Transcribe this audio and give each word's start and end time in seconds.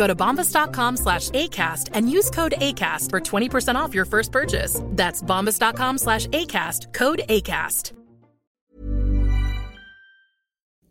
Go 0.00 0.06
to 0.06 0.14
bombas.com 0.14 0.96
slash 0.96 1.28
ACAST 1.30 1.90
and 1.92 2.10
use 2.10 2.30
code 2.30 2.54
ACAST 2.56 3.10
for 3.10 3.20
20% 3.20 3.74
off 3.74 3.94
your 3.94 4.06
first 4.06 4.32
purchase. 4.32 4.80
That's 4.96 5.22
bombas.com 5.22 5.98
slash 5.98 6.26
ACAST, 6.28 6.94
code 6.94 7.20
ACAST. 7.28 7.92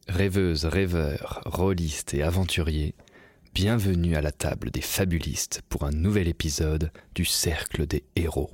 Rêveuses, 0.07 0.65
rêveurs, 0.65 1.41
rôlistes 1.45 2.13
et 2.13 2.21
aventuriers, 2.21 2.93
bienvenue 3.55 4.15
à 4.15 4.21
la 4.21 4.31
table 4.31 4.69
des 4.69 4.81
fabulistes 4.81 5.61
pour 5.69 5.85
un 5.85 5.91
nouvel 5.91 6.27
épisode 6.27 6.91
du 7.15 7.25
Cercle 7.25 7.87
des 7.87 8.03
Héros. 8.15 8.51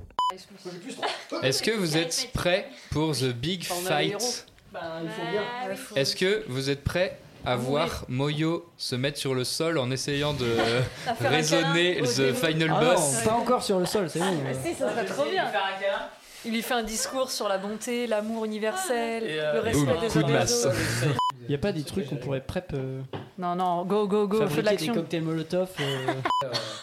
Est-ce 1.42 1.62
que 1.62 1.70
vous 1.70 1.98
êtes 1.98 2.30
prêts 2.32 2.66
pour 2.90 3.14
The 3.14 3.32
Big 3.32 3.64
Fight? 3.64 4.46
Est-ce 5.96 6.16
que 6.16 6.44
vous 6.48 6.70
êtes 6.70 6.82
prêts 6.82 7.18
à 7.46 7.56
voir 7.56 8.04
Moyo 8.08 8.66
se 8.76 8.94
mettre 8.96 9.18
sur 9.18 9.34
le 9.34 9.44
sol 9.44 9.78
en 9.78 9.90
essayant 9.90 10.34
de 10.34 10.46
raisonner 11.20 12.02
the 12.02 12.32
final 12.34 12.72
Ah 12.74 12.80
boss 12.80 13.24
non, 13.24 13.30
pas 13.30 13.36
encore 13.36 13.62
sur 13.62 13.78
le 13.78 13.86
sol, 13.86 14.10
c'est 14.10 14.18
bon. 14.18 14.36
Si, 14.64 14.74
ça 14.74 14.90
serait 14.90 15.04
trop 15.04 15.24
bien. 15.30 15.44
Il 16.44 16.52
lui 16.52 16.62
fait 16.62 16.74
un 16.74 16.82
discours 16.82 17.30
sur 17.30 17.48
la 17.48 17.58
bonté, 17.58 18.06
l'amour 18.06 18.44
universel, 18.44 19.24
le 19.26 19.60
respect 19.60 19.84
Boum, 19.84 20.00
des 20.00 20.06
coup 20.08 20.18
de 20.18 20.24
autres. 20.24 20.32
masse. 20.32 20.68
Il 21.48 21.52
y 21.52 21.54
a 21.54 21.58
pas 21.58 21.72
des 21.72 21.82
trucs 21.84 22.06
qu'on 22.08 22.16
pourrait 22.16 22.40
prep 22.40 22.72
euh, 22.74 23.00
Non, 23.38 23.54
non, 23.54 23.84
go, 23.84 24.06
go, 24.08 24.26
go, 24.26 24.38
feu 24.38 24.44
de 24.44 24.48
fabriquer 24.48 24.62
des 24.62 24.70
l'action. 24.70 24.94
cocktails 24.94 25.22
Molotov. 25.22 25.70
euh, 25.80 26.14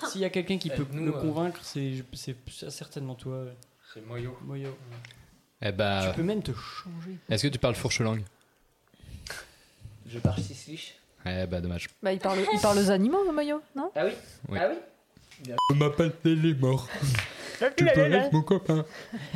S'il 0.09 0.21
y 0.21 0.25
a 0.25 0.29
quelqu'un 0.29 0.57
qui 0.57 0.69
peut 0.69 0.85
me 0.93 1.09
euh. 1.09 1.11
convaincre, 1.19 1.59
c'est 1.63 2.03
c'est 2.13 2.35
certainement 2.69 3.15
toi. 3.15 3.43
ouais. 3.43 3.57
C'est 3.93 4.05
Moyo. 4.07 4.37
Moyo. 4.41 4.69
Eh 5.61 5.71
bah, 5.71 6.07
Tu 6.09 6.15
peux 6.17 6.23
même 6.23 6.41
te 6.41 6.51
changer. 6.51 7.17
est-ce 7.29 7.43
que 7.43 7.47
tu 7.49 7.59
parles 7.59 7.75
fourche 7.75 7.99
langue 8.01 8.23
pars 10.19 10.37
sisliche. 10.39 10.95
Eh 11.25 11.45
bah, 11.45 11.61
dommage. 11.61 11.87
Bah, 12.01 12.11
il 12.11 12.19
parle, 12.19 12.39
il 12.53 12.59
parle 12.59 12.77
aux 12.79 12.91
animaux, 12.91 13.23
le 13.25 13.31
maillot, 13.31 13.61
non? 13.75 13.91
Ah 13.95 14.05
oui 14.05 14.11
Oui. 14.49 14.59
Ah 14.61 14.67
oui 14.69 15.53
Je 15.69 15.73
m'appelle 15.75 16.11
morts. 16.59 16.87
Tu 17.77 17.85
peux 17.85 17.87
être 17.91 18.33
mon 18.33 18.41
copain. 18.41 18.83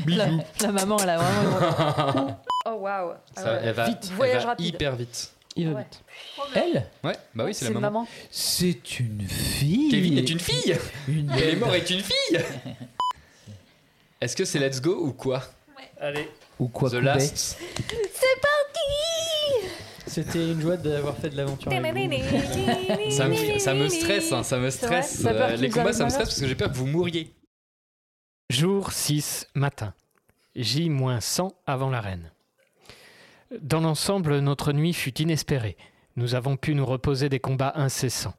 la, 0.05 0.27
la 0.61 0.71
maman, 0.71 0.97
elle 1.01 1.09
a 1.09 1.17
vraiment. 1.17 2.39
oh 2.65 2.71
waouh. 2.71 3.13
Ah 3.35 3.43
ouais. 3.43 3.59
elle 3.63 3.73
va, 3.73 3.85
Vite, 3.88 4.07
elle 4.09 4.15
voyage 4.15 4.43
va 4.43 4.49
rapide. 4.49 4.65
hyper 4.65 4.95
vite. 4.95 5.31
Il 5.55 5.69
va 5.69 5.75
Ouais. 5.75 5.83
vite. 5.83 6.01
Elle? 6.55 6.85
Ouais, 7.03 7.15
bah 7.33 7.45
oui, 7.45 7.53
c'est 7.53 7.65
la 7.65 7.71
maman. 7.71 8.01
maman. 8.01 8.07
C'est 8.29 8.99
une 8.99 9.21
fille. 9.27 9.89
Kevin 9.89 10.17
est 10.17 10.29
une 10.29 10.39
fille 10.39 10.77
Une 11.07 11.25
morts 11.57 11.73
est 11.75 11.89
une 11.89 12.01
fille 12.01 12.38
Est-ce 14.21 14.35
que 14.35 14.45
c'est 14.45 14.59
Let's 14.59 14.81
Go 14.81 14.97
ou 14.99 15.13
quoi? 15.13 15.44
Allez. 15.99 16.29
Ou 16.59 16.67
quoi 16.67 16.89
The. 16.89 16.95
Last 16.95 17.57
C'était 20.17 20.51
une 20.51 20.59
joie 20.59 20.78
d'avoir 20.78 21.16
fait 21.16 21.29
de 21.29 21.38
l'aventure. 21.38 21.72
vous. 21.72 23.11
ça 23.11 23.28
me, 23.28 23.59
ça 23.59 23.75
me 23.75 23.88
stresse, 23.89 24.31
hein, 24.31 24.41
ça 24.41 24.55
me 24.55 24.61
vrai 24.61 24.72
stresse. 24.72 25.23
Euh, 25.23 25.51
qu'il 25.51 25.61
les 25.61 25.69
combats, 25.69 25.94
ça 25.94 26.05
me 26.05 26.09
stresse 26.09 26.29
parce 26.29 26.41
que 26.41 26.47
j'ai 26.47 26.55
peur 26.55 26.72
que 26.72 26.75
vous 26.75 26.88
mouriez. 26.88 27.35
Jour 28.50 28.91
6, 28.91 29.45
matin. 29.53 29.94
J-100 30.56 31.51
avant 31.67 31.91
l'arène. 31.91 32.31
Dans 33.61 33.81
l'ensemble, 33.81 34.39
notre 34.39 34.73
nuit 34.73 34.94
fut 34.94 35.22
inespérée. 35.22 35.77
Nous 36.16 36.33
avons 36.33 36.57
pu 36.57 36.73
nous 36.73 36.88
reposer 36.88 37.29
des 37.29 37.39
combats 37.39 37.73
incessants. 37.75 38.33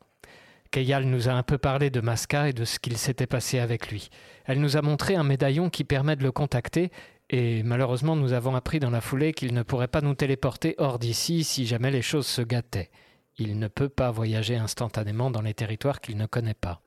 Keyal 0.73 1.05
nous 1.05 1.29
a 1.29 1.33
un 1.33 1.45
peu 1.45 1.59
parlé 1.59 1.91
de 1.91 2.01
Masca 2.01 2.49
et 2.49 2.53
de 2.53 2.65
ce 2.65 2.81
qu'il 2.81 2.99
s'était 2.99 3.29
passé 3.29 3.61
avec 3.61 3.89
lui. 3.93 4.11
Elle 4.47 4.61
nous 4.61 4.77
a 4.77 4.83
montré 4.83 5.15
un 5.15 5.23
médaillon 5.23 5.71
qui 5.71 5.85
permet 5.85 6.17
de 6.17 6.25
le 6.25 6.33
contacter, 6.33 6.91
et 7.31 7.63
malheureusement 7.63 8.17
nous 8.17 8.33
avons 8.33 8.55
appris 8.55 8.81
dans 8.81 8.91
la 8.91 9.01
foulée 9.01 9.33
qu'il 9.33 9.55
ne 9.55 9.63
pourrait 9.63 9.89
pas 9.89 10.01
nous 10.01 10.15
téléporter 10.15 10.75
hors 10.79 10.99
d'ici 10.99 11.45
si 11.45 11.67
jamais 11.67 11.91
les 11.91 12.03
choses 12.03 12.27
se 12.27 12.43
gâtaient. 12.43 12.91
Il 13.37 13.59
ne 13.59 13.69
peut 13.69 13.89
pas 13.89 14.11
voyager 14.11 14.57
instantanément 14.57 15.31
dans 15.31 15.43
les 15.43 15.55
territoires 15.55 16.01
qu'il 16.01 16.17
ne 16.17 16.27
connaît 16.27 16.55
pas. 16.55 16.81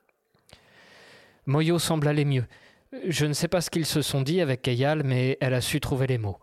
Moyo 1.46 1.78
semble 1.78 2.08
aller 2.08 2.24
mieux. 2.24 2.44
Je 3.08 3.24
ne 3.24 3.32
sais 3.32 3.48
pas 3.48 3.60
ce 3.60 3.70
qu'ils 3.70 3.86
se 3.86 4.02
sont 4.02 4.20
dit 4.20 4.40
avec 4.40 4.68
Eyal, 4.68 5.02
mais 5.02 5.38
elle 5.40 5.54
a 5.54 5.60
su 5.60 5.80
trouver 5.80 6.06
les 6.06 6.18
mots. 6.18 6.38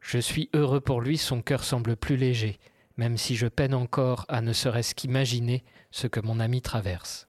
Je 0.00 0.18
suis 0.18 0.50
heureux 0.52 0.80
pour 0.80 1.00
lui, 1.00 1.16
son 1.16 1.40
cœur 1.40 1.64
semble 1.64 1.96
plus 1.96 2.16
léger, 2.16 2.58
même 2.96 3.16
si 3.16 3.34
je 3.34 3.46
peine 3.46 3.74
encore 3.74 4.26
à 4.28 4.40
ne 4.40 4.52
serait-ce 4.52 4.94
qu'imaginer 4.94 5.64
ce 5.90 6.06
que 6.06 6.20
mon 6.20 6.38
ami 6.38 6.60
traverse. 6.60 7.28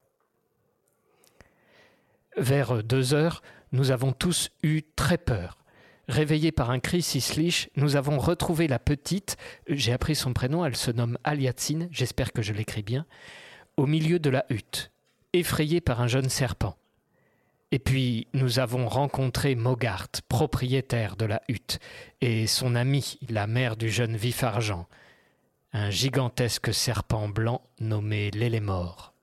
Vers 2.35 2.83
deux 2.83 3.13
heures, 3.13 3.41
nous 3.72 3.89
avons 3.91 4.11
tous 4.11 4.51
eu 4.61 4.83
très 4.95 5.17
peur. 5.17 5.57
Réveillés 6.07 6.53
par 6.53 6.69
un 6.69 6.79
cri 6.79 7.01
sisliche, 7.01 7.69
nous 7.75 7.97
avons 7.97 8.18
retrouvé 8.18 8.68
la 8.68 8.79
petite, 8.79 9.35
j'ai 9.68 9.91
appris 9.91 10.16
son 10.16 10.31
prénom, 10.31 10.63
elle 10.66 10.78
se 10.78 10.91
nomme 10.91 11.18
Aliatsine, 11.25 11.90
j'espère 11.91 12.31
que 12.31 12.41
je 12.41 12.53
l'écris 12.53 12.84
bien, 12.84 13.06
au 13.75 13.85
milieu 13.85 14.18
de 14.18 14.29
la 14.29 14.45
hutte, 14.50 14.91
effrayée 15.34 15.81
par 15.81 16.00
un 16.00 16.07
jeune 16.07 16.29
serpent. 16.29 16.78
Et 17.72 17.79
puis 17.79 18.28
nous 18.34 18.59
avons 18.59 18.88
rencontré 18.88 19.56
Mogart, 19.56 20.07
propriétaire 20.29 21.18
de 21.18 21.25
la 21.25 21.41
hutte, 21.50 21.79
et 22.22 22.47
son 22.47 22.75
amie, 22.75 23.19
la 23.28 23.45
mère 23.45 23.75
du 23.75 23.89
jeune 23.89 24.16
vif 24.16 24.44
argent, 24.44 24.88
un 25.74 25.89
gigantesque 25.89 26.74
serpent 26.74 27.28
blanc 27.28 27.62
nommé 27.81 28.31
l'Élémor. 28.31 29.13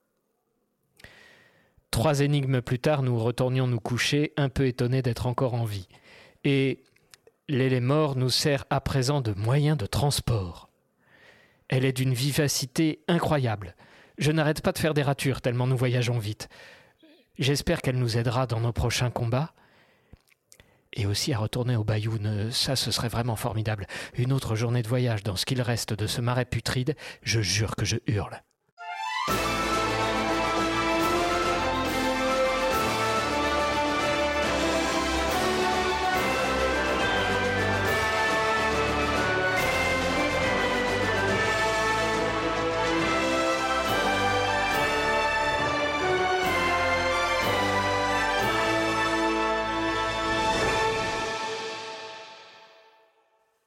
Trois 1.91 2.21
énigmes 2.21 2.61
plus 2.61 2.79
tard, 2.79 3.03
nous 3.03 3.19
retournions 3.19 3.67
nous 3.67 3.81
coucher, 3.81 4.35
un 4.37 4.51
peu 4.51 4.67
étonnés 4.67 5.01
d'être 5.01 5.27
encore 5.27 5.55
en 5.55 5.65
vie. 5.65 5.89
Et 6.45 6.83
l'Élémor 7.49 8.17
nous 8.17 8.31
sert 8.31 8.65
à 8.71 8.81
présent 8.81 9.21
de 9.21 9.33
moyen 9.33 9.77
de 9.77 9.87
transport. 9.87 10.69
Elle 11.69 11.85
est 11.85 11.93
d'une 11.93 12.15
vivacité 12.15 13.03
incroyable. 13.09 13.75
Je 14.19 14.31
n'arrête 14.31 14.61
pas 14.61 14.73
de 14.73 14.79
faire 14.79 14.95
des 14.95 15.03
ratures 15.03 15.41
tellement 15.41 15.67
nous 15.67 15.77
voyageons 15.77 16.19
vite. 16.19 16.49
J'espère 17.39 17.83
qu'elle 17.83 17.99
nous 17.99 18.17
aidera 18.17 18.47
dans 18.47 18.61
nos 18.61 18.73
prochains 18.73 19.11
combats. 19.11 19.55
Et 20.93 21.07
aussi 21.07 21.33
à 21.33 21.39
retourner 21.39 21.75
au 21.75 21.83
Bayoun, 21.83 22.53
ça 22.53 22.77
ce 22.77 22.93
serait 22.93 23.09
vraiment 23.09 23.35
formidable. 23.35 23.89
Une 24.17 24.33
autre 24.33 24.55
journée 24.55 24.83
de 24.83 24.89
voyage 24.89 25.25
dans 25.25 25.35
ce 25.35 25.45
qu'il 25.45 25.61
reste 25.61 25.93
de 25.93 26.07
ce 26.07 26.21
marais 26.21 26.45
putride, 26.45 26.95
je 27.23 27.41
jure 27.41 27.75
que 27.75 27.85
je 27.85 27.97
hurle. 28.07 28.41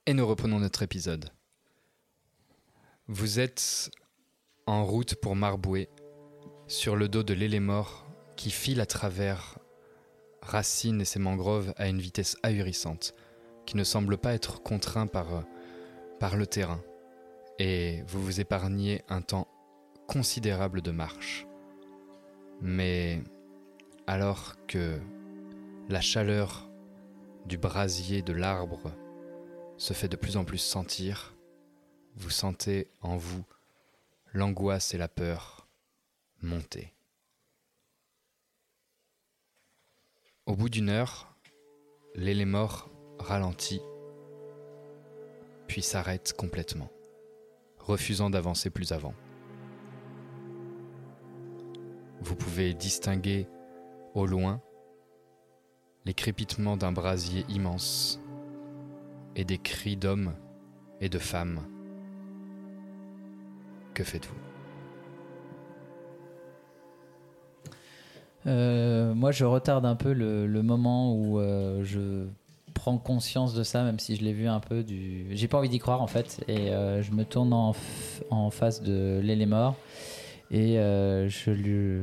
Et 0.09 0.13
nous 0.13 0.25
reprenons 0.25 0.61
notre 0.61 0.83
épisode. 0.83 1.31
Vous 3.09 3.41
êtes 3.41 3.91
en 4.65 4.85
route 4.85 5.15
pour 5.15 5.35
Marboué, 5.35 5.89
sur 6.67 6.95
le 6.95 7.09
dos 7.09 7.23
de 7.23 7.33
l'élémort 7.33 8.07
qui 8.37 8.49
file 8.49 8.79
à 8.79 8.85
travers 8.85 9.59
racines 10.41 11.01
et 11.01 11.05
ses 11.05 11.19
mangroves 11.19 11.73
à 11.75 11.89
une 11.89 11.99
vitesse 11.99 12.37
ahurissante, 12.41 13.15
qui 13.65 13.75
ne 13.75 13.83
semble 13.83 14.17
pas 14.17 14.33
être 14.33 14.63
contraint 14.63 15.07
par, 15.07 15.43
par 16.21 16.37
le 16.37 16.47
terrain. 16.47 16.81
Et 17.59 18.01
vous 18.07 18.23
vous 18.23 18.39
épargnez 18.39 19.03
un 19.09 19.21
temps 19.21 19.49
considérable 20.07 20.81
de 20.81 20.91
marche. 20.91 21.45
Mais 22.61 23.21
alors 24.07 24.55
que 24.67 25.01
la 25.89 25.99
chaleur 25.99 26.69
du 27.45 27.57
brasier 27.57 28.21
de 28.21 28.31
l'arbre 28.31 28.93
se 29.77 29.93
fait 29.93 30.07
de 30.07 30.15
plus 30.15 30.37
en 30.37 30.43
plus 30.43 30.57
sentir, 30.57 31.35
vous 32.15 32.31
sentez 32.31 32.89
en 33.01 33.15
vous 33.15 33.45
l'angoisse 34.33 34.93
et 34.93 34.97
la 34.97 35.07
peur 35.07 35.67
monter. 36.41 36.93
Au 40.45 40.55
bout 40.55 40.69
d'une 40.69 40.89
heure, 40.89 41.35
l'élémort 42.15 42.89
ralentit, 43.19 43.81
puis 45.67 45.81
s'arrête 45.81 46.33
complètement, 46.33 46.89
refusant 47.77 48.29
d'avancer 48.29 48.69
plus 48.69 48.91
avant. 48.91 49.13
Vous 52.21 52.35
pouvez 52.35 52.73
distinguer 52.73 53.47
au 54.15 54.25
loin 54.25 54.61
les 56.05 56.13
crépitements 56.13 56.77
d'un 56.77 56.91
brasier 56.91 57.45
immense 57.49 58.19
et 59.37 59.45
des 59.45 59.59
cris 59.59 59.95
d'hommes 59.95 60.33
et 60.99 61.07
de 61.07 61.19
femmes. 61.19 61.61
Que 63.93 64.03
faites-vous? 64.03 64.35
Euh, 68.47 69.13
moi, 69.13 69.31
je 69.31 69.45
retarde 69.45 69.85
un 69.85 69.95
peu 69.95 70.13
le, 70.13 70.61
moment 70.63 71.13
où 71.13 71.39
euh, 71.39 71.83
je 71.83 72.27
prends 72.73 72.97
conscience 72.97 73.53
de 73.53 73.63
ça, 73.63 73.83
même 73.83 73.99
si 73.99 74.15
je 74.15 74.23
l'ai 74.23 74.33
vu 74.33 74.47
un 74.47 74.59
peu 74.59 74.83
du. 74.83 75.27
J'ai 75.31 75.47
pas 75.47 75.57
envie 75.57 75.69
d'y 75.69 75.79
croire 75.79 76.01
en 76.01 76.07
fait, 76.07 76.43
et 76.47 76.71
euh, 76.71 77.01
je 77.03 77.11
me 77.11 77.23
tourne 77.23 77.53
en, 77.53 77.73
face 78.51 78.81
de 78.81 79.19
l'élémort 79.23 79.75
et 80.49 80.75
je 80.75 81.51
lui. 81.51 81.99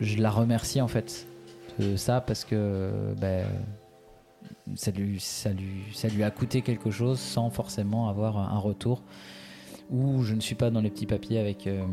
Je 0.00 0.16
la 0.16 0.30
remercie 0.30 0.80
en 0.80 0.88
fait 0.88 1.26
de 1.78 1.96
ça 1.96 2.20
parce 2.20 2.44
que 2.44 3.14
ben, 3.20 3.44
ça, 4.76 4.90
lui, 4.90 5.20
ça, 5.20 5.50
lui, 5.50 5.84
ça 5.92 6.08
lui 6.08 6.22
a 6.22 6.30
coûté 6.30 6.62
quelque 6.62 6.90
chose 6.90 7.18
sans 7.18 7.50
forcément 7.50 8.08
avoir 8.08 8.38
un 8.38 8.58
retour 8.58 9.02
où 9.90 10.22
je 10.22 10.34
ne 10.34 10.40
suis 10.40 10.54
pas 10.54 10.70
dans 10.70 10.80
les 10.80 10.90
petits 10.90 11.06
papiers 11.06 11.38
avec, 11.38 11.66
euh, 11.66 11.84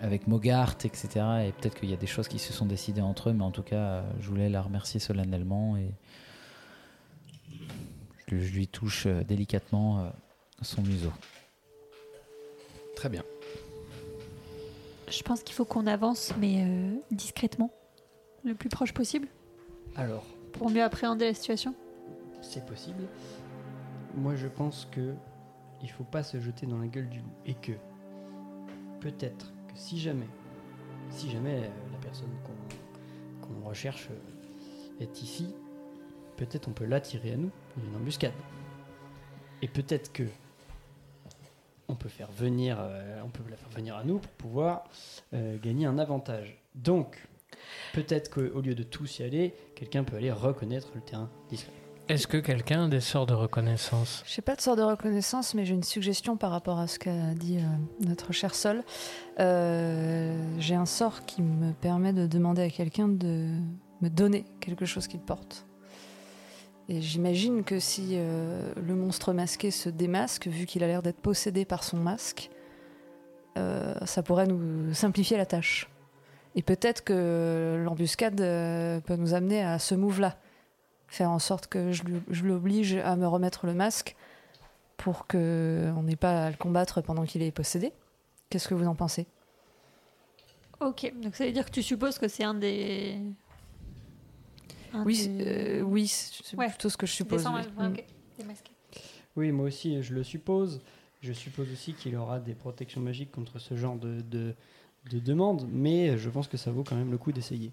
avec 0.00 0.26
Mogart, 0.26 0.76
etc. 0.84 1.08
Et 1.46 1.52
peut-être 1.52 1.78
qu'il 1.78 1.90
y 1.90 1.92
a 1.92 1.98
des 1.98 2.06
choses 2.06 2.26
qui 2.26 2.38
se 2.38 2.52
sont 2.52 2.64
décidées 2.64 3.02
entre 3.02 3.28
eux, 3.28 3.34
mais 3.34 3.44
en 3.44 3.50
tout 3.50 3.62
cas, 3.62 4.04
je 4.20 4.28
voulais 4.28 4.48
la 4.48 4.62
remercier 4.62 5.00
solennellement 5.00 5.76
et 5.76 5.90
je, 8.28 8.38
je 8.38 8.52
lui 8.54 8.66
touche 8.68 9.06
euh, 9.06 9.22
délicatement 9.22 10.00
euh, 10.00 10.08
son 10.62 10.82
museau. 10.82 11.12
Très 12.96 13.08
bien. 13.08 13.22
Je 15.08 15.22
pense 15.22 15.42
qu'il 15.42 15.54
faut 15.54 15.64
qu'on 15.64 15.86
avance, 15.86 16.32
mais 16.40 16.64
euh, 16.64 16.94
discrètement, 17.10 17.70
le 18.44 18.54
plus 18.54 18.70
proche 18.70 18.92
possible, 18.92 19.28
Alors, 19.94 20.24
pour 20.52 20.70
mieux 20.70 20.82
appréhender 20.82 21.26
la 21.26 21.34
situation. 21.34 21.74
C'est 22.42 22.66
possible. 22.66 23.04
Moi, 24.14 24.34
je 24.36 24.48
pense 24.48 24.86
que 24.90 25.14
il 25.82 25.90
faut 25.90 26.04
pas 26.04 26.22
se 26.22 26.40
jeter 26.40 26.66
dans 26.66 26.78
la 26.78 26.86
gueule 26.86 27.08
du 27.08 27.18
loup 27.18 27.34
et 27.44 27.54
que 27.54 27.72
peut-être 29.00 29.52
que 29.68 29.74
si 29.74 29.98
jamais, 29.98 30.28
si 31.10 31.30
jamais 31.30 31.58
euh, 31.58 31.68
la 31.92 31.98
personne 31.98 32.30
qu'on 33.40 33.68
recherche 33.68 34.08
euh, 34.10 35.02
est 35.02 35.22
ici, 35.22 35.54
peut-être 36.36 36.68
on 36.68 36.72
peut 36.72 36.84
l'attirer 36.84 37.32
à 37.32 37.36
nous 37.36 37.50
une 37.76 37.96
embuscade. 37.96 38.32
Et 39.60 39.68
peut-être 39.68 40.12
que 40.12 40.24
on 41.88 41.94
peut 41.94 42.08
faire 42.08 42.30
venir, 42.30 42.78
euh, 42.80 43.20
on 43.24 43.28
peut 43.28 43.42
la 43.50 43.56
faire 43.56 43.68
venir 43.70 43.96
à 43.96 44.04
nous 44.04 44.18
pour 44.18 44.32
pouvoir 44.32 44.84
gagner 45.32 45.86
un 45.86 45.98
avantage. 45.98 46.58
Donc, 46.74 47.28
peut-être 47.92 48.30
qu'au 48.30 48.60
lieu 48.60 48.74
de 48.74 48.82
tous 48.82 49.18
y 49.18 49.24
aller, 49.24 49.54
quelqu'un 49.74 50.04
peut 50.04 50.16
aller 50.16 50.32
reconnaître 50.32 50.90
le 50.94 51.00
terrain 51.00 51.28
discret. 51.48 51.81
Est-ce 52.12 52.26
que 52.26 52.36
quelqu'un 52.36 52.84
a 52.84 52.88
des 52.88 53.00
sorts 53.00 53.24
de 53.24 53.32
reconnaissance 53.32 54.22
Je 54.26 54.38
n'ai 54.38 54.44
pas 54.44 54.54
de 54.54 54.60
sort 54.60 54.76
de 54.76 54.82
reconnaissance, 54.82 55.54
mais 55.54 55.64
j'ai 55.64 55.72
une 55.72 55.82
suggestion 55.82 56.36
par 56.36 56.50
rapport 56.50 56.78
à 56.78 56.86
ce 56.86 56.98
qu'a 56.98 57.32
dit 57.34 57.56
euh, 57.56 57.62
notre 58.00 58.32
cher 58.32 58.54
Sol. 58.54 58.84
Euh, 59.40 60.38
j'ai 60.58 60.74
un 60.74 60.84
sort 60.84 61.24
qui 61.24 61.40
me 61.40 61.72
permet 61.72 62.12
de 62.12 62.26
demander 62.26 62.60
à 62.60 62.68
quelqu'un 62.68 63.08
de 63.08 63.46
me 64.02 64.10
donner 64.10 64.44
quelque 64.60 64.84
chose 64.84 65.06
qu'il 65.06 65.20
porte. 65.20 65.64
Et 66.90 67.00
j'imagine 67.00 67.64
que 67.64 67.78
si 67.78 68.10
euh, 68.12 68.74
le 68.76 68.94
monstre 68.94 69.32
masqué 69.32 69.70
se 69.70 69.88
démasque, 69.88 70.48
vu 70.48 70.66
qu'il 70.66 70.84
a 70.84 70.88
l'air 70.88 71.00
d'être 71.00 71.22
possédé 71.22 71.64
par 71.64 71.82
son 71.82 71.96
masque, 71.96 72.50
ça 74.04 74.22
pourrait 74.22 74.46
nous 74.46 74.92
simplifier 74.92 75.38
la 75.38 75.46
tâche. 75.46 75.88
Et 76.56 76.62
peut-être 76.62 77.04
que 77.04 77.82
l'embuscade 77.82 78.36
peut 78.36 79.16
nous 79.16 79.32
amener 79.32 79.62
à 79.62 79.78
ce 79.78 79.94
move-là 79.94 80.36
faire 81.12 81.30
en 81.30 81.38
sorte 81.38 81.66
que 81.66 81.92
je, 81.92 82.04
lui- 82.04 82.20
je 82.30 82.44
l'oblige 82.44 82.94
à 82.96 83.16
me 83.16 83.26
remettre 83.26 83.66
le 83.66 83.74
masque 83.74 84.16
pour 84.96 85.26
que 85.26 85.92
on 85.96 86.02
n'ait 86.04 86.16
pas 86.16 86.46
à 86.46 86.50
le 86.50 86.56
combattre 86.56 87.00
pendant 87.02 87.24
qu'il 87.24 87.42
est 87.42 87.50
possédé. 87.52 87.92
Qu'est-ce 88.50 88.66
que 88.68 88.74
vous 88.74 88.86
en 88.86 88.94
pensez? 88.94 89.26
Ok, 90.80 91.12
donc 91.22 91.36
ça 91.36 91.44
veut 91.44 91.52
dire 91.52 91.64
que 91.66 91.70
tu 91.70 91.82
supposes 91.82 92.18
que 92.18 92.28
c'est 92.28 92.44
un 92.44 92.54
des. 92.54 93.18
un 94.94 95.04
Oui, 95.04 95.28
des- 95.28 95.46
euh, 95.46 95.82
oui, 95.82 96.08
c'est 96.08 96.56
Ouais. 96.56 96.68
plutôt 96.68 96.88
ce 96.88 96.96
que 96.96 97.06
je 97.06 97.12
suppose. 97.12 97.46
oui. 97.46 97.60
Mm. 97.88 97.96
Oui, 99.36 99.52
moi 99.52 99.66
aussi, 99.66 100.02
je 100.02 100.14
le 100.14 100.22
suppose. 100.24 100.80
Je 101.20 101.32
suppose 101.32 101.70
aussi 101.72 101.94
qu'il 101.94 102.16
aura 102.16 102.40
des 102.40 102.54
protections 102.54 103.00
magiques 103.00 103.30
contre 103.30 103.58
ce 103.58 103.76
genre 103.76 103.96
de, 103.96 104.20
de, 104.22 104.54
de 105.10 105.18
demande, 105.20 105.68
mais 105.70 106.18
je 106.18 106.28
pense 106.28 106.48
que 106.48 106.56
ça 106.56 106.70
vaut 106.72 106.82
quand 106.84 106.96
même 106.96 107.10
le 107.12 107.18
coup 107.18 107.32
d'essayer. 107.32 107.70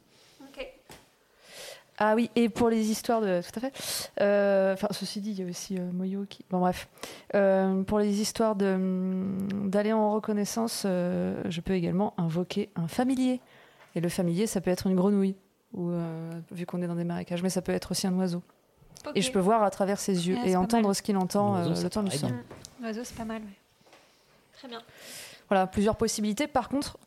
Ah 2.01 2.15
oui, 2.15 2.31
et 2.35 2.47
pour 2.49 2.69
les 2.69 2.89
histoires 2.91 3.19
de. 3.21 3.41
Tout 3.41 3.51
à 3.57 3.59
fait. 3.59 3.73
Euh, 4.21 4.73
Enfin, 4.73 4.87
ceci 4.91 5.19
dit, 5.19 5.31
il 5.31 5.39
y 5.39 5.43
a 5.43 5.49
aussi 5.49 5.77
euh, 5.77 5.91
Moyo 5.91 6.25
qui. 6.29 6.45
Bon, 6.49 6.59
bref. 6.59 6.87
Euh, 7.35 7.83
pour 7.83 7.99
les 7.99 8.21
histoires 8.21 8.55
de, 8.55 8.73
hum, 8.73 9.69
d'aller 9.69 9.91
en 9.91 10.13
reconnaissance, 10.13 10.83
euh, 10.85 11.41
je 11.49 11.59
peux 11.61 11.73
également 11.73 12.13
invoquer 12.17 12.69
un 12.75 12.87
familier. 12.87 13.41
Et 13.95 13.99
le 13.99 14.07
familier, 14.09 14.47
ça 14.47 14.61
peut 14.61 14.71
être 14.71 14.87
une 14.87 14.95
grenouille, 14.95 15.35
ou, 15.73 15.89
euh, 15.89 16.31
vu 16.51 16.65
qu'on 16.65 16.81
est 16.81 16.87
dans 16.87 16.95
des 16.95 17.03
marécages, 17.03 17.43
mais 17.43 17.49
ça 17.49 17.61
peut 17.61 17.73
être 17.73 17.91
aussi 17.91 18.07
un 18.07 18.13
oiseau. 18.13 18.41
Et 19.15 19.21
je 19.21 19.31
peux 19.31 19.39
voir 19.39 19.63
à 19.63 19.69
travers 19.69 19.99
ses 19.99 20.27
yeux 20.27 20.35
Ouais, 20.35 20.51
et 20.51 20.55
entendre 20.55 20.93
ce 20.93 21.01
qu'il 21.01 21.17
entend 21.17 21.55
euh, 21.57 21.69
le 21.69 21.89
temps 21.89 22.03
du 22.03 22.09
paraît 22.09 22.19
sort. 22.19 22.29
bien. 22.29 22.37
Mm. 22.37 22.83
L'oiseau, 22.83 23.01
c'est 23.03 23.15
pas 23.17 23.25
mal, 23.25 23.41
ouais. 23.41 23.57
Très 24.57 24.67
bien. 24.67 24.81
Voilà, 25.49 25.67
plusieurs 25.67 25.95
possibilités. 25.95 26.47
Par 26.47 26.69
contre, 26.69 26.97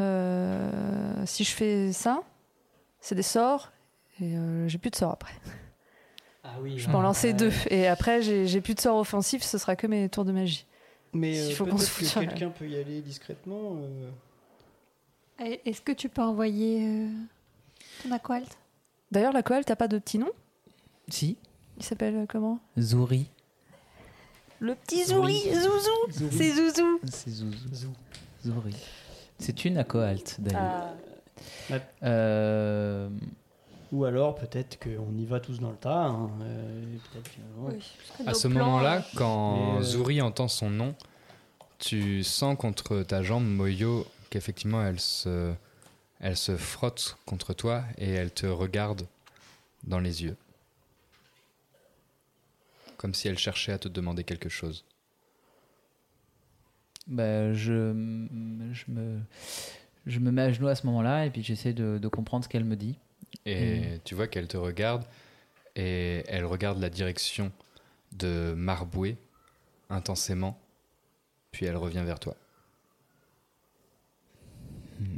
euh, 0.00 0.70
si 1.26 1.44
je 1.44 1.50
fais 1.50 1.92
ça, 1.92 2.22
c'est 3.08 3.14
des 3.14 3.22
sorts, 3.22 3.72
et 4.20 4.36
euh, 4.36 4.68
j'ai 4.68 4.76
plus 4.76 4.90
de 4.90 4.96
sorts 4.96 5.12
après. 5.12 5.32
Ah 6.44 6.56
oui. 6.60 6.78
Je 6.78 6.90
peux 6.90 6.94
en 6.94 7.00
lancer 7.00 7.32
deux. 7.32 7.50
Et 7.70 7.86
après, 7.86 8.20
j'ai 8.20 8.60
plus 8.60 8.74
de 8.74 8.80
sorts 8.80 8.98
offensifs, 8.98 9.42
ce 9.42 9.56
sera 9.56 9.76
que 9.76 9.86
mes 9.86 10.10
tours 10.10 10.26
de 10.26 10.32
magie. 10.32 10.66
Mais 11.14 11.34
Il 11.34 11.52
euh, 11.52 11.54
faut 11.54 11.64
qu'on 11.64 11.78
se 11.78 12.04
que 12.04 12.20
quelqu'un 12.20 12.50
peut 12.50 12.68
y 12.68 12.76
aller 12.76 13.00
discrètement. 13.00 13.78
euh, 15.40 15.56
Est-ce 15.64 15.80
que 15.80 15.92
tu 15.92 16.10
peux 16.10 16.20
envoyer 16.20 16.86
euh, 16.86 17.08
ton 18.02 18.12
aqualt? 18.12 18.58
D'ailleurs, 19.10 19.32
la 19.32 19.42
t'as 19.42 19.74
pas 19.74 19.88
de 19.88 19.98
petit 19.98 20.18
nom? 20.18 20.28
Si, 21.08 21.38
Il 21.78 21.84
s'appelle 21.84 22.14
euh, 22.14 22.26
comment? 22.28 22.60
Zouri. 22.78 23.30
Le 24.60 24.74
petit 24.74 25.06
Zouri. 25.06 25.40
Zouzou. 25.54 26.28
C'est 26.30 26.50
Zouzou 26.50 27.00
C'est 27.10 27.30
Zouzou. 27.30 27.92
Zouri. 28.44 28.76
C'est 29.38 29.64
une 29.64 29.78
acoalte 29.78 30.36
d'ailleurs. 30.40 30.60
Ah. 30.62 31.07
Ouais. 31.70 31.82
Euh, 32.02 33.08
Ou 33.92 34.04
alors 34.04 34.34
peut-être 34.34 34.78
qu'on 34.82 35.16
y 35.16 35.24
va 35.26 35.40
tous 35.40 35.60
dans 35.60 35.70
le 35.70 35.76
tas. 35.76 36.04
hein, 36.06 36.30
euh, 36.42 36.96
À 38.26 38.34
ce 38.34 38.48
moment-là, 38.48 39.04
quand 39.16 39.78
euh, 39.78 39.82
Zuri 39.82 40.20
entend 40.20 40.48
son 40.48 40.70
nom, 40.70 40.94
tu 41.78 42.22
sens 42.24 42.56
contre 42.58 43.02
ta 43.02 43.22
jambe, 43.22 43.44
Moyo, 43.44 44.06
qu'effectivement 44.30 44.82
elle 44.84 45.00
se, 45.00 45.52
elle 46.20 46.36
se 46.36 46.56
frotte 46.56 47.16
contre 47.26 47.54
toi 47.54 47.84
et 47.98 48.10
elle 48.10 48.30
te 48.32 48.46
regarde 48.46 49.06
dans 49.84 50.00
les 50.00 50.22
yeux. 50.24 50.36
Comme 52.96 53.14
si 53.14 53.28
elle 53.28 53.38
cherchait 53.38 53.72
à 53.72 53.78
te 53.78 53.88
demander 53.88 54.24
quelque 54.24 54.48
chose. 54.48 54.84
bah, 57.06 57.52
je, 57.54 57.92
je, 58.72 58.84
me, 58.90 59.20
je 60.06 60.18
me 60.18 60.30
mets 60.30 60.42
à 60.42 60.52
genoux 60.52 60.68
à 60.68 60.74
ce 60.74 60.86
moment-là 60.86 61.26
et 61.26 61.30
puis 61.30 61.42
j'essaie 61.42 61.72
de, 61.72 61.98
de 61.98 62.08
comprendre 62.08 62.44
ce 62.44 62.48
qu'elle 62.48 62.64
me 62.64 62.76
dit. 62.76 62.96
Et 63.46 64.00
tu 64.04 64.14
vois 64.14 64.26
qu'elle 64.26 64.46
te 64.48 64.56
regarde 64.56 65.04
et 65.76 66.24
elle 66.28 66.44
regarde 66.44 66.78
la 66.80 66.90
direction 66.90 67.52
de 68.12 68.54
Marboué 68.56 69.16
intensément, 69.90 70.58
puis 71.52 71.66
elle 71.66 71.76
revient 71.76 72.02
vers 72.04 72.18
toi. 72.20 72.34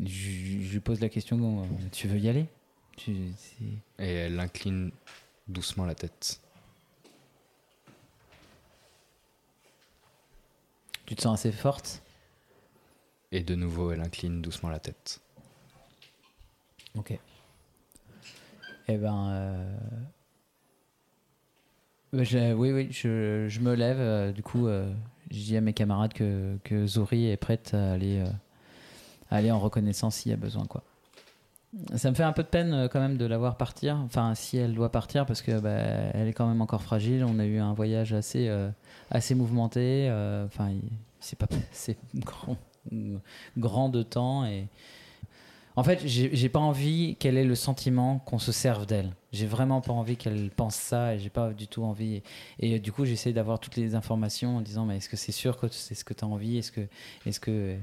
Je, 0.04 0.08
je 0.08 0.72
lui 0.72 0.80
pose 0.80 1.00
la 1.00 1.08
question, 1.08 1.66
tu 1.92 2.06
veux 2.08 2.18
y 2.18 2.28
aller? 2.28 2.46
Tu- 2.96 3.32
Et 3.98 4.12
elle 4.12 4.38
incline 4.38 4.90
doucement 5.48 5.86
la 5.86 5.94
tête. 5.94 6.40
Tu 11.06 11.16
te 11.16 11.22
sens 11.22 11.40
assez 11.40 11.50
forte? 11.52 12.02
Et 13.32 13.42
de 13.42 13.54
nouveau, 13.54 13.92
elle 13.92 14.00
incline 14.00 14.42
doucement 14.42 14.70
la 14.70 14.80
tête. 14.80 15.20
Ok. 16.96 17.18
Eh 18.88 18.96
ben. 18.96 19.30
euh, 19.30 19.76
bah, 22.12 22.22
oui, 22.56 22.72
oui, 22.72 22.88
je, 22.90 23.60
me 23.60 23.74
lève. 23.74 24.00
euh, 24.00 24.32
du 24.32 24.42
coup, 24.42 24.66
euh, 24.66 24.92
je 25.30 25.38
dis 25.38 25.56
à 25.56 25.60
mes 25.60 25.72
camarades 25.72 26.12
que, 26.12 26.58
que 26.64 26.86
Zori 26.86 27.30
est 27.30 27.36
prête 27.36 27.72
à 27.72 27.92
aller, 27.92 28.18
euh, 28.18 28.30
aller 29.30 29.52
en 29.52 29.60
reconnaissance 29.60 30.16
s'il 30.16 30.30
y 30.30 30.34
a 30.34 30.36
besoin, 30.36 30.66
quoi. 30.66 30.82
Ça 31.94 32.10
me 32.10 32.16
fait 32.16 32.24
un 32.24 32.32
peu 32.32 32.42
de 32.42 32.48
peine 32.48 32.88
quand 32.90 32.98
même 32.98 33.16
de 33.16 33.24
la 33.26 33.38
voir 33.38 33.56
partir. 33.56 33.96
Enfin, 33.98 34.34
si 34.34 34.56
elle 34.56 34.74
doit 34.74 34.90
partir, 34.90 35.24
parce 35.24 35.40
que 35.40 35.60
bah, 35.60 35.70
elle 35.70 36.26
est 36.26 36.32
quand 36.32 36.48
même 36.48 36.60
encore 36.60 36.82
fragile. 36.82 37.24
On 37.24 37.38
a 37.38 37.44
eu 37.44 37.58
un 37.58 37.74
voyage 37.74 38.12
assez, 38.12 38.50
assez 39.08 39.36
mouvementé. 39.36 40.10
Enfin, 40.46 40.72
c'est 41.20 41.38
pas, 41.38 41.46
c'est 41.70 41.96
grand, 42.16 42.56
grand 43.56 43.88
de 43.88 44.02
temps 44.02 44.44
et. 44.44 44.68
En 45.76 45.84
fait, 45.84 46.00
j'ai 46.04 46.48
pas 46.48 46.58
envie 46.58 47.16
qu'elle 47.16 47.38
ait 47.38 47.44
le 47.44 47.54
sentiment 47.54 48.18
qu'on 48.18 48.38
se 48.38 48.52
serve 48.52 48.86
d'elle. 48.86 49.14
J'ai 49.32 49.46
vraiment 49.46 49.80
pas 49.80 49.92
envie 49.92 50.16
qu'elle 50.16 50.50
pense 50.50 50.74
ça 50.74 51.14
et 51.14 51.18
j'ai 51.18 51.30
pas 51.30 51.52
du 51.52 51.68
tout 51.68 51.84
envie. 51.84 52.22
Et, 52.58 52.80
du 52.80 52.92
coup, 52.92 53.04
j'essaie 53.04 53.32
d'avoir 53.32 53.60
toutes 53.60 53.76
les 53.76 53.94
informations 53.94 54.58
en 54.58 54.60
disant 54.60 54.84
mais 54.84 54.98
est-ce 54.98 55.08
que 55.08 55.16
c'est 55.16 55.32
sûr 55.32 55.56
que 55.56 55.68
c'est 55.68 55.94
ce 55.94 56.04
que 56.04 56.12
tu 56.12 56.24
as 56.24 56.28
envie? 56.28 56.58
Est-ce 56.58 56.72
que 56.72 56.82
est-ce 57.24 57.40
que 57.40 57.76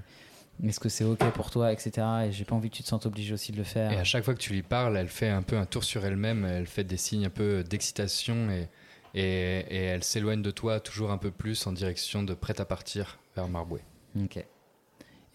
est-ce 0.64 0.80
que 0.80 0.90
c'est 0.90 1.06
ok 1.06 1.24
pour 1.32 1.50
toi, 1.50 1.72
etc. 1.72 2.06
Et 2.28 2.32
j'ai 2.32 2.46
pas 2.46 2.56
envie 2.56 2.70
que 2.70 2.76
tu 2.76 2.84
te 2.84 2.88
sentes 2.88 3.06
obligé 3.06 3.34
aussi 3.34 3.52
de 3.52 3.58
le 3.58 3.64
faire. 3.64 3.92
Et 3.92 3.98
à 3.98 4.04
chaque 4.04 4.24
fois 4.24 4.34
que 4.34 4.40
tu 4.40 4.54
lui 4.54 4.64
parles, 4.64 4.98
elle 4.98 5.08
fait 5.08 5.30
un 5.30 5.42
peu 5.42 5.58
un 5.58 5.66
tour 5.66 5.84
sur 5.84 6.06
elle-même, 6.06 6.46
elle 6.46 6.68
fait 6.68 6.84
des 6.84 6.98
signes 6.98 7.26
un 7.26 7.32
peu 7.32 7.64
d'excitation 7.64 8.50
et, 8.52 8.68
et, 9.16 9.66
et 9.70 9.84
elle 9.86 10.04
s'éloigne 10.04 10.42
de 10.42 10.52
toi 10.52 10.80
toujours 10.80 11.12
un 11.12 11.18
peu 11.18 11.32
plus 11.32 11.66
en 11.68 11.72
direction 11.72 12.22
de 12.22 12.34
prête 12.34 12.60
à 12.60 12.66
partir 12.66 13.18
vers 13.36 13.48
Marboué. 13.48 13.82
Ok. 14.20 14.44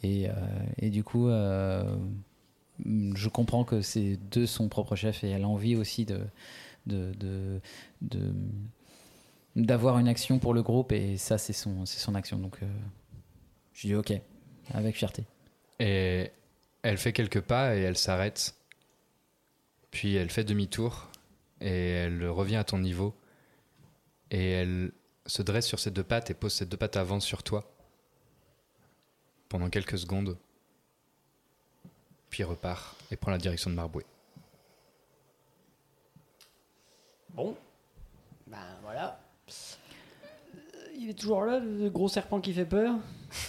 Et, 0.02 0.28
euh, 0.28 0.32
et 0.78 0.90
du 0.90 1.04
coup, 1.04 1.28
euh, 1.28 1.96
je 2.84 3.28
comprends 3.28 3.64
que 3.64 3.80
c'est 3.82 4.18
de 4.30 4.46
son 4.46 4.68
propre 4.68 4.96
chef 4.96 5.22
et 5.24 5.30
elle 5.30 5.44
a 5.44 5.48
envie 5.48 5.76
aussi 5.76 6.04
de- 6.04 7.60
d'avoir 9.56 9.98
une 9.98 10.08
action 10.08 10.38
pour 10.38 10.54
le 10.54 10.62
groupe 10.62 10.92
et 10.92 11.16
ça, 11.16 11.38
c'est 11.38 11.52
son, 11.52 11.86
c'est 11.86 11.98
son 12.00 12.14
action. 12.14 12.38
Donc, 12.38 12.62
euh, 12.62 12.66
je 13.74 13.86
dis 13.88 13.94
ok, 13.94 14.12
avec 14.72 14.96
fierté. 14.96 15.24
Et 15.78 16.30
elle 16.82 16.98
fait 16.98 17.12
quelques 17.12 17.40
pas 17.40 17.76
et 17.76 17.80
elle 17.80 17.96
s'arrête. 17.96 18.54
Puis 19.90 20.14
elle 20.14 20.30
fait 20.30 20.44
demi-tour 20.44 21.08
et 21.60 21.70
elle 21.90 22.26
revient 22.28 22.56
à 22.56 22.64
ton 22.64 22.78
niveau. 22.78 23.14
Et 24.30 24.50
elle 24.52 24.92
se 25.26 25.42
dresse 25.42 25.66
sur 25.66 25.78
ses 25.78 25.90
deux 25.90 26.02
pattes 26.02 26.30
et 26.30 26.34
pose 26.34 26.52
ses 26.54 26.66
deux 26.66 26.76
pattes 26.78 26.96
avant 26.96 27.20
sur 27.20 27.42
toi. 27.42 27.71
Pendant 29.52 29.68
quelques 29.68 29.98
secondes. 29.98 30.38
Puis 32.30 32.42
repart 32.42 32.96
et 33.10 33.16
prend 33.16 33.30
la 33.30 33.36
direction 33.36 33.68
de 33.68 33.74
Marboué. 33.74 34.02
Bon, 37.34 37.54
ben 38.46 38.56
voilà. 38.82 39.20
Euh, 40.54 40.58
Il 40.96 41.10
est 41.10 41.18
toujours 41.18 41.44
là, 41.44 41.58
le 41.58 41.90
gros 41.90 42.08
serpent 42.08 42.40
qui 42.40 42.54
fait 42.54 42.64
peur. 42.64 42.94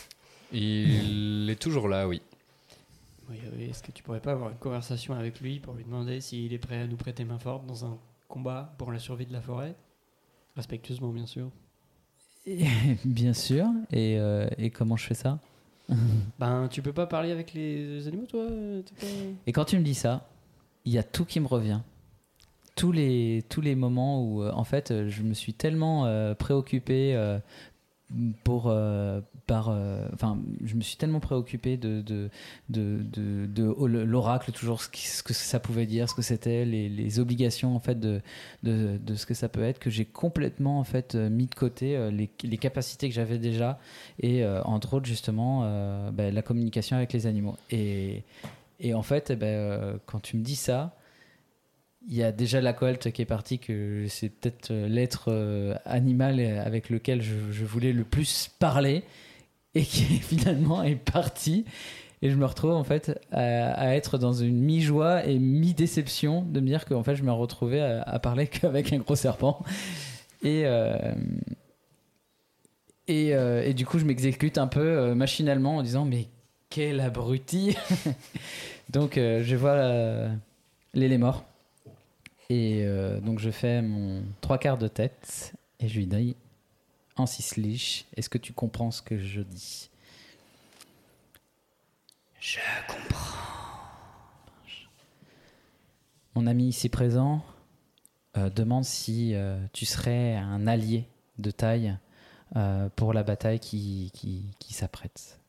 Il 0.52 1.50
est 1.50 1.56
toujours 1.62 1.88
là, 1.88 2.06
oui. 2.06 2.22
Oui, 3.30 3.40
oui, 3.56 3.70
Est-ce 3.70 3.82
que 3.82 3.94
tu 3.94 4.04
pourrais 4.04 4.20
pas 4.20 4.34
avoir 4.34 4.50
une 4.50 4.58
conversation 4.58 5.14
avec 5.14 5.40
lui 5.40 5.62
pour 5.62 5.74
lui 5.74 5.86
demander 5.86 6.20
s'il 6.20 6.52
est 6.52 6.60
prêt 6.60 6.82
à 6.82 6.86
nous 6.86 6.98
prêter 6.98 7.24
main 7.24 7.40
forte 7.40 7.66
dans 7.66 7.86
un 7.86 7.98
combat 8.28 8.76
pour 8.78 8.92
la 8.92 9.00
survie 9.00 9.26
de 9.26 9.32
la 9.32 9.42
forêt? 9.42 9.74
Respectueusement, 10.58 11.14
bien 11.14 11.28
sûr. 11.28 11.50
Bien 13.06 13.32
sûr. 13.34 13.68
Et, 13.90 14.20
euh, 14.20 14.50
et 14.58 14.70
comment 14.70 14.98
je 14.98 15.06
fais 15.06 15.14
ça? 15.14 15.40
Ben, 16.40 16.68
tu 16.72 16.82
peux 16.82 16.94
pas 16.94 17.06
parler 17.08 17.32
avec 17.32 17.54
les 17.54 18.08
animaux, 18.08 18.26
toi 18.26 18.46
pas- 19.00 19.06
Et 19.46 19.52
quand 19.52 19.66
tu 19.66 19.78
me 19.78 19.84
dis 19.84 19.94
ça, 19.96 20.28
il 20.86 20.94
y 20.94 20.98
a 20.98 21.04
tout 21.04 21.26
qui 21.26 21.40
me 21.40 21.48
revient. 21.48 21.80
Tous 22.76 22.92
les, 22.92 23.44
tous 23.50 23.62
les 23.62 23.76
moments 23.76 24.24
où, 24.24 24.42
euh, 24.44 24.52
en 24.54 24.64
fait, 24.64 24.90
euh, 24.92 25.10
je 25.10 25.22
me 25.24 25.34
suis 25.34 25.54
tellement 25.54 26.06
euh, 26.06 26.34
préoccupé 26.34 27.16
euh, 27.16 27.38
pour, 28.44 28.66
euh, 28.68 29.22
euh, 29.52 30.08
enfin, 30.14 30.40
je 30.64 30.76
me 30.76 30.82
suis 30.82 30.98
tellement 30.98 31.20
préoccupé 31.20 31.78
de, 31.78 32.30
oh, 32.76 33.88
le- 33.88 34.06
l'oracle, 34.06 34.52
toujours 34.52 34.82
ce, 34.82 34.90
que 35.24 35.34
ça 35.34 35.60
pouvait 35.60 35.86
dire, 35.86 36.10
ce 36.10 36.16
que 36.16 36.22
c'était, 36.22 36.66
les, 36.66 37.20
obligations, 37.20 37.76
en 37.76 37.80
fait, 37.80 38.00
de, 38.00 38.22
ce 38.64 39.26
que 39.26 39.34
ça 39.34 39.50
peut 39.50 39.64
être, 39.64 39.80
que 39.80 39.90
j'ai 39.90 40.06
complètement, 40.06 40.80
en 40.80 40.84
fait, 40.84 41.16
euh, 41.16 41.30
mis 41.30 41.48
de 41.48 41.56
côté 41.56 41.96
euh, 41.96 42.12
les, 42.12 42.58
capacités 42.58 43.10
que 43.10 43.16
j'avais 43.16 43.38
déjà 43.38 43.80
et, 44.22 44.46
entre 44.46 44.96
autres, 44.96 45.06
justement, 45.06 45.62
ben, 46.12 46.34
la 46.34 46.42
communication 46.42 46.96
avec 46.96 47.12
les 47.14 47.28
animaux. 47.28 47.58
Et, 47.70 48.24
en 48.94 49.02
fait, 49.02 49.32
eh 49.32 49.36
ben, 49.36 50.00
quand 50.06 50.20
tu 50.22 50.38
me 50.38 50.44
dis 50.44 50.56
ça, 50.56 50.96
il 52.08 52.16
y 52.16 52.24
a 52.24 52.32
déjà 52.32 52.62
la 52.62 52.74
colte 52.74 53.12
qui 53.12 53.22
est 53.22 53.26
partie, 53.26 53.60
que 53.60 54.06
c'est 54.08 54.30
peut-être 54.30 54.74
l'être 54.74 55.82
animal 55.86 56.40
avec 56.40 56.90
lequel 56.90 57.22
je 57.22 57.66
voulais 57.66 57.92
le 57.92 58.04
plus 58.04 58.50
parler, 58.60 59.04
et 59.76 59.84
qui 59.84 60.04
finalement 60.20 60.84
est 60.84 60.96
parti. 60.96 61.66
Et 62.22 62.30
je 62.30 62.36
me 62.36 62.46
retrouve 62.46 62.72
en 62.72 62.86
fait 62.86 63.20
à, 63.32 63.96
être 63.96 64.18
dans 64.18 64.32
une 64.32 64.56
mi-joie 64.56 65.26
et 65.26 65.40
mi-déception 65.40 66.44
de 66.44 66.62
me 66.62 66.68
dire 66.68 66.86
qu'en 66.86 67.04
fait 67.04 67.16
je 67.16 67.24
me 67.24 67.34
retrouvais 67.34 67.82
à, 67.82 68.18
parler 68.20 68.48
qu'avec 68.48 68.94
un 68.94 69.00
gros 69.00 69.16
serpent. 69.16 69.62
Et, 70.42 70.64
euh, 70.66 71.14
euh, 73.10 73.64
et 73.64 73.74
du 73.74 73.86
coup 73.86 74.00
je 74.00 74.06
m'exécute 74.06 74.58
un 74.58 74.68
peu 74.68 74.80
euh, 74.80 75.16
machinalement 75.16 75.78
en 75.78 75.84
disant 75.84 76.06
mais 76.06 76.28
quel 76.70 77.00
abruti 77.02 77.76
Donc 78.90 79.16
je 79.16 79.56
vois 79.56 79.72
euh, 79.72 80.34
l'élé 80.94 81.18
mort. 81.18 81.44
Et 82.50 82.86
donc 83.24 83.40
je 83.40 83.50
fais 83.50 83.82
mon 83.82 84.22
trois 84.42 84.58
quarts 84.58 84.78
de 84.78 84.88
tête 84.88 85.54
et 85.80 85.88
je 85.88 85.98
lui 85.98 86.06
dis 86.06 86.36
en 87.16 87.26
est-ce 87.26 88.30
que 88.30 88.38
tu 88.38 88.54
comprends 88.54 88.92
ce 88.92 89.02
que 89.02 89.18
je 89.18 89.42
dis? 89.42 89.90
Je 92.40 92.60
comprends. 92.88 93.38
Mon 96.36 96.48
ami 96.48 96.70
ici 96.70 96.90
présent 96.90 97.46
euh, 98.38 98.50
demande 98.50 98.84
si 98.84 99.36
euh, 99.36 99.64
tu 99.72 99.86
serais 99.86 100.36
un 100.36 100.66
allié 100.66 101.08
de 101.38 101.52
taille 101.52 101.98
euh, 102.56 102.90
pour 102.96 103.14
la 103.14 103.24
bataille 103.24 103.60
qui, 103.60 104.12
qui, 104.14 104.46
qui 104.58 104.74
s'apprête. 104.74 105.40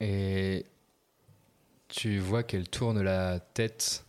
Et 0.00 0.66
tu 1.88 2.18
vois 2.18 2.42
qu'elle 2.42 2.68
tourne 2.68 3.00
la 3.00 3.40
tête 3.40 4.04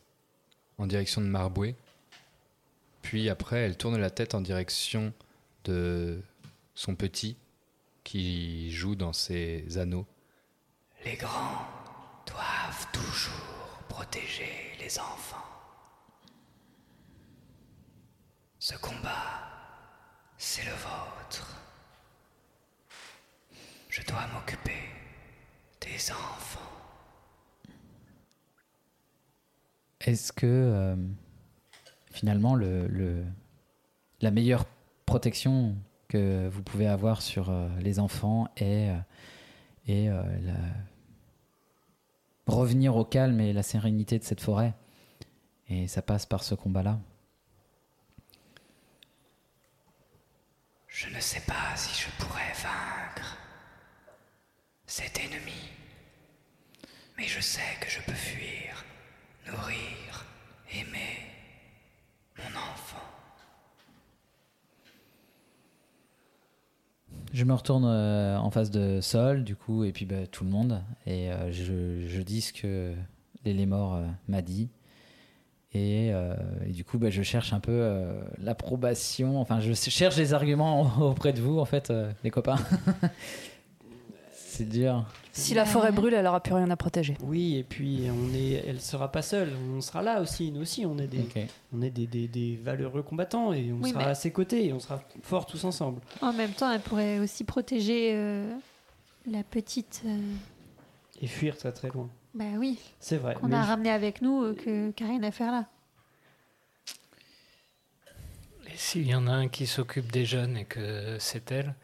en 0.78 0.88
direction 0.88 1.22
de 1.22 1.28
Marboué. 1.28 1.76
Puis 3.02 3.30
après, 3.30 3.60
elle 3.60 3.78
tourne 3.78 3.98
la 3.98 4.10
tête 4.10 4.36
en 4.36 4.42
direction 4.42 5.14
de 5.66 6.22
son 6.74 6.96
petit 6.96 7.36
qui 8.04 8.72
joue 8.72 8.96
dans 8.96 9.14
ses 9.14 9.78
anneaux. 9.78 10.06
Les 11.04 11.16
grands 11.16 11.68
doivent 12.26 12.88
toujours 12.92 13.80
protéger 13.90 14.52
les 14.80 15.00
enfants. 15.00 15.44
Ce 18.60 18.76
combat, 18.78 19.42
c'est 20.38 20.64
le 20.66 20.72
vôtre. 20.72 21.56
Je 23.90 24.02
dois 24.04 24.26
m'occuper 24.34 24.80
des 25.82 26.12
enfants. 26.12 26.60
Est-ce 30.02 30.32
que 30.34 30.46
euh, 30.46 30.96
finalement 32.12 32.56
le, 32.56 32.88
le- 32.88 33.26
la 34.22 34.32
meilleure 34.32 34.66
protection 35.06 35.76
que 36.08 36.48
vous 36.48 36.64
pouvez 36.64 36.88
avoir 36.88 37.22
sur 37.22 37.50
euh, 37.50 37.70
les 37.80 38.00
enfants 38.00 38.48
est, 38.58 38.90
euh, 38.90 39.00
euh, 39.90 40.54
revenir 42.48 42.96
au 42.96 43.06
calme 43.06 43.40
et 43.40 43.54
la 43.54 43.64
sérénité 43.64 44.20
de 44.20 44.24
cette 44.24 44.42
forêt 44.42 44.74
Et 45.70 45.88
ça 45.88 46.02
passe 46.02 46.26
par 46.26 46.44
ce 46.44 46.56
combat-là. 46.56 47.00
Je 50.88 51.10
ne 51.10 51.20
sais 51.20 51.42
pas 51.42 51.76
si 51.76 52.04
je 52.04 52.24
pourrais 52.24 52.54
vaincre 52.54 53.38
cet 54.86 55.20
ennemi. 55.20 55.72
Mais 57.18 57.26
je 57.26 57.42
sais 57.42 57.62
que 57.82 57.90
je 57.90 58.00
peux 58.02 58.14
fuir, 58.14 58.86
nourrir, 59.46 60.26
aimer 60.72 61.26
Je 67.36 67.44
me 67.44 67.54
retourne 67.54 67.84
euh, 67.86 68.38
en 68.38 68.50
face 68.50 68.72
de 68.72 69.02
Sol, 69.02 69.44
du 69.44 69.58
coup, 69.58 69.84
et 69.84 69.92
puis 69.92 70.06
bah, 70.06 70.26
tout 70.26 70.46
le 70.46 70.50
monde, 70.50 70.82
et 71.06 71.30
euh, 71.30 71.52
je, 71.52 72.22
dis 72.22 72.40
ce 72.40 72.54
que 72.54 72.94
l'élémort 73.44 73.96
euh, 73.96 74.06
m'a 74.30 74.42
dit. 74.42 74.70
Et, 75.74 76.14
euh, 76.14 76.34
du 76.66 76.86
coup, 76.86 76.98
bah, 76.98 77.10
je 77.10 77.24
cherche 77.24 77.52
un 77.52 77.60
peu 77.60 77.92
l'approbation, 78.38 79.42
enfin, 79.42 79.60
je 79.60 79.74
cherche 79.74 80.16
des 80.16 80.34
arguments 80.34 80.98
auprès 81.02 81.34
de 81.34 81.42
vous, 81.42 81.60
en 81.60 81.66
fait, 81.66 81.92
les 82.24 82.32
copains. 82.32 82.56
C'est 84.58 84.70
dur. 84.70 85.06
Si 85.34 85.54
la 85.54 85.66
forêt 85.66 85.92
brûle, 85.92 86.14
elle 86.14 86.26
aura 86.28 86.40
plus 86.40 86.54
rien 86.54 86.70
à 86.72 86.78
protéger. 86.78 87.18
Oui, 87.22 87.58
et 87.58 87.64
puis 87.64 88.04
on 88.10 88.34
est, 88.34 88.64
elle 88.66 88.80
sera 88.80 89.12
pas 89.12 89.22
seule. 89.22 89.52
On 89.76 89.82
sera 89.82 90.02
là 90.02 90.22
aussi. 90.22 90.50
Nous 90.50 90.62
aussi, 90.62 90.86
on 90.86 90.98
est 90.98 91.08
des, 91.08 91.28
on 91.74 91.82
est 91.82 91.90
des, 91.90 92.08
des, 92.08 92.30
des 92.30 92.56
valeureux 92.64 93.04
combattants 93.04 93.52
et 93.52 93.74
on 93.74 93.82
Oui, 93.84 93.90
sera 93.90 94.04
mais- 94.06 94.10
à 94.12 94.16
ses 94.16 94.32
côtés 94.32 94.66
et 94.68 94.72
on 94.72 94.80
sera 94.80 95.02
forts 95.24 95.46
tous 95.46 95.62
ensemble. 95.66 96.00
En 96.22 96.32
même 96.32 96.52
temps, 96.52 96.72
elle 96.72 96.80
pourrait 96.80 97.20
aussi 97.20 97.44
protéger 97.44 98.12
euh, 98.14 98.50
la 99.30 99.44
petite. 99.44 100.04
euh, 100.06 100.18
Et 101.22 101.28
fuir 101.28 101.58
très 101.58 101.74
très 101.74 101.90
loin. 101.90 102.10
Bah 102.34 102.46
oui. 102.58 102.80
C'est 103.02 103.18
vrai. 103.18 103.34
Qu'on 103.36 103.50
mais 103.50 103.56
a 103.58 103.64
ramené 103.64 103.90
avec 103.90 104.22
nous, 104.22 104.42
euh, 104.42 104.54
que 104.56 104.92
qui 104.92 105.04
a 105.04 105.08
rien 105.08 105.24
à 105.24 105.32
faire 105.32 105.52
là. 105.52 105.66
Et 108.68 108.78
s'il 108.78 109.08
y 109.08 109.16
en 109.16 109.28
a 109.28 109.32
un 109.32 109.48
qui 109.48 109.68
s'occupe 109.68 110.12
des 110.12 110.26
jeunes 110.26 110.58
et 110.58 110.66
que 110.66 111.18
c'est 111.20 111.52
elle, 111.52 111.76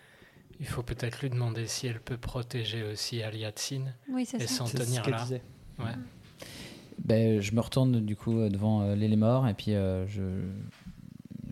il 0.61 0.67
faut 0.67 0.83
peut-être 0.83 1.21
lui 1.21 1.29
demander 1.29 1.67
si 1.67 1.87
elle 1.87 1.99
peut 1.99 2.17
protéger 2.17 2.83
aussi 2.83 3.21
Aliatsine 3.21 3.93
Oui, 4.09 4.25
et 4.39 4.47
s'en 4.47 4.65
tenir 4.65 5.09
là. 5.09 5.21
disait. 5.23 5.41
Ouais. 5.79 5.91
Ben, 7.03 7.41
je 7.41 7.51
me 7.53 7.59
retourne 7.61 7.99
du 7.99 8.15
coup 8.15 8.47
devant 8.47 8.81
euh, 8.83 8.95
et 9.47 9.53
puis 9.55 9.73
euh, 9.73 10.05
je, 10.07 10.21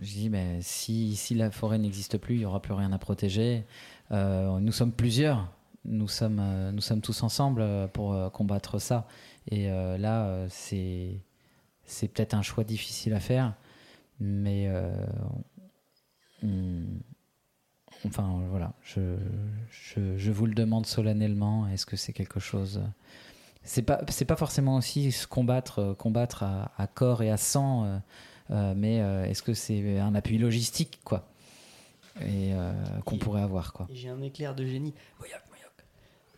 je 0.00 0.12
dis 0.12 0.28
ben, 0.28 0.62
si, 0.62 1.16
si 1.16 1.34
la 1.34 1.50
forêt 1.50 1.78
n'existe 1.78 2.18
plus, 2.18 2.36
il 2.36 2.38
n'y 2.38 2.44
aura 2.44 2.62
plus 2.62 2.72
rien 2.72 2.92
à 2.92 2.98
protéger. 2.98 3.64
Euh, 4.12 4.58
nous 4.60 4.72
sommes 4.72 4.92
plusieurs, 4.92 5.52
nous 5.84 6.08
sommes, 6.08 6.38
euh, 6.40 6.70
nous 6.72 6.80
sommes 6.80 7.00
tous 7.00 7.22
ensemble 7.24 7.62
euh, 7.62 7.88
pour 7.88 8.12
euh, 8.14 8.30
combattre 8.30 8.78
ça. 8.78 9.08
Et 9.50 9.70
euh, 9.70 9.98
là, 9.98 10.26
euh, 10.26 10.46
c'est, 10.50 11.18
c'est 11.84 12.06
peut-être 12.08 12.34
un 12.34 12.42
choix 12.42 12.62
difficile 12.62 13.12
à 13.14 13.20
faire, 13.20 13.54
mais 14.20 14.66
euh, 14.68 14.92
on- 16.44 16.84
enfin 18.06 18.40
voilà, 18.50 18.72
je, 18.82 19.16
je, 19.70 20.16
je 20.16 20.30
vous 20.32 20.46
le 20.46 20.54
demande 20.54 20.86
solennellement. 20.86 21.68
Est-ce 21.68 21.86
que 21.86 21.96
c'est 21.96 22.12
quelque 22.12 22.40
chose 22.40 22.80
c'est 23.62 23.82
pas 23.82 24.00
c'est 24.08 24.24
pas 24.24 24.36
forcément 24.36 24.76
aussi 24.76 25.12
se 25.12 25.26
combattre 25.26 25.78
euh, 25.80 25.94
combattre 25.94 26.42
à, 26.44 26.72
à 26.78 26.86
corps 26.86 27.22
et 27.22 27.30
à 27.30 27.36
sang 27.36 27.84
euh, 27.84 27.98
euh, 28.52 28.74
mais 28.74 28.96
est-ce 29.30 29.42
que 29.42 29.52
c'est 29.52 29.98
un 29.98 30.14
appui 30.14 30.38
logistique 30.38 30.98
quoi 31.04 31.28
et 32.22 32.52
euh, 32.54 32.72
qu'on 33.04 33.18
pourrait 33.18 33.42
avoir 33.42 33.72
quoi 33.74 33.86
j'ai 33.92 34.08
un 34.08 34.20
éclair 34.22 34.54
de 34.54 34.64
génie. 34.66 34.94
Moyoc, 35.20 35.40
Moyoc, 35.50 35.72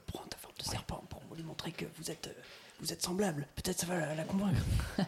prends 0.08 0.24
ta 0.28 0.36
forme 0.36 0.54
de 0.58 0.64
serpent 0.64 1.02
pour 1.08 1.22
lui 1.36 1.42
montrer 1.44 1.70
que 1.72 1.86
vous 1.96 2.10
êtes, 2.10 2.36
vous 2.80 2.92
êtes 2.92 3.02
semblables. 3.02 3.46
Peut-être 3.56 3.78
ça 3.80 3.86
va 3.86 3.98
la, 4.00 4.14
la 4.16 4.24
convaincre. 4.24 4.60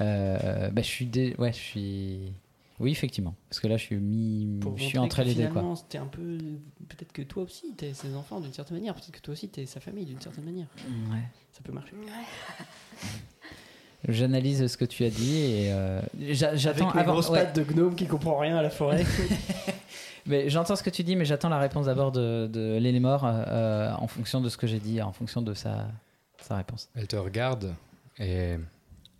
Euh, 0.00 0.70
bah, 0.70 0.82
je 0.82 0.88
suis 0.88 1.06
dé- 1.06 1.36
ouais 1.38 1.52
je 1.52 1.58
suis 1.58 2.32
oui 2.80 2.90
effectivement 2.90 3.34
parce 3.48 3.60
que 3.60 3.68
là 3.68 3.76
je 3.76 3.84
suis 3.84 3.96
mis 3.96 4.60
je 4.76 4.82
suis 4.84 4.98
entre 4.98 5.22
les 5.22 5.34
deux 5.34 5.46
finalement, 5.46 5.74
quoi 5.74 5.76
c'était 5.76 5.98
un 5.98 6.06
peu. 6.06 6.38
Peut-être 6.88 7.12
que 7.12 7.22
toi 7.22 7.44
aussi, 7.44 7.72
t'es 7.76 7.94
ses 7.94 8.14
enfants 8.14 8.40
d'une 8.40 8.52
certaine 8.52 8.76
manière. 8.78 8.94
Peut-être 8.94 9.12
que 9.12 9.20
toi 9.20 9.32
aussi, 9.32 9.48
t'es 9.48 9.66
sa 9.66 9.80
famille 9.80 10.04
d'une 10.06 10.20
certaine 10.20 10.44
manière. 10.44 10.66
Ouais. 11.10 11.22
Ça 11.52 11.60
peut 11.62 11.72
marcher. 11.72 11.92
j'analyse 14.08 14.66
ce 14.66 14.76
que 14.76 14.84
tu 14.84 15.04
as 15.04 15.10
dit 15.10 15.38
et 15.38 15.72
euh, 15.72 16.00
j'a- 16.30 16.56
j'attends 16.56 16.90
Avec 16.90 17.02
avant 17.02 17.12
grosses 17.12 17.30
ouais. 17.30 17.44
pattes 17.44 17.56
de 17.56 17.62
gnome 17.62 17.94
qui 17.94 18.06
comprend 18.06 18.38
rien 18.38 18.56
à 18.56 18.62
la 18.62 18.70
forêt. 18.70 19.04
Mais 20.26 20.48
j'entends 20.48 20.76
ce 20.76 20.82
que 20.82 20.88
tu 20.90 21.02
dis, 21.02 21.16
mais 21.16 21.26
j'attends 21.26 21.50
la 21.50 21.58
réponse 21.58 21.84
d'abord 21.84 22.10
de, 22.10 22.46
de 22.50 22.80
euh, 22.80 23.22
euh, 23.24 23.92
en 23.92 24.06
fonction 24.06 24.40
de 24.40 24.48
ce 24.48 24.56
que 24.56 24.66
j'ai 24.66 24.78
dit, 24.80 25.02
en 25.02 25.12
fonction 25.12 25.42
de 25.42 25.52
sa, 25.52 25.88
sa 26.40 26.56
réponse. 26.56 26.88
Elle 26.94 27.06
te 27.06 27.16
regarde 27.16 27.74
et 28.18 28.56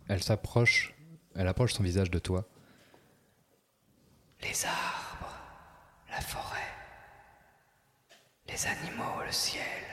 elle 0.07 0.23
s'approche, 0.23 0.95
elle 1.35 1.47
approche 1.47 1.73
son 1.73 1.83
visage 1.83 2.09
de 2.09 2.17
toi. 2.17 2.45
Les 4.47 4.63
arbres, 4.63 5.35
la 6.07 6.21
forêt, 6.21 6.71
les 8.47 8.67
animaux, 8.67 9.23
le 9.25 9.31
ciel. 9.31 9.83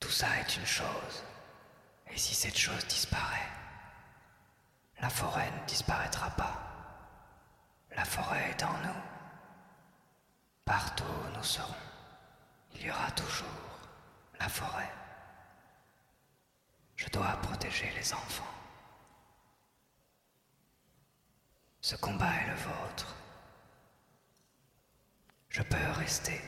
Tout 0.00 0.10
ça 0.10 0.26
est 0.40 0.56
une 0.56 0.66
chose. 0.66 1.24
Et 2.10 2.18
si 2.18 2.34
cette 2.34 2.58
chose 2.58 2.84
disparaît, 2.88 3.48
la 5.00 5.08
forêt 5.08 5.52
ne 5.52 5.66
disparaîtra 5.66 6.30
pas. 6.30 6.58
La 7.92 8.04
forêt 8.04 8.50
est 8.50 8.64
en 8.64 8.76
nous. 8.78 9.02
Partout 10.64 11.04
où 11.04 11.36
nous 11.36 11.44
serons, 11.44 11.86
il 12.74 12.82
y 12.86 12.90
aura 12.90 13.12
toujours 13.12 13.78
la 14.40 14.48
forêt. 14.48 14.92
Je 16.96 17.08
dois 17.08 17.38
protéger 17.40 17.90
les 17.94 18.12
enfants. 18.12 18.61
Ce 21.82 21.96
combat 21.96 22.32
est 22.32 22.46
le 22.46 22.54
vôtre. 22.54 23.16
Je 25.48 25.62
peux 25.62 25.90
rester. 25.96 26.40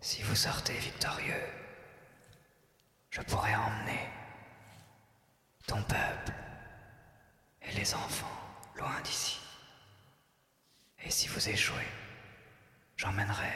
Si 0.00 0.22
vous 0.22 0.34
sortez 0.34 0.72
victorieux, 0.72 1.44
je 3.10 3.20
pourrai 3.20 3.54
emmener 3.54 4.08
ton 5.66 5.82
peuple 5.82 6.32
et 7.60 7.72
les 7.72 7.94
enfants 7.94 8.40
loin 8.74 9.02
d'ici. 9.02 9.38
Et 11.02 11.10
si 11.10 11.28
vous 11.28 11.46
échouez, 11.50 11.92
j'emmènerai 12.96 13.52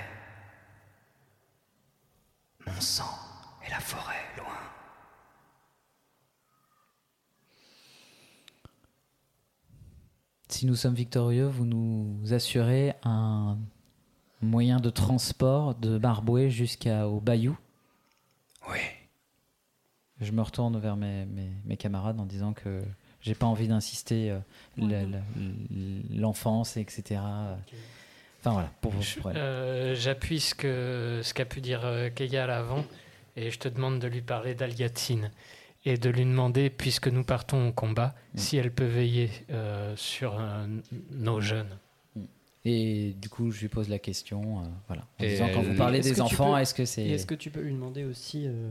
mon 2.66 2.80
sang 2.82 3.18
et 3.64 3.70
la 3.70 3.80
forêt 3.80 4.26
loin. 4.36 4.60
Si 10.52 10.66
nous 10.66 10.76
sommes 10.76 10.94
victorieux, 10.94 11.46
vous 11.46 11.64
nous 11.64 12.20
assurez 12.32 12.92
un 13.04 13.56
moyen 14.42 14.80
de 14.80 14.90
transport 14.90 15.74
de 15.74 15.96
Barboué 15.96 16.50
jusqu'au 16.50 17.20
Bayou 17.20 17.56
Oui. 18.70 18.78
Je 20.20 20.30
me 20.30 20.42
retourne 20.42 20.78
vers 20.78 20.96
mes, 20.96 21.24
mes- 21.24 21.52
mes 21.64 21.76
camarades 21.78 22.20
en 22.20 22.26
disant 22.26 22.52
que 22.52 22.82
j'ai 23.22 23.34
pas 23.34 23.46
envie 23.46 23.66
d'insister 23.66 24.30
euh, 24.78 25.18
l'enfance, 26.14 26.76
etc. 26.76 27.20
Enfin 28.40 28.50
voilà, 28.52 28.70
pour, 28.82 28.92
elle. 29.30 29.36
Euh, 29.36 29.94
J'appuie 29.94 30.40
ce 30.40 31.32
qu'a 31.32 31.44
pu 31.46 31.60
dire 31.62 31.80
euh, 31.84 32.10
Keyal 32.10 32.50
avant 32.50 32.84
et 33.36 33.50
je 33.50 33.58
te 33.58 33.68
demande 33.68 34.00
de 34.00 34.06
lui 34.06 34.20
parler 34.20 34.54
d'Aliatine 34.54 35.30
et 35.84 35.96
de 35.96 36.10
lui 36.10 36.24
demander, 36.24 36.70
puisque 36.70 37.08
nous 37.08 37.24
partons 37.24 37.68
au 37.68 37.72
combat, 37.72 38.14
Mm. 38.34 38.38
si 38.38 38.56
elle 38.56 38.72
peut 38.72 38.84
veiller 38.86 39.30
euh, 39.50 39.94
sur 39.96 40.38
euh, 40.38 40.66
nos 41.10 41.40
jeunes. 41.40 41.76
Et 42.64 43.14
du 43.20 43.28
coup, 43.28 43.50
je 43.50 43.60
lui 43.60 43.68
pose 43.68 43.88
la 43.88 43.98
question, 43.98 44.60
euh, 44.60 44.62
voilà, 44.86 45.02
en 45.18 45.24
Et 45.24 45.30
disant 45.30 45.48
quand 45.52 45.62
vous 45.62 45.74
parlez 45.74 46.00
des 46.00 46.20
enfants, 46.20 46.56
est-ce 46.56 46.72
que 46.74 46.84
c'est 46.84 47.04
est-ce 47.08 47.26
que 47.26 47.34
tu 47.34 47.50
peux 47.50 47.60
lui 47.60 47.72
demander 47.72 48.04
aussi 48.04 48.46
euh, 48.46 48.70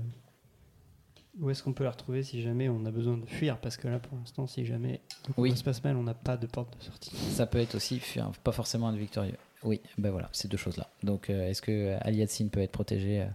où 1.40 1.50
est-ce 1.50 1.62
qu'on 1.62 1.74
peut 1.74 1.84
la 1.84 1.92
retrouver 1.92 2.24
si 2.24 2.42
jamais 2.42 2.70
on 2.70 2.86
a 2.86 2.92
besoin 2.92 3.18
de 3.18 3.26
fuir? 3.26 3.58
Parce 3.58 3.76
que 3.76 3.90
là, 3.90 4.00
pour 4.00 4.18
l'instant, 4.18 4.48
si 4.48 4.66
jamais 4.66 5.02
Oui. 5.38 5.56
se 5.58 5.64
passe 5.64 5.84
mal, 5.84 5.98
on 5.98 6.04
n'a 6.04 6.14
pas 6.14 6.38
de 6.38 6.48
porte 6.48 6.78
de 6.78 6.84
sortie. 6.84 7.12
Ça 7.32 7.46
peut 7.46 7.60
être 7.60 7.76
aussi, 7.76 8.00
fuir, 8.00 8.32
pas 8.44 8.54
forcément 8.54 8.90
être 8.92 8.98
victorieux. 8.98 9.38
Oui, 9.64 9.82
ben 9.98 10.10
voilà, 10.10 10.30
ces 10.32 10.48
deux 10.48 10.58
choses-là. 10.58 10.90
Donc, 11.04 11.30
euh, 11.30 11.50
est-ce 11.50 11.62
que 11.62 11.96
Aliatsine 12.02 12.50
peut 12.50 12.62
être 12.62 12.72
protégée 12.72 13.26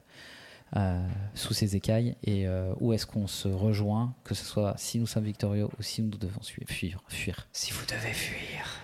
sous 1.35 1.55
ses 1.55 1.77
écailles 1.77 2.17
et 2.23 2.47
euh, 2.47 2.75
où 2.81 2.93
est-ce 2.93 3.07
qu'on 3.07 3.27
se 3.27 3.49
rejoint, 3.49 4.15
que 4.25 4.35
ce 4.35 4.45
soit 4.45 4.75
si 4.77 4.99
nous 4.99 5.07
sommes 5.07 5.25
victorieux 5.25 5.69
ou 5.79 5.83
si 5.83 6.03
nous 6.03 6.17
devons 6.19 6.43
suivre, 6.43 6.71
fuir, 6.71 7.03
fuir. 7.09 7.49
Si 7.53 7.73
vous 7.73 7.87
devez 7.87 8.13
fuir, 8.13 8.81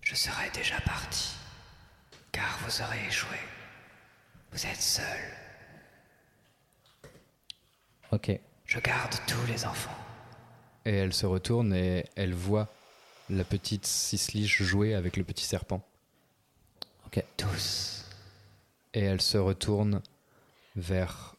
je 0.00 0.14
serai 0.14 0.50
déjà 0.54 0.80
parti, 0.80 1.34
car 2.32 2.58
vous 2.64 2.82
aurez 2.82 3.06
échoué. 3.06 3.36
Vous 4.52 4.66
êtes 4.66 4.80
seul. 4.80 5.04
Ok. 8.10 8.38
Je 8.66 8.78
garde 8.80 9.14
tous 9.26 9.46
les 9.46 9.64
enfants. 9.64 9.96
Et 10.84 10.94
elle 10.94 11.14
se 11.14 11.24
retourne 11.24 11.74
et 11.74 12.04
elle 12.16 12.34
voit 12.34 12.72
la 13.30 13.44
petite 13.44 13.86
Cisliche 13.86 14.62
jouer 14.62 14.94
avec 14.94 15.16
le 15.16 15.24
petit 15.24 15.44
serpent. 15.44 15.82
Ok. 17.06 17.24
Tous. 17.36 18.04
Et 18.92 19.00
elle 19.00 19.22
se 19.22 19.38
retourne 19.38 20.02
vers 20.76 21.36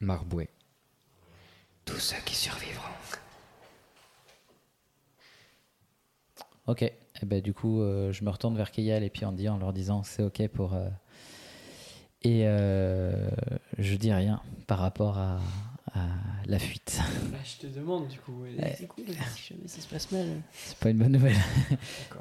Marboué. 0.00 0.48
Tous 1.84 1.98
ceux 1.98 2.20
qui 2.24 2.34
survivront. 2.34 2.82
Ok. 6.66 6.82
Et 6.82 7.26
ben 7.26 7.40
du 7.40 7.52
coup, 7.54 7.80
euh, 7.82 8.12
je 8.12 8.24
me 8.24 8.30
retourne 8.30 8.56
vers 8.56 8.70
Keyal 8.70 9.02
et 9.04 9.10
puis 9.10 9.24
Andy 9.24 9.48
en 9.48 9.58
leur 9.58 9.72
disant 9.72 10.02
c'est 10.02 10.22
ok 10.22 10.48
pour. 10.48 10.74
euh, 10.74 10.88
Et 12.22 12.42
euh, 12.46 13.28
je 13.78 13.96
dis 13.96 14.12
rien 14.12 14.40
par 14.66 14.78
rapport 14.78 15.18
à, 15.18 15.38
à 15.94 16.08
la 16.46 16.58
fuite. 16.58 16.98
Bah, 17.30 17.38
je 17.44 17.66
te 17.66 17.66
demande 17.66 18.08
du 18.08 18.18
coup. 18.18 18.44
C'est 18.78 18.86
cool, 18.86 19.04
si 19.34 19.52
jamais 19.52 19.68
ça 19.68 19.80
se 19.80 19.86
passe 19.86 20.10
mal. 20.10 20.42
C'est 20.52 20.78
pas 20.78 20.90
une 20.90 20.98
bonne 20.98 21.12
nouvelle. 21.12 21.36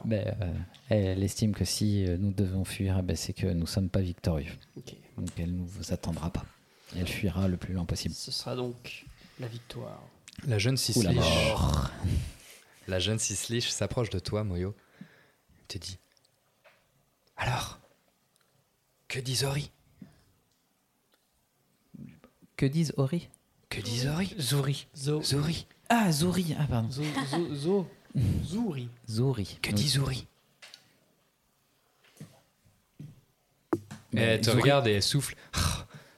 Mais, 0.05 0.27
euh, 0.41 0.53
elle 0.89 1.23
estime 1.23 1.53
que 1.53 1.65
si 1.65 2.05
euh, 2.05 2.17
nous 2.17 2.31
devons 2.31 2.65
fuir, 2.65 2.97
eh 2.99 3.01
ben, 3.01 3.15
c'est 3.15 3.33
que 3.33 3.47
nous 3.47 3.67
sommes 3.67 3.89
pas 3.89 4.01
victorieux. 4.01 4.51
Donc 5.17 5.29
elle 5.37 5.55
ne 5.55 5.63
vous 5.63 5.93
attendra 5.93 6.29
pas. 6.29 6.45
Elle 6.97 7.07
fuira 7.07 7.47
le 7.47 7.57
plus 7.57 7.73
loin 7.73 7.85
possible. 7.85 8.13
Ce 8.13 8.31
sera 8.31 8.55
donc 8.55 9.05
la 9.39 9.47
victoire. 9.47 10.01
La 10.47 10.57
jeune 10.57 10.77
Ou 10.95 11.01
la. 11.01 11.11
La 12.87 12.99
jeune 12.99 13.19
Sislich 13.19 13.69
s'approche 13.69 14.09
de 14.09 14.19
toi, 14.19 14.43
Moyo. 14.43 14.75
Te 15.67 15.77
dit 15.77 15.97
Alors, 17.37 17.79
que 19.07 19.19
dit 19.19 19.35
Zori? 19.35 19.71
Que 22.57 22.65
disent 22.65 22.93
Ori? 22.97 23.29
Que 23.71 23.79
dit 23.81 23.99
Zori 23.99 24.35
Zori. 24.37 24.87
Zo. 24.95 25.21
Zori. 25.23 25.65
Ah, 25.89 26.11
Zori. 26.11 26.55
Ah, 26.59 26.65
pardon. 26.69 26.91
Zo. 26.91 27.03
Zo. 27.29 27.55
Zo. 27.55 27.87
Zouri. 28.45 28.89
Zori. 29.09 29.57
Que 29.61 29.71
dit 29.71 29.87
Zori 29.87 30.27
elle 34.13 34.41
te 34.41 34.49
Zori- 34.49 34.61
regarde 34.61 34.87
et 34.87 34.93
elle 34.93 35.01
souffle. 35.03 35.35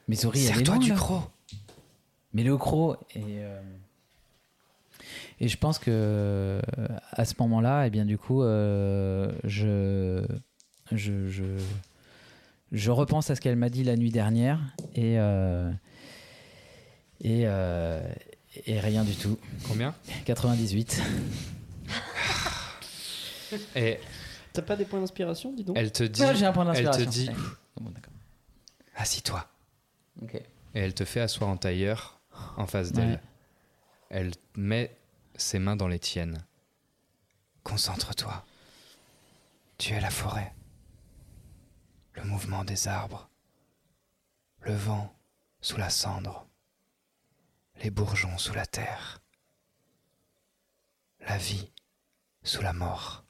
Mais 0.08 0.16
Zori, 0.16 0.40
elle 0.40 0.46
est 0.46 0.48
Serre-toi 0.56 0.76
loin, 0.76 0.84
du 0.84 0.90
là. 0.90 0.96
croc. 0.96 1.30
Mais 2.34 2.44
le 2.44 2.58
croc 2.58 2.98
et 3.14 3.22
euh, 3.44 3.62
et 5.40 5.48
je 5.48 5.58
pense 5.58 5.78
que 5.78 5.92
euh, 5.92 6.62
à 7.12 7.24
ce 7.26 7.36
moment-là, 7.40 7.86
et 7.86 7.92
bien 7.92 8.06
du 8.06 8.18
coup, 8.18 8.42
euh, 8.42 9.32
je, 9.44 10.26
je 10.92 11.30
je 11.30 11.44
je 12.72 12.90
repense 12.92 13.30
à 13.30 13.36
ce 13.36 13.42
qu'elle 13.42 13.56
m'a 13.58 13.70
dit 13.70 13.84
la 13.84 13.96
nuit 13.96 14.10
dernière 14.10 14.60
et 14.96 15.20
euh, 15.20 15.72
et 17.24 17.44
euh, 17.48 18.02
et 18.66 18.80
rien 18.80 19.04
du 19.04 19.16
tout. 19.16 19.40
Combien? 19.68 19.96
98. 20.26 21.02
Et 23.76 24.00
T'as 24.52 24.62
pas 24.62 24.76
des 24.76 24.86
points 24.86 25.00
d'inspiration, 25.00 25.52
dis 25.54 25.64
donc? 25.64 25.78
elle 25.78 25.92
te 25.92 26.04
dit. 26.04 26.22
J'ai 26.36 26.46
un 26.46 26.54
point 26.54 26.72
Elle 26.74 26.84
te 26.84 26.84
d'inspiration. 26.86 27.10
dit. 27.12 27.30
Ouais. 27.30 27.36
Bon, 27.82 27.90
d'accord. 27.90 28.14
Assis-toi. 28.96 29.48
Ok. 30.22 30.36
Et 30.36 30.44
elle 30.80 30.94
te 30.94 31.06
fait 31.06 31.22
asseoir 31.22 31.50
en 31.50 31.58
tailleur 31.58 32.20
en 32.58 32.68
face 32.68 32.92
d'elle. 32.92 33.10
Ouais. 33.14 33.20
Elle 34.10 34.32
met 34.56 34.96
ses 35.36 35.58
mains 35.60 35.76
dans 35.76 35.88
les 35.88 35.98
tiennes. 36.00 36.44
Concentre-toi. 37.64 38.46
Tu 39.80 39.94
es 39.94 40.00
la 40.02 40.12
forêt. 40.12 40.54
Le 42.14 42.24
mouvement 42.24 42.64
des 42.64 42.88
arbres. 42.88 43.30
Le 44.62 44.74
vent 44.76 45.12
sous 45.62 45.78
la 45.78 45.90
cendre. 45.90 46.46
Les 47.82 47.90
bourgeons 47.90 48.38
sous 48.38 48.54
la 48.54 48.66
terre. 48.66 49.22
La 51.28 51.38
vie 51.38 51.72
sous 52.44 52.62
la 52.62 52.74
mort. 52.74 53.26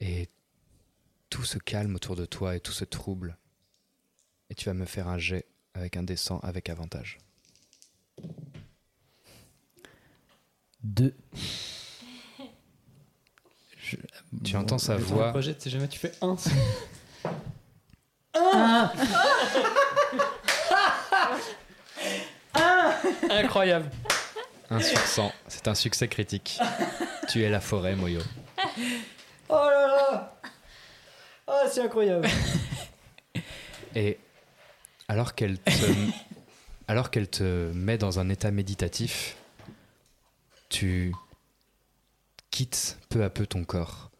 Et 0.00 0.28
tout 1.30 1.44
se 1.44 1.58
calme 1.58 1.94
autour 1.94 2.16
de 2.16 2.24
toi 2.24 2.56
et 2.56 2.60
tout 2.60 2.72
se 2.72 2.84
trouble. 2.84 3.36
Et 4.50 4.54
tu 4.54 4.66
vas 4.66 4.74
me 4.74 4.84
faire 4.84 5.08
un 5.08 5.18
jet 5.18 5.46
avec 5.74 5.96
un 5.96 6.02
descend 6.02 6.40
avec 6.42 6.70
avantage. 6.70 7.18
Deux. 10.82 11.14
Tu 14.44 14.56
entends 14.56 14.78
sa 14.78 14.96
voix. 14.96 15.32
c'est 15.42 15.70
jamais 15.70 15.88
tu 15.88 15.98
fais 15.98 16.12
un. 16.20 16.36
Incroyable. 23.30 23.90
Un 24.70 24.80
sur 24.80 24.98
100. 24.98 25.32
C'est 25.48 25.68
un 25.68 25.74
succès 25.74 26.08
critique. 26.08 26.58
tu 27.28 27.42
es 27.42 27.48
la 27.48 27.60
forêt, 27.60 27.94
Moyo. 27.94 28.20
Oh 29.48 29.54
là 29.54 29.86
là 29.86 30.40
Ah, 31.46 31.62
c'est 31.70 31.80
incroyable 31.80 32.28
Et 33.94 34.18
alors 35.08 35.34
qu'elle 35.34 35.58
te, 35.58 35.70
alors 36.86 37.10
qu'elle 37.10 37.28
te 37.28 37.70
met 37.72 37.96
dans 37.96 38.18
un 38.18 38.28
état 38.28 38.50
méditatif, 38.50 39.36
tu 40.68 41.14
quittes 42.50 42.98
peu 43.08 43.24
à 43.24 43.30
peu 43.30 43.46
ton 43.46 43.64
corps. 43.64 44.10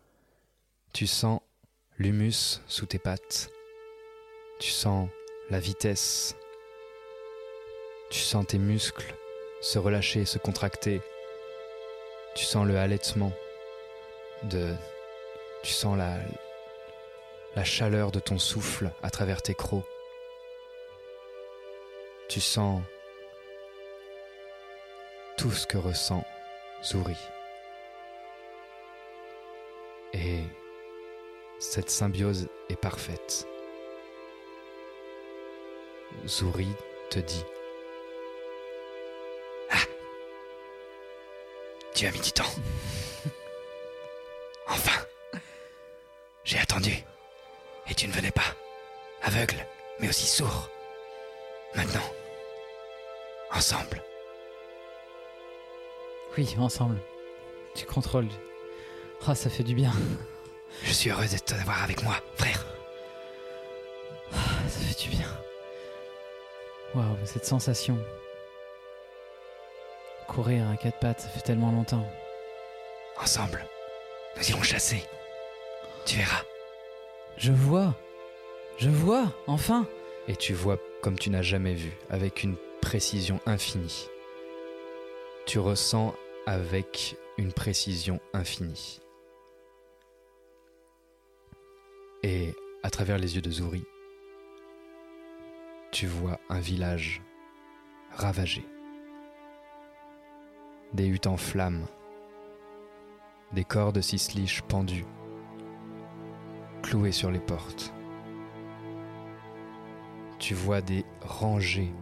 Tu 0.95 1.07
sens 1.07 1.41
l'humus 1.99 2.63
sous 2.67 2.87
tes 2.87 2.99
pattes. 2.99 3.51
Tu 4.61 4.71
sens 4.71 5.09
la 5.51 5.61
vitesse. 5.61 6.35
Tu 8.11 8.21
sens 8.21 8.47
tes 8.47 8.59
muscles 8.59 9.15
se 9.61 9.79
relâcher, 9.79 10.25
se 10.25 10.39
contracter. 10.39 11.01
Tu 12.35 12.45
sens 12.45 12.67
le 12.67 12.79
halètement 12.79 13.33
de 14.45 14.75
tu 15.63 15.73
sens 15.73 15.99
la 15.99 17.65
chaleur 17.65 18.13
de 18.13 18.21
ton 18.21 18.39
souffle 18.39 18.93
à 19.03 19.11
travers 19.11 19.43
tes 19.43 19.55
crocs. 19.55 19.85
Tu 22.29 22.41
sens 22.41 22.83
tout 25.37 25.51
ce 25.51 25.67
que 25.67 25.79
ressent 25.79 26.25
Zuri. 26.85 27.17
Et 30.13 30.43
cette 31.59 31.91
symbiose 31.91 32.49
est 32.69 32.77
parfaite. 32.77 33.47
Zuri 36.27 36.69
te 37.11 37.19
dit 37.19 37.45
Tu 41.99 42.07
as 42.07 42.13
mis 42.13 42.21
du 42.21 42.31
temps. 42.31 42.55
Enfin 44.69 45.05
J'ai 46.45 46.61
attendu. 46.61 46.93
Et 47.91 47.95
tu 47.97 48.07
ne 48.07 48.13
venais 48.13 48.31
pas. 48.31 48.55
Aveugle, 49.21 49.67
mais 49.99 50.09
aussi 50.09 50.29
sourd. 50.29 50.71
Maintenant, 51.75 52.09
ensemble. 53.53 54.01
Oui, 56.37 56.55
ensemble. 56.57 57.01
Tu 57.75 57.85
contrôles. 57.85 58.29
Ah, 59.27 59.35
ça 59.35 59.51
fait 59.51 59.65
du 59.65 59.75
bien. 59.75 59.93
Je 60.85 60.93
suis 60.93 61.11
heureux 61.11 61.27
de 61.27 61.39
t'avoir 61.39 61.83
avec 61.83 62.05
moi, 62.05 62.15
frère. 62.37 62.65
Ah, 64.33 64.69
Ça 64.69 64.79
fait 64.79 65.03
du 65.03 65.09
bien. 65.17 65.27
Waouh, 66.95 67.17
cette 67.25 67.45
sensation. 67.45 67.99
Courir 70.39 70.71
à 70.71 70.77
quatre 70.77 71.01
pattes, 71.01 71.23
ça 71.23 71.29
fait 71.29 71.41
tellement 71.41 71.73
longtemps. 71.73 72.09
Ensemble, 73.21 73.67
nous 74.37 74.51
irons 74.51 74.63
chasser. 74.63 75.03
Tu 76.07 76.17
verras. 76.17 76.45
Je 77.37 77.51
vois. 77.51 77.97
Je 78.77 78.89
vois, 78.89 79.35
enfin. 79.49 79.85
Et 80.29 80.37
tu 80.37 80.55
vois 80.55 80.79
comme 81.03 81.19
tu 81.19 81.31
n'as 81.31 81.43
jamais 81.43 81.75
vu, 81.75 81.91
avec 82.09 82.45
une 82.45 82.55
précision 82.81 83.41
infinie. 83.47 84.07
Tu 85.45 85.59
ressens 85.59 86.15
avec 86.47 87.17
une 87.37 87.53
précision 87.53 88.21
infinie. 88.33 89.01
Et 92.23 92.55
à 92.85 92.91
travers 92.91 93.19
les 93.19 93.35
yeux 93.35 93.43
de 93.43 93.51
Zuri, 93.51 93.83
tu 95.91 96.07
vois 96.07 96.39
un 96.49 96.61
village 96.61 97.23
ravagé. 98.13 98.65
Des 100.95 101.07
huttes 101.07 101.27
en 101.27 101.37
flammes, 101.37 101.85
des 103.53 103.63
corps 103.63 103.93
de 103.93 104.01
Sislich 104.01 104.63
pendus, 104.63 105.05
cloués 106.83 107.13
sur 107.13 107.31
les 107.31 107.41
portes. 107.41 107.93
Tu 110.39 110.55
vois 110.55 110.81
des 110.81 111.05
rangées 111.21 111.93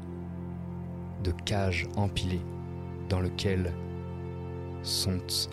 de 1.25 1.33
cages 1.45 1.89
empilées 1.97 2.45
dans 3.09 3.21
lesquelles 3.21 3.75
sont 4.83 5.49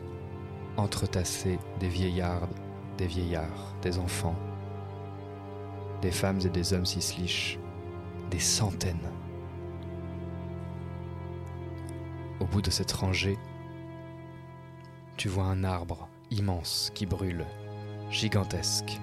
entretassés 0.77 1.57
des 1.79 1.89
vieillards, 1.89 2.49
des 2.99 3.07
vieillards, 3.07 3.75
des 3.81 3.97
enfants, 3.97 4.37
des 6.03 6.11
femmes 6.11 6.39
et 6.45 6.49
des 6.49 6.71
hommes 6.73 6.85
Sislich, 6.85 7.57
des 8.29 8.39
centaines. 8.39 9.09
Au 12.43 12.45
bout 12.45 12.61
de 12.61 12.71
cette 12.71 12.91
rangée, 12.91 13.39
tu 15.15 15.29
vois 15.29 15.45
un 15.45 15.63
arbre 15.63 16.09
immense 16.29 16.91
qui 16.93 17.05
brûle, 17.05 17.45
gigantesque. 18.09 18.99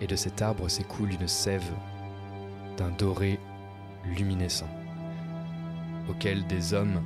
Et 0.00 0.06
de 0.06 0.16
cet 0.16 0.40
arbre 0.40 0.66
s'écoule 0.70 1.12
une 1.12 1.28
sève 1.28 1.70
d'un 2.78 2.88
doré 2.88 3.38
luminescent, 4.16 4.70
auquel 6.08 6.46
des 6.46 6.72
hommes 6.72 7.02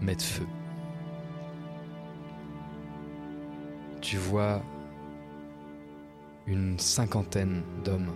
mettent 0.00 0.22
feu. 0.22 0.46
Tu 4.00 4.18
vois 4.18 4.62
une 6.46 6.78
cinquantaine 6.78 7.64
d'hommes 7.82 8.12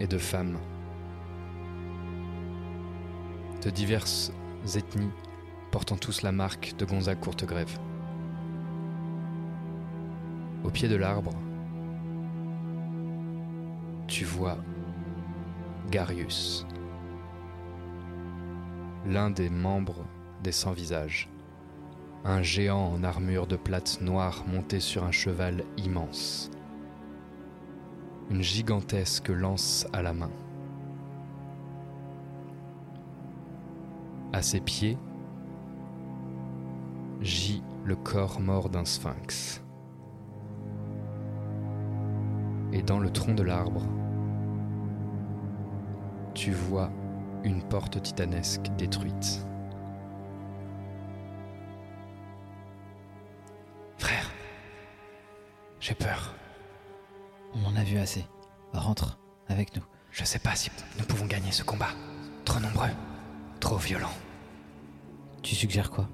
et 0.00 0.06
de 0.06 0.16
femmes 0.16 0.56
de 3.62 3.68
diverses 3.68 4.32
ethnies 4.76 5.10
portant 5.70 5.96
tous 5.96 6.22
la 6.22 6.32
marque 6.32 6.74
de 6.78 6.84
Gonzague 6.84 7.20
Courtegrève. 7.20 7.78
Au 10.62 10.70
pied 10.70 10.88
de 10.88 10.96
l'arbre, 10.96 11.32
tu 14.06 14.24
vois 14.24 14.58
Garius, 15.90 16.66
l'un 19.06 19.30
des 19.30 19.50
membres 19.50 20.04
des 20.42 20.52
Sans-Visages, 20.52 21.28
un 22.24 22.42
géant 22.42 22.92
en 22.94 23.02
armure 23.02 23.46
de 23.46 23.56
plate 23.56 24.00
noire 24.00 24.44
monté 24.46 24.80
sur 24.80 25.04
un 25.04 25.12
cheval 25.12 25.64
immense, 25.76 26.50
une 28.30 28.42
gigantesque 28.42 29.28
lance 29.28 29.86
à 29.92 30.02
la 30.02 30.14
main. 30.14 30.30
Ses 34.44 34.60
pieds 34.60 34.98
gît 37.22 37.64
le 37.84 37.96
corps 37.96 38.40
mort 38.40 38.68
d'un 38.68 38.84
sphinx. 38.84 39.62
Et 42.72 42.82
dans 42.82 42.98
le 42.98 43.10
tronc 43.10 43.34
de 43.34 43.42
l'arbre, 43.42 43.82
tu 46.34 46.52
vois 46.52 46.90
une 47.42 47.62
porte 47.62 48.02
titanesque 48.02 48.66
détruite. 48.76 49.46
Frère, 53.96 54.30
j'ai 55.80 55.94
peur. 55.94 56.34
On 57.54 57.66
en 57.70 57.76
a 57.76 57.84
vu 57.84 57.96
assez. 57.96 58.26
Rentre 58.74 59.18
avec 59.48 59.74
nous. 59.74 59.84
Je 60.10 60.24
sais 60.24 60.38
pas 60.38 60.54
si 60.54 60.70
nous 60.98 61.04
pouvons 61.04 61.26
gagner 61.26 61.52
ce 61.52 61.62
combat. 61.62 61.90
Trop 62.44 62.60
nombreux, 62.60 62.90
trop 63.60 63.78
violent. 63.78 64.12
Tu 65.44 65.54
suggères 65.54 65.90
quoi? 65.90 66.08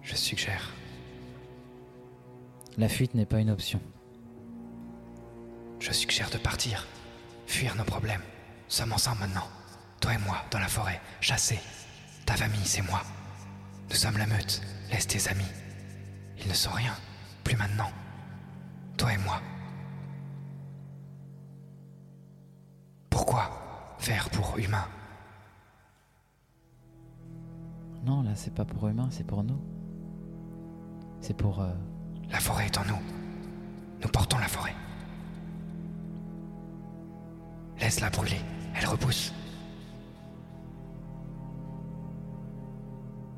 Je 0.00 0.14
suggère. 0.14 0.72
La 2.76 2.88
fuite 2.88 3.14
n'est 3.14 3.26
pas 3.26 3.40
une 3.40 3.50
option. 3.50 3.80
Je 5.80 5.90
suggère 5.90 6.30
de 6.30 6.38
partir. 6.38 6.86
Fuir 7.48 7.74
nos 7.74 7.82
problèmes. 7.84 8.22
Sommes 8.68 8.92
ensemble 8.92 9.22
maintenant. 9.22 9.48
Toi 10.00 10.14
et 10.14 10.18
moi, 10.18 10.36
dans 10.52 10.60
la 10.60 10.68
forêt, 10.68 11.00
chassés. 11.20 11.58
Ta 12.24 12.36
famille, 12.36 12.64
c'est 12.64 12.82
moi. 12.82 13.02
Nous 13.90 13.96
sommes 13.96 14.16
la 14.16 14.26
meute. 14.26 14.62
Laisse 14.92 15.08
tes 15.08 15.28
amis. 15.28 15.52
Ils 16.38 16.46
ne 16.46 16.54
sont 16.54 16.70
rien. 16.70 16.94
Plus 17.42 17.56
maintenant. 17.56 17.90
Toi 18.96 19.14
et 19.14 19.18
moi. 19.18 19.42
Pourquoi 23.10 23.96
faire 23.98 24.30
pour 24.30 24.56
humain 24.58 24.86
Non, 28.08 28.22
là, 28.22 28.30
c'est 28.34 28.54
pas 28.54 28.64
pour 28.64 28.88
humains, 28.88 29.08
c'est 29.10 29.24
pour 29.26 29.42
nous. 29.44 29.60
C'est 31.20 31.36
pour. 31.36 31.60
euh, 31.60 31.72
La 32.30 32.40
forêt 32.40 32.64
est 32.66 32.78
en 32.78 32.84
nous. 32.86 32.98
Nous 34.02 34.08
portons 34.08 34.38
la 34.38 34.48
forêt. 34.48 34.74
Laisse-la 37.80 38.08
brûler. 38.10 38.40
Elle 38.74 38.86
repousse. 38.86 39.32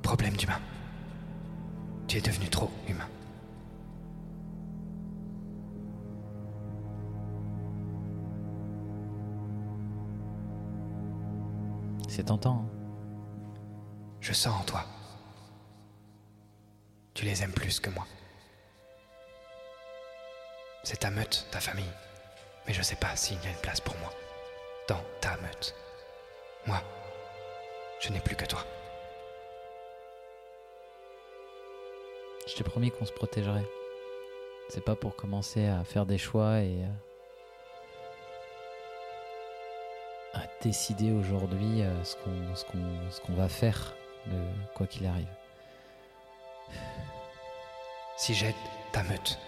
Problème 0.03 0.35
d'humain. 0.37 0.61
Tu 2.07 2.19
es 2.19 2.21
devenu 2.21 2.49
trop 2.49 2.71
humain. 2.89 3.09
C'est 12.09 12.25
tentant. 12.25 12.65
hein. 12.67 12.80
Je 14.21 14.33
sens 14.33 14.61
en 14.61 14.65
toi. 14.65 14.85
Tu 17.15 17.25
les 17.25 17.43
aimes 17.43 17.53
plus 17.53 17.81
que 17.81 17.91
moi. 17.91 18.07
C'est 20.85 21.01
ta 21.01 21.11
meute, 21.11 21.47
ta 21.51 21.61
famille. 21.61 21.93
Mais 22.67 22.73
je 22.73 22.83
sais 22.83 22.97
pas 22.97 23.17
s'il 23.17 23.43
y 23.43 23.47
a 23.47 23.51
une 23.51 23.57
place 23.57 23.81
pour 23.81 23.97
moi. 23.99 24.11
Dans 24.89 25.03
ta 25.21 25.37
meute. 25.39 25.75
Moi, 26.67 26.83
je 28.01 28.11
n'ai 28.11 28.21
plus 28.21 28.37
que 28.37 28.45
toi. 28.45 28.65
Je 32.47 32.55
t'ai 32.55 32.65
promis 32.65 32.91
qu'on 32.91 33.07
se 33.07 33.13
protégerait. 33.13 33.67
C'est 34.69 34.85
pas 34.85 34.97
pour 34.97 35.17
commencer 35.17 35.67
à 35.67 35.83
faire 35.85 36.07
des 36.07 36.19
choix 36.19 36.61
et 36.61 36.85
euh, 36.85 36.89
à 40.35 40.43
décider 40.63 41.11
aujourd'hui 41.11 41.83
euh, 41.83 42.05
ce 42.05 42.17
qu'on 42.17 43.35
va 43.35 43.49
faire 43.49 43.95
de 44.27 44.39
quoi 44.75 44.87
qu'il 44.87 45.07
arrive. 45.07 45.29
Si 48.17 48.35
j'aide 48.35 48.55
ta 48.93 49.03
meute, 49.03 49.39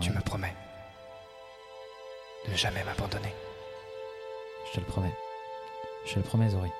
tu 0.00 0.10
me 0.10 0.20
promets 0.20 0.54
de 2.46 2.50
ne 2.52 2.56
jamais 2.56 2.84
m'abandonner. 2.84 3.34
Je 4.66 4.72
te 4.72 4.80
le 4.80 4.86
promets. 4.86 5.14
Je 6.06 6.14
te 6.14 6.18
le 6.18 6.24
promets, 6.24 6.48
Zori. 6.48 6.70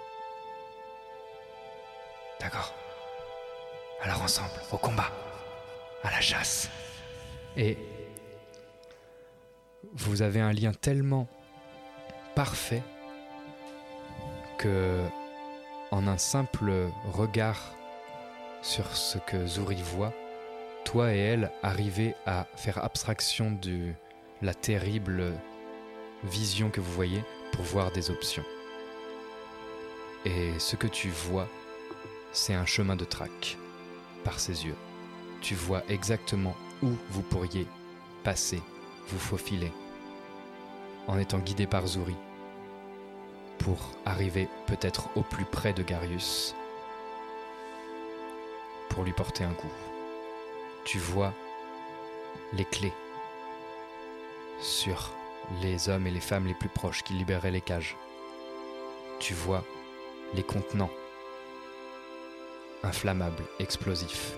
D'accord 2.40 2.74
Alors 4.02 4.22
ensemble, 4.22 4.50
au 4.72 4.78
combat, 4.78 5.10
à 6.02 6.10
la 6.10 6.20
chasse. 6.20 6.68
Et 7.56 7.78
vous 9.94 10.22
avez 10.22 10.40
un 10.40 10.52
lien 10.52 10.72
tellement 10.72 11.28
parfait 12.34 12.82
que 14.58 15.04
en 15.92 16.08
un 16.08 16.18
simple 16.18 16.90
regard 17.12 17.76
sur 18.62 18.96
ce 18.96 19.18
que 19.18 19.46
Zuri 19.46 19.82
voit, 19.82 20.12
toi 20.84 21.14
et 21.14 21.18
elle 21.18 21.52
arrivez 21.62 22.14
à 22.26 22.46
faire 22.56 22.82
abstraction 22.82 23.52
de 23.52 23.92
la 24.40 24.54
terrible 24.54 25.34
vision 26.24 26.70
que 26.70 26.80
vous 26.80 26.92
voyez 26.92 27.22
pour 27.52 27.64
voir 27.64 27.92
des 27.92 28.10
options. 28.10 28.44
Et 30.24 30.58
ce 30.58 30.76
que 30.76 30.86
tu 30.86 31.08
vois, 31.08 31.48
c'est 32.32 32.54
un 32.54 32.66
chemin 32.66 32.96
de 32.96 33.04
traque 33.04 33.58
par 34.24 34.40
ses 34.40 34.64
yeux. 34.64 34.76
Tu 35.42 35.54
vois 35.54 35.82
exactement 35.88 36.56
où 36.82 36.90
vous 37.10 37.22
pourriez 37.22 37.66
passer, 38.24 38.62
vous 39.08 39.18
faufiler, 39.18 39.72
en 41.06 41.18
étant 41.18 41.38
guidé 41.38 41.66
par 41.66 41.86
Zuri, 41.86 42.16
pour 43.58 43.78
arriver 44.04 44.48
peut-être 44.66 45.08
au 45.16 45.22
plus 45.22 45.44
près 45.44 45.72
de 45.72 45.82
Garius, 45.82 46.54
pour 48.88 49.04
lui 49.04 49.12
porter 49.12 49.44
un 49.44 49.52
coup. 49.54 49.72
Tu 50.84 50.98
vois 50.98 51.32
les 52.52 52.64
clés 52.64 52.92
sur 54.60 55.10
les 55.60 55.88
hommes 55.88 56.06
et 56.06 56.10
les 56.10 56.20
femmes 56.20 56.46
les 56.46 56.54
plus 56.54 56.68
proches 56.68 57.02
qui 57.02 57.14
libéraient 57.14 57.50
les 57.50 57.60
cages. 57.60 57.96
Tu 59.18 59.34
vois 59.34 59.64
les 60.34 60.42
contenants 60.42 60.90
inflammables, 62.82 63.44
explosifs. 63.60 64.36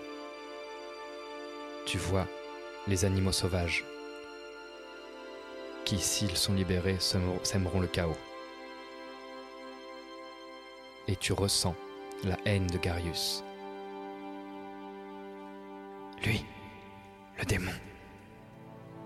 Tu 1.87 1.98
vois 1.98 2.27
les 2.87 3.05
animaux 3.05 3.33
sauvages 3.33 3.85
qui, 5.85 5.98
s'ils 5.98 6.37
sont 6.37 6.55
libérés, 6.55 6.96
sèmeront 6.98 7.81
le 7.81 7.87
chaos. 7.87 8.16
Et 11.07 11.17
tu 11.17 11.33
ressens 11.33 11.75
la 12.25 12.37
haine 12.47 12.67
de 12.67 12.79
Garius. 12.79 13.45
Lui, 16.25 16.45
le 17.38 17.45
démon, 17.45 17.73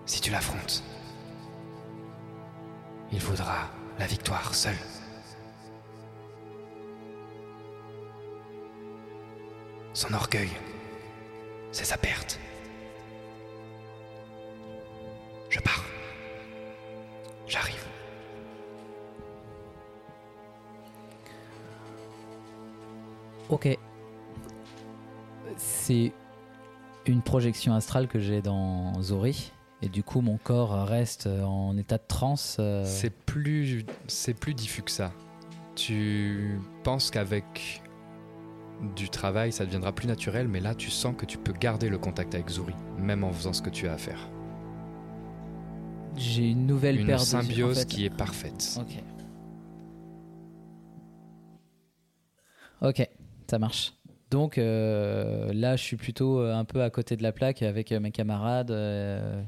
si 0.05 0.21
tu 0.21 0.31
l'affrontes, 0.31 0.83
il 3.11 3.19
voudra 3.19 3.69
la 3.97 4.05
victoire 4.05 4.55
seul. 4.55 4.75
Son 9.93 10.13
orgueil, 10.13 10.51
c'est 11.71 11.83
sa 11.83 11.97
perte. 11.97 12.39
Ok. 23.49 23.77
C'est 25.57 26.13
une 27.05 27.21
projection 27.21 27.73
astrale 27.73 28.07
que 28.07 28.19
j'ai 28.19 28.41
dans 28.41 29.01
Zori. 29.01 29.51
Et 29.81 29.89
du 29.89 30.03
coup, 30.03 30.21
mon 30.21 30.37
corps 30.37 30.85
reste 30.85 31.27
en 31.27 31.77
état 31.77 31.97
de 31.97 32.03
transe. 32.07 32.57
Euh. 32.59 32.83
C'est 32.85 33.09
plus, 33.09 33.85
c'est 34.07 34.33
plus 34.33 34.53
diffus 34.53 34.81
que 34.81 34.91
ça. 34.91 35.11
Tu 35.75 36.59
penses 36.83 37.11
qu'avec 37.11 37.81
du 38.95 39.09
travail, 39.09 39.51
ça 39.51 39.65
deviendra 39.65 39.93
plus 39.93 40.07
naturel, 40.07 40.47
mais 40.47 40.59
là, 40.59 40.75
tu 40.75 40.89
sens 40.89 41.15
que 41.17 41.25
tu 41.25 41.37
peux 41.37 41.53
garder 41.53 41.89
le 41.89 41.97
contact 41.97 42.35
avec 42.35 42.49
Zuri, 42.49 42.75
même 42.97 43.23
en 43.23 43.31
faisant 43.31 43.53
ce 43.53 43.61
que 43.61 43.69
tu 43.69 43.87
as 43.87 43.93
à 43.93 43.97
faire. 43.97 44.29
J'ai 46.15 46.49
une 46.49 46.65
nouvelle 46.67 46.99
Une 46.99 47.07
paire 47.07 47.19
de 47.19 47.23
symbiose 47.23 47.85
qui 47.85 48.05
est 48.05 48.09
parfaite. 48.09 48.79
Ok. 48.81 49.03
Ok 52.81 53.09
ça 53.49 53.59
marche. 53.59 53.93
Donc 54.29 54.57
euh, 54.57 55.51
là, 55.53 55.75
je 55.75 55.83
suis 55.83 55.97
plutôt 55.97 56.39
euh, 56.39 56.53
un 56.53 56.65
peu 56.65 56.83
à 56.83 56.89
côté 56.89 57.17
de 57.17 57.23
la 57.23 57.31
plaque 57.31 57.63
avec 57.63 57.91
euh, 57.91 57.99
mes 57.99 58.11
camarades, 58.11 58.71
euh, 58.71 59.43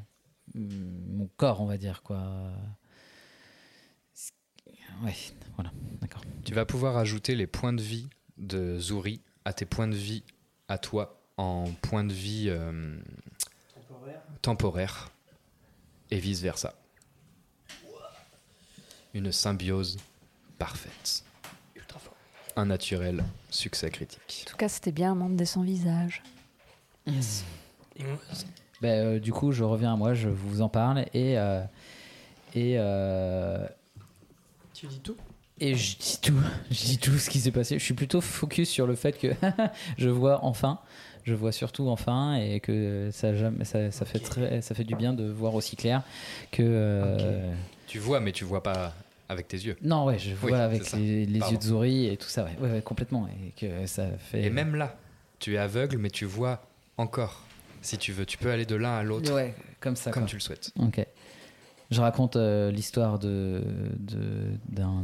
mon 0.55 1.29
corps, 1.37 1.61
on 1.61 1.65
va 1.65 1.77
dire 1.77 2.01
quoi. 2.01 2.51
Ouais, 5.03 5.15
voilà, 5.55 5.71
d'accord. 6.01 6.21
Tu 6.43 6.53
vas 6.53 6.65
pouvoir 6.65 6.97
ajouter 6.97 7.35
les 7.35 7.47
points 7.47 7.73
de 7.73 7.81
vie 7.81 8.09
de 8.37 8.77
Zuri 8.77 9.21
à 9.45 9.53
tes 9.53 9.65
points 9.65 9.87
de 9.87 9.95
vie 9.95 10.23
à 10.67 10.77
toi 10.77 11.21
en 11.37 11.65
points 11.81 12.03
de 12.03 12.13
vie 12.13 12.47
euh, 12.49 12.99
temporaires 14.41 15.11
et 16.09 16.19
vice 16.19 16.41
versa. 16.41 16.73
Une 19.13 19.31
symbiose 19.31 19.97
parfaite. 20.57 21.23
Un 22.55 22.65
naturel 22.65 23.23
succès 23.49 23.89
critique. 23.89 24.45
En 24.47 24.51
tout 24.51 24.57
cas, 24.57 24.67
c'était 24.69 24.91
bien 24.91 25.11
un 25.11 25.15
membre 25.15 25.35
des 25.35 25.45
sans 25.45 25.61
visage. 25.61 26.21
Yes. 27.07 27.43
Ben, 28.81 29.05
euh, 29.05 29.19
du 29.19 29.31
coup, 29.31 29.51
je 29.51 29.63
reviens 29.63 29.93
à 29.93 29.95
moi, 29.95 30.13
je 30.13 30.27
vous 30.29 30.61
en 30.61 30.69
parle 30.69 31.05
et 31.13 31.37
euh, 31.37 31.61
et 32.55 32.75
euh, 32.77 33.65
Tu 34.73 34.87
dis 34.87 34.99
tout 34.99 35.15
et 35.59 35.75
je 35.75 35.97
dis 35.97 36.17
tout, 36.21 36.33
je 36.71 36.75
dis 36.85 36.97
tout 36.97 37.17
ce 37.17 37.29
qui 37.29 37.39
s'est 37.39 37.51
passé. 37.51 37.77
Je 37.77 37.83
suis 37.83 37.93
plutôt 37.93 38.21
focus 38.21 38.69
sur 38.69 38.87
le 38.87 38.95
fait 38.95 39.17
que 39.17 39.27
je 39.97 40.09
vois 40.09 40.43
enfin, 40.43 40.79
je 41.23 41.35
vois 41.35 41.51
surtout 41.51 41.87
enfin 41.89 42.35
et 42.35 42.59
que 42.59 43.09
ça 43.13 43.31
ça, 43.91 44.05
fait 44.05 44.19
très, 44.19 44.61
ça 44.61 44.73
fait 44.73 44.83
du 44.83 44.95
bien 44.95 45.13
de 45.13 45.29
voir 45.29 45.53
aussi 45.53 45.75
clair 45.75 46.01
que. 46.51 46.63
euh, 46.63 47.53
Tu 47.87 47.99
vois, 47.99 48.19
mais 48.19 48.31
tu 48.31 48.43
vois 48.43 48.63
pas 48.63 48.93
avec 49.31 49.47
tes 49.47 49.57
yeux. 49.57 49.75
Non, 49.81 50.05
ouais, 50.05 50.19
je 50.19 50.35
vois 50.35 50.51
Oui, 50.51 50.57
avec 50.57 50.91
les, 50.93 51.25
yeux 51.25 51.57
de 51.57 51.61
Zori 51.63 52.07
et 52.07 52.17
tout 52.17 52.27
ça, 52.27 52.43
ouais, 52.43 52.55
ouais, 52.61 52.71
ouais, 52.73 52.81
complètement. 52.81 53.27
Et 53.27 53.51
que 53.59 53.85
ça 53.87 54.07
fait. 54.17 54.43
Et 54.43 54.49
même 54.49 54.75
là, 54.75 54.97
tu 55.39 55.55
es 55.55 55.57
aveugle, 55.57 55.97
mais 55.97 56.09
tu 56.09 56.25
vois 56.25 56.61
encore. 56.97 57.41
Si 57.81 57.97
tu 57.97 58.11
veux, 58.11 58.25
tu 58.25 58.37
peux 58.37 58.51
aller 58.51 58.65
de 58.65 58.75
l'un 58.75 58.95
à 58.97 59.03
l'autre. 59.03 59.33
Ouais, 59.33 59.55
comme 59.79 59.95
ça. 59.95 60.11
Comme 60.11 60.23
quoi. 60.23 60.29
tu 60.29 60.35
le 60.35 60.41
souhaites. 60.41 60.71
Ok. 60.79 61.05
Je 61.89 61.99
raconte 62.01 62.35
euh, 62.35 62.69
l'histoire 62.71 63.17
de 63.19 63.63
de- 63.97 64.51
d'un. 64.69 65.03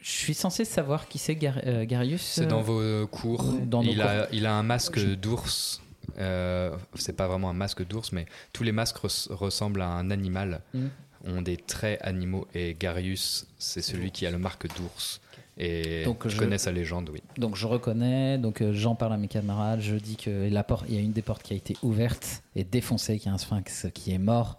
Je 0.00 0.10
suis 0.10 0.34
censé 0.34 0.64
savoir 0.64 1.08
qui 1.08 1.18
c'est 1.18 1.34
Gar- 1.34 1.62
euh, 1.66 1.84
Garius. 1.84 2.22
C'est 2.22 2.42
euh, 2.42 2.46
dans 2.46 2.62
vos 2.62 3.06
cours. 3.08 3.44
Dans 3.64 3.82
nos 3.82 3.90
il, 3.90 4.00
a, 4.02 4.18
cours. 4.26 4.26
il 4.32 4.46
a 4.46 4.54
un 4.54 4.62
masque 4.62 4.98
Je- 4.98 5.14
d'ours. 5.14 5.80
Euh, 6.18 6.74
c'est 6.94 7.16
pas 7.16 7.26
vraiment 7.26 7.50
un 7.50 7.54
masque 7.54 7.84
d'ours, 7.86 8.12
mais 8.12 8.26
tous 8.52 8.62
les 8.62 8.72
masques 8.72 8.98
res- 8.98 9.32
ressemblent 9.32 9.82
à 9.82 9.88
un 9.88 10.10
animal, 10.10 10.62
Mhm. 10.74 10.90
Ont 11.26 11.42
des 11.42 11.56
traits 11.56 12.00
animaux. 12.02 12.46
Et 12.54 12.74
Garius, 12.78 13.46
c'est 13.58 13.82
celui 13.82 14.10
qui 14.10 14.26
a 14.26 14.30
le 14.30 14.38
marque 14.38 14.66
d'ours. 14.76 15.20
Et 15.58 16.04
Donc, 16.04 16.24
je, 16.24 16.28
je- 16.30 16.38
connais 16.38 16.58
sa 16.58 16.70
légende, 16.70 17.08
oui. 17.10 17.22
Donc 17.38 17.56
je 17.56 17.66
reconnais, 17.66 18.36
donc 18.36 18.60
euh, 18.60 18.74
j'en 18.74 18.94
parle 18.94 19.14
à 19.14 19.16
mes 19.16 19.26
camarades, 19.28 19.80
je 19.80 19.96
dis 19.96 20.16
que 20.16 20.50
la 20.50 20.62
porte, 20.62 20.84
il 20.88 20.94
y 20.94 20.98
a 20.98 21.00
une 21.00 21.12
des 21.12 21.22
portes 21.22 21.42
qui 21.42 21.54
a 21.54 21.56
été 21.56 21.76
ouverte 21.82 22.42
et 22.54 22.62
défoncée, 22.62 23.18
qu'il 23.18 23.28
y 23.28 23.30
a 23.30 23.34
un 23.34 23.38
sphinx 23.38 23.86
qui 23.94 24.12
est 24.12 24.18
mort. 24.18 24.58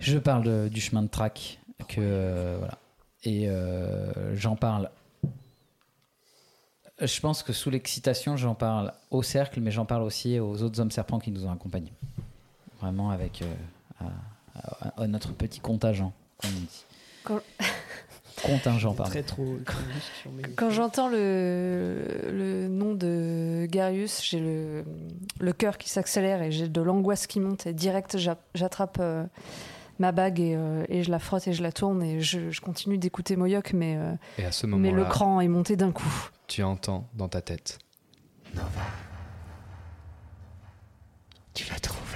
Je 0.00 0.18
parle 0.18 0.42
de- 0.44 0.68
du 0.68 0.80
chemin 0.80 1.02
de 1.02 1.08
track, 1.08 1.60
que 1.88 2.00
euh, 2.00 2.56
voilà, 2.58 2.78
et 3.22 3.48
euh, 3.48 4.34
j'en 4.36 4.56
parle. 4.56 4.90
Je 7.00 7.20
pense 7.20 7.42
que 7.42 7.52
sous 7.52 7.70
l'excitation, 7.70 8.36
j'en 8.36 8.54
parle 8.54 8.92
au 9.10 9.22
cercle, 9.22 9.60
mais 9.60 9.70
j'en 9.70 9.86
parle 9.86 10.02
aussi 10.02 10.38
aux 10.38 10.62
autres 10.62 10.80
hommes 10.80 10.90
serpents 10.90 11.18
qui 11.20 11.30
nous 11.30 11.46
ont 11.46 11.52
accompagnés. 11.52 11.92
Vraiment 12.80 13.10
avec 13.10 13.40
euh, 13.42 13.46
à- 14.00 14.10
à- 14.62 15.02
à 15.02 15.06
notre 15.06 15.32
petit 15.32 15.60
contingent, 15.60 16.12
comme 16.38 16.50
on 16.56 16.60
dit. 16.60 16.84
Quand- 17.24 17.40
Contingent, 18.42 18.94
pardon. 18.94 19.10
Très 19.10 19.22
trop. 19.22 19.58
Quand 20.56 20.70
j'entends 20.70 21.08
le, 21.10 22.06
le 22.32 22.68
nom 22.68 22.94
de 22.94 23.66
Garius, 23.70 24.22
j'ai 24.24 24.40
le, 24.40 24.82
le 25.40 25.52
cœur 25.52 25.76
qui 25.76 25.90
s'accélère 25.90 26.40
et 26.40 26.50
j'ai 26.50 26.66
de 26.68 26.80
l'angoisse 26.80 27.26
qui 27.26 27.38
monte. 27.38 27.66
Et 27.66 27.74
direct, 27.74 28.16
j'a- 28.16 28.38
j'attrape 28.54 28.96
euh, 28.98 29.24
ma 29.98 30.10
bague 30.12 30.40
et, 30.40 30.54
euh, 30.56 30.84
et 30.88 31.02
je 31.02 31.10
la 31.10 31.18
frotte 31.18 31.48
et 31.48 31.52
je 31.52 31.62
la 31.62 31.70
tourne 31.70 32.02
et 32.02 32.22
je, 32.22 32.50
je 32.50 32.60
continue 32.62 32.96
d'écouter 32.96 33.36
Moyoc, 33.36 33.74
mais, 33.74 33.96
euh, 33.98 34.14
Et 34.38 34.46
à 34.46 34.52
ce 34.52 34.66
mais 34.66 34.90
le 34.90 35.04
cran 35.04 35.42
est 35.42 35.48
monté 35.48 35.76
d'un 35.76 35.92
coup. 35.92 36.30
tu 36.46 36.62
entends 36.62 37.06
dans 37.12 37.28
ta 37.28 37.42
tête 37.42 37.78
Tu 41.52 41.68
l'as 41.70 41.78
trouvé. 41.80 42.09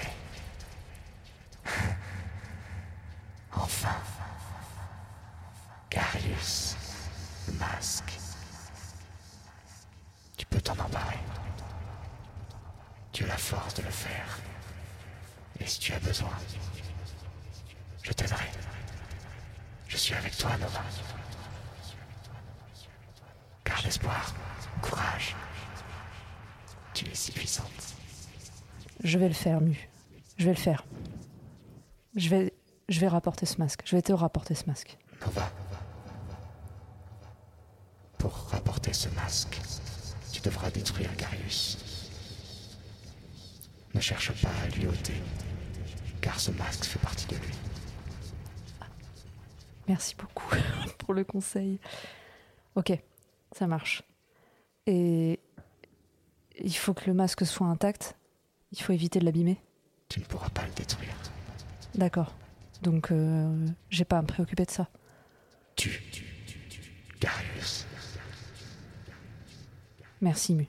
Enfin. 3.57 3.97
Garius, 5.91 6.77
le 7.47 7.55
masque. 7.55 8.13
Tu 10.37 10.47
peux 10.47 10.61
t'en 10.61 10.73
emparer. 10.73 11.19
Tu 13.13 13.25
as 13.25 13.29
la 13.29 13.37
force 13.37 13.75
de 13.75 13.83
le 13.83 13.91
faire. 13.91 14.39
Et 15.61 15.67
si 15.67 15.79
tu 15.79 15.93
as 15.93 16.01
besoin, 16.01 16.33
je 18.03 18.13
t'aiderai. 18.13 18.51
Je 19.87 19.97
suis 19.97 20.15
avec 20.15 20.37
toi, 20.37 20.57
Nova. 20.59 20.83
Garde 23.65 23.87
espoir, 23.87 24.35
courage. 24.83 25.37
Tu 26.93 27.07
es 27.07 27.15
si 27.15 27.31
puissante. 27.31 27.95
Je 29.03 29.19
vais 29.19 29.29
le 29.29 29.35
faire, 29.35 29.61
Mu. 29.61 29.89
Je 30.39 30.45
vais 30.47 30.53
le 30.53 30.59
faire. 30.59 30.85
Je 32.17 32.29
vais, 32.29 32.54
je 32.89 33.01
vais 33.01 33.09
rapporter 33.09 33.47
ce 33.47 33.59
masque. 33.59 33.83
Je 33.85 33.97
vais 33.97 34.03
te 34.03 34.13
rapporter 34.13 34.55
ce 34.55 34.67
masque. 34.67 34.99
Nova. 35.21 35.51
Pour 38.19 38.33
rapporter 38.51 38.93
ce 38.93 39.09
masque, 39.11 39.61
tu 40.33 40.41
devras 40.41 40.71
détruire 40.71 41.15
Garius. 41.17 41.79
Ne 43.95 44.01
cherche 44.01 44.33
pas 44.43 44.49
à 44.65 44.69
lui 44.69 44.87
ôter, 44.87 45.15
car 46.21 46.39
ce 46.41 46.51
masque 46.53 46.85
fait 46.85 46.99
partie 46.99 47.27
de 47.27 47.37
lui. 47.37 47.55
Merci 49.87 50.15
beaucoup 50.17 50.49
pour 50.99 51.15
le 51.15 51.25
conseil. 51.25 51.79
Ok, 52.75 52.93
ça 53.53 53.67
marche. 53.67 54.03
Et 54.87 55.39
il 56.59 56.75
faut 56.75 56.95
que 56.95 57.07
le 57.07 57.15
masque 57.15 57.47
soit 57.47 57.67
intact. 57.67 58.17
Il 58.73 58.81
faut 58.81 58.93
éviter 58.93 59.21
de 59.21 59.25
l'abîmer. 59.25 59.61
Tu 60.09 60.21
ne 60.21 60.25
pourras 60.25 60.49
pas 60.49 60.67
le 60.67 60.73
détruire. 60.73 61.15
D'accord. 61.95 62.33
Donc, 62.83 63.11
euh, 63.11 63.67
j'ai 63.91 64.05
pas 64.05 64.19
à 64.19 64.23
me 64.23 64.27
préoccuper 64.27 64.65
de 64.65 64.71
ça. 64.71 64.89
Tu, 65.77 66.03
Garius. 67.21 67.87
Merci, 70.21 70.55
Mu. 70.55 70.69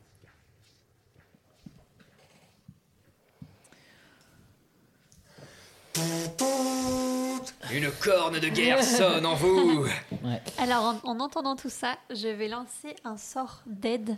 Une 7.72 7.92
corne 7.92 8.40
de 8.40 8.48
guerre 8.50 8.84
sonne 8.84 9.26
en 9.26 9.36
vous 9.36 9.86
Alors, 10.60 11.00
en, 11.04 11.10
en 11.10 11.20
entendant 11.20 11.56
tout 11.56 11.70
ça, 11.70 11.98
je 12.10 12.28
vais 12.28 12.48
lancer 12.48 12.96
un 13.04 13.18
sort 13.18 13.62
d'aide. 13.66 14.18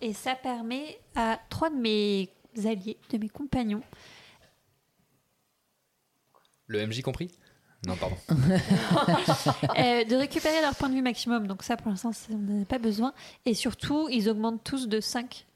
Et 0.00 0.12
ça 0.12 0.34
permet 0.34 0.98
à 1.14 1.38
trois 1.48 1.70
de 1.70 1.76
mes 1.76 2.28
alliés, 2.64 2.98
de 3.10 3.18
mes 3.18 3.28
compagnons, 3.28 3.82
Le 6.74 6.86
MJ 6.86 7.02
compris? 7.02 7.30
Non, 7.86 7.94
pardon. 7.96 8.16
euh, 8.30 10.04
de 10.04 10.16
récupérer 10.16 10.60
leur 10.60 10.74
point 10.74 10.88
de 10.88 10.94
vue 10.94 11.02
maximum. 11.02 11.46
Donc 11.46 11.62
ça, 11.62 11.76
pour 11.76 11.88
l'instant, 11.88 12.10
on 12.32 12.36
n'en 12.36 12.62
a 12.62 12.64
pas 12.64 12.78
besoin. 12.78 13.12
Et 13.46 13.54
surtout, 13.54 14.08
ils 14.10 14.28
augmentent 14.28 14.64
tous 14.64 14.88
de 14.88 15.00
5 15.00 15.46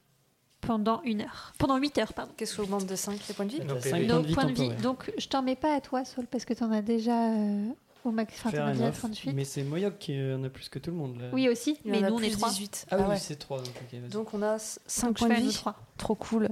pendant 0.61 1.02
une 1.02 1.22
heure. 1.22 1.52
Pendant 1.59 1.76
8 1.76 1.98
heures, 1.98 2.12
pardon. 2.12 2.33
Qu'est-ce 2.37 2.57
qu'on 2.57 2.62
augmente 2.64 2.87
de 2.87 2.94
5 2.94 3.18
les 3.28 3.35
points 3.35 3.46
de 3.46 3.50
vie? 3.50 3.61
Nos 3.61 3.76
points 3.76 3.98
de 3.98 4.26
vie 4.26 4.35
points 4.35 4.44
de 4.44 4.48
vie. 4.50 4.54
temporaires. 4.54 4.81
Donc, 4.81 5.12
je 5.18 5.28
t'en 5.28 5.42
mets 5.42 5.57
pas 5.57 5.74
à 5.74 5.81
toi, 5.81 6.04
Saul, 6.04 6.26
parce 6.26 6.44
que 6.44 6.54
t'en 6.54 6.71
as 6.71 6.83
déjà 6.83 7.33
euh, 7.33 7.66
au 8.04 8.12
max. 8.12 8.35
Enfin, 8.37 8.50
Fair 8.50 8.60
t'en 8.60 8.69
as 8.69 8.73
déjà 8.75 8.85
enough. 8.85 8.98
38. 8.98 9.33
Mais 9.33 9.44
c'est 9.44 9.64
Moyoc 9.64 9.98
qui 9.98 10.12
en 10.21 10.44
a 10.44 10.48
plus 10.50 10.69
que 10.69 10.79
tout 10.79 10.90
le 10.90 10.96
monde. 10.96 11.19
Là. 11.21 11.29
Oui, 11.33 11.48
aussi, 11.48 11.79
mais 11.85 12.00
nous, 12.02 12.14
on 12.14 12.19
est 12.21 12.29
plus 12.29 12.37
3. 12.37 12.50
18. 12.50 12.87
Ah, 12.90 12.96
oui, 12.98 13.04
ouais. 13.08 13.16
c'est 13.19 13.37
3. 13.37 13.58
Donc. 13.58 14.10
Donc, 14.10 14.35
on 14.35 14.42
a 14.42 14.58
5 14.58 15.06
Donc, 15.06 15.19
points 15.19 15.29
de 15.29 15.35
vie. 15.35 15.52
trois. 15.54 15.77
Trop 15.96 16.14
cool. 16.14 16.48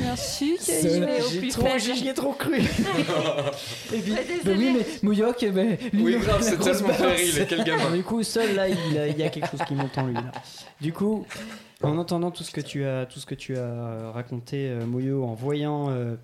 Merci, 0.00 0.56
J'ai 0.60 1.48
trop, 1.48 1.66
faible. 1.66 1.80
j'y 1.96 2.08
ai 2.08 2.14
trop 2.14 2.32
cru. 2.32 2.58
Et 3.94 3.98
puis, 4.00 4.12
Bah, 4.12 4.20
bah 4.44 4.50
oui, 4.56 4.74
mais 4.78 4.86
Mouyok, 5.02 5.42
eh 5.42 5.50
ben, 5.50 5.76
lui, 5.92 6.02
Oui, 6.02 6.16
grave, 6.18 6.38
la 6.40 6.42
c'est 6.42 6.58
tellement 6.58 6.88
rire, 6.88 7.46
quel 7.48 7.64
gamin. 7.64 7.96
Du 7.96 8.02
coup, 8.02 8.22
seul 8.22 8.54
là, 8.54 8.68
il, 8.68 9.18
y 9.18 9.22
a 9.22 9.28
quelque 9.28 9.48
chose 9.50 9.60
qui 9.66 9.74
monte 9.74 9.96
en 9.98 10.06
lui. 10.06 10.14
Là. 10.14 10.32
Du 10.80 10.92
coup, 10.92 11.26
en 11.82 11.96
entendant 11.98 12.30
tout 12.30 12.44
ce 12.44 12.50
que 12.50 12.60
tu 12.60 12.84
as, 12.84 13.06
tout 13.06 13.20
ce 13.20 13.26
que 13.26 13.34
tu 13.34 13.56
as 13.56 14.10
raconté, 14.12 14.68
euh, 14.68 14.86
Moyo, 14.86 15.24
en 15.24 15.34
voyant, 15.34 15.90
euh, 15.90 16.14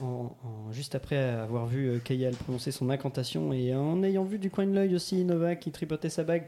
en, 0.00 0.34
en- 0.44 0.72
juste 0.72 0.94
après 0.94 1.16
avoir 1.18 1.66
vu 1.66 1.88
euh, 1.88 1.98
Kayal 1.98 2.34
prononcer 2.34 2.70
son 2.72 2.90
incantation 2.90 3.52
et 3.52 3.74
en 3.74 4.02
ayant 4.02 4.24
vu 4.24 4.38
du 4.38 4.50
coin 4.50 4.66
de 4.66 4.72
l'œil 4.74 4.94
aussi 4.94 5.24
Nova 5.24 5.56
qui 5.56 5.70
tripotait 5.70 6.10
sa 6.10 6.24
bague, 6.24 6.46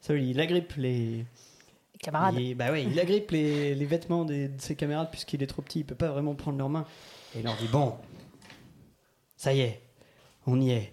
ça, 0.00 0.14
il 0.14 0.40
agrippe 0.40 0.74
les. 0.76 1.24
Bah 2.12 2.30
il 2.78 3.00
agrippe 3.00 3.30
les, 3.30 3.74
vêtements 3.84 4.24
de 4.24 4.50
ses 4.58 4.76
camarades 4.76 5.10
puisqu'il 5.10 5.42
est 5.42 5.46
trop 5.46 5.62
petit, 5.62 5.80
il 5.80 5.84
peut 5.84 5.94
pas 5.94 6.08
vraiment 6.08 6.34
prendre 6.34 6.58
leurs 6.58 6.68
mains. 6.68 6.86
Et 7.34 7.38
il 7.38 7.44
leur 7.44 7.56
dit 7.56 7.68
Bon, 7.68 7.94
ça 9.36 9.52
y 9.52 9.60
est, 9.60 9.82
on 10.46 10.60
y 10.60 10.70
est. 10.70 10.92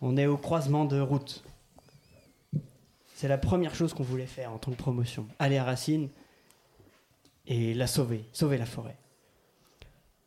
On 0.00 0.16
est 0.16 0.26
au 0.26 0.36
croisement 0.36 0.84
de 0.84 1.00
routes. 1.00 1.42
c'est 3.14 3.28
la 3.28 3.38
première 3.38 3.74
chose 3.74 3.94
qu'on 3.94 4.02
voulait 4.02 4.26
faire 4.26 4.52
en 4.52 4.58
tant 4.58 4.70
que 4.70 4.76
promotion. 4.76 5.26
Aller 5.38 5.56
à 5.56 5.64
Racine 5.64 6.08
et 7.46 7.74
la 7.74 7.86
sauver, 7.86 8.24
sauver 8.32 8.58
la 8.58 8.66
forêt. 8.66 8.96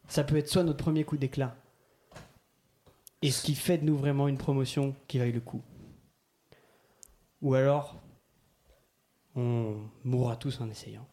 Ça 0.08 0.24
peut 0.24 0.38
être 0.38 0.50
soit 0.50 0.64
notre 0.64 0.84
premier 0.84 1.04
coup 1.04 1.18
d'éclat, 1.18 1.56
et 3.22 3.32
ce 3.32 3.43
qui 3.43 3.56
fait 3.56 3.78
de 3.78 3.86
nous 3.86 3.98
vraiment 3.98 4.28
une 4.28 4.38
promotion 4.38 4.95
qui 5.08 5.18
vaille 5.18 5.32
le 5.32 5.41
coup. 5.41 5.62
Ou 7.41 7.56
alors, 7.56 8.02
on 9.38 9.76
mourra 10.04 10.36
tous 10.36 10.60
en 10.60 10.70
essayant. 10.70 11.08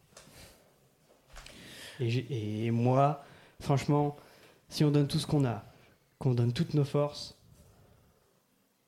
Et, 2.01 2.70
moi, 2.72 3.22
franchement, 3.61 4.16
si 4.68 4.83
on 4.83 4.91
donne 4.91 5.07
tout 5.07 5.18
ce 5.20 5.27
qu'on 5.27 5.45
a, 5.45 5.64
qu'on 6.18 6.35
donne 6.35 6.53
toutes 6.53 6.75
nos 6.75 6.85
forces, 6.85 7.37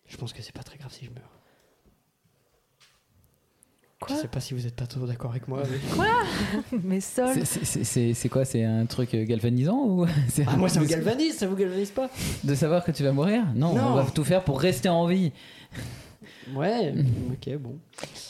je 0.06 0.16
pense 0.16 0.32
que 0.32 0.42
c'est 0.42 0.52
pas 0.54 0.62
très 0.64 0.78
grave 0.78 0.92
si 0.92 1.04
je 1.04 1.10
meurs. 1.10 1.30
Quoi 4.00 4.14
Je 4.16 4.20
sais 4.22 4.28
pas 4.28 4.40
si 4.40 4.52
vous 4.54 4.66
êtes 4.66 4.74
pas 4.76 4.86
trop 4.86 5.06
d'accord 5.06 5.30
avec 5.30 5.48
moi. 5.48 5.62
mais- 5.70 5.94
Quoi 5.94 6.22
Mais 6.82 7.00
Sol. 7.00 7.34
C'est- 7.46 8.28
quoi 8.28 8.44
C'est 8.44 8.62
un 8.64 8.84
truc 8.86 9.14
euh, 9.14 9.24
galvanisant 9.24 9.84
ou 9.86 10.06
c'est 10.28 10.44
Ah, 10.46 10.56
moi, 10.56 10.68
ça 10.68 10.80
me 10.80 10.86
galvanise, 10.88 11.36
ça 11.38 11.46
vous 11.46 11.56
galvanise 11.56 11.90
pas? 11.92 12.10
De 12.44 12.54
savoir 12.54 12.84
que 12.84 12.90
tu 12.90 13.02
vas 13.04 13.12
mourir? 13.12 13.44
Non, 13.54 13.74
Non. 13.74 13.92
on 13.92 13.94
va 13.94 14.04
tout 14.10 14.24
faire 14.24 14.44
pour 14.44 14.60
rester 14.60 14.88
en 14.88 15.06
vie. 15.06 15.32
Ouais, 16.54 16.94
ok, 17.32 17.56
bon. 17.56 17.78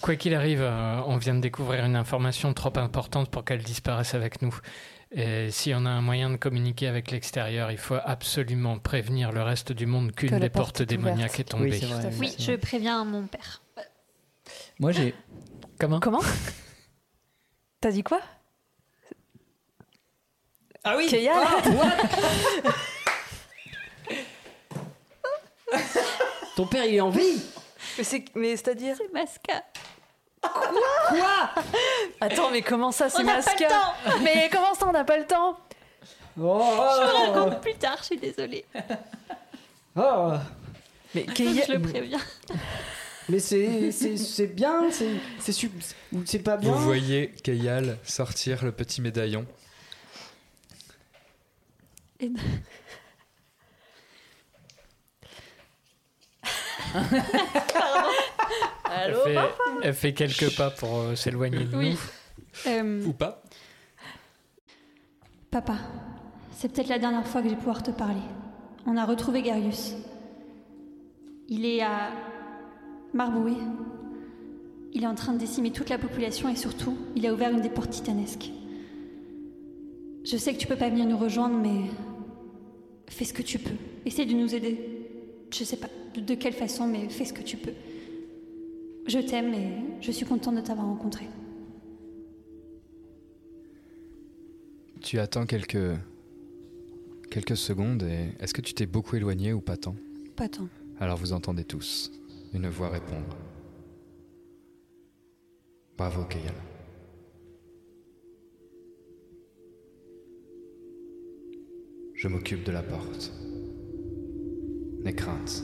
Quoi 0.03 0.17
qu'il 0.17 0.35
arrive, 0.35 0.63
euh, 0.63 1.01
on 1.07 1.17
vient 1.17 1.35
de 1.35 1.41
découvrir 1.41 1.85
une 1.85 1.97
information 1.97 2.55
trop 2.55 2.77
importante 2.79 3.31
pour 3.31 3.45
qu'elle 3.45 3.63
disparaisse 3.63 4.15
avec 4.15 4.43
nous. 4.43 4.59
Et 5.13 5.51
si 5.51 5.73
on 5.75 5.87
a 5.87 5.91
un 5.91 6.01
moyen 6.01 6.31
de 6.31 6.37
communiquer 6.37 6.89
avec 6.89 7.11
l'extérieur, 7.11 7.71
il 7.71 7.79
faut 7.79 7.99
absolument 8.05 8.79
prévenir 8.79 9.33
le 9.33 9.43
reste 9.43 9.73
du 9.73 9.87
monde 9.87 10.13
qu'une 10.13 10.39
des 10.39 10.51
porte 10.51 10.79
portes 10.79 10.83
démoniaques 10.83 11.41
est 11.41 11.45
tombée. 11.45 11.71
Oui, 11.71 11.79
c'est 11.79 11.87
vrai, 11.87 12.11
Oui, 12.19 12.35
je 12.39 12.53
préviens 12.53 13.05
mon 13.05 13.27
père. 13.27 13.63
Moi 14.79 14.93
j'ai. 14.93 15.15
Comment? 15.79 16.01
Comment? 16.01 16.23
T'as 17.81 17.93
dit 17.93 18.03
quoi? 18.03 18.21
Ah 20.83 20.97
oui 20.97 21.07
Keyal 21.09 21.35
Ton 26.57 26.67
père, 26.67 26.85
il 26.85 26.95
est 26.95 27.01
en 27.01 27.11
vie 27.11 27.43
Mais 27.99 28.05
c'est- 28.05 28.25
Mais 28.35 28.57
c'est-à-dire 28.57 28.97
C'est 28.97 29.13
Masca. 29.13 29.63
Quoi 30.43 31.51
Attends, 32.21 32.51
mais 32.51 32.63
comment 32.63 32.93
ça, 32.93 33.09
c'est 33.09 33.21
On 33.21 33.25
n'a 33.25 33.33
pas 33.35 33.39
Masca 33.39 33.65
le 33.65 33.69
temps. 33.71 34.21
Mais 34.23 34.49
comment 34.53 34.75
ça, 34.75 34.87
on 34.89 34.93
n'a 34.93 35.05
pas 35.05 35.19
le 35.19 35.27
temps 35.27 35.59
Je 36.37 36.43
vous 36.43 36.53
raconte 36.53 37.61
plus 37.63 37.75
tard, 37.75 37.97
je 38.01 38.05
suis 38.05 38.17
désolée. 38.19 38.65
Oh. 39.97 40.33
Mais 41.15 41.25
Je 41.35 41.73
le 41.73 41.81
préviens. 41.81 42.21
Mais 43.29 43.39
c'est 43.41 43.91
c'est- 43.91 44.17
c'est 44.19 44.47
bien, 44.47 44.89
c'est 44.93 45.09
c'est 45.41 45.53
sup- 45.53 45.73
ou 46.13 46.21
c'est 46.25 46.39
pas 46.39 46.57
bien. 46.57 46.71
Vous 46.71 46.79
voyez 46.85 47.31
Kayal 47.43 47.99
sortir 48.05 48.65
le 48.65 48.71
petit 48.71 49.01
médaillon. 49.01 49.45
Et- 52.21 52.31
Elle 58.99 59.15
fait, 59.15 59.37
elle 59.83 59.95
fait 59.95 60.13
quelques 60.15 60.57
pas 60.57 60.71
pour 60.71 60.97
euh, 60.99 61.15
s'éloigner 61.15 61.65
de 61.65 61.77
Oui. 61.77 61.91
nous. 61.91 62.71
Euh, 62.71 63.05
Ou 63.05 63.13
pas 63.13 63.43
Papa, 65.51 65.75
c'est 66.53 66.73
peut-être 66.73 66.89
la 66.89 66.99
dernière 66.99 67.27
fois 67.27 67.43
que 67.43 67.49
je 67.49 67.53
vais 67.55 67.59
pouvoir 67.59 67.83
te 67.83 67.91
parler. 67.91 68.21
On 68.87 68.97
a 68.97 69.05
retrouvé 69.05 69.43
Garius. 69.43 69.95
Il 71.49 71.65
est 71.65 71.83
à 71.83 72.11
Marboué. 73.15 73.53
Il 74.93 75.05
est 75.05 75.07
en 75.07 75.15
train 75.15 75.33
de 75.35 75.39
décimer 75.39 75.71
toute 75.73 75.89
la 75.91 75.99
population 75.99 76.49
et 76.49 76.57
surtout, 76.57 76.97
il 77.15 77.27
a 77.27 77.33
ouvert 77.33 77.51
une 77.51 77.61
des 77.61 77.69
portes 77.69 77.91
titanesques. 77.91 78.51
Je 80.25 80.37
sais 80.37 80.53
que 80.55 80.59
tu 80.59 80.67
peux 80.67 80.77
pas 80.77 80.89
venir 80.89 81.07
nous 81.07 81.19
rejoindre, 81.19 81.57
mais 81.57 81.83
fais 83.09 83.25
ce 83.25 83.33
que 83.33 83.43
tu 83.43 83.59
peux. 83.59 83.75
Essaie 84.05 84.25
de 84.27 84.33
nous 84.35 84.55
aider. 84.55 85.07
Je 85.53 85.63
sais 85.65 85.77
pas 85.77 85.89
de- 86.21 86.35
quelle 86.35 86.53
façon, 86.55 86.87
mais 86.87 87.09
fais 87.09 87.25
ce 87.25 87.33
que 87.33 87.43
tu 87.43 87.57
peux. 87.57 87.73
Je 89.07 89.19
t'aime 89.19 89.55
et 89.55 89.69
je 90.01 90.11
suis 90.11 90.27
contente 90.27 90.57
de 90.57 90.61
t'avoir 90.61 90.87
rencontré. 90.87 91.27
Tu 95.01 95.19
attends 95.21 95.47
quelques 95.47 95.97
quelques 97.31 97.57
secondes 97.57 98.03
et 98.03 98.31
est-ce 98.41 98.55
que 98.55 98.61
tu 98.61 98.73
t'es 98.75 98.87
beaucoup 98.87 99.15
éloigné 99.17 99.53
ou 99.53 99.61
pas 99.61 99.77
tant? 99.77 99.95
Pas 100.35 100.49
tant. 100.49 100.69
Alors 100.99 101.17
vous 101.19 101.33
entendez 101.33 101.65
tous 101.65 102.11
une 102.55 102.69
voix 102.69 102.89
répondre. 102.89 103.37
Bravo 105.97 106.25
Kayal. 106.25 106.55
Je 112.15 112.29
m'occupe 112.29 112.65
de 112.65 112.73
la 112.73 112.83
porte. 112.83 113.33
N'aie 115.05 115.15
crainte. 115.15 115.63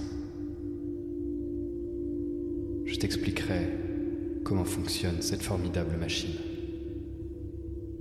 Je 2.84 2.96
t'expliquerai 2.96 3.68
comment 4.44 4.64
fonctionne 4.64 5.22
cette 5.22 5.42
formidable 5.42 5.96
machine. 5.96 6.34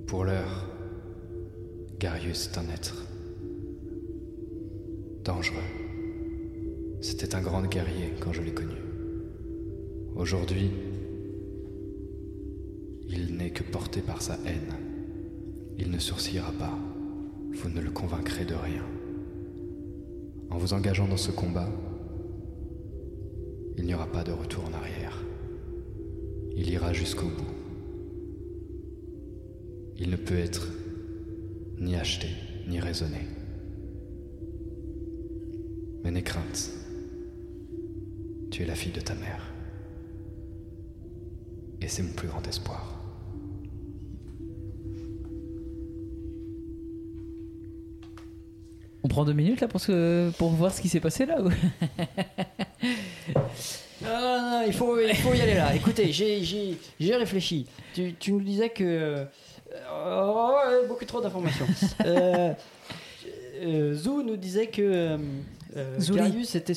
Pour 0.06 0.24
l'heure, 0.24 0.68
Garius 1.98 2.48
est 2.48 2.58
un 2.58 2.68
être 2.68 3.06
dangereux. 5.24 5.56
C'était 7.00 7.34
un 7.34 7.42
grand 7.42 7.62
guerrier 7.62 8.12
quand 8.20 8.32
je 8.32 8.42
l'ai 8.42 8.52
connu. 8.52 8.76
Aujourd'hui, 10.16 10.70
il 13.08 13.36
n'est 13.36 13.50
que 13.50 13.62
porté 13.62 14.00
par 14.00 14.22
sa 14.22 14.34
haine. 14.46 14.74
Il 15.78 15.90
ne 15.90 15.98
sourcillera 15.98 16.52
pas. 16.52 16.78
Vous 17.52 17.68
ne 17.68 17.80
le 17.80 17.90
convaincrez 17.90 18.44
de 18.44 18.54
rien. 18.54 18.84
En 20.50 20.58
vous 20.58 20.74
engageant 20.74 21.08
dans 21.08 21.16
ce 21.16 21.30
combat, 21.30 21.70
il 23.76 23.84
n'y 23.84 23.94
aura 23.94 24.06
pas 24.06 24.24
de 24.24 24.32
retour 24.32 24.64
en 24.64 24.72
arrière. 24.72 25.22
Il 26.54 26.68
ira 26.68 26.92
jusqu'au 26.92 27.28
bout. 27.28 27.54
Il 29.98 30.10
ne 30.10 30.16
peut 30.16 30.38
être 30.38 30.68
ni 31.78 31.96
acheté, 31.96 32.28
ni 32.68 32.80
raisonné. 32.80 33.26
Mais 36.04 36.10
n'aie 36.10 36.22
crainte. 36.22 36.70
Tu 38.50 38.62
es 38.62 38.66
la 38.66 38.74
fille 38.74 38.92
de 38.92 39.00
ta 39.00 39.14
mère. 39.14 39.52
Et 41.80 41.88
c'est 41.88 42.02
mon 42.02 42.12
plus 42.12 42.28
grand 42.28 42.46
espoir. 42.46 43.01
On 49.04 49.08
prend 49.08 49.24
deux 49.24 49.32
minutes 49.32 49.60
là 49.60 49.68
pour, 49.68 49.80
pour 50.38 50.50
voir 50.50 50.72
ce 50.72 50.80
qui 50.80 50.88
s'est 50.88 51.00
passé 51.00 51.26
là 51.26 51.38
Non, 54.02 54.20
non, 54.20 54.50
non, 54.50 54.62
il 54.66 54.72
faut, 54.72 54.98
il 54.98 55.14
faut 55.16 55.32
y 55.32 55.40
aller 55.40 55.54
là. 55.54 55.74
Écoutez, 55.76 56.12
j'ai- 56.12 56.42
réfléchi. 57.16 57.66
Tu, 57.94 58.14
tu 58.18 58.32
nous 58.32 58.40
disais 58.40 58.70
que. 58.70 58.82
euh, 58.84 59.24
oh, 59.92 60.56
beaucoup 60.88 61.04
trop 61.04 61.20
d'informations. 61.20 61.66
euh, 62.04 62.52
euh, 63.62 63.94
Zou 63.94 64.22
nous 64.24 64.36
disait 64.36 64.66
que 64.68 64.82
euh, 64.82 65.18
euh. 65.76 65.98
Darius 66.16 66.54
était 66.56 66.72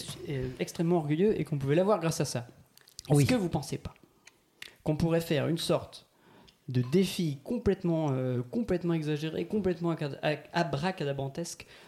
extrêmement 0.60 0.98
orgueilleux 0.98 1.40
et 1.40 1.44
qu'on 1.46 1.58
pouvait 1.58 1.74
l'avoir 1.76 2.00
grâce 2.00 2.22
à 2.22 2.26
ça. 2.26 2.48
Est-ce 3.10 3.18
Oui. 3.18 3.26
que 3.26 3.36
vous 3.36 3.50
pensez 3.50 3.78
pas 3.80 3.94
qu'on 4.84 4.96
pourrait 4.96 5.22
faire 5.22 5.48
une 5.48 5.58
sorte 5.58 6.06
de 6.70 6.84
défi 6.92 7.40
complètement, 7.44 8.10
complètement 8.52 8.94
exagéré, 8.94 9.46
complètement 9.46 9.92
acad- 9.94 10.20
ac- 10.22 10.44
abracadabrantesque 10.54 11.66
euh, 11.66 11.85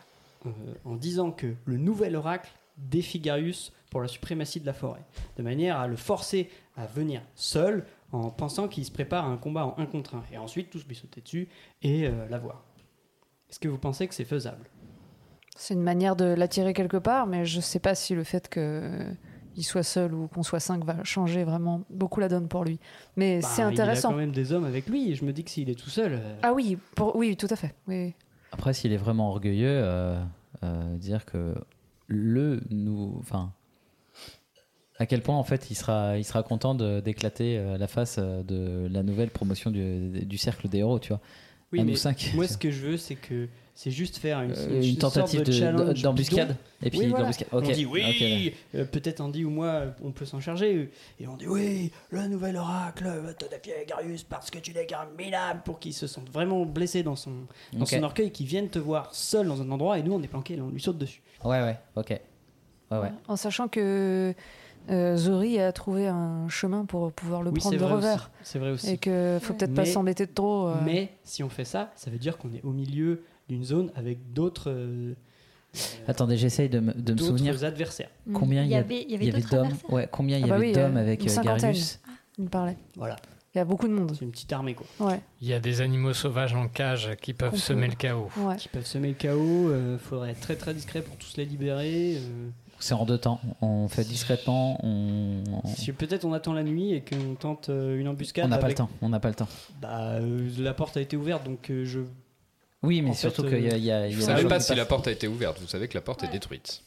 en 0.85 0.95
disant 0.95 1.31
que 1.31 1.53
le 1.65 1.77
nouvel 1.77 2.15
oracle 2.15 2.51
défie 2.77 3.19
Garius 3.19 3.73
pour 3.89 4.01
la 4.01 4.07
suprématie 4.07 4.59
de 4.59 4.65
la 4.65 4.73
forêt, 4.73 5.03
de 5.37 5.43
manière 5.43 5.79
à 5.79 5.87
le 5.87 5.95
forcer 5.95 6.49
à 6.75 6.85
venir 6.85 7.21
seul 7.35 7.85
en 8.11 8.29
pensant 8.29 8.67
qu'il 8.67 8.85
se 8.85 8.91
prépare 8.91 9.25
à 9.25 9.29
un 9.29 9.37
combat 9.37 9.65
en 9.65 9.75
un 9.77 9.85
contre 9.85 10.15
un, 10.15 10.23
et 10.31 10.37
ensuite 10.37 10.69
tous 10.69 10.85
lui 10.87 10.95
sauter 10.95 11.21
dessus 11.21 11.49
et 11.81 12.05
euh, 12.07 12.27
l'avoir. 12.29 12.63
Est-ce 13.49 13.59
que 13.59 13.67
vous 13.67 13.77
pensez 13.77 14.07
que 14.07 14.13
c'est 14.13 14.25
faisable? 14.25 14.69
C'est 15.55 15.73
une 15.73 15.81
manière 15.81 16.15
de 16.15 16.25
l'attirer 16.25 16.73
quelque 16.73 16.97
part, 16.97 17.25
mais 17.25 17.45
je 17.45 17.59
sais 17.59 17.79
pas 17.79 17.95
si 17.95 18.13
le 18.13 18.23
fait 18.23 18.47
qu'il 18.47 19.63
soit 19.63 19.81
seul 19.83 20.13
ou 20.13 20.27
qu'on 20.27 20.43
soit 20.43 20.59
cinq 20.59 20.83
va 20.83 21.03
changer 21.03 21.43
vraiment 21.43 21.81
beaucoup 21.89 22.19
la 22.19 22.29
donne 22.29 22.47
pour 22.47 22.63
lui. 22.63 22.79
Mais 23.15 23.39
Bah, 23.39 23.47
c'est 23.47 23.63
intéressant. 23.63 24.09
Il 24.09 24.11
a 24.11 24.15
quand 24.15 24.19
même 24.19 24.31
des 24.31 24.53
hommes 24.53 24.65
avec 24.65 24.87
lui, 24.87 25.11
et 25.11 25.15
je 25.15 25.25
me 25.25 25.33
dis 25.33 25.43
que 25.43 25.49
s'il 25.49 25.69
est 25.69 25.79
tout 25.79 25.89
seul... 25.89 26.13
euh, 26.13 26.35
Ah 26.43 26.53
oui, 26.53 26.77
pour... 26.95 27.15
oui, 27.15 27.35
tout 27.35 27.47
à 27.49 27.55
fait. 27.55 27.73
Oui. 27.87 28.13
Après, 28.51 28.73
s'il 28.73 28.93
est 28.93 28.97
vraiment 28.97 29.31
orgueilleux, 29.31 29.67
euh, 29.67 30.13
euh, 30.13 30.23
dire 30.97 31.25
que 31.25 31.55
le 32.07 32.61
nous, 32.69 33.15
enfin, 33.19 33.51
à 34.99 35.05
quel 35.05 35.21
point 35.21 35.35
en 35.37 35.43
fait 35.43 35.69
il 35.69 35.75
sera, 35.75 36.17
il 36.17 36.23
sera 36.23 36.43
content 36.43 36.73
d'éclater 36.75 37.57
euh, 37.57 37.77
la 37.77 37.87
face 37.87 38.17
euh, 38.19 38.43
de 38.43 38.87
la 38.91 39.03
nouvelle 39.03 39.29
promotion 39.29 39.69
du, 39.71 40.09
du 40.25 40.37
cercle 40.37 40.69
des 40.69 40.79
héros, 40.79 40.99
tu 40.99 41.09
vois. 41.09 41.21
Oui, 41.71 41.81
Un 41.81 41.83
mais 41.85 41.93
ou 41.93 41.95
cinq. 41.97 42.31
moi, 42.33 42.47
ce 42.47 42.57
que 42.57 42.71
je 42.71 42.85
veux, 42.87 42.97
c'est 42.97 43.15
que 43.15 43.47
C'est 43.79 43.91
juste 43.91 44.17
faire 44.17 44.41
une, 44.41 44.53
Euh, 44.57 44.81
une 44.81 44.97
tentative 44.97 45.43
de 45.43 46.01
d'embuscade. 46.01 46.55
Et 46.81 46.89
puis 46.89 46.97
Oui, 46.97 47.05
voilà. 47.09 47.25
d'embuscade. 47.25 47.47
Ok. 47.51 47.63
On 47.67 47.71
dit 47.71 47.85
oui, 47.85 48.55
euh, 48.73 48.85
peut-être 48.85 49.21
Andy 49.21 49.45
ou 49.45 49.51
moi, 49.51 49.83
on 50.03 50.09
peut 50.11 50.25
s'en 50.25 50.39
charger. 50.39 50.89
Et 51.19 51.27
on 51.27 51.37
dit 51.37 51.45
oui, 51.47 51.91
le 52.09 52.27
nouvel 52.27 52.55
oracle 52.57 53.05
va 53.05 53.35
te 53.35 53.45
défier 53.47 53.85
Garius 53.87 54.23
parce 54.23 54.49
que 54.49 54.57
tu 54.57 54.73
n'es 54.73 54.87
qu'un 54.87 55.05
minable 55.15 55.61
pour 55.63 55.77
qu'il 55.77 55.93
se 55.93 56.07
sente 56.07 56.27
vraiment 56.31 56.65
blessé 56.65 57.03
dans 57.03 57.15
son, 57.15 57.33
dans 57.71 57.85
son 57.85 58.01
orgueil, 58.01 58.31
qu'il 58.31 58.47
vienne 58.47 58.67
te 58.67 58.79
voir 58.79 59.13
seul 59.13 59.45
dans 59.47 59.61
un 59.61 59.69
endroit 59.69 59.99
et 59.99 60.01
nous 60.01 60.13
on 60.13 60.23
est 60.23 60.27
planqué, 60.27 60.55
là, 60.55 60.63
on 60.63 60.69
lui 60.71 60.81
saute 60.81 60.97
dessus. 60.97 61.21
Ouais, 61.45 61.61
ouais, 61.61 61.77
ok. 61.95 62.19
Ouais, 62.89 62.97
ouais. 62.97 63.11
En 63.27 63.35
sachant 63.35 63.67
que 63.67 64.33
euh, 64.89 65.17
Zori 65.17 65.59
a 65.59 65.71
trouvé 65.71 66.07
un 66.07 66.49
chemin 66.49 66.85
pour 66.85 67.11
pouvoir 67.11 67.43
le 67.43 67.51
Oui, 67.51 67.59
prendre 67.59 67.77
de 67.77 67.83
revers. 67.83 68.31
aussi. 68.41 68.51
C'est 68.53 68.57
vrai 68.59 68.71
aussi. 68.71 68.89
Et 68.89 68.97
que 68.97 69.37
faut 69.39 69.53
peut-être 69.53 69.75
pas 69.75 69.85
s'embêter 69.85 70.25
de 70.25 70.31
trop. 70.33 70.69
euh. 70.69 70.75
Mais 70.83 71.09
si 71.23 71.43
on 71.43 71.49
fait 71.49 71.65
ça, 71.65 71.91
ça 71.95 72.09
veut 72.09 72.17
dire 72.17 72.39
qu'on 72.39 72.51
est 72.55 72.63
au 72.63 72.71
milieu 72.71 73.21
d'une 73.49 73.63
zone 73.63 73.91
avec 73.95 74.33
d'autres 74.33 74.69
euh, 74.69 75.13
Attendez, 76.07 76.37
j'essaye 76.37 76.69
de 76.69 76.79
me, 76.79 76.93
de 76.93 76.97
me 76.97 77.01
d'autres 77.17 77.25
souvenir. 77.25 77.63
adversaires. 77.63 78.09
Combien 78.33 78.63
il 78.63 78.69
y, 78.69 78.75
a- 78.75 78.79
avait- 78.79 79.03
il 79.03 79.11
y 79.11 79.15
avait 79.15 79.31
d'autres 79.31 79.49
d'hommes 79.49 79.65
adversaires 79.65 79.89
Ouais, 79.93 80.09
combien 80.11 80.37
il 80.37 80.41
y 80.41 80.43
Ah 80.45 80.47
bah 80.47 80.55
avait 80.55 80.67
oui, 80.67 80.73
d'hommes 80.73 80.97
avec 80.97 81.23
euh, 81.23 81.27
cinquantaine. 81.27 81.57
Garius 81.61 81.99
Il 82.37 82.45
me 82.45 82.49
parlait. 82.49 82.77
Voilà. 82.95 83.15
Il 83.53 83.57
y 83.57 83.61
a 83.61 83.65
beaucoup 83.65 83.87
de 83.87 83.93
monde. 83.93 84.11
C'est 84.17 84.25
une 84.25 84.31
petite 84.31 84.51
armée 84.53 84.75
quoi. 84.75 84.85
Ouais. 84.99 85.19
Il 85.41 85.47
y 85.47 85.53
a 85.53 85.59
des 85.59 85.81
animaux 85.81 86.13
sauvages 86.13 86.53
en 86.53 86.67
cage 86.67 87.09
qui 87.21 87.33
peuvent 87.33 87.55
semer 87.57 87.87
le 87.87 87.95
chaos. 87.95 88.29
Ouais. 88.37 88.55
Qui 88.57 88.69
peuvent 88.69 88.85
semer 88.85 89.09
le 89.09 89.13
chaos. 89.15 89.69
euh, 89.69 89.97
faudrait 89.97 90.31
être 90.31 90.39
très 90.41 90.55
très 90.55 90.73
discret 90.73 91.01
pour 91.01 91.15
tous 91.17 91.37
les 91.37 91.45
libérer. 91.45 92.17
euh. 92.17 92.49
C'est 92.79 92.93
en 92.93 93.05
deux 93.05 93.17
temps. 93.17 93.39
On 93.61 93.87
fait 93.87 94.03
discrètement. 94.03 94.79
On, 94.85 95.43
Si 95.75 95.91
peut-être 95.91 96.25
on 96.25 96.33
attend 96.33 96.53
la 96.53 96.61
nuit 96.63 96.93
et 96.93 97.01
qu'on 97.01 97.33
tente 97.35 97.69
euh, 97.69 97.99
une 97.99 98.07
embuscade. 98.07 98.45
on 98.45 98.49
n'a 98.49 98.57
pas 98.57 98.61
le 98.61 98.65
avec- 98.67 98.77
temps. 98.77 98.89
On 99.01 99.09
n'a 99.09 99.19
pas 99.19 99.29
le 99.29 99.35
temps. 99.35 99.47
Bah, 99.81 100.11
euh, 100.21 100.49
la 100.59 100.73
porte 100.75 100.95
a 100.97 101.01
été 101.01 101.17
ouverte 101.17 101.43
donc 101.43 101.69
euh, 101.71 101.85
je. 101.85 102.01
Oui, 102.87 103.01
mais 103.01 103.09
En 103.09 103.13
surtout 103.13 103.43
fait, 103.43 103.49
qu'il 103.49 103.63
y 103.65 103.71
a, 103.71 103.77
y 103.77 103.91
a- 103.91 104.07
il 104.07 104.11
y 104.11 104.13
a 104.13 104.15
Vous 104.15 104.21
des 104.21 104.25
savez 104.25 104.45
pas 104.47 104.59
si 104.61 104.73
la 104.73 104.85
porte 104.85 105.07
a 105.07 105.11
été 105.11 105.27
ouverte, 105.27 105.59
vous 105.59 105.67
savez 105.67 105.87
que 105.87 105.93
la 105.95 106.01
porte 106.01 106.23
est 106.23 106.29
détruite. 106.31 106.81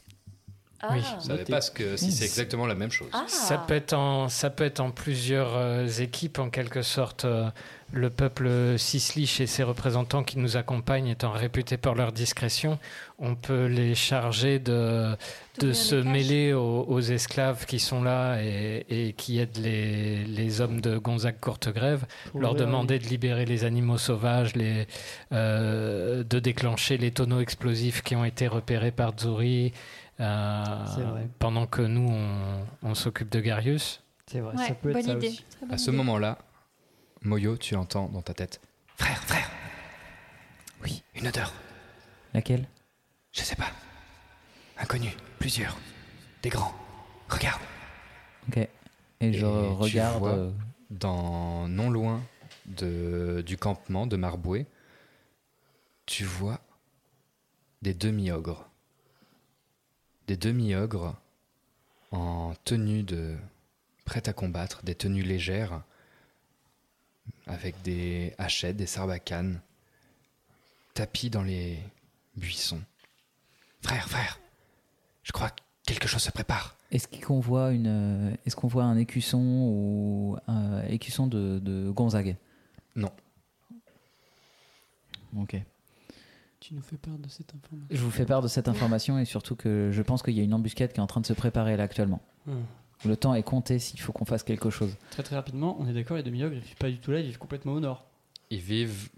Ah, 0.82 0.88
Oui. 0.94 1.00
Vous 1.18 1.26
savez 1.26 1.40
Notez. 1.40 1.52
pas 1.52 1.60
ce 1.60 1.70
que, 1.70 1.96
si 1.98 2.10
c'est 2.10 2.24
exactement 2.24 2.66
la 2.66 2.74
même 2.74 2.90
chose. 2.90 3.10
Ah. 3.12 3.24
Ça 3.28 3.58
peut 3.58 3.74
être 3.74 3.92
en, 3.92 4.30
ça 4.30 4.48
peut 4.48 4.64
être 4.64 4.80
en 4.80 4.90
plusieurs 4.90 5.54
euh, 5.54 5.86
équipes 5.86 6.38
en 6.38 6.48
quelque 6.48 6.80
sorte. 6.80 7.26
Le 7.92 8.08
peuple 8.08 8.78
Sislich 8.78 9.40
et 9.40 9.48
ses 9.48 9.64
représentants 9.64 10.22
qui 10.22 10.38
nous 10.38 10.56
accompagnent 10.56 11.08
étant 11.08 11.32
réputés 11.32 11.76
pour 11.76 11.96
leur 11.96 12.12
discrétion, 12.12 12.78
on 13.18 13.34
peut 13.34 13.66
les 13.66 13.96
charger 13.96 14.60
de, 14.60 15.16
de 15.58 15.72
se 15.72 15.96
mêler 15.96 16.52
aux, 16.52 16.84
aux 16.88 17.00
esclaves 17.00 17.66
qui 17.66 17.80
sont 17.80 18.00
là 18.02 18.40
et, 18.42 18.86
et 18.88 19.12
qui 19.14 19.40
aident 19.40 19.56
les, 19.58 20.24
les 20.24 20.60
hommes 20.60 20.80
de 20.80 20.98
Gonzague 20.98 21.40
Courtegrève, 21.40 22.04
leur 22.38 22.54
demander 22.54 23.00
de 23.00 23.06
libérer 23.08 23.44
les 23.44 23.64
animaux 23.64 23.98
sauvages, 23.98 24.54
les, 24.54 24.86
euh, 25.32 26.22
de 26.22 26.38
déclencher 26.38 26.96
les 26.96 27.10
tonneaux 27.10 27.40
explosifs 27.40 28.02
qui 28.02 28.14
ont 28.14 28.24
été 28.24 28.46
repérés 28.46 28.92
par 28.92 29.14
Zuri. 29.18 29.72
euh, 30.20 30.64
pendant 31.38 31.66
que 31.66 31.82
nous 31.82 32.08
on, 32.08 32.88
on 32.90 32.94
s'occupe 32.94 33.30
de 33.30 33.40
Garius. 33.40 34.00
C'est 34.26 34.38
vrai, 34.40 34.54
Ouais, 34.56 34.68
ça 34.68 34.74
peut 34.74 34.90
être 34.90 34.94
bonne 34.94 35.04
ça 35.06 35.12
idée. 35.14 35.28
aussi. 35.28 35.44
À 35.70 35.76
ce 35.78 35.90
moment-là, 35.90 36.38
Moyo, 37.22 37.56
tu 37.56 37.74
entends 37.76 38.08
dans 38.08 38.22
ta 38.22 38.34
tête 38.34 38.60
Frère, 38.96 39.22
frère. 39.24 39.50
Oui, 40.82 41.02
une 41.14 41.28
odeur. 41.28 41.52
Laquelle? 42.34 42.68
Je 43.32 43.40
sais 43.42 43.56
pas. 43.56 43.70
Inconnu. 44.78 45.10
Plusieurs. 45.38 45.76
Des 46.42 46.48
grands. 46.48 46.74
Regarde. 47.28 47.60
Ok. 48.48 48.56
Et 49.20 49.32
je 49.32 49.38
tu 49.40 49.44
regarde. 49.44 50.18
vois 50.18 50.30
euh, 50.32 50.50
dans 50.90 51.68
non 51.68 51.90
loin 51.90 52.22
de, 52.66 53.42
du 53.46 53.56
campement 53.58 54.06
de 54.06 54.16
Marboué, 54.16 54.66
tu 56.06 56.24
vois 56.24 56.60
des 57.82 57.94
demi-ogres. 57.94 58.66
Des 60.26 60.36
demi-ogres 60.36 61.14
en 62.12 62.54
tenue 62.64 63.02
de 63.02 63.36
prêt 64.06 64.26
à 64.28 64.32
combattre, 64.32 64.82
des 64.82 64.94
tenues 64.94 65.22
légères, 65.22 65.82
avec 67.46 67.80
des 67.82 68.34
hachettes, 68.38 68.76
des 68.76 68.86
sarbacanes, 68.86 69.60
tapis 70.94 71.30
dans 71.30 71.42
les 71.42 71.78
buissons. 72.36 72.80
Frère, 73.82 74.08
frère. 74.08 74.38
Je 75.22 75.32
crois 75.32 75.50
que 75.50 75.60
quelque 75.86 76.08
chose 76.08 76.22
se 76.22 76.30
prépare. 76.30 76.76
Est-ce 76.90 77.06
qu'on 77.06 77.40
voit 77.40 77.72
une, 77.72 77.86
euh, 77.86 78.36
est-ce 78.46 78.56
qu'on 78.56 78.68
voit 78.68 78.84
un 78.84 78.96
écusson 78.96 79.38
ou 79.38 80.36
un 80.48 80.82
écusson 80.86 81.26
de, 81.26 81.58
de 81.60 81.90
Gonzague? 81.90 82.36
Non. 82.96 83.12
Ok. 85.36 85.56
Tu 86.58 86.74
nous 86.74 86.82
fais 86.82 86.96
peur 86.96 87.16
de 87.16 87.28
cette 87.28 87.54
information. 87.54 87.86
Je 87.90 88.02
vous 88.02 88.10
fais 88.10 88.26
part 88.26 88.42
de 88.42 88.48
cette 88.48 88.68
information 88.68 89.18
et 89.18 89.24
surtout 89.24 89.56
que 89.56 89.90
je 89.92 90.02
pense 90.02 90.22
qu'il 90.22 90.34
y 90.34 90.40
a 90.40 90.42
une 90.42 90.52
embuscade 90.52 90.92
qui 90.92 90.98
est 90.98 91.02
en 91.02 91.06
train 91.06 91.20
de 91.20 91.26
se 91.26 91.32
préparer 91.32 91.76
là 91.76 91.84
actuellement. 91.84 92.20
Hum. 92.46 92.64
Le 93.06 93.16
temps 93.16 93.34
est 93.34 93.42
compté 93.42 93.78
s'il 93.78 93.98
faut 94.00 94.12
qu'on 94.12 94.24
fasse 94.26 94.42
quelque 94.42 94.68
chose. 94.70 94.94
Très 95.10 95.22
très 95.22 95.36
rapidement, 95.36 95.76
on 95.80 95.86
est 95.88 95.92
d'accord, 95.92 96.16
les 96.16 96.22
demi-ogres 96.22 96.54
ils 96.54 96.60
vivent 96.60 96.76
pas 96.76 96.90
du 96.90 96.98
tout 96.98 97.10
là, 97.12 97.20
ils 97.20 97.26
vivent 97.26 97.38
complètement 97.38 97.72
au 97.72 97.80
nord. 97.80 98.04
Ils 98.50 98.60
vivent. 98.60 99.08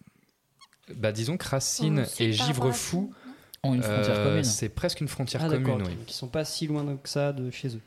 Bah, 0.94 1.10
disons 1.12 1.36
que 1.36 1.46
Racine 1.48 2.04
Oh, 2.06 2.22
et 2.22 2.32
Givrefou, 2.32 3.12
Ont 3.64 3.74
une 3.74 3.82
frontière 3.82 4.16
euh, 4.18 4.24
commune. 4.28 4.44
c'est 4.44 4.68
presque 4.68 5.00
une 5.00 5.06
frontière 5.08 5.42
ah 5.44 5.48
d'accord, 5.48 5.78
commune, 5.78 5.82
ok. 5.86 5.92
oui. 5.96 6.04
ils 6.08 6.12
sont 6.12 6.26
pas 6.26 6.44
si 6.44 6.66
loin 6.66 6.96
que 6.96 7.08
ça 7.08 7.32
de 7.32 7.50
chez 7.50 7.76
eux. 7.76 7.80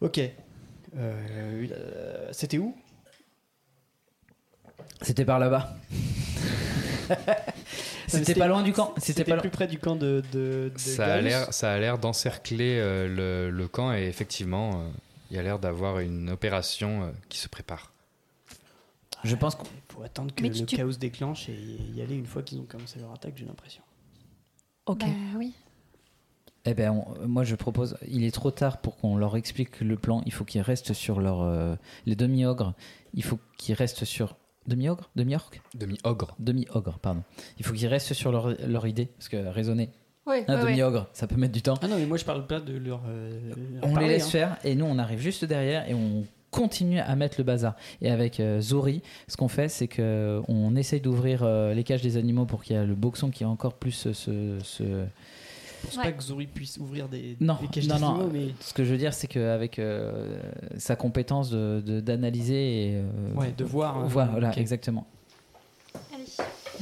Ok. 0.00 0.18
Euh, 0.18 0.30
euh, 0.96 2.28
C'était 2.32 2.58
où? 2.58 2.74
C'était 5.02 5.24
par 5.24 5.38
là-bas. 5.38 5.74
C'était 8.18 8.34
pas 8.34 8.46
loin 8.48 8.62
du 8.62 8.72
camp. 8.72 8.94
C'était 8.98 9.24
pas 9.24 9.36
plus 9.38 9.50
près 9.50 9.66
du 9.66 9.78
camp 9.78 9.96
de. 9.96 10.22
de, 10.32 10.70
de 10.74 10.78
Ça 10.78 11.14
a 11.14 11.20
l'air, 11.20 11.52
ça 11.52 11.72
a 11.72 11.78
l'air 11.78 11.98
d'encercler 11.98 12.78
euh, 12.78 13.08
le, 13.08 13.50
le 13.50 13.68
camp 13.68 13.92
et 13.92 14.04
effectivement, 14.06 14.70
euh, 14.82 14.88
il 15.30 15.36
y 15.36 15.38
a 15.38 15.42
l'air 15.42 15.58
d'avoir 15.58 15.98
une 16.00 16.30
opération 16.30 17.02
euh, 17.04 17.10
qui 17.28 17.38
se 17.38 17.48
prépare. 17.48 17.92
Je 19.24 19.36
pense 19.36 19.54
qu'on 19.54 19.64
Il 19.66 19.94
faut 19.94 20.02
attendre 20.02 20.34
que 20.34 20.42
Mais 20.42 20.48
le 20.48 20.64
tu- 20.66 20.76
chaos 20.76 20.92
se 20.92 20.98
déclenche 20.98 21.48
et 21.48 21.54
y 21.94 22.02
aller 22.02 22.16
une 22.16 22.26
fois 22.26 22.42
qu'ils 22.42 22.58
ont 22.58 22.64
commencé 22.64 22.98
leur 22.98 23.12
attaque, 23.12 23.34
j'ai 23.36 23.44
l'impression. 23.44 23.82
Ok. 24.86 25.00
Bah 25.00 25.06
oui. 25.38 25.54
Eh 26.64 26.74
ben, 26.74 26.90
on- 26.90 27.26
moi 27.28 27.44
je 27.44 27.54
propose. 27.54 27.96
Il 28.08 28.24
est 28.24 28.30
trop 28.32 28.50
tard 28.50 28.80
pour 28.80 28.96
qu'on 28.96 29.16
leur 29.16 29.36
explique 29.36 29.80
le 29.80 29.96
plan. 29.96 30.22
Il 30.26 30.32
faut 30.32 30.44
qu'ils 30.44 30.60
restent 30.60 30.92
sur 30.92 31.20
leur 31.20 31.42
euh, 31.42 31.74
les 32.06 32.16
demi-ogres. 32.16 32.74
Il 33.14 33.22
faut 33.24 33.38
qu'ils 33.58 33.74
restent 33.74 34.04
sur 34.04 34.36
demi-ogre, 34.66 35.10
demi-orc, 35.16 35.50
Demi-ogre. 35.74 36.34
demi-ogre, 36.38 36.98
pardon. 37.00 37.22
Il 37.58 37.64
faut 37.64 37.72
qu'ils 37.74 37.88
restent 37.88 38.14
sur 38.14 38.32
leur, 38.32 38.54
leur 38.66 38.86
idée 38.86 39.06
parce 39.06 39.28
que 39.28 39.36
raisonner. 39.48 39.90
Oui, 40.26 40.36
Un 40.46 40.54
ouais, 40.56 40.62
ouais. 40.62 40.70
demi-ogre, 40.70 41.08
ça 41.12 41.26
peut 41.26 41.34
mettre 41.36 41.52
du 41.52 41.62
temps. 41.62 41.74
Ah 41.82 41.88
non, 41.88 41.96
mais 41.98 42.06
moi 42.06 42.16
je 42.16 42.24
parle 42.24 42.46
pas 42.46 42.60
de 42.60 42.76
leur. 42.76 43.02
euh, 43.08 43.40
leur 43.74 43.84
On 43.84 43.92
parler, 43.92 44.06
les 44.08 44.12
laisse 44.14 44.26
hein. 44.26 44.30
faire 44.30 44.56
et 44.64 44.74
nous 44.76 44.84
on 44.84 44.98
arrive 44.98 45.18
juste 45.18 45.44
derrière 45.44 45.88
et 45.90 45.94
on 45.94 46.24
continue 46.52 47.00
à 47.00 47.16
mettre 47.16 47.36
le 47.38 47.44
bazar. 47.44 47.74
Et 48.02 48.10
avec 48.10 48.38
euh, 48.38 48.60
Zori, 48.60 49.02
ce 49.26 49.36
qu'on 49.36 49.48
fait, 49.48 49.68
c'est 49.68 49.88
que 49.88 50.40
on 50.48 50.76
essaye 50.76 51.00
d'ouvrir 51.00 51.42
euh, 51.42 51.72
les 51.74 51.82
cages 51.82 52.02
des 52.02 52.16
animaux 52.18 52.44
pour 52.44 52.62
qu'il 52.62 52.76
y 52.76 52.78
ait 52.78 52.84
le 52.86 52.94
boxon 52.94 53.30
qui 53.30 53.42
ait 53.42 53.46
encore 53.46 53.74
plus 53.74 54.12
ce, 54.12 55.06
pense 55.82 55.96
Ouais. 55.96 56.02
pas 56.04 56.12
que 56.12 56.22
Zori 56.22 56.46
puisse 56.46 56.78
ouvrir 56.78 57.08
des, 57.08 57.36
Non, 57.40 57.56
des 57.60 57.68
cages 57.68 57.88
non, 57.88 57.98
non. 57.98 58.12
d'animaux, 58.18 58.30
mais. 58.32 58.46
Ce 58.60 58.72
que 58.74 58.84
je 58.84 58.90
veux 58.92 58.98
dire, 58.98 59.12
c'est 59.14 59.26
qu'avec 59.26 59.78
euh, 59.78 60.40
sa 60.78 60.96
compétence 60.96 61.50
de- 61.50 61.82
de- 61.84 62.00
d'analyser 62.00 62.54
et 62.88 62.94
euh, 62.96 63.04
Ouais, 63.34 63.52
de 63.56 63.64
voir, 63.64 63.98
euh, 64.04 64.06
voilà, 64.08 64.56
exactement. 64.58 65.06
Allez. 66.14 66.24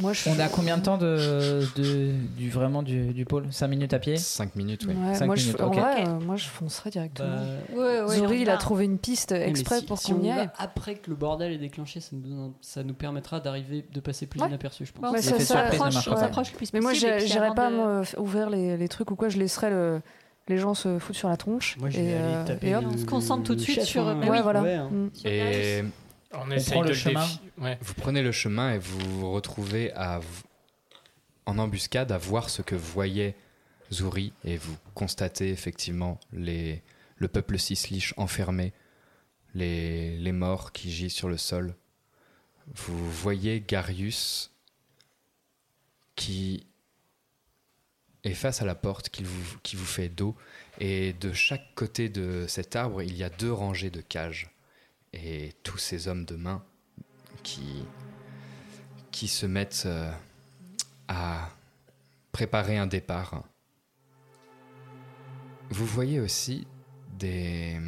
Moi, 0.01 0.13
je 0.13 0.29
On 0.31 0.39
a 0.39 0.49
combien 0.49 0.79
de 0.79 0.83
temps 0.83 0.99
de, 0.99 1.63
de- 1.77 2.13
du 2.37 2.51
vraiment 2.51 2.83
du, 2.83 3.13
du 3.13 3.25
pôle? 3.25 3.47
5 3.51 3.69
minutes 3.69 3.93
à 3.93 3.99
pied? 3.99 4.17
5 4.17 4.57
minutes, 4.57 4.83
oui. 4.89 4.95
Ouais, 4.95 5.27
moi, 5.27 5.37
je, 5.37 5.45
minutes, 5.47 5.61
en 5.61 5.67
ok. 5.69 5.75
vrai, 5.77 6.05
euh, 6.09 6.21
moi, 6.21 6.37
je 6.37 6.45
foncerais 6.47 6.91
directement. 6.91 7.29
Bah, 7.29 7.77
Ouais, 7.77 8.01
on 8.07 8.33
il 8.33 8.49
a 8.51 8.57
trouvé 8.57 8.85
une 8.87 8.99
piste 8.99 9.33
exprès 9.33 9.81
si- 9.81 9.87
pour 9.87 9.99
si 9.99 10.13
qu'on 10.13 10.21
on 10.21 10.25
y 10.25 10.31
aille. 10.31 10.49
après 10.59 10.95
que 10.95 11.11
le 11.11 11.17
bordel 11.17 11.53
est 11.53 11.59
déclenché, 11.59 12.01
ça 12.01 12.11
nous, 12.13 12.23
donne- 12.23 12.53
ça 12.61 12.83
nous 12.83 12.95
permettra 12.95 13.41
d'arriver, 13.41 13.85
de 13.93 14.01
passer 14.01 14.27
plus 14.27 14.41
Ouais. 14.41 14.49
inaperçu, 14.49 14.87
je 14.87 14.93
pense. 14.93 15.05
On 15.11 15.21
ça, 15.21 15.39
ça- 15.41 16.17
s'approche 16.17 16.53
le 16.53 16.57
plus 16.57 16.73
Mais 16.73 16.81
moi, 16.81 16.93
j'irais 16.95 17.55
pas 17.55 17.71
de- 17.71 18.19
ouvrir 18.21 18.51
les, 18.51 18.77
les 18.77 18.89
trucs 18.89 19.11
ou 19.11 19.17
quoi. 19.17 19.29
Je 19.29 19.39
laisserais 19.39 19.71
le- 19.71 20.01
les 20.49 20.59
gens 20.59 20.75
se 20.75 20.99
foutre 20.99 21.19
sur 21.19 21.29
la 21.29 21.37
tronche. 21.37 21.77
Moi, 21.79 21.91
je 21.91 21.99
et, 22.01 22.15
euh, 22.15 22.45
taper 22.45 22.69
et 22.71 22.75
hop. 22.77 22.85
On 22.93 22.97
se 22.97 23.05
concentre 23.05 23.45
tout 23.45 23.55
de 23.55 23.61
suite 23.61 23.83
sur- 23.83 24.09
hein. 24.09 24.19
bah 24.21 24.29
ouais, 24.31 24.43
voilà. 24.43 24.63
Ouais, 24.63 24.75
hein. 24.75 24.89
Mm. 24.91 25.11
Sur 25.15 25.31
Et 25.31 25.85
On 26.33 26.51
essaye 26.51 26.73
prend 26.75 26.83
de 26.83 26.89
le 26.89 26.93
le 26.95 26.99
chemin. 26.99 27.25
défi- 27.27 27.41
ouais. 27.59 27.79
vous 27.81 27.95
prenez 27.95 28.23
le 28.23 28.33
chemin 28.33 28.75
et 28.75 28.79
vous 28.79 28.99
vous 29.21 29.33
retrouvez 29.33 29.93
à, 29.95 30.21
en 31.47 31.59
embuscade 31.59 32.13
à 32.13 32.19
voir 32.19 32.51
ce 32.51 32.63
que 32.63 32.75
voyait 32.77 33.35
Zuri 33.93 34.33
et 34.45 34.57
vous 34.57 34.77
constatez 34.95 35.51
effectivement 35.51 36.21
les, 36.33 36.83
le 37.17 37.27
peuple 37.29 37.59
Sislich 37.59 38.15
enfermé, 38.17 38.73
les, 39.55 40.17
les 40.19 40.33
morts 40.33 40.71
qui 40.73 40.93
gisent 40.93 41.13
sur 41.15 41.29
le 41.29 41.37
sol. 41.37 41.75
Vous 42.75 43.11
voyez 43.11 43.61
Garius 43.67 44.53
qui 46.15 46.67
est 48.23 48.35
face 48.35 48.63
à 48.63 48.67
la 48.67 48.75
porte 48.75 49.09
qui 49.09 49.25
vous, 49.25 49.59
qui 49.63 49.75
vous 49.77 49.87
fait 49.87 50.09
dos 50.09 50.37
et 50.79 51.15
de 51.15 51.33
chaque 51.33 51.75
côté 51.75 52.09
de 52.09 52.45
cet 52.49 52.77
arbre 52.77 53.03
il 53.03 53.17
y 53.17 53.25
a 53.25 53.31
deux 53.31 53.53
rangées 53.53 53.91
de 53.91 54.03
cages 54.03 54.51
et 55.13 55.53
tous 55.63 55.79
ces 55.79 56.09
hommes 56.09 56.25
de 56.25 56.37
main 56.37 56.65
qui, 57.43 57.85
qui 59.11 59.29
se 59.29 59.47
mettent 59.47 59.85
euh, 59.87 60.13
à 61.09 61.51
préparer 62.33 62.79
un 62.79 62.87
départ. 62.87 63.45
Vous 65.71 65.87
voyez 65.87 66.21
aussi 66.21 66.67
des 67.19 67.79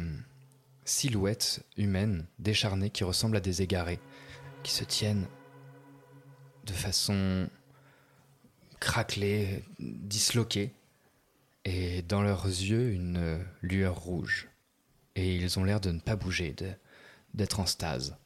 silhouettes 0.85 1.65
humaines 1.77 2.25
décharnées 2.39 2.89
qui 2.89 3.03
ressemblent 3.03 3.37
à 3.37 3.41
des 3.41 3.61
égarés, 3.61 3.99
qui 4.63 4.71
se 4.71 4.83
tiennent 4.83 5.27
de 6.65 6.73
façon 6.73 7.49
craquelée, 8.79 9.63
disloquée, 9.79 10.73
et 11.65 12.01
dans 12.01 12.21
leurs 12.21 12.45
yeux 12.45 12.91
une 12.91 13.39
lueur 13.61 13.95
rouge. 13.95 14.49
Et 15.15 15.35
ils 15.35 15.59
ont 15.59 15.63
l'air 15.63 15.79
de 15.79 15.91
ne 15.91 15.99
pas 15.99 16.15
bouger, 16.15 16.53
d'être 17.33 17.59
en 17.59 17.65
stase. 17.65 18.17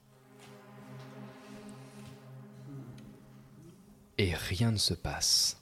Et 4.18 4.34
rien 4.34 4.72
ne 4.72 4.78
se 4.78 4.94
passe. 4.94 5.62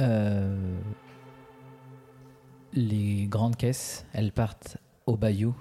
Euh, 0.00 0.80
les 2.72 3.26
grandes 3.26 3.56
caisses, 3.56 4.04
elles 4.12 4.32
partent 4.32 4.78
au 5.06 5.16
bayou. 5.16 5.54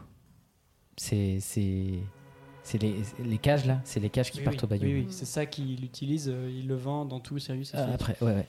C'est 0.98 1.40
c'est 1.40 2.78
les, 2.78 3.02
les, 3.20 3.38
cages 3.38 3.66
là, 3.66 3.82
c'est 3.84 4.00
les 4.00 4.10
cages 4.10 4.32
qui 4.32 4.42
partent 4.42 4.64
au 4.64 4.68
bayou. 4.68 4.86
Oui, 4.86 4.94
oui, 5.02 5.08
c'est 5.10 5.26
ça 5.26 5.46
qu'il 5.46 5.84
utilise, 5.84 6.30
euh, 6.30 6.50
il 6.50 6.68
le 6.68 6.76
vend 6.76 7.06
dans 7.06 7.20
tout 7.20 7.34
le 7.34 7.40
service. 7.40 7.74
Euh, 7.76 7.94
après, 7.94 8.16
ouais, 8.22 8.34
ouais. 8.34 8.48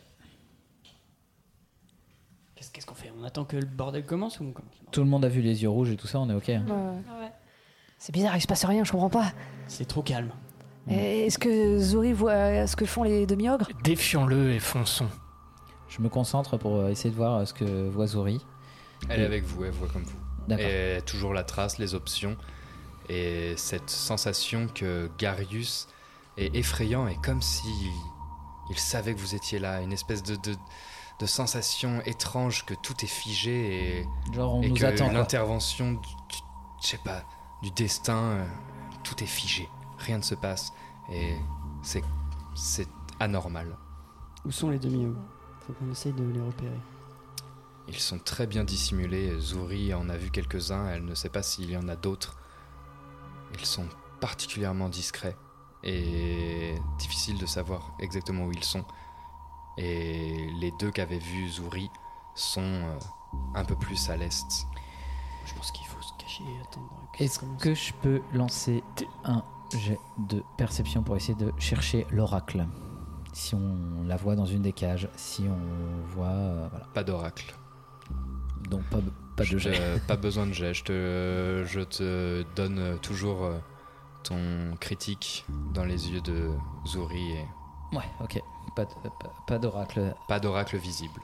Qu'est-ce 2.73 2.87
qu'on 2.87 2.95
fait? 2.95 3.13
On 3.21 3.25
attend 3.25 3.45
que 3.45 3.57
le 3.57 3.67
bordel 3.67 4.07
commence 4.07 4.41
ou 4.41 4.45
on 4.45 4.53
commence? 4.53 4.73
Tout 4.91 5.01
le 5.01 5.07
monde 5.07 5.25
a 5.25 5.29
vu 5.29 5.43
les 5.43 5.63
yeux 5.63 5.69
rouges 5.69 5.91
et 5.91 5.97
tout 5.97 6.07
ça, 6.07 6.19
on 6.21 6.31
est 6.31 6.35
ok. 6.35 6.49
Hein. 6.49 6.65
Ouais. 6.69 7.31
C'est 8.05 8.13
bizarre, 8.13 8.37
il 8.37 8.43
se 8.43 8.47
passe 8.47 8.67
rien, 8.67 8.85
je 8.85 8.93
comprends 8.93 9.09
pas. 9.09 9.33
C'est 9.67 9.87
trop 9.87 10.03
calme. 10.03 10.31
Est-ce 10.91 11.39
que 11.39 11.79
Zori 11.79 12.13
voit 12.13 12.67
ce 12.67 12.77
que 12.77 12.85
font 12.85 13.03
les 13.03 13.25
demi-ogres? 13.25 13.71
Défions-le 13.83 14.53
et 14.53 14.61
fonçons. 14.61 15.09
Je 15.89 16.03
me 16.03 16.11
concentre 16.11 16.59
pour 16.59 16.81
euh, 16.81 16.91
essayer 16.91 17.09
de 17.09 17.17
voir 17.17 17.49
ce 17.49 17.55
que 17.55 17.89
voit 17.89 18.07
Zori. 18.07 18.45
Elle 19.09 19.23
est 19.23 19.25
avec 19.25 19.45
vous, 19.45 19.65
elle 19.65 19.71
voit 19.71 19.89
comme 19.89 20.03
vous. 20.03 20.55
Et 20.59 21.01
toujours 21.07 21.33
la 21.33 21.45
trace, 21.45 21.79
les 21.79 21.95
options. 21.95 22.37
Et 23.09 23.55
cette 23.57 23.89
sensation 23.89 24.67
que 24.67 25.11
Garius 25.17 25.89
est 26.37 26.55
effrayant 26.55 27.09
et 27.09 27.17
comme 27.25 27.41
si 27.41 27.71
il 28.69 28.79
savait 28.79 29.15
que 29.15 29.21
vous 29.21 29.35
étiez 29.35 29.59
là, 29.59 29.81
une 29.81 29.95
espèce 29.95 30.23
de, 30.23 30.37
de, 30.37 31.27
sensation 31.27 32.03
étrange 32.05 32.67
que 32.67 32.75
tout 32.75 33.03
est 33.03 33.09
figé 33.09 34.01
et, 34.01 34.07
Genre 34.35 34.57
on 34.57 34.61
et 34.61 34.69
nous 34.69 34.75
que 34.75 34.85
attend. 34.85 35.11
L'intervention, 35.11 35.93
du, 35.93 36.09
je 36.83 36.89
sais 36.89 37.01
pas, 37.03 37.25
du 37.65 37.71
destin, 37.71 38.23
euh, 38.23 38.47
tout 39.05 39.23
est 39.23 39.27
figé, 39.27 39.71
rien 39.97 40.19
ne 40.19 40.23
se 40.23 40.35
passe 40.35 40.73
et 41.11 41.35
c'est 41.83 42.05
c'est 42.55 42.89
anormal. 43.19 43.77
Où 44.45 44.53
sont 44.53 44.69
les 44.69 44.79
demi-ogres 44.79 45.19
Faut 45.61 45.73
qu'on 45.73 45.91
essaye 45.91 46.13
de 46.13 46.25
les 46.25 46.41
repérer. 46.43 46.79
Ils 47.89 47.99
sont 47.99 48.19
très 48.19 48.47
bien 48.47 48.65
dissimulés. 48.65 49.39
Zouri 49.41 49.95
en 49.95 50.09
a 50.11 50.17
vu 50.17 50.31
quelques-uns. 50.31 50.89
Elle 50.89 51.05
ne 51.05 51.15
sait 51.15 51.31
pas 51.31 51.43
s'il 51.43 51.71
y 51.71 51.77
en 51.77 51.89
a 51.89 51.97
d'autres. 51.97 52.37
Ils 53.55 53.65
sont 53.65 53.89
particulièrement 54.21 54.89
discrets 54.89 55.37
et 55.83 56.75
difficile 56.99 57.39
de 57.39 57.47
savoir 57.47 57.95
exactement 57.99 58.45
où 58.45 58.53
ils 58.53 58.65
sont. 58.65 58.85
Et 59.79 60.51
les 60.61 60.71
deux 60.79 60.91
qu'avait 60.91 61.19
vu 61.19 61.49
Zouri 61.49 61.91
sont 62.35 62.61
euh, 62.63 62.99
un 63.55 63.65
peu 63.65 63.75
plus 63.75 64.11
à 64.11 64.17
l'est. 64.17 64.67
Je 65.47 65.55
pense 65.55 65.73
qu'il 65.73 65.87
faut 65.87 66.03
se 66.03 66.13
cacher 66.19 66.45
et 66.45 66.61
attendre. 66.61 67.04
Est-ce 67.19 67.39
que 67.61 67.75
je 67.75 67.93
peux 68.03 68.21
lancer 68.33 68.83
un 69.25 69.43
jet 69.77 69.99
de 70.19 70.43
perception 70.57 71.03
pour 71.03 71.17
essayer 71.17 71.35
de 71.37 71.53
chercher 71.59 72.07
l'oracle? 72.11 72.67
Si 73.33 73.55
on 73.55 74.05
la 74.07 74.17
voit 74.17 74.37
dans 74.37 74.47
une 74.47 74.63
des 74.63 74.73
cages, 74.73 75.09
si 75.17 75.45
on 75.49 76.07
voit. 76.15 76.27
euh, 76.27 76.69
voilà. 76.71 76.87
Pas 76.95 77.05
d'oracle. 77.05 77.55
Donc 78.71 78.83
pas, 78.85 78.99
pas 79.37 79.43
de 79.45 79.49
Je- 79.49 79.59
jet. 79.59 80.01
pas 80.07 80.17
besoin 80.17 80.47
de 80.47 80.53
jet. 80.53 80.73
Je 80.75 80.85
te, 80.85 81.65
je 81.67 81.81
te 81.81 82.45
donne 82.57 82.99
toujours 83.01 83.45
euh, 83.45 83.59
ton 84.23 84.77
critique 84.81 85.45
dans 85.73 85.85
les 85.85 86.11
yeux 86.11 86.21
de 86.21 86.51
Zouri 86.87 87.33
et 87.33 87.47
Ouais, 87.97 88.05
ok. 88.23 88.41
Pas, 88.75 88.85
de- 88.87 88.91
pas, 89.21 89.33
pas 89.47 89.59
d'oracle. 89.59 90.15
pas 90.29 90.41
d'oracle 90.41 90.77
visible. 90.79 91.21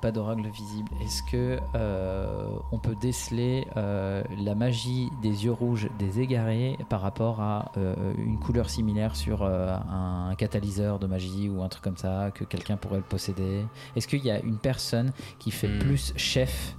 Pas 0.00 0.12
d'oracle 0.12 0.46
visible. 0.48 0.90
Est-ce 1.00 1.22
que 1.24 1.58
euh, 1.74 2.48
on 2.70 2.78
peut 2.78 2.94
déceler 2.94 3.66
euh, 3.76 4.22
la 4.38 4.54
magie 4.54 5.10
des 5.22 5.44
yeux 5.44 5.52
rouges 5.52 5.88
des 5.98 6.20
égarés 6.20 6.78
par 6.88 7.00
rapport 7.00 7.40
à 7.40 7.72
euh, 7.76 8.14
une 8.16 8.38
couleur 8.38 8.70
similaire 8.70 9.16
sur 9.16 9.42
un 9.44 10.34
catalyseur 10.36 10.98
de 10.98 11.06
magie 11.06 11.48
ou 11.48 11.62
un 11.62 11.68
truc 11.68 11.82
comme 11.82 11.96
ça 11.96 12.30
que 12.32 12.44
quelqu'un 12.44 12.76
pourrait 12.76 12.98
le 12.98 13.02
posséder? 13.02 13.64
Est-ce 13.96 14.06
qu'il 14.06 14.24
y 14.24 14.30
a 14.30 14.40
une 14.40 14.58
personne 14.58 15.12
qui 15.38 15.50
fait 15.50 15.68
Hmm. 15.68 15.78
plus 15.80 16.12
chef 16.16 16.76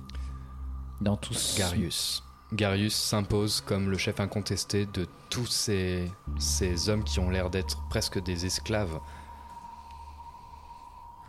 dans 1.02 1.16
tout 1.18 1.34
ce 1.34 1.58
Garius. 1.60 2.24
Garius 2.54 2.96
s'impose 2.96 3.62
comme 3.62 3.90
le 3.90 3.98
chef 3.98 4.20
incontesté 4.20 4.86
de 4.88 5.08
tous 5.30 5.46
ces, 5.46 6.12
ces 6.40 6.90
hommes 6.90 7.04
qui 7.04 7.20
ont 7.20 7.30
l'air 7.30 7.50
d'être 7.50 7.78
presque 7.90 8.22
des 8.22 8.46
esclaves. 8.46 9.00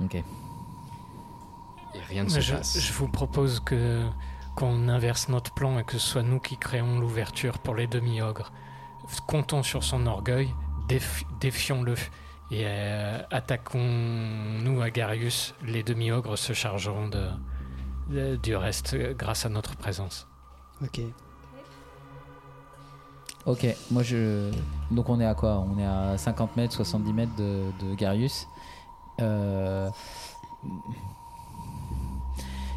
Ok. 0.01 0.22
Et 1.95 2.01
rien 2.09 2.24
ne 2.24 2.28
se 2.28 2.41
je, 2.41 2.55
passe. 2.55 2.78
je 2.78 2.93
vous 2.93 3.09
propose 3.09 3.61
que 3.61 4.05
qu'on 4.57 4.88
inverse 4.88 5.28
notre 5.28 5.53
plan 5.55 5.78
et 5.78 5.84
que 5.84 5.93
ce 5.95 5.99
soit 6.01 6.22
nous 6.22 6.41
qui 6.41 6.57
créons 6.59 6.99
l'ouverture 6.99 7.59
pour 7.59 7.74
les 7.74 7.86
demi-ogres. 7.86 8.53
Comptons 9.26 9.62
sur 9.62 9.82
son 9.84 10.07
orgueil, 10.07 10.53
défi- 10.88 11.24
défions-le 11.41 11.95
et 12.51 12.64
euh, 12.66 13.22
attaquons-nous 13.30 14.82
à 14.82 14.91
Garius. 14.91 15.55
Les 15.64 15.82
demi-ogres 15.82 16.36
se 16.36 16.53
chargeront 16.53 17.09
de, 17.09 17.26
de- 18.09 18.36
du 18.36 18.55
reste 18.57 18.97
grâce 19.16 19.47
à 19.47 19.49
notre 19.49 19.76
présence. 19.76 20.26
Ok. 20.82 21.01
Ok, 23.47 23.66
moi 23.91 24.03
je. 24.03 24.51
Donc 24.91 25.09
on 25.09 25.18
est 25.20 25.24
à 25.26 25.34
quoi? 25.34 25.59
On 25.59 25.78
est 25.78 25.86
à 25.86 26.18
50 26.18 26.57
mètres, 26.57 26.74
70 26.74 27.12
mètres 27.12 27.34
de, 27.36 27.62
de 27.82 27.95
Garius. 27.95 28.47
Euh, 29.20 29.88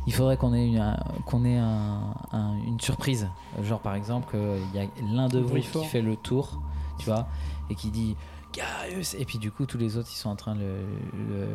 Il 0.07 0.13
faudrait 0.13 0.37
qu'on 0.37 0.53
ait, 0.53 0.67
une, 0.67 0.79
un- 0.79 0.97
qu'on 1.25 1.45
ait 1.45 1.57
un- 1.57 2.13
un- 2.31 2.55
une 2.67 2.79
surprise. 2.79 3.29
Genre 3.63 3.79
par 3.79 3.95
exemple, 3.95 4.35
il 4.35 4.79
y 4.79 4.83
a 4.83 4.87
l'un 5.13 5.27
de 5.29 5.39
vous 5.39 5.55
qui 5.55 5.83
fait 5.85 6.01
le 6.01 6.15
tour, 6.15 6.61
tu 6.99 7.05
vois, 7.05 7.27
et 7.69 7.75
qui 7.75 7.89
dit 7.89 8.15
Garius 8.53 9.15
Et 9.15 9.25
puis 9.25 9.39
du 9.39 9.49
coup, 9.51 9.65
tous 9.65 9.77
les 9.77 9.97
autres 9.97 10.09
ils 10.11 10.15
sont 10.17 10.29
en 10.29 10.35
train 10.35 10.55
de 10.55 10.59
le, 10.61 10.85
le, 11.29 11.47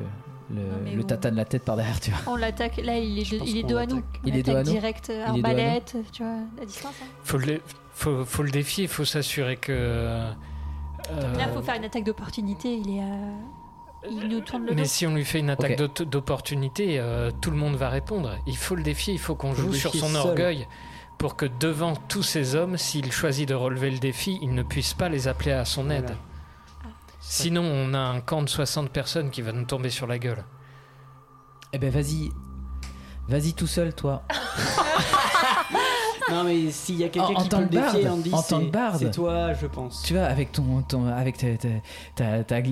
le, 0.57 0.62
Non, 0.62 0.76
mais 0.82 0.94
le 0.94 1.03
on- 1.03 1.07
tatane 1.07 1.34
la 1.36 1.44
tête 1.44 1.64
par 1.64 1.76
derrière, 1.76 2.01
tu 2.01 2.11
vois. 2.11 2.20
On 2.32 2.36
l'attaque. 2.36 2.78
Là, 2.78 2.99
il 2.99 3.18
est, 3.18 3.30
de- 3.38 3.44
il 3.46 3.59
est 3.59 3.62
dos 3.62 3.76
à 3.76 3.86
nous. 3.86 4.03
Il 4.24 4.36
est 4.36 4.42
dos 4.42 4.51
à 4.53 4.55
attaque 4.61 4.66
nous 4.66 4.72
direct, 4.72 5.11
euh, 5.11 5.12
Il 5.12 5.38
est 5.38 5.42
dos 5.42 5.49
à 5.49 5.53
nous 5.53 5.59
arbalète, 5.61 5.96
tu 6.12 6.22
vois, 6.24 6.32
à 6.61 6.64
distance. 6.64 6.94
hein. 7.03 7.07
Faut 7.22 7.38
le, 7.38 7.61
faut, 7.92 8.24
faut 8.24 8.42
le 8.42 8.51
défier, 8.51 8.84
il 8.84 8.88
faut 8.88 9.05
s'assurer 9.05 9.57
que. 9.57 9.72
euh, 9.72 10.32
Là, 11.11 11.46
il 11.49 11.55
faut 11.55 11.62
faire 11.62 11.76
une 11.76 11.84
attaque 11.84 12.05
d'opportunité. 12.05 12.74
Il 12.76 12.96
est. 12.96 13.01
à- 13.03 13.07
Il 14.09 14.28
nous 14.28 14.40
tourne 14.40 14.62
le 14.62 14.68
dos. 14.70 14.74
Mais 14.74 14.84
si 14.84 15.07
on 15.07 15.14
lui 15.14 15.24
fait 15.24 15.40
une 15.40 15.51
attaque 15.51 15.76
d'opportunité, 15.76 16.99
euh, 16.99 17.30
tout 17.40 17.51
le 17.51 17.57
monde 17.57 17.76
va 17.76 17.88
répondre. 17.88 18.38
Il 18.46 18.57
faut 18.57 18.74
le 18.74 18.82
défier, 18.82 19.14
il 19.14 19.20
faut 19.20 19.34
qu'on 19.34 19.55
joue 19.55 19.72
sur 19.72 19.94
son 19.94 20.09
seul. 20.09 20.16
orgueil 20.16 20.68
pour 21.18 21.34
que 21.34 21.46
devant 21.46 21.96
tous 21.96 22.22
ces 22.22 22.55
hommes, 22.55 22.78
s'il 22.78 23.11
choisit 23.11 23.49
de 23.49 23.55
relever 23.55 23.90
le 23.90 23.99
défi, 23.99 24.38
il 24.40 24.55
ne 24.55 24.62
puisse 24.62 24.94
pas 24.94 25.09
les 25.09 25.26
appeler 25.26 25.51
à 25.53 25.64
son 25.64 25.90
aide. 25.90 26.14
Voilà. 26.80 26.96
Sinon, 27.20 27.62
on 27.62 27.92
a 27.92 27.99
un 27.99 28.20
camp 28.20 28.42
de 28.42 28.49
60 28.49 28.90
personnes 28.90 29.30
qui 29.30 29.42
va 29.42 29.51
nous 29.53 29.64
tomber 29.64 29.90
sur 29.90 30.07
la 30.07 30.18
gueule. 30.18 30.44
Eh 31.72 31.78
ben 31.78 31.90
vas-y, 31.90 32.30
vas-y 33.28 33.53
tout 33.53 33.66
seul, 33.66 33.94
toi. 33.94 34.22
Non, 36.31 36.45
mais 36.45 36.70
s'il 36.70 36.97
y 36.97 37.05
a 37.05 37.09
quelqu'un 37.09 37.35
qui 37.35 37.49
tant 37.49 37.59
peut 37.59 37.62
le 37.64 37.68
défier, 37.68 38.09
Andy, 38.09 38.33
en 38.33 38.43
tant 38.43 38.59
que 38.59 38.64
c'est- 38.66 38.70
barde. 38.70 38.97
c'est 38.99 39.11
toi, 39.11 39.53
je 39.55 39.66
pense. 39.66 40.03
Tu 40.03 40.14
vois, 40.14 40.24
avec 40.24 40.53
ton, 40.53 40.83
ton 40.83 41.07
avec 41.07 41.37
ta, 41.39 41.57
ta, 41.57 41.68
ta, 42.14 42.45
ta 42.45 42.59
eh 42.59 42.62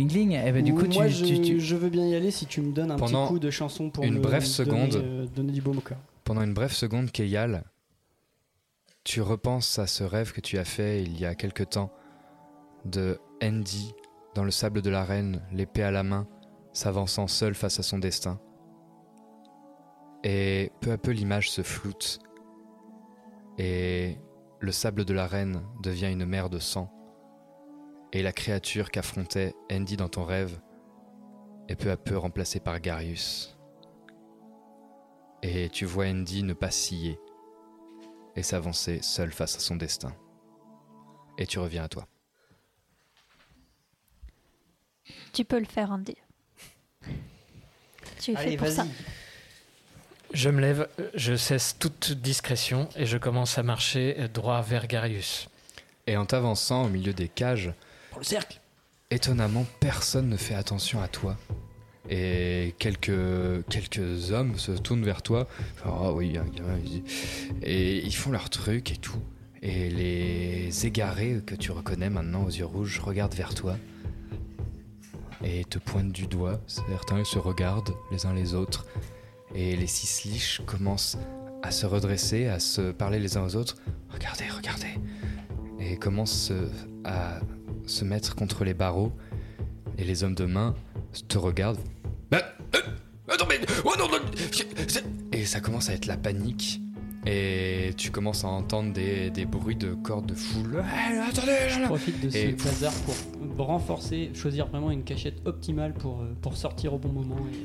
ben, 0.52 0.62
du 0.62 0.74
coup, 0.74 0.86
Moi, 0.86 1.07
tu, 1.07 1.12
je, 1.12 1.24
tu- 1.24 1.40
tu- 1.42 1.61
je 1.61 1.76
veux 1.76 1.88
bien 1.88 2.07
y 2.07 2.14
aller 2.14 2.30
si 2.30 2.46
tu 2.46 2.61
me 2.61 2.72
donnes 2.72 2.90
un 2.90 2.96
Pendant 2.96 3.24
petit 3.24 3.32
coup 3.34 3.38
de 3.38 3.50
chanson 3.50 3.90
pour 3.90 4.04
une 4.04 4.14
me 4.14 4.20
brève 4.20 4.42
donner, 4.42 4.46
seconde. 4.46 4.94
euh, 4.96 5.26
donner 5.34 5.52
du 5.52 5.61
baume 5.62 5.78
au 5.78 5.80
cœur. 5.80 5.98
Pendant 6.24 6.42
une 6.42 6.54
brève 6.54 6.72
seconde, 6.72 7.11
Keyal, 7.11 7.64
tu 9.04 9.22
repenses 9.22 9.78
à 9.78 9.86
ce 9.86 10.02
rêve 10.04 10.32
que 10.32 10.40
tu 10.40 10.59
as 10.59 10.64
fait 10.64 11.02
il 11.02 11.18
y 11.20 11.24
a 11.24 11.34
quelque 11.34 11.62
temps 11.62 11.92
de 12.84 13.18
Andy 13.42 13.92
dans 14.34 14.44
le 14.44 14.50
sable 14.50 14.82
de 14.82 14.90
l'arène, 14.90 15.40
l'épée 15.52 15.82
à 15.82 15.90
la 15.90 16.02
main, 16.02 16.26
s'avançant 16.72 17.26
seul 17.26 17.54
face 17.54 17.78
à 17.80 17.82
son 17.82 17.98
destin. 17.98 18.38
Et 20.24 20.72
peu 20.80 20.90
à 20.92 20.98
peu 20.98 21.12
l'image 21.12 21.50
se 21.50 21.62
floute 21.62 22.18
et 23.59 24.16
le 24.61 24.72
sable 24.72 25.04
de 25.04 25.14
l'arène 25.14 25.62
devient 25.82 26.11
une 26.11 26.24
mer 26.24 26.50
de 26.50 26.59
sang. 26.59 26.92
Et 28.12 28.22
la 28.22 28.32
créature 28.32 28.90
qu'affrontait 28.90 29.54
Andy 29.70 29.96
dans 29.96 30.09
ton 30.09 30.24
rêve 30.24 30.61
est 31.68 31.76
peu 31.76 31.90
à 31.90 31.96
peu 31.96 32.16
remplacée 32.16 32.61
par 32.61 32.80
Garius. 32.80 33.59
Et 35.42 35.68
tu 35.68 35.84
vois 35.84 36.07
Andy 36.07 36.42
ne 36.42 36.54
pas 36.54 36.70
scier 36.70 37.18
et 38.34 38.42
s'avancer 38.42 39.00
seul 39.02 39.32
face 39.32 39.57
à 39.57 39.61
son 39.61 39.76
destin. 39.76 40.12
Et 41.38 41.46
tu 41.46 41.59
reviens 41.59 41.84
à 41.84 41.88
toi. 41.88 42.07
Tu 45.32 45.44
peux 45.44 45.59
le 45.59 45.66
faire, 45.66 45.90
Andy. 45.90 46.16
Tu 48.20 48.32
es 48.32 48.36
Allez, 48.36 48.50
fait 48.52 48.57
pour 48.57 48.68
ça. 48.68 48.86
Je 50.32 50.50
me 50.50 50.60
lève, 50.60 50.88
je 51.14 51.36
cesse 51.36 51.76
toute 51.78 52.12
discrétion 52.12 52.88
et 52.96 53.06
je 53.06 53.16
commence 53.16 53.58
à 53.58 53.62
marcher 53.62 54.16
droit 54.34 54.60
vers 54.60 54.86
Garius. 54.86 55.48
Et 56.06 56.16
en 56.16 56.26
t'avançant 56.26 56.84
au 56.84 56.88
milieu 56.88 57.12
des 57.12 57.28
cages, 57.28 57.72
Pour 58.10 58.20
le 58.20 58.24
cercle. 58.24 58.60
étonnamment, 59.10 59.66
personne 59.80 60.28
ne 60.28 60.36
fait 60.36 60.54
attention 60.54 61.00
à 61.00 61.08
toi. 61.08 61.36
Et 62.08 62.74
quelques, 62.78 63.66
quelques 63.68 64.30
hommes 64.30 64.58
se 64.58 64.72
tournent 64.72 65.04
vers 65.04 65.22
toi. 65.22 65.48
Oh 65.86 66.12
oui, 66.16 66.28
il 66.28 66.34
y 66.34 66.38
a 66.38 66.42
un 66.42 66.46
gamin, 66.46 66.78
il 66.84 67.02
dit- 67.02 67.04
Et 67.62 67.96
ils 68.04 68.14
font 68.14 68.30
leur 68.30 68.50
truc 68.50 68.92
et 68.92 68.96
tout. 68.96 69.20
Et 69.62 69.88
les 69.90 70.86
égarés 70.86 71.40
que 71.44 71.54
tu 71.56 71.72
reconnais 71.72 72.10
maintenant 72.10 72.44
aux 72.44 72.50
yeux 72.50 72.66
rouges 72.66 73.00
regardent 73.00 73.34
vers 73.34 73.54
toi. 73.54 73.76
Et 75.42 75.64
te 75.64 75.78
pointent 75.78 76.12
du 76.12 76.26
doigt. 76.28 76.60
Certains 76.66 77.24
se 77.24 77.38
regardent 77.38 77.94
les 78.12 78.24
uns 78.26 78.34
les 78.34 78.54
autres. 78.54 78.86
Et 79.59 79.74
les 79.74 79.86
six 79.86 80.24
liches 80.28 80.61
commencent 80.66 81.16
à 81.62 81.70
se 81.70 81.86
redresser, 81.86 82.46
à 82.46 82.59
se 82.61 82.92
parler 82.92 83.18
les 83.18 83.38
uns 83.38 83.44
aux 83.44 83.57
autres. 83.57 83.76
Regardez, 84.11 84.44
regardez. 84.54 84.94
Et 85.80 85.96
commencent 85.96 86.50
euh, 86.50 86.68
à 87.04 87.40
se 87.86 88.04
mettre 88.04 88.34
contre 88.36 88.64
les 88.64 88.74
barreaux. 88.74 89.12
Et 89.96 90.04
les 90.04 90.24
hommes 90.24 90.34
de 90.34 90.44
main 90.44 90.74
te 91.28 91.38
regardent. 91.38 91.80
Bah, 92.30 92.42
euh, 92.74 92.78
attends, 93.32 93.46
mais. 93.48 93.59
oh 93.84 93.94
Et 95.32 95.46
ça 95.46 95.61
commence 95.61 95.88
à 95.88 95.94
être 95.94 96.04
la 96.07 96.18
panique. 96.18 96.82
Et 97.24 97.92
tu 97.96 98.11
commences 98.11 98.44
à 98.44 98.48
entendre 98.48 98.92
des, 98.92 99.30
des 99.30 99.46
bruits 99.46 99.74
de 99.74 99.94
cordes 99.94 100.26
de 100.26 100.34
foule. 100.34 100.84
Attendez, 101.28 101.57
Je 101.70 101.84
profite 101.86 102.20
de 102.20 102.30
ce 102.30 102.36
Et- 102.36 102.52
bazar 102.52 102.92
pour 103.57 103.66
renforcer, 103.66 104.30
choisir 104.34 104.66
vraiment 104.66 104.90
une 104.90 105.02
cachette 105.02 105.40
optimale 105.46 105.94
pour, 105.94 106.20
euh, 106.20 106.36
pour 106.42 106.57
sortir 106.57 106.92
au 106.94 106.98
bon 106.98 107.09
moment 107.09 107.38
et, 107.52 107.57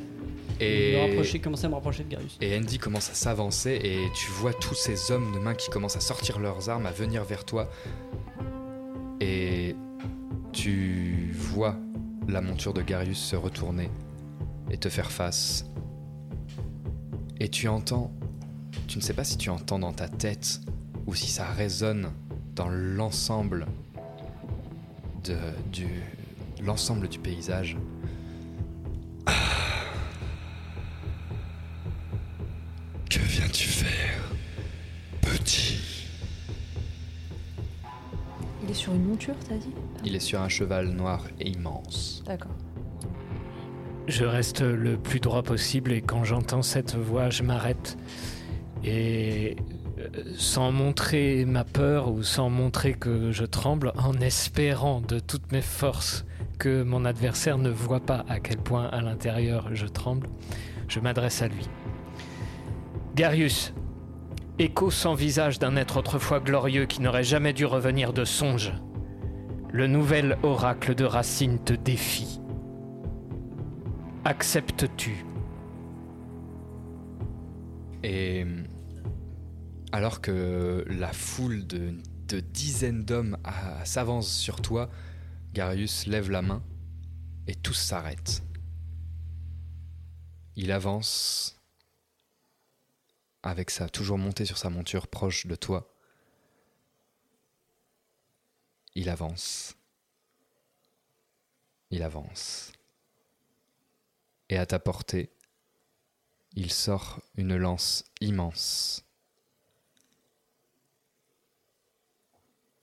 Et- 0.61 0.95
me 1.17 1.37
commencer 1.39 1.65
à 1.65 1.69
me 1.69 1.75
rapprocher 1.75 2.03
de 2.03 2.09
Garius. 2.09 2.37
Et 2.41 2.57
Andy 2.57 2.77
commence 2.77 3.09
à 3.09 3.13
s'avancer 3.13 3.79
et 3.83 3.99
tu 4.13 4.29
vois 4.31 4.53
tous 4.53 4.75
ces 4.75 5.11
hommes 5.11 5.33
de 5.33 5.39
main 5.39 5.55
qui 5.55 5.69
commencent 5.69 5.95
à 5.97 6.01
sortir 6.01 6.39
leurs 6.39 6.69
armes, 6.69 6.85
à 6.85 6.91
venir 6.91 7.23
vers 7.23 7.45
toi. 7.45 7.69
Et 9.19 9.75
tu 10.53 11.31
vois 11.33 11.75
la 12.27 12.41
monture 12.41 12.73
de 12.73 12.81
Garius 12.81 13.19
se 13.19 13.35
retourner 13.35 13.89
et 14.69 14.77
te 14.77 14.89
faire 14.89 15.11
face. 15.11 15.65
Et 17.39 17.49
tu 17.49 17.67
entends, 17.67 18.11
tu 18.87 18.97
ne 18.97 19.03
sais 19.03 19.13
pas 19.13 19.23
si 19.23 19.37
tu 19.37 19.49
entends 19.49 19.79
dans 19.79 19.93
ta 19.93 20.07
tête 20.07 20.61
ou 21.07 21.15
si 21.15 21.27
ça 21.27 21.45
résonne 21.45 22.11
dans 22.55 22.69
l'ensemble 22.69 23.65
de, 25.23 25.35
du 25.71 25.87
l'ensemble 26.63 27.07
du 27.07 27.17
paysage. 27.17 27.77
Que 33.11 33.19
viens-tu 33.19 33.67
faire, 33.67 34.31
petit? 35.19 36.07
Il 38.63 38.71
est 38.71 38.73
sur 38.73 38.93
une 38.93 39.03
monture, 39.03 39.35
t'as 39.49 39.57
dit? 39.57 39.73
Il 40.05 40.15
est 40.15 40.21
sur 40.21 40.39
un 40.39 40.47
cheval 40.47 40.87
noir 40.91 41.25
et 41.41 41.49
immense. 41.49 42.23
D'accord. 42.25 42.55
Je 44.07 44.23
reste 44.23 44.61
le 44.61 44.95
plus 44.95 45.19
droit 45.19 45.43
possible 45.43 45.91
et 45.91 46.01
quand 46.01 46.23
j'entends 46.23 46.61
cette 46.61 46.95
voix, 46.95 47.29
je 47.29 47.43
m'arrête. 47.43 47.97
Et 48.85 49.57
euh, 49.99 50.07
sans 50.37 50.71
montrer 50.71 51.43
ma 51.43 51.65
peur 51.65 52.13
ou 52.13 52.23
sans 52.23 52.49
montrer 52.49 52.93
que 52.93 53.33
je 53.33 53.43
tremble, 53.43 53.91
en 53.97 54.13
espérant 54.21 55.01
de 55.01 55.19
toutes 55.19 55.51
mes 55.51 55.61
forces 55.61 56.23
que 56.59 56.81
mon 56.81 57.03
adversaire 57.03 57.57
ne 57.57 57.71
voit 57.71 57.99
pas 57.99 58.23
à 58.29 58.39
quel 58.39 58.59
point 58.59 58.85
à 58.85 59.01
l'intérieur 59.01 59.67
je 59.75 59.87
tremble, 59.87 60.29
je 60.87 61.01
m'adresse 61.01 61.41
à 61.41 61.49
lui. 61.49 61.67
Garius, 63.13 63.73
écho 64.57 64.89
sans 64.89 65.15
visage 65.15 65.59
d'un 65.59 65.75
être 65.75 65.97
autrefois 65.97 66.39
glorieux 66.39 66.85
qui 66.85 67.01
n'aurait 67.01 67.25
jamais 67.25 67.51
dû 67.51 67.65
revenir 67.65 68.13
de 68.13 68.23
songe. 68.23 68.71
Le 69.69 69.87
nouvel 69.87 70.37
oracle 70.43 70.95
de 70.95 71.03
Racine 71.03 71.61
te 71.63 71.73
défie. 71.73 72.39
Acceptes-tu? 74.23 75.25
Et 78.03 78.45
alors 79.91 80.21
que 80.21 80.85
la 80.87 81.11
foule 81.11 81.67
de, 81.67 81.93
dizaines 82.39 83.03
d'hommes 83.03 83.37
s'avance 83.83 84.31
sur 84.31 84.61
toi, 84.61 84.89
Garius 85.53 86.07
lève 86.07 86.31
la 86.31 86.41
main 86.41 86.63
et 87.47 87.55
tous 87.55 87.73
s'arrêtent. 87.73 88.41
Il 90.55 90.71
avance 90.71 91.60
avec 93.43 93.71
ça, 93.71 93.89
toujours 93.89 94.17
monté 94.17 94.45
sur 94.45 94.57
sa 94.57 94.69
monture 94.69 95.07
proche 95.07 95.47
de 95.47 95.55
toi. 95.55 95.91
Il 98.93 99.09
avance. 99.09 99.75
Il 101.89 102.03
avance. 102.03 102.71
Et 104.49 104.57
à 104.57 104.65
ta 104.65 104.79
portée, 104.79 105.31
il 106.53 106.71
sort 106.71 107.21
une 107.35 107.55
lance 107.55 108.03
immense 108.19 109.05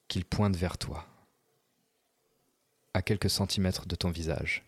qu'il 0.08 0.24
pointe 0.24 0.56
vers 0.56 0.78
toi, 0.78 1.06
à 2.94 3.02
quelques 3.02 3.28
centimètres 3.28 3.86
de 3.86 3.94
ton 3.94 4.10
visage. 4.10 4.64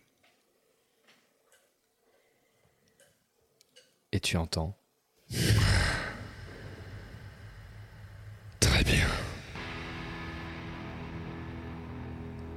Et 4.11 4.19
tu 4.19 4.37
entends 4.37 4.77
Très 8.59 8.83
bien. 8.83 9.07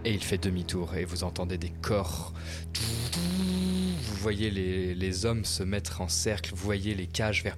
Et 0.05 0.13
il 0.13 0.23
fait 0.23 0.39
demi-tour 0.39 0.95
et 0.95 1.05
vous 1.05 1.25
entendez 1.25 1.57
des 1.57 1.71
corps. 1.71 2.33
Vous 2.75 4.17
voyez 4.17 4.51
les, 4.51 5.27
hommes 5.27 5.45
se 5.45 5.63
mettre 5.63 6.01
en 6.01 6.09
cercle, 6.09 6.51
vous 6.55 6.65
voyez 6.65 6.95
les 6.95 7.07
cages 7.07 7.43
vers... 7.43 7.57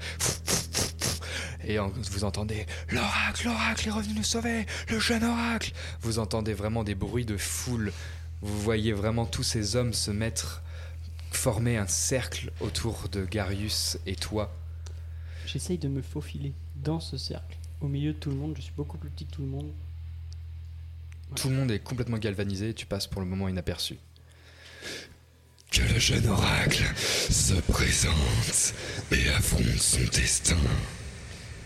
Et 1.65 1.79
vous 1.79 2.25
entendez 2.25 2.67
L'oracle, 2.91 3.47
l'oracle 3.47 3.89
est 3.89 3.91
revenu 3.91 4.15
nous 4.15 4.23
sauver, 4.23 4.67
le 4.89 5.01
jeune 5.01 5.25
oracle. 5.25 5.73
Vous 6.01 6.21
entendez 6.21 6.55
vraiment 6.55 6.85
des 6.85 6.95
bruits 6.95 7.25
de 7.25 7.37
foule. 7.37 7.93
Vous 8.43 8.61
voyez 8.61 8.93
vraiment 8.93 9.27
tous 9.27 9.43
ces 9.43 9.75
hommes 9.75 9.93
se 9.93 10.13
mettre, 10.13 10.63
former 11.33 11.77
un 11.77 11.89
cercle 11.89 12.53
autour 12.61 13.09
de 13.11 13.25
Garius 13.25 13.99
et 14.07 14.15
toi. 14.15 14.53
J'essaye 15.47 15.79
de 15.79 15.89
me 15.89 16.03
faufiler 16.03 16.53
dans 16.75 17.01
ce 17.01 17.17
cercle, 17.17 17.57
au 17.81 17.87
milieu 17.87 18.13
de 18.13 18.19
tout 18.19 18.31
le 18.31 18.37
monde. 18.37 18.55
Je 18.57 18.63
suis 18.63 18.73
beaucoup 18.77 18.99
plus 18.99 19.11
petit 19.11 19.27
que 19.27 19.33
tout 19.33 19.43
le 19.43 19.49
monde. 19.49 19.71
Tout 21.37 21.49
le 21.49 21.55
monde 21.55 21.71
est 21.71 21.79
complètement 21.79 22.19
galvanisé 22.19 22.71
et 22.71 22.75
tu 22.75 22.87
passes 22.87 23.07
pour 23.07 23.21
le 23.21 23.27
moment 23.27 23.49
inaperçu. 23.49 23.97
Que 25.71 25.83
le 25.83 25.99
jeune 25.99 26.27
oracle 26.27 26.85
se 26.97 27.55
présente 27.73 28.75
et 29.13 29.29
affronte 29.31 29.79
son 29.79 30.05
destin. 30.17 30.57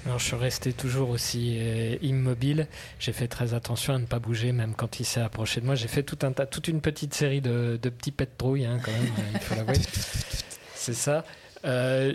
Alors 0.07 0.19
je 0.19 0.25
suis 0.25 0.37
resté 0.37 0.73
toujours 0.73 1.11
aussi 1.11 1.57
euh, 1.59 1.97
immobile. 2.01 2.67
J'ai 2.99 3.13
fait 3.13 3.29
très 3.29 3.53
attention 3.53 3.95
à 3.95 3.99
ne 3.99 4.07
pas 4.07 4.19
bouger, 4.19 4.53
même 4.53 4.75
quand 4.75 5.01
il 5.01 5.05
s'est 5.05 5.21
approché 5.21 5.61
de 5.61 5.67
moi. 5.67 5.75
J'ai 5.75 5.89
fait 5.89 6.03
tout 6.03 6.19
un 6.23 6.33
tas, 6.33 6.47
toute 6.47 6.69
une 6.69 6.81
petite 6.81 7.13
série 7.15 7.43
de, 7.43 7.79
de 7.81 7.89
petits 7.91 8.11
pets 8.11 8.31
de 8.31 8.37
trouille, 8.37 8.65
hein, 8.65 8.79
quand 8.83 8.93
même, 8.93 9.13
euh, 9.19 9.31
il 9.35 9.41
faut 9.41 9.55
l'avouer. 9.55 9.75
C'est 10.75 10.95
ça. 10.95 11.25
Euh, 11.65 12.13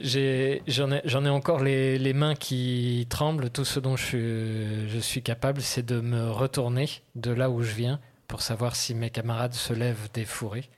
J'en 0.67 0.91
ai, 1.25 1.29
encore 1.29 1.63
les, 1.63 1.97
les 1.99 2.13
mains 2.13 2.35
qui 2.35 3.05
tremblent. 3.09 3.49
Tout 3.49 3.65
ce 3.65 3.79
dont 3.79 3.95
je 3.95 4.03
suis, 4.05 4.89
je 4.89 4.99
suis 4.99 5.21
capable, 5.21 5.61
c'est 5.61 5.85
de 5.85 5.99
me 5.99 6.31
retourner 6.31 6.89
de 7.15 7.31
là 7.31 7.49
où 7.49 7.61
je 7.61 7.73
viens 7.73 7.99
pour 8.27 8.41
savoir 8.41 8.75
si 8.75 8.95
mes 8.95 9.09
camarades 9.09 9.53
se 9.53 9.73
lèvent 9.73 10.09
des 10.13 10.25
fourrés 10.25 10.69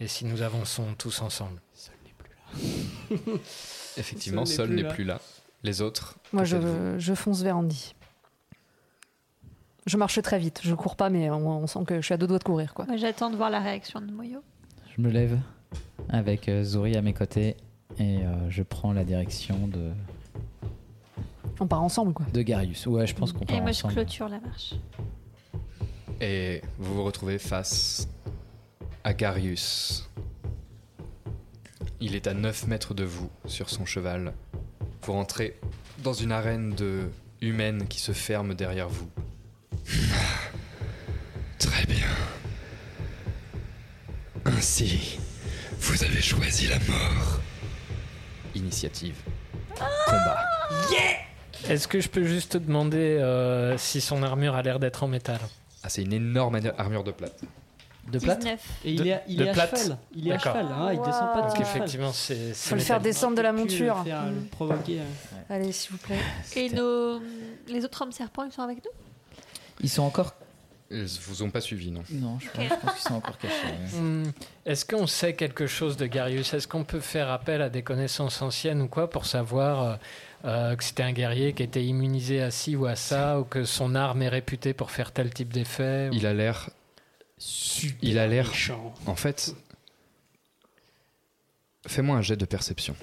et 0.00 0.08
si 0.08 0.24
nous 0.24 0.42
avançons 0.42 0.94
tous 0.98 1.22
ensemble. 1.22 1.60
Effectivement, 3.96 4.44
Sol 4.44 4.70
n'est 4.70 4.74
plus 4.74 4.82
n'est 4.82 4.88
là. 4.88 4.94
plus 4.94 5.04
là. 5.04 5.20
Les 5.62 5.80
autres 5.82 6.16
Moi, 6.32 6.44
je, 6.44 7.14
fonce 7.14 7.42
vers 7.42 7.56
Andy. 7.56 7.94
Je 9.86 9.96
marche 9.96 10.20
très 10.20 10.38
vite. 10.38 10.60
Je 10.62 10.74
cours 10.74 10.96
pas, 10.96 11.10
mais 11.10 11.30
on, 11.30 11.62
on 11.62 11.66
sent 11.66 11.80
que 11.86 11.96
je 11.96 12.02
suis 12.02 12.14
à 12.14 12.16
deux 12.16 12.26
doigts 12.26 12.38
de 12.38 12.44
courir, 12.44 12.74
quoi. 12.74 12.86
J'attends 12.96 13.30
de 13.30 13.36
voir 13.36 13.50
la 13.50 13.60
réaction 13.60 14.00
de 14.00 14.10
Moyo. 14.10 14.42
Je 14.96 15.00
me 15.02 15.10
lève 15.10 15.38
avec 16.08 16.48
euh, 16.48 16.62
Zuri 16.62 16.96
à 16.96 17.02
mes 17.02 17.14
côtés 17.14 17.56
et 17.98 18.18
euh, 18.18 18.50
je 18.50 18.62
prends 18.62 18.92
la 18.92 19.04
direction 19.04 19.68
de, 19.68 19.90
On 21.60 21.66
part 21.66 21.82
ensemble, 21.82 22.12
quoi. 22.12 22.26
de 22.32 22.42
Garius. 22.42 22.86
Ouais, 22.86 23.06
je 23.06 23.14
pense 23.14 23.32
qu'on 23.32 23.42
Et 23.44 23.46
part 23.46 23.62
moi, 23.62 23.72
je 23.72 23.82
clôture 23.82 24.28
la 24.28 24.40
marche. 24.40 24.74
Et 26.20 26.62
vous 26.78 26.94
vous 26.94 27.04
retrouvez 27.04 27.38
face 27.38 28.08
à 29.04 29.14
Garius. 29.14 30.08
Il 32.00 32.14
est 32.14 32.26
à 32.26 32.34
9 32.34 32.66
mètres 32.66 32.94
de 32.94 33.04
vous 33.04 33.30
sur 33.46 33.70
son 33.70 33.86
cheval. 33.86 34.34
Vous 35.02 35.12
rentrez 35.12 35.58
dans 36.02 36.12
une 36.12 36.32
arène 36.32 36.74
de 36.74 37.08
humaine 37.40 37.86
qui 37.88 38.00
se 38.00 38.12
ferme 38.12 38.54
derrière 38.54 38.88
vous. 38.88 39.08
Très 41.58 41.86
bien. 41.86 42.06
Ainsi, 44.44 45.18
vous 45.80 46.04
avez 46.04 46.20
choisi 46.20 46.68
la 46.68 46.78
mort. 46.80 47.40
Initiative. 48.56 49.16
Combat. 50.06 50.38
Est-ce 51.68 51.88
que 51.88 52.00
je 52.00 52.08
peux 52.08 52.24
juste 52.24 52.52
te 52.52 52.58
demander 52.58 52.96
euh, 53.20 53.76
si 53.78 54.00
son 54.00 54.22
armure 54.22 54.54
a 54.54 54.62
l'air 54.62 54.78
d'être 54.78 55.02
en 55.02 55.08
métal? 55.08 55.38
Ah, 55.82 55.88
c'est 55.88 56.02
une 56.02 56.12
énorme 56.12 56.58
armure 56.78 57.04
de 57.04 57.12
plate. 57.12 57.40
De 58.10 58.18
plate? 58.20 58.38
19. 58.40 58.60
Et 58.84 58.92
il 58.92 59.00
De- 59.02 59.06
est, 59.06 59.22
il 59.28 59.36
de 59.38 59.44
est 59.44 59.48
à 59.50 59.52
plate? 59.52 59.78
cheval. 59.78 59.98
Il 60.14 60.28
est 60.28 60.32
à 60.32 60.36
D'accord. 60.36 60.52
cheval. 60.54 60.72
hein, 60.72 60.88
il 60.92 60.98
descend 60.98 61.12
pas 61.32 61.36
de 61.36 61.40
Parce 61.42 61.54
son 61.54 61.64
cheval. 61.86 62.10
c'est. 62.14 62.54
c'est 62.54 62.68
Faut 62.70 62.74
le 62.76 62.80
faire 62.80 62.96
métal. 62.98 63.02
descendre 63.12 63.36
de 63.36 63.42
la 63.42 63.50
Pu 63.52 63.56
le 63.56 63.62
monture. 63.62 64.04
faire, 64.04 64.26
le 64.26 64.32
Mm. 64.32 64.46
provoquer. 64.46 65.00
euh. 65.00 65.54
Allez, 65.54 65.72
s'il 65.72 65.90
vous 65.92 65.98
plaît. 65.98 66.18
Et 66.54 66.70
nos... 66.70 67.20
les 67.68 67.84
autres 67.84 68.00
hommes 68.02 68.12
serpents, 68.12 68.44
ils 68.44 68.52
sont 68.52 68.62
avec 68.62 68.78
nous? 68.78 68.90
Ils 69.80 69.90
sont 69.90 70.02
encore. 70.04 70.34
Ils 70.90 71.04
vous 71.22 71.42
ont 71.42 71.50
pas 71.50 71.60
suivi, 71.60 71.90
non? 71.90 72.04
Non, 72.10 72.38
je 72.38 72.48
pense, 72.50 72.68
pense 72.80 72.92
qu'ils 72.94 73.02
sont 73.02 73.14
encore 73.14 73.38
cachés. 73.38 73.54
Hmm, 73.98 74.30
Est-ce 74.64 74.84
qu'on 74.84 75.06
sait 75.08 75.34
quelque 75.34 75.66
chose 75.66 75.96
de 75.96 76.06
Garius? 76.06 76.54
Est-ce 76.54 76.68
qu'on 76.68 76.84
peut 76.84 77.00
faire 77.00 77.28
appel 77.30 77.60
à 77.60 77.68
des 77.68 77.82
connaissances 77.82 78.40
anciennes 78.40 78.80
ou 78.82 78.86
quoi 78.88 79.10
pour 79.10 79.26
savoir 79.26 79.82
euh, 79.82 79.96
euh, 80.44 80.76
que 80.76 80.84
c'était 80.84 81.02
un 81.02 81.12
guerrier 81.12 81.54
qui 81.54 81.64
était 81.64 81.84
immunisé 81.84 82.40
à 82.40 82.52
ci 82.52 82.76
ou 82.76 82.86
à 82.86 82.94
ça, 82.94 83.40
ou 83.40 83.44
que 83.44 83.64
son 83.64 83.96
arme 83.96 84.22
est 84.22 84.28
réputée 84.28 84.74
pour 84.74 84.92
faire 84.92 85.10
tel 85.10 85.34
type 85.34 85.52
d'effet 85.52 86.08
ou- 86.12 86.14
Il 86.14 86.24
a 86.24 86.32
l'air. 86.34 86.70
Il 88.00 88.18
a 88.20 88.28
l'air. 88.28 88.46
méchant. 88.48 88.94
En 89.06 89.16
fait. 89.16 89.54
Fais-moi 91.88 92.16
un 92.16 92.22
jet 92.22 92.36
de 92.36 92.44
perception. 92.44 92.94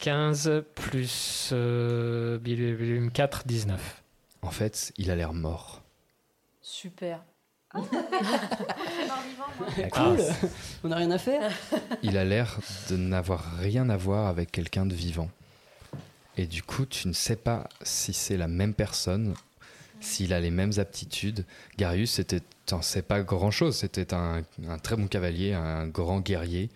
15 0.00 0.64
plus 0.74 1.50
euh, 1.52 2.38
bim, 2.38 2.74
bim, 3.04 3.10
4, 3.10 3.46
19. 3.46 4.02
En 4.44 4.50
fait, 4.50 4.92
il 4.98 5.10
a 5.10 5.16
l'air 5.16 5.32
mort. 5.32 5.82
Super. 6.60 7.24
Cool. 9.92 10.18
On 10.84 10.88
n'a 10.88 10.96
rien 10.96 11.10
à 11.10 11.18
faire. 11.18 11.52
Il 12.02 12.16
a 12.16 12.24
l'air 12.24 12.58
de 12.88 12.96
n'avoir 12.96 13.56
rien 13.58 13.88
à 13.88 13.96
voir 13.96 14.26
avec 14.26 14.50
quelqu'un 14.52 14.86
de 14.86 14.94
vivant. 14.94 15.28
Et 16.36 16.46
du 16.46 16.62
coup, 16.62 16.86
tu 16.86 17.08
ne 17.08 17.12
sais 17.12 17.36
pas 17.36 17.68
si 17.82 18.12
c'est 18.12 18.36
la 18.36 18.48
même 18.48 18.74
personne, 18.74 19.34
s'il 20.00 20.32
a 20.32 20.40
les 20.40 20.50
mêmes 20.50 20.72
aptitudes. 20.78 21.44
Garius, 21.78 22.12
c'était, 22.12 22.40
t'en 22.66 22.82
sais 22.82 23.02
pas 23.02 23.22
grand-chose. 23.22 23.76
C'était 23.76 24.14
un, 24.14 24.42
un 24.68 24.78
très 24.78 24.96
bon 24.96 25.06
cavalier, 25.06 25.52
un 25.52 25.86
grand 25.86 26.20
guerrier 26.20 26.70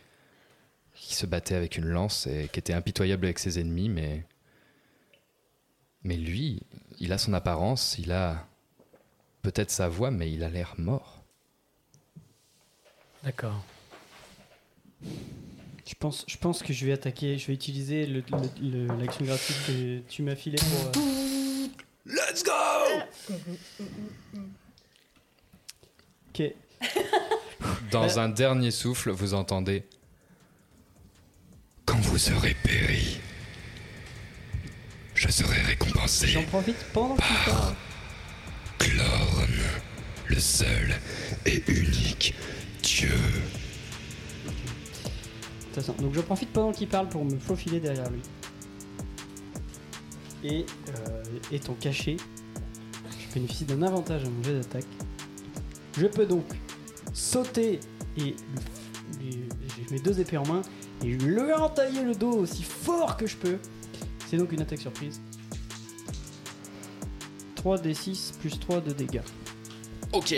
qui 0.95 1.14
se 1.14 1.27
battait 1.27 1.55
avec 1.55 1.77
une 1.77 1.87
lance 1.87 2.27
et 2.27 2.49
qui 2.53 2.59
était 2.59 2.75
impitoyable 2.75 3.27
avec 3.27 3.39
ses 3.39 3.59
ennemis, 3.61 3.89
mais 3.89 4.25
mais 6.05 6.16
lui, 6.16 6.62
il 7.01 7.12
a 7.12 7.18
son 7.18 7.32
apparence, 7.32 7.96
il 7.99 8.12
a 8.12 8.46
peut-être 9.42 9.70
sa 9.70 9.88
voix, 9.88 10.11
mais 10.11 10.30
il 10.32 10.42
a 10.44 10.49
l'air 10.49 10.74
mort. 10.78 11.22
D'accord. 13.24 13.62
Je 15.03 15.94
pense, 15.99 16.24
je 16.28 16.36
pense 16.36 16.62
que 16.62 16.72
je 16.72 16.84
vais 16.86 16.92
attaquer. 16.92 17.38
Je 17.38 17.46
vais 17.46 17.55
utiliser 17.55 18.07
le- 18.07 18.22
le- 18.61 18.86
le- 18.86 18.96
l'action 18.99 19.24
gratuite 19.24 19.57
que 19.66 19.99
tu 20.09 20.22
m'as 20.22 20.36
filé 20.36 20.57
pour. 20.59 21.03
euh, 21.03 21.66
Let's 22.07 22.42
go 22.42 22.53
Ok. 26.30 26.42
Dans 27.90 28.18
un 28.18 28.28
dernier 28.28 28.70
souffle, 28.70 29.11
vous 29.11 29.34
entendez 29.34 29.84
Quand 31.86 31.99
vous 32.01 32.32
aurez 32.32 32.55
péri, 32.55 33.18
je 35.19 35.29
serai 35.29 35.61
récompensé 35.62 36.29
J'en 36.29 36.45
profite 36.45 36.77
pendant 36.93 37.16
que 37.16 37.23
tu 37.23 37.51
parles. 37.51 37.75
Clorn, 38.79 39.51
le 40.29 40.39
seul 40.39 40.95
et 41.45 41.61
unique 41.66 42.35
Dieu. 42.85 43.11
Intéressant. 45.71 45.95
Donc 46.01 46.14
j'en 46.14 46.23
profite 46.23 46.53
pendant 46.53 46.71
qu'il 46.71 46.87
parle 46.87 47.09
pour 47.09 47.25
me 47.25 47.37
faufiler 47.37 47.81
derrière 47.81 48.09
lui. 48.11 48.23
Et 50.45 50.64
euh, 50.89 51.23
étant 51.51 51.75
caché, 51.75 52.16
je 53.19 53.35
bénéficie 53.35 53.64
d'un 53.64 53.83
avantage 53.83 54.23
à 54.23 54.29
mon 54.29 54.43
jet 54.45 54.55
d'attaque. 54.55 54.87
Je 55.97 56.07
peux 56.07 56.27
donc 56.27 56.47
sauter 57.12 57.81
et 58.16 58.37
j'ai 59.21 59.87
mes 59.91 59.99
deux 59.99 60.21
épées 60.21 60.37
en 60.37 60.47
main 60.47 60.62
et 61.03 61.07
lui 61.07 61.53
entailler 61.53 62.05
le 62.05 62.14
dos 62.14 62.35
aussi 62.35 62.62
fort 62.62 63.16
que 63.16 63.27
je 63.27 63.37
peux. 63.37 63.59
C'est 64.29 64.37
donc 64.37 64.53
une 64.53 64.61
attaque 64.61 64.81
surprise. 64.81 65.20
3d6 67.57 68.35
plus 68.39 68.59
3 68.61 68.81
de 68.81 68.93
dégâts. 68.93 69.22
Ok. 70.12 70.35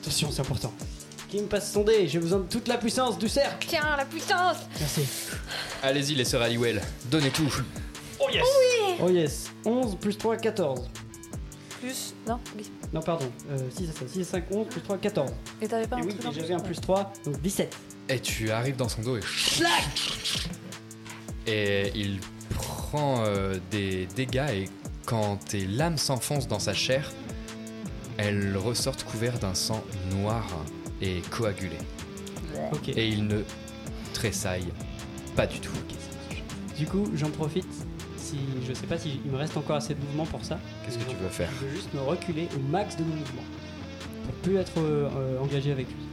Attention, 0.00 0.30
c'est 0.30 0.40
important. 0.40 0.72
Qui 1.28 1.40
me 1.40 1.46
passe 1.46 1.72
son 1.72 1.82
dé? 1.82 2.06
J'ai 2.08 2.18
besoin 2.18 2.38
de 2.40 2.44
toute 2.44 2.68
la 2.68 2.78
puissance 2.78 3.18
du 3.18 3.28
cercle. 3.28 3.66
Tiens, 3.68 3.96
la 3.96 4.04
puissance 4.04 4.58
Merci. 4.78 5.02
Allez-y, 5.82 6.14
les 6.14 6.24
sœurs 6.24 6.42
Halliwell, 6.42 6.80
donnez 7.10 7.30
tout. 7.30 7.52
Oh 8.20 8.28
yes 8.32 8.44
Oh 9.00 9.08
yes 9.08 9.50
11 9.64 9.96
plus 9.96 10.16
3, 10.16 10.36
14. 10.36 10.88
Plus. 11.80 12.14
Non, 12.28 12.38
oui. 12.56 12.70
Non, 12.92 13.00
pardon. 13.00 13.30
Euh, 13.50 13.58
6 13.76 13.88
à 13.88 13.92
ça. 13.92 14.08
6 14.08 14.20
à 14.20 14.24
5, 14.24 14.44
11 14.50 14.66
plus 14.68 14.80
3, 14.82 14.98
14. 14.98 15.32
Et 15.62 15.68
t'avais 15.68 15.86
pas 15.86 15.96
Et 15.98 16.00
un 16.00 16.04
oui, 16.04 16.14
truc 16.14 16.24
et 16.24 16.28
en 16.28 16.32
j'avais 16.32 16.54
un 16.54 16.60
plus 16.60 16.80
3, 16.80 17.12
donc 17.24 17.40
17. 17.40 17.76
Et 18.08 18.20
tu 18.20 18.50
arrives 18.50 18.76
dans 18.76 18.88
son 18.88 19.02
dos 19.02 19.16
et 19.16 19.20
Et 21.50 21.90
il 21.96 22.20
prend 22.54 23.24
euh, 23.26 23.56
des 23.70 24.06
dégâts 24.14 24.48
et 24.52 24.68
quand 25.04 25.36
tes 25.36 25.66
lames 25.66 25.98
s'enfoncent 25.98 26.46
dans 26.46 26.60
sa 26.60 26.72
chair, 26.72 27.10
elles 28.18 28.56
ressortent 28.56 29.02
couvertes 29.02 29.42
d'un 29.42 29.54
sang 29.54 29.82
noir 30.12 30.46
et 31.02 31.22
coagulé. 31.30 31.78
Et 32.88 33.08
il 33.08 33.26
ne 33.26 33.42
tressaille 34.14 34.68
pas 35.34 35.46
du 35.46 35.58
tout. 35.58 35.72
Du 36.76 36.86
coup, 36.86 37.10
j'en 37.14 37.30
profite. 37.30 37.66
Si 38.16 38.38
je 38.66 38.72
sais 38.72 38.86
pas 38.86 38.98
si 38.98 39.20
il 39.24 39.30
me 39.32 39.36
reste 39.36 39.56
encore 39.56 39.76
assez 39.76 39.94
de 39.94 40.00
mouvement 40.00 40.26
pour 40.26 40.44
ça. 40.44 40.58
Qu'est-ce 40.84 40.98
que 40.98 41.10
tu 41.10 41.16
veux 41.16 41.28
faire? 41.28 41.50
Je 41.60 41.66
veux 41.66 41.74
juste 41.74 41.92
me 41.94 42.00
reculer 42.00 42.48
au 42.56 42.60
max 42.70 42.96
de 42.96 43.02
mon 43.02 43.16
mouvement 43.16 43.42
pour 44.24 44.34
plus 44.34 44.56
être 44.56 44.78
euh, 44.78 45.40
engagé 45.40 45.72
avec 45.72 45.88
lui. 45.88 46.09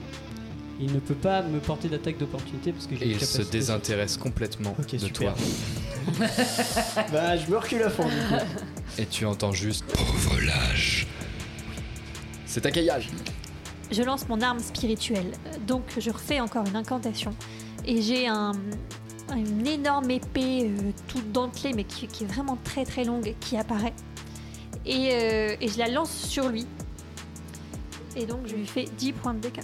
Il 0.79 0.93
ne 0.93 0.99
peut 0.99 1.15
pas 1.15 1.41
me 1.41 1.59
porter 1.59 1.89
d'attaque 1.89 2.17
d'opportunité 2.19 2.71
parce 2.71 2.85
que 2.85 2.95
j'ai 2.95 3.07
Et 3.07 3.11
il 3.11 3.21
se 3.21 3.41
désintéresse 3.41 4.15
complètement 4.17 4.75
de 4.91 4.97
super. 4.97 5.33
toi. 5.33 5.35
bah, 7.11 7.35
je 7.35 7.49
me 7.49 7.57
recule 7.57 7.81
à 7.81 7.89
fond. 7.89 8.05
du 8.05 8.11
coup. 8.11 8.43
Et 8.99 9.05
tu 9.07 9.25
entends 9.25 9.51
juste 9.51 9.85
Pauvre 9.85 10.39
lâche. 10.39 11.07
C'est 12.45 12.61
ta 12.61 12.71
caillage. 12.71 13.09
Je 13.91 14.03
lance 14.03 14.27
mon 14.29 14.39
arme 14.41 14.59
spirituelle. 14.59 15.31
Donc 15.65 15.83
je 15.97 16.11
refais 16.11 16.39
encore 16.39 16.65
une 16.67 16.75
incantation. 16.75 17.33
Et 17.85 18.01
j'ai 18.01 18.27
un, 18.27 18.51
une 19.35 19.65
énorme 19.65 20.11
épée 20.11 20.65
euh, 20.65 20.91
toute 21.07 21.31
dentelée, 21.31 21.73
mais 21.73 21.85
qui, 21.85 22.07
qui 22.07 22.23
est 22.23 22.27
vraiment 22.27 22.57
très 22.63 22.85
très 22.85 23.03
longue, 23.03 23.33
qui 23.39 23.57
apparaît. 23.57 23.93
Et, 24.85 25.09
euh, 25.11 25.55
et 25.59 25.67
je 25.69 25.77
la 25.79 25.87
lance 25.87 26.11
sur 26.11 26.49
lui. 26.49 26.67
Et 28.15 28.25
donc 28.25 28.41
je 28.45 28.55
lui 28.55 28.67
fais 28.67 28.85
10 28.97 29.13
points 29.13 29.33
de 29.33 29.39
dégâts. 29.39 29.63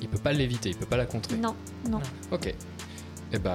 Il 0.00 0.08
peut 0.08 0.18
pas 0.18 0.32
l'éviter, 0.32 0.70
il 0.70 0.76
peut 0.76 0.86
pas 0.86 0.96
la 0.96 1.06
contrer. 1.06 1.36
Non, 1.36 1.54
non. 1.88 2.00
Ok. 2.30 2.54
Et 3.32 3.38
bah, 3.38 3.52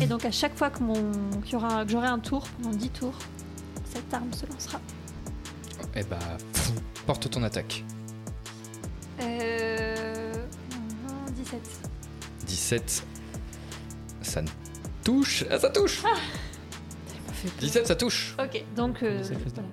Et 0.00 0.06
donc 0.06 0.24
à 0.24 0.30
chaque 0.30 0.56
fois 0.56 0.70
que, 0.70 0.82
mon, 0.82 0.94
qu'il 1.42 1.54
y 1.54 1.56
aura, 1.56 1.84
que 1.84 1.90
j'aurai 1.90 2.06
un 2.08 2.18
tour, 2.20 2.46
pendant 2.62 2.76
10 2.76 2.90
tours, 2.90 3.14
cette 3.92 4.12
arme 4.14 4.32
se 4.32 4.46
lancera. 4.46 4.80
et 5.96 6.04
bah, 6.04 6.18
pff, 6.52 6.72
porte 7.06 7.28
ton 7.30 7.42
attaque. 7.42 7.84
Euh... 9.20 10.32
non, 11.08 11.32
17. 11.34 11.60
17, 12.46 13.04
ça 14.22 14.42
ne 14.42 14.48
touche. 15.02 15.44
Ah, 15.50 15.58
ça 15.58 15.70
touche 15.70 16.02
17, 17.60 17.86
ça 17.86 17.94
touche. 17.96 18.34
Ok, 18.42 18.64
donc... 18.76 19.02
euh, 19.02 19.22
voilà. 19.22 19.68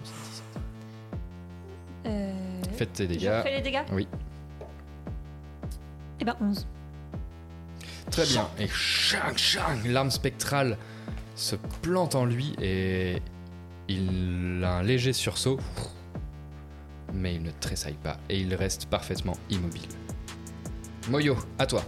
Euh, 2.07 2.33
Faites 2.77 2.93
tes 2.93 3.07
dégâts. 3.07 3.37
refais 3.39 3.57
les 3.57 3.61
dégâts? 3.61 3.83
Oui. 3.91 4.07
Et 6.25 6.27
ben 6.27 6.35
11. 6.41 6.65
Très 8.09 8.25
bien. 8.25 8.47
Et 8.57 8.67
chang, 8.67 9.35
chang, 9.35 9.77
l'arme 9.85 10.09
spectrale 10.09 10.75
se 11.35 11.55
plante 11.83 12.15
en 12.15 12.25
lui 12.25 12.55
et 12.59 13.21
il 13.87 14.63
a 14.63 14.77
un 14.77 14.83
léger 14.83 15.13
sursaut. 15.13 15.59
Mais 17.13 17.35
il 17.35 17.43
ne 17.43 17.51
tressaille 17.51 17.97
pas 18.01 18.17
et 18.27 18.39
il 18.39 18.55
reste 18.55 18.87
parfaitement 18.87 19.37
immobile. 19.51 19.87
Moyo, 21.09 21.37
à 21.59 21.67
toi. 21.67 21.83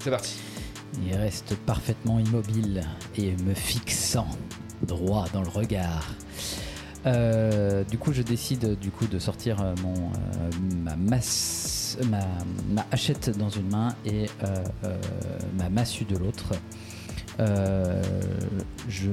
C'est 0.00 0.10
parti. 0.10 0.38
Il 1.06 1.16
reste 1.16 1.56
parfaitement 1.64 2.18
immobile 2.18 2.82
et 3.16 3.34
me 3.36 3.54
fixant 3.54 4.28
droit 4.82 5.24
dans 5.32 5.40
le 5.40 5.48
regard. 5.48 6.14
Euh, 7.06 7.84
du 7.84 7.96
coup, 7.96 8.12
je 8.12 8.20
décide 8.20 8.78
du 8.78 8.90
coup 8.90 9.06
de 9.06 9.18
sortir 9.18 9.60
euh, 9.60 9.74
mon 9.82 9.94
euh, 9.94 10.50
ma 10.84 10.94
masse, 10.96 11.81
ma, 12.08 12.20
ma 12.70 12.86
hachette 12.90 13.36
dans 13.38 13.50
une 13.50 13.68
main 13.68 13.94
et 14.04 14.26
euh, 14.44 14.64
euh, 14.84 14.96
ma 15.58 15.68
massue 15.68 16.04
de 16.04 16.16
l'autre. 16.16 16.52
Euh, 17.40 18.02
je 18.88 19.08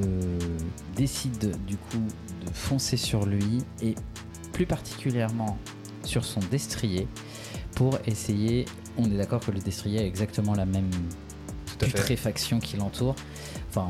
décide 0.95 1.55
du 1.65 1.77
coup 1.77 2.03
de 2.45 2.51
foncer 2.53 2.97
sur 2.97 3.25
lui 3.25 3.63
et 3.81 3.95
plus 4.51 4.65
particulièrement 4.65 5.57
sur 6.03 6.25
son 6.25 6.41
destrier 6.51 7.07
pour 7.75 7.97
essayer 8.05 8.65
on 8.97 9.05
est 9.05 9.15
d'accord 9.17 9.39
que 9.39 9.51
le 9.51 9.59
destrier 9.59 9.99
a 9.99 10.03
exactement 10.05 10.53
la 10.53 10.65
même 10.65 10.89
putréfaction 11.79 12.59
qui 12.59 12.75
l'entoure. 12.75 13.15
Enfin, 13.69 13.89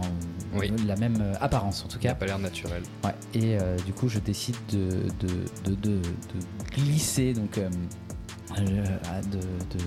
Oui. 0.56 0.72
la 0.86 0.96
même 0.98 1.34
apparence 1.42 1.84
en 1.84 1.88
tout 1.88 1.98
Il 2.02 2.06
n'a 2.06 2.12
cas. 2.12 2.16
pas 2.20 2.26
l'air 2.28 2.38
naturel. 2.38 2.84
Ouais, 3.04 3.16
et 3.34 3.58
euh, 3.58 3.76
du 3.78 3.94
coup, 3.94 4.08
je 4.10 4.20
décide 4.20 4.56
de, 4.72 5.08
de, 5.20 5.28
de, 5.66 5.76
de- 5.76 6.02
de 6.02 6.76
glisser, 6.76 7.34
donc 7.34 7.58
euh, 7.58 7.68
de, 8.58 9.38
de- 9.38 9.84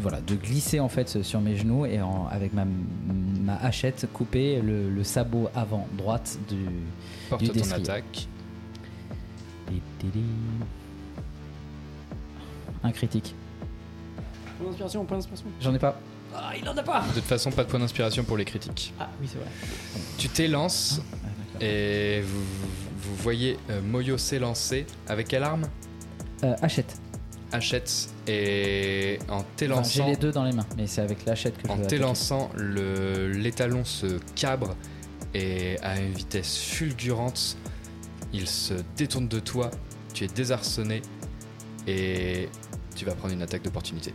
voilà, 0.00 0.20
de 0.20 0.34
glisser 0.36 0.78
en 0.80 0.88
fait 0.88 1.22
sur 1.22 1.40
mes 1.40 1.56
genoux 1.56 1.84
et 1.86 2.00
en- 2.00 2.26
avec 2.30 2.52
ma, 2.52 2.64
ma 2.64 3.56
hachette 3.56 4.06
couper 4.12 4.60
le, 4.60 4.90
le 4.90 5.04
sabot 5.04 5.48
avant 5.54 5.88
droite 5.96 6.38
du, 6.48 6.66
Porte 7.28 7.42
du 7.42 7.48
ton 7.48 7.54
destrier. 7.54 7.82
attaque. 7.90 8.28
Un 12.84 12.92
critique. 12.92 13.34
Point 14.58 14.68
d'inspiration, 14.68 15.04
point 15.04 15.16
d'inspiration. 15.16 15.46
J'en 15.60 15.74
ai 15.74 15.78
pas. 15.78 16.00
Ah, 16.34 16.52
il 16.60 16.68
en 16.68 16.76
a 16.76 16.82
pas 16.82 17.02
De 17.08 17.14
toute 17.14 17.24
façon, 17.24 17.50
pas 17.50 17.64
de 17.64 17.68
point 17.70 17.80
d'inspiration 17.80 18.22
pour 18.22 18.36
les 18.36 18.44
critiques. 18.44 18.92
Ah, 19.00 19.08
oui, 19.20 19.26
c'est 19.30 19.38
vrai. 19.38 19.48
Tu 20.18 20.28
t'élances 20.28 21.00
et 21.60 22.20
vous, 22.22 22.42
vous 23.02 23.16
voyez 23.16 23.56
euh, 23.70 23.80
Moyo 23.82 24.16
s'élancer 24.18 24.86
avec 25.08 25.28
quelle 25.28 25.42
arme? 25.42 25.64
Euh, 26.44 26.54
hachette. 26.62 27.00
Hachette 27.52 28.10
et 28.26 29.18
en 29.28 29.36
Enfin, 29.36 29.44
J'ai 29.50 29.56
t'élançant 29.56 30.06
les 30.06 30.16
deux 30.16 30.32
dans 30.32 30.44
les 30.44 30.52
mains, 30.52 30.66
mais 30.76 30.86
c'est 30.86 31.00
avec 31.00 31.24
l'hachette 31.24 31.56
que 31.56 31.66
je 31.66 31.72
en 31.72 31.78
t'élançant 31.78 32.50
l'étalon 32.56 33.84
se 33.84 34.18
cabre 34.34 34.76
et 35.34 35.78
à 35.82 35.98
une 35.98 36.12
vitesse 36.12 36.56
fulgurante 36.58 37.56
il 38.32 38.46
se 38.46 38.74
détourne 38.96 39.28
de 39.28 39.40
toi 39.40 39.70
tu 40.14 40.24
es 40.24 40.26
désarçonné 40.26 41.02
et 41.86 42.48
tu 42.94 43.04
vas 43.04 43.14
prendre 43.14 43.34
une 43.34 43.42
attaque 43.42 43.62
d'opportunité 43.62 44.12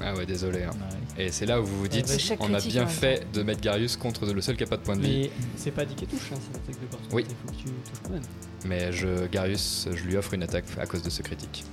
ah 0.00 0.14
ouais 0.14 0.26
désolé 0.26 0.62
hein. 0.62 0.70
et 1.16 1.30
c'est 1.32 1.46
là 1.46 1.60
où 1.60 1.64
vous 1.64 1.78
vous 1.80 1.88
dites 1.88 2.10
Échec 2.10 2.38
on 2.40 2.54
a 2.54 2.60
bien 2.60 2.82
en 2.82 2.86
même 2.86 2.94
fait 2.94 3.26
de 3.32 3.42
mettre 3.42 3.60
Garius 3.60 3.96
contre 3.96 4.26
le 4.26 4.40
seul 4.40 4.56
qui 4.56 4.62
a 4.62 4.66
pas 4.66 4.76
de 4.76 4.82
point 4.82 4.96
de 4.96 5.02
vie 5.02 5.22
Mais 5.22 5.30
c'est 5.56 5.72
pas 5.72 5.84
dit 5.84 5.94
qu'elle 5.94 6.08
touche, 6.08 6.32
hein, 6.32 6.38
cette 6.40 6.62
attaque 6.62 6.80
d'opportunité. 6.80 7.16
Oui. 7.16 7.26
Il 7.28 7.34
faut 7.36 7.52
que 7.52 7.56
tu 7.58 7.64
touches 7.64 8.00
quand 8.04 8.10
même. 8.10 8.22
Mais 8.64 8.92
je 8.92 9.26
Garius 9.26 9.88
je 9.94 10.04
lui 10.04 10.16
offre 10.16 10.34
une 10.34 10.42
attaque 10.42 10.64
à 10.80 10.86
cause 10.86 11.02
de 11.02 11.10
ce 11.10 11.22
critique 11.22 11.64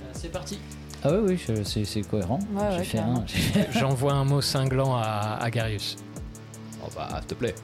Euh, 0.00 0.02
c'est 0.12 0.30
parti. 0.32 0.58
Ah 1.04 1.10
oui, 1.12 1.38
oui, 1.48 1.62
c'est 1.64 1.84
c'est 1.84 2.02
cohérent. 2.02 2.40
Ouais, 2.52 2.62
J'ai 2.72 2.76
ouais, 2.78 2.84
fait 2.84 2.96
carrément. 2.98 3.20
un. 3.20 3.24
j'ai 3.26 3.38
fait- 3.38 3.68
J'envoie 3.78 4.14
un 4.14 4.24
mot 4.24 4.40
cinglant 4.40 4.96
à, 4.96 5.38
à 5.40 5.50
Garius. 5.50 5.96
oh 6.84 6.88
bah 6.96 7.08
s'il 7.18 7.26
te 7.26 7.34
plaît. 7.34 7.54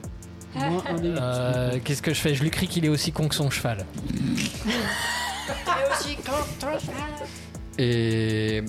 Euh, 0.57 1.79
Qu'est-ce 1.83 2.01
que 2.01 2.13
je 2.13 2.19
fais? 2.21 2.33
Je 2.33 2.41
lui 2.41 2.49
crie 2.49 2.69
qu'il 2.69 2.85
est 2.85 2.89
aussi 2.89 3.11
con 3.11 3.27
que 3.27 3.35
son 3.35 3.49
cheval. 3.49 3.85
Et 7.77 8.63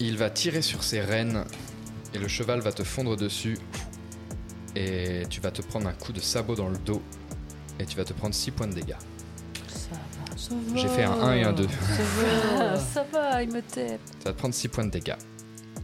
il 0.00 0.16
va 0.16 0.30
tirer 0.30 0.62
sur 0.62 0.82
ses 0.82 1.00
rênes 1.00 1.44
et 2.14 2.18
le 2.18 2.26
cheval 2.28 2.60
va 2.60 2.72
te 2.72 2.82
fondre 2.82 3.16
dessus 3.16 3.58
et 4.74 5.22
tu 5.30 5.40
vas 5.40 5.50
te 5.50 5.62
prendre 5.62 5.86
un 5.88 5.92
coup 5.92 6.12
de 6.12 6.20
sabot 6.20 6.54
dans 6.56 6.68
le 6.68 6.78
dos 6.78 7.00
et 7.78 7.84
tu 7.86 7.96
vas 7.96 8.04
te 8.04 8.12
prendre 8.12 8.34
6 8.34 8.50
points 8.50 8.66
de 8.66 8.74
dégâts. 8.74 8.96
J'ai 10.74 10.88
fait 10.88 11.04
un 11.04 11.12
1 11.12 11.34
et 11.34 11.42
un 11.44 11.52
2. 11.52 11.66
Ça 12.94 13.04
va, 13.12 13.42
il 13.42 13.50
me 13.50 13.60
tape. 13.62 14.00
Ça 14.20 14.26
va 14.26 14.32
te 14.32 14.38
prendre 14.38 14.54
6 14.54 14.68
points 14.68 14.84
de 14.84 14.90
dégâts. 14.90 15.14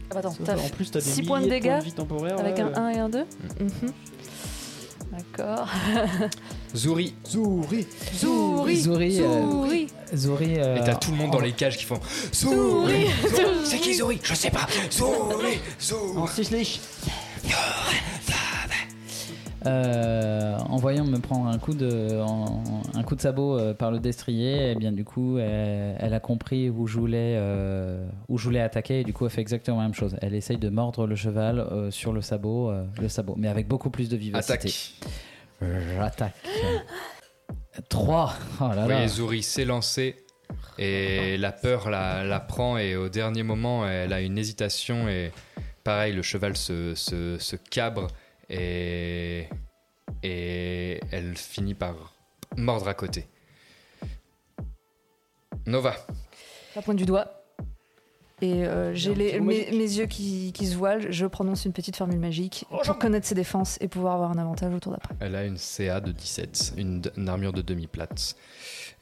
Ah 0.09 0.13
bah 0.13 0.19
attends, 0.19 0.35
t'as 0.43 0.55
en 0.57 0.69
plus, 0.69 0.89
t'as 0.89 0.99
des 0.99 1.05
6 1.05 1.23
points 1.23 1.41
de 1.41 1.47
dégâts 1.49 1.79
de 1.79 1.83
vie 1.83 1.91
temporaires, 1.91 2.39
avec 2.39 2.57
là, 2.57 2.65
un 2.75 2.85
euh. 2.85 2.87
1 2.87 2.89
et 2.89 2.97
un 2.99 3.09
2 3.09 3.25
Mhm. 3.59 3.91
D'accord. 5.11 5.67
Zouri. 6.75 7.15
Zouri. 7.27 7.87
Zouri. 8.15 8.75
Zouri. 8.81 9.19
euh, 9.21 9.41
Zouri. 9.51 9.87
Zouri. 10.15 10.53
euh, 10.59 10.75
Et 10.77 10.83
t'as 10.83 10.95
tout 10.95 11.11
le 11.11 11.17
monde 11.17 11.31
dans 11.31 11.39
les 11.39 11.53
cages 11.53 11.77
qui 11.77 11.85
font 11.85 11.99
Zouri. 12.33 13.07
C'est 13.63 13.77
qui 13.79 13.95
Zouri? 13.95 14.19
Je 14.23 14.33
sais 14.35 14.51
pas. 14.51 14.67
Zouri 14.91 15.59
Zouri 15.81 16.15
En. 16.17 16.25
Euh, 19.65 20.55
en 20.69 20.77
voyant 20.77 21.03
me 21.03 21.17
prendre 21.17 21.47
un 21.47 21.57
coup 21.57 21.73
de, 21.73 22.21
en- 22.21 22.61
un 22.93 23.03
coup 23.03 23.15
de 23.15 23.21
sabot 23.21 23.57
euh, 23.57 23.73
par 23.73 23.91
le 23.91 23.99
destrier, 23.99 24.71
et 24.71 24.75
bien 24.75 24.91
du 24.91 25.03
coup, 25.03 25.39
elle, 25.39 25.95
elle 25.99 26.13
a 26.13 26.19
compris 26.19 26.69
où 26.69 26.85
je 26.87 26.97
voulais, 26.99 27.35
euh, 27.37 28.07
où 28.29 28.37
je 28.37 28.43
voulais 28.45 28.61
attaquer, 28.61 29.01
et 29.01 29.03
du 29.03 29.13
coup, 29.13 29.25
elle 29.25 29.31
fait 29.31 29.41
exactement 29.41 29.77
la 29.77 29.83
même 29.83 29.93
chose. 29.95 30.15
Elle 30.21 30.35
essaye 30.35 30.57
de 30.57 30.69
mordre 30.69 31.07
le 31.07 31.15
cheval 31.15 31.59
euh, 31.59 31.89
sur 31.91 32.13
le 32.13 32.21
sabot, 32.21 32.69
euh, 32.69 32.85
le 33.01 33.09
sabot, 33.09 33.33
mais 33.37 33.47
avec 33.47 33.67
beaucoup 33.67 33.89
plus 33.89 34.09
de 34.09 34.15
vivacité. 34.17 34.53
attaque. 34.53 35.91
J'attaque. 35.97 36.33
3 37.89 38.33
Oh 38.61 38.67
là 38.75 38.87
là. 38.87 39.07
Zouri 39.07 39.43
s'élancer 39.43 40.15
et 40.77 41.37
la 41.37 41.51
peur 41.51 41.89
la, 41.89 42.23
la 42.23 42.39
prend 42.39 42.77
et 42.77 42.95
au 42.95 43.09
dernier 43.09 43.43
moment 43.43 43.87
elle 43.87 44.13
a 44.13 44.21
une 44.21 44.37
hésitation 44.37 45.07
et 45.09 45.31
pareil 45.83 46.13
le 46.13 46.21
cheval 46.21 46.55
se, 46.55 46.93
se, 46.95 47.37
se 47.37 47.55
cabre 47.55 48.07
et, 48.49 49.45
et 50.23 50.99
elle 51.11 51.35
finit 51.37 51.73
par 51.75 52.13
mordre 52.55 52.87
à 52.87 52.93
côté. 52.93 53.27
Nova. 55.65 55.95
La 56.75 56.81
pointe 56.81 56.97
du 56.97 57.05
doigt. 57.05 57.33
Et 58.39 58.65
euh, 58.65 58.93
j'ai 58.93 59.15
mes, 59.15 59.39
mes 59.39 59.71
yeux 59.71 60.05
qui, 60.05 60.51
qui 60.53 60.67
se 60.67 60.75
voilent. 60.75 61.11
Je 61.11 61.25
prononce 61.25 61.65
une 61.65 61.73
petite 61.73 61.95
formule 61.95 62.19
magique 62.19 62.65
pour 62.69 62.97
connaître 62.99 63.25
ses 63.25 63.33
défenses 63.33 63.77
et 63.81 63.87
pouvoir 63.87 64.13
avoir 64.13 64.31
un 64.31 64.37
avantage 64.37 64.71
au 64.73 64.79
tour 64.79 64.91
d'après. 64.91 65.15
Elle 65.19 65.35
a 65.35 65.43
une 65.43 65.57
CA 65.57 65.99
de 65.99 66.11
17, 66.11 66.73
une, 66.77 67.01
une 67.17 67.29
armure 67.29 67.51
de 67.51 67.63
demi-plate. 67.63 68.35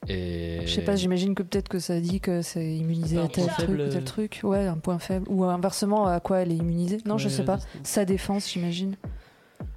Et... 0.08 0.60
Je 0.66 0.72
sais 0.74 0.84
pas, 0.84 0.96
j'imagine 0.96 1.36
que 1.36 1.44
peut-être 1.44 1.68
que 1.68 1.80
ça 1.80 2.00
dit 2.00 2.22
que 2.22 2.42
c'est 2.42 2.76
immunisé 2.78 3.18
Un 3.18 3.26
à 3.26 3.28
tel 3.28 3.48
truc 3.48 3.78
tel 3.92 4.04
truc. 4.06 4.40
Ouais, 4.44 4.68
un 4.68 4.78
point 4.78 5.00
faible. 5.00 5.26
Ou 5.30 5.44
inversement, 5.44 6.08
à 6.08 6.22
quoi 6.22 6.40
elle 6.40 6.54
est 6.54 6.58
immunisée. 6.58 7.00
Non, 7.06 7.18
je 7.18 7.28
Ouais, 7.28 7.34
sais 7.34 7.44
pas. 7.44 7.60
Sa 7.84 8.06
défense, 8.06 8.50
j'imagine. 8.50 8.96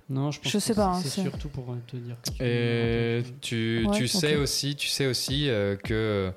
Non, 0.08 0.30
je 0.30 0.40
pense 0.40 0.52
Je 0.52 0.58
sais 0.58 0.72
que 0.72 0.76
pas, 0.76 0.94
c'est- 0.94 1.06
hein, 1.06 1.10
C'est 1.14 1.22
surtout 1.22 1.48
pour 1.48 1.72
euh, 1.72 1.76
te 1.86 1.96
dire 1.96 2.16
que 2.22 2.30
tu. 2.30 2.42
Et 2.42 3.22
tu, 3.40 3.84
Ouais, 3.86 3.96
tu 3.96 4.04
ok. 4.04 4.08
sais 4.10 4.36
aussi, 4.36 4.74
tu 4.76 4.88
sais 4.88 5.06
aussi 5.06 5.48
euh, 5.50 5.76
que 5.76 6.32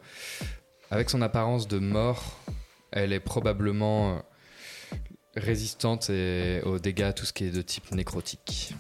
avec 0.90 1.10
son 1.10 1.22
apparence 1.22 1.68
de 1.68 1.80
mort, 1.80 2.38
elle 2.92 3.14
est 3.14 3.20
probablement 3.22 4.18
euh, 4.18 4.20
résistante 5.38 6.10
et 6.10 6.62
aux 6.66 6.80
dégâts, 6.80 7.14
tout 7.14 7.26
ce 7.26 7.32
qui 7.34 7.46
est 7.46 7.52
de 7.52 7.62
type 7.62 7.92
nécrotique. 7.94 8.74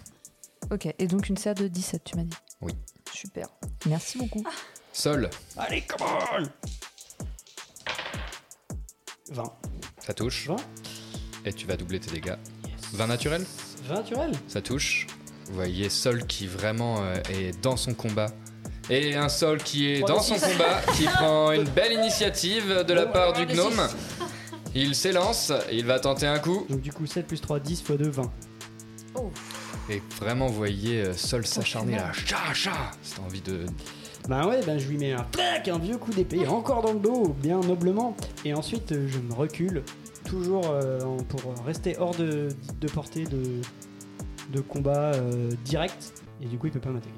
Ok, 0.69 0.93
et 0.97 1.07
donc 1.07 1.29
une 1.29 1.37
CA 1.37 1.53
de 1.53 1.67
17, 1.67 2.03
tu 2.03 2.15
m'as 2.17 2.23
dit. 2.23 2.37
Oui. 2.61 2.73
Super. 3.13 3.47
Merci 3.87 4.17
beaucoup. 4.17 4.43
Sol, 4.93 5.29
Allez, 5.57 5.81
come 5.81 6.05
on 6.07 6.43
20. 9.33 9.53
ça 9.99 10.13
touche. 10.13 10.47
20 10.47 10.55
Et 11.45 11.53
tu 11.53 11.65
vas 11.65 11.77
doubler 11.77 11.99
tes 11.99 12.11
dégâts. 12.11 12.35
20 12.93 13.07
naturel? 13.07 13.45
20 13.87 13.95
naturel 13.95 14.31
Ça 14.47 14.61
touche. 14.61 15.07
Vous 15.47 15.55
voyez 15.55 15.89
Sol 15.89 16.25
qui 16.25 16.47
vraiment 16.47 16.97
euh, 17.01 17.15
est 17.29 17.59
dans 17.61 17.75
son 17.77 17.93
combat. 17.93 18.27
Et 18.89 19.15
un 19.15 19.29
Sol 19.29 19.57
qui 19.63 19.91
est 19.91 19.99
Trois 19.99 20.15
dans 20.15 20.21
son 20.21 20.35
six. 20.35 20.41
combat, 20.51 20.81
qui 20.95 21.03
prend 21.15 21.51
une 21.51 21.63
belle 21.63 21.93
initiative 21.93 22.83
de 22.87 22.93
la 22.93 23.05
Bon, 23.05 23.11
part 23.13 23.33
du 23.33 23.45
gnome. 23.45 23.73
six. 23.73 24.25
Il 24.73 24.95
s'élance, 24.95 25.51
il 25.71 25.85
va 25.85 25.99
tenter 25.99 26.27
un 26.27 26.39
coup. 26.39 26.65
Donc 26.69 26.79
du 26.81 26.93
coup 26.93 27.05
7 27.05 27.27
plus 27.27 27.41
3, 27.41 27.59
10 27.59 27.79
x 27.81 27.91
2, 27.91 28.09
20. 28.09 28.31
Et 29.89 30.01
vraiment, 30.19 30.47
vous 30.47 30.53
voyez 30.55 31.01
euh, 31.01 31.13
Sol 31.13 31.45
s'acharner 31.45 31.95
là. 31.97 32.11
Cha, 32.13 32.53
cha 32.53 32.91
C'est 33.03 33.19
envie 33.19 33.41
de. 33.41 33.65
Bah 34.29 34.45
ouais, 34.47 34.61
ben 34.65 34.77
je 34.77 34.87
lui 34.87 34.97
mets 34.97 35.11
un 35.13 35.23
tac, 35.23 35.67
un 35.67 35.79
vieux 35.79 35.97
coup 35.97 36.11
d'épée, 36.11 36.47
encore 36.47 36.81
dans 36.83 36.93
le 36.93 36.99
dos, 36.99 37.35
bien 37.41 37.59
noblement. 37.59 38.15
Et 38.45 38.53
ensuite 38.53 38.91
euh, 38.91 39.07
je 39.09 39.17
me 39.17 39.33
recule, 39.33 39.83
toujours 40.31 40.69
euh, 40.69 40.99
pour 41.27 41.53
rester 41.65 41.97
hors 41.99 42.15
de, 42.15 42.47
de 42.79 42.87
portée 42.87 43.25
de, 43.25 43.61
de 44.53 44.61
combat 44.61 45.11
euh, 45.13 45.51
direct. 45.65 46.13
Et 46.41 46.45
du 46.45 46.57
coup 46.57 46.67
il 46.67 46.71
peut 46.71 46.79
pas 46.79 46.89
m'attaquer. 46.89 47.13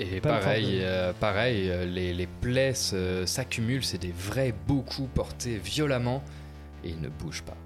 Et 0.00 0.20
Pas 0.20 0.40
pareil, 0.40 0.80
euh, 0.82 1.12
pareil 1.12 1.70
les, 1.86 2.12
les 2.12 2.26
plaies 2.26 2.74
s'accumulent, 2.74 3.84
c'est 3.84 3.98
des 4.02 4.12
vrais 4.12 4.52
beaux 4.66 4.82
coups 4.82 5.08
portés 5.14 5.56
violemment 5.58 6.22
et 6.82 6.88
il 6.88 7.00
ne 7.00 7.08
bouge 7.08 7.42
pas. 7.42 7.56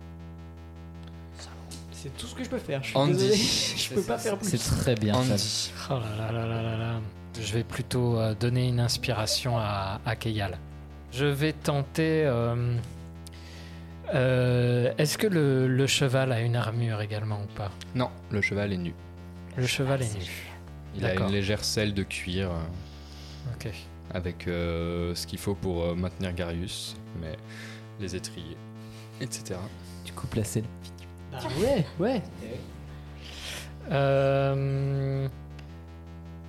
C'est 1.91 2.15
tout 2.17 2.27
ce 2.27 2.35
que 2.35 2.45
je 2.45 2.51
peux 2.51 2.59
faire. 2.59 2.81
Je 2.83 2.89
suis 2.89 2.97
Andy. 2.97 3.13
désolé, 3.15 3.37
je 3.77 3.95
peux 3.95 4.03
pas 4.03 4.19
faire 4.19 4.37
plus. 4.39 4.51
C'est 4.51 4.59
très 4.83 4.95
bien. 4.95 5.15
ça. 5.15 5.33
Andy. 5.33 5.73
Oh 5.91 5.95
là 5.95 6.33
là 6.33 6.33
là 6.33 6.47
là 6.47 6.63
là 6.63 6.77
là. 6.77 7.01
Je 7.41 7.53
vais 7.55 7.65
plutôt 7.65 8.19
donner 8.35 8.69
une 8.69 8.79
inspiration 8.81 9.57
à, 9.59 10.01
à 10.05 10.15
Keyal. 10.15 10.59
Je 11.11 11.25
vais 11.25 11.55
tenter. 11.55 12.29
Euh, 14.15 14.93
Est-ce 14.99 15.19
que 15.19 15.27
le, 15.27 15.67
le 15.69 15.87
cheval 15.87 16.33
a 16.33 16.41
une 16.41 16.57
armure 16.57 17.01
également 17.01 17.41
ou 17.43 17.55
pas 17.57 17.71
Non, 17.95 18.11
le 18.31 18.41
cheval 18.41 18.73
est 18.73 18.77
nu. 18.79 18.95
Le 19.57 19.67
cheval 19.67 20.03
est 20.03 20.15
nu. 20.19 20.25
Il 20.97 21.05
a 21.05 21.15
une 21.15 21.31
légère 21.31 21.65
selle 21.65 21.95
de 21.95 22.03
cuir. 22.03 22.51
euh, 22.51 23.55
Ok. 23.55 23.71
Avec 24.15 24.49
euh, 24.49 25.15
ce 25.15 25.27
qu'il 25.27 25.39
faut 25.39 25.55
pour 25.55 25.85
euh, 25.85 25.95
maintenir 25.95 26.33
Garius, 26.35 26.97
mais 27.21 27.37
les 28.01 28.17
étriers, 28.17 28.57
etc. 29.21 29.59
Tu 30.05 30.13
coupes 30.15 30.35
la 30.35 30.45
selle. 30.45 30.65
Bah 31.31 31.39
ouais, 31.61 31.85
ouais. 31.99 32.23
Euh, 33.91 35.29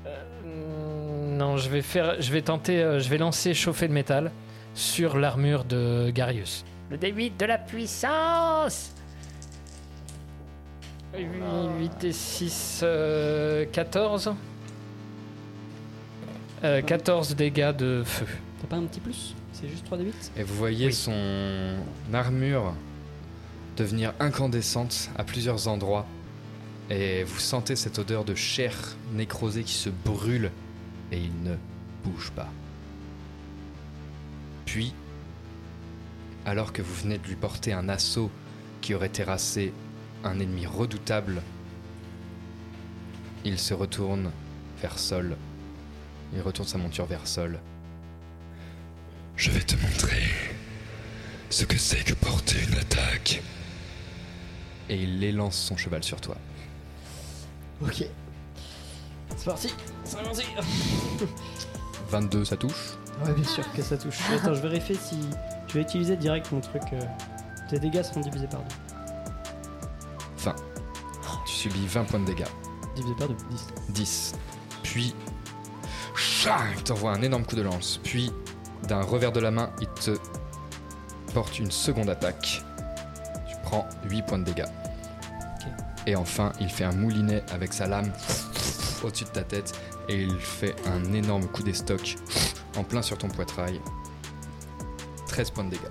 euh, 0.05 1.37
non, 1.37 1.57
je 1.57 1.69
vais 1.69 1.81
faire, 1.81 2.21
je 2.21 2.31
vais 2.31 2.41
tenter, 2.41 2.81
euh, 2.81 2.99
je 2.99 3.09
vais 3.09 3.17
lancer 3.17 3.53
chauffer 3.53 3.87
le 3.87 3.93
métal 3.93 4.31
sur 4.73 5.17
l'armure 5.17 5.63
de 5.65 6.11
Garius. 6.11 6.63
Le 6.89 6.97
D8 6.97 7.37
de 7.37 7.45
la 7.45 7.57
puissance 7.57 8.93
8 11.15 12.03
et 12.03 12.11
6, 12.11 12.85
14. 13.71 14.33
14 16.61 17.35
dégâts 17.35 17.75
de 17.75 18.03
feu. 18.05 18.25
T'as 18.61 18.67
pas 18.67 18.75
un 18.75 18.83
petit 18.83 18.99
plus? 18.99 19.35
C'est 19.53 19.67
juste 19.67 19.85
3 19.85 19.97
de 19.97 20.03
8 20.05 20.31
Et 20.37 20.43
vous 20.43 20.55
voyez 20.55 20.91
son 20.91 21.75
armure 22.13 22.73
devenir 23.77 24.13
incandescente 24.19 25.09
à 25.17 25.23
plusieurs 25.23 25.67
endroits. 25.67 26.05
Et 26.89 27.23
vous 27.23 27.39
sentez 27.39 27.75
cette 27.75 27.99
odeur 27.99 28.25
de 28.25 28.35
chair 28.35 28.73
nécrosée 29.13 29.63
qui 29.63 29.73
se 29.73 29.89
brûle 29.89 30.51
et 31.11 31.17
il 31.17 31.43
ne 31.43 31.55
bouge 32.03 32.31
pas. 32.31 32.49
Puis, 34.65 34.93
alors 36.49 36.73
que 36.73 36.81
vous 36.81 36.95
venez 36.95 37.19
de 37.19 37.27
lui 37.27 37.35
porter 37.35 37.73
un 37.73 37.89
assaut 37.89 38.31
qui 38.81 38.95
aurait 38.95 39.09
terrassé 39.09 39.71
un 40.23 40.39
ennemi 40.39 40.65
redoutable, 40.65 41.43
il 43.45 43.59
se 43.59 43.75
retourne 43.75 44.31
vers 44.81 44.97
Sol. 44.97 45.37
Il 46.33 46.41
retourne 46.41 46.67
sa 46.67 46.79
monture 46.79 47.05
vers 47.05 47.27
Sol. 47.27 47.59
Je 49.35 49.51
vais 49.51 49.61
te 49.61 49.75
montrer 49.75 50.23
ce 51.51 51.65
que 51.65 51.77
c'est 51.77 52.03
que 52.03 52.15
porter 52.15 52.57
une 52.67 52.79
attaque. 52.79 53.43
Et 54.89 55.03
il 55.03 55.23
élance 55.23 55.55
son 55.55 55.77
cheval 55.77 56.03
sur 56.03 56.19
toi. 56.19 56.35
Ok. 57.81 58.05
C'est 59.37 59.45
parti 59.45 59.71
C'est 60.03 60.17
parti 60.23 60.43
22, 62.09 62.43
ça 62.43 62.57
touche 62.57 62.97
Ouais, 63.23 63.33
bien 63.33 63.43
sûr 63.43 63.71
que 63.71 63.83
ça 63.83 63.97
touche. 63.97 64.19
Attends, 64.31 64.55
je 64.55 64.61
vérifie 64.61 64.95
si. 64.95 65.15
Je 65.69 65.73
vais 65.75 65.81
utiliser 65.81 66.17
direct 66.17 66.51
mon 66.51 66.59
truc. 66.61 66.81
euh, 66.93 66.99
Tes 67.69 67.79
dégâts 67.79 68.01
seront 68.03 68.21
divisés 68.21 68.47
par 68.47 68.61
2. 68.61 68.65
Fin. 70.37 70.55
Tu 71.45 71.53
subis 71.53 71.85
20 71.87 72.03
points 72.05 72.19
de 72.19 72.25
dégâts. 72.25 72.45
Divisé 72.95 73.15
par 73.15 73.27
2, 73.27 73.35
10. 73.51 73.67
10. 73.89 74.35
Puis, 74.83 75.15
il 76.75 76.83
t'envoie 76.83 77.11
un 77.11 77.21
énorme 77.21 77.45
coup 77.45 77.55
de 77.55 77.61
lance. 77.61 77.99
Puis, 78.03 78.31
d'un 78.87 79.01
revers 79.01 79.31
de 79.31 79.39
la 79.39 79.51
main, 79.51 79.69
il 79.81 79.87
te 79.89 80.17
porte 81.33 81.59
une 81.59 81.69
seconde 81.71 82.09
attaque. 82.09 82.63
Tu 83.47 83.55
prends 83.63 83.87
8 84.09 84.21
points 84.25 84.39
de 84.39 84.45
dégâts. 84.45 84.65
Et 86.07 86.15
enfin, 86.15 86.51
il 86.59 86.69
fait 86.69 86.85
un 86.85 86.93
moulinet 86.93 87.43
avec 87.53 87.73
sa 87.73 87.85
lame 87.85 88.11
au-dessus 89.03 89.25
de 89.25 89.29
ta 89.29 89.43
tête 89.43 89.73
et 90.07 90.23
il 90.23 90.39
fait 90.39 90.75
un 90.87 91.13
énorme 91.13 91.45
coup 91.47 91.61
d'estoc 91.61 92.15
en 92.77 92.83
plein 92.83 93.01
sur 93.03 93.17
ton 93.17 93.27
poitrail. 93.27 93.79
13 95.39 95.51
points 95.51 95.63
de 95.63 95.69
dégâts. 95.69 95.87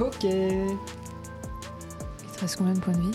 Ok. 0.00 0.22
Il 0.22 0.76
te 2.36 2.40
reste 2.40 2.54
combien 2.56 2.72
de 2.74 2.78
points 2.78 2.94
de 2.94 3.00
vie? 3.00 3.10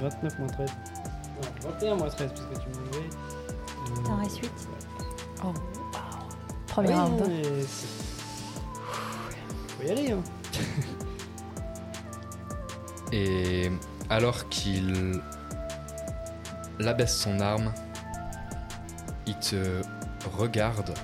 29 0.00 0.38
moins 0.38 0.46
13. 0.48 0.70
Non, 1.64 1.70
21 1.72 1.94
moins 1.96 2.08
13, 2.08 2.30
parce 2.30 2.40
que 2.42 2.54
tu 2.62 2.68
m'as 2.68 2.76
enlevé. 2.76 3.10
Euh, 3.10 4.04
T'en 4.06 4.16
restes 4.18 4.38
8. 4.38 4.52
Oh, 5.44 5.52
Premier 6.68 6.88
ouais, 6.90 6.94
round. 6.94 7.22
mais 7.26 7.42
c'est- 7.62 7.88
Faut 9.76 9.82
y 9.84 9.90
aller, 9.90 10.12
hein. 10.12 10.22
Et 13.12 13.68
alors 14.10 14.48
qu'il 14.48 15.20
abaisse 16.86 17.16
son 17.16 17.40
arme, 17.40 17.72
il 19.26 19.36
te 19.40 19.82
regarde 20.38 20.94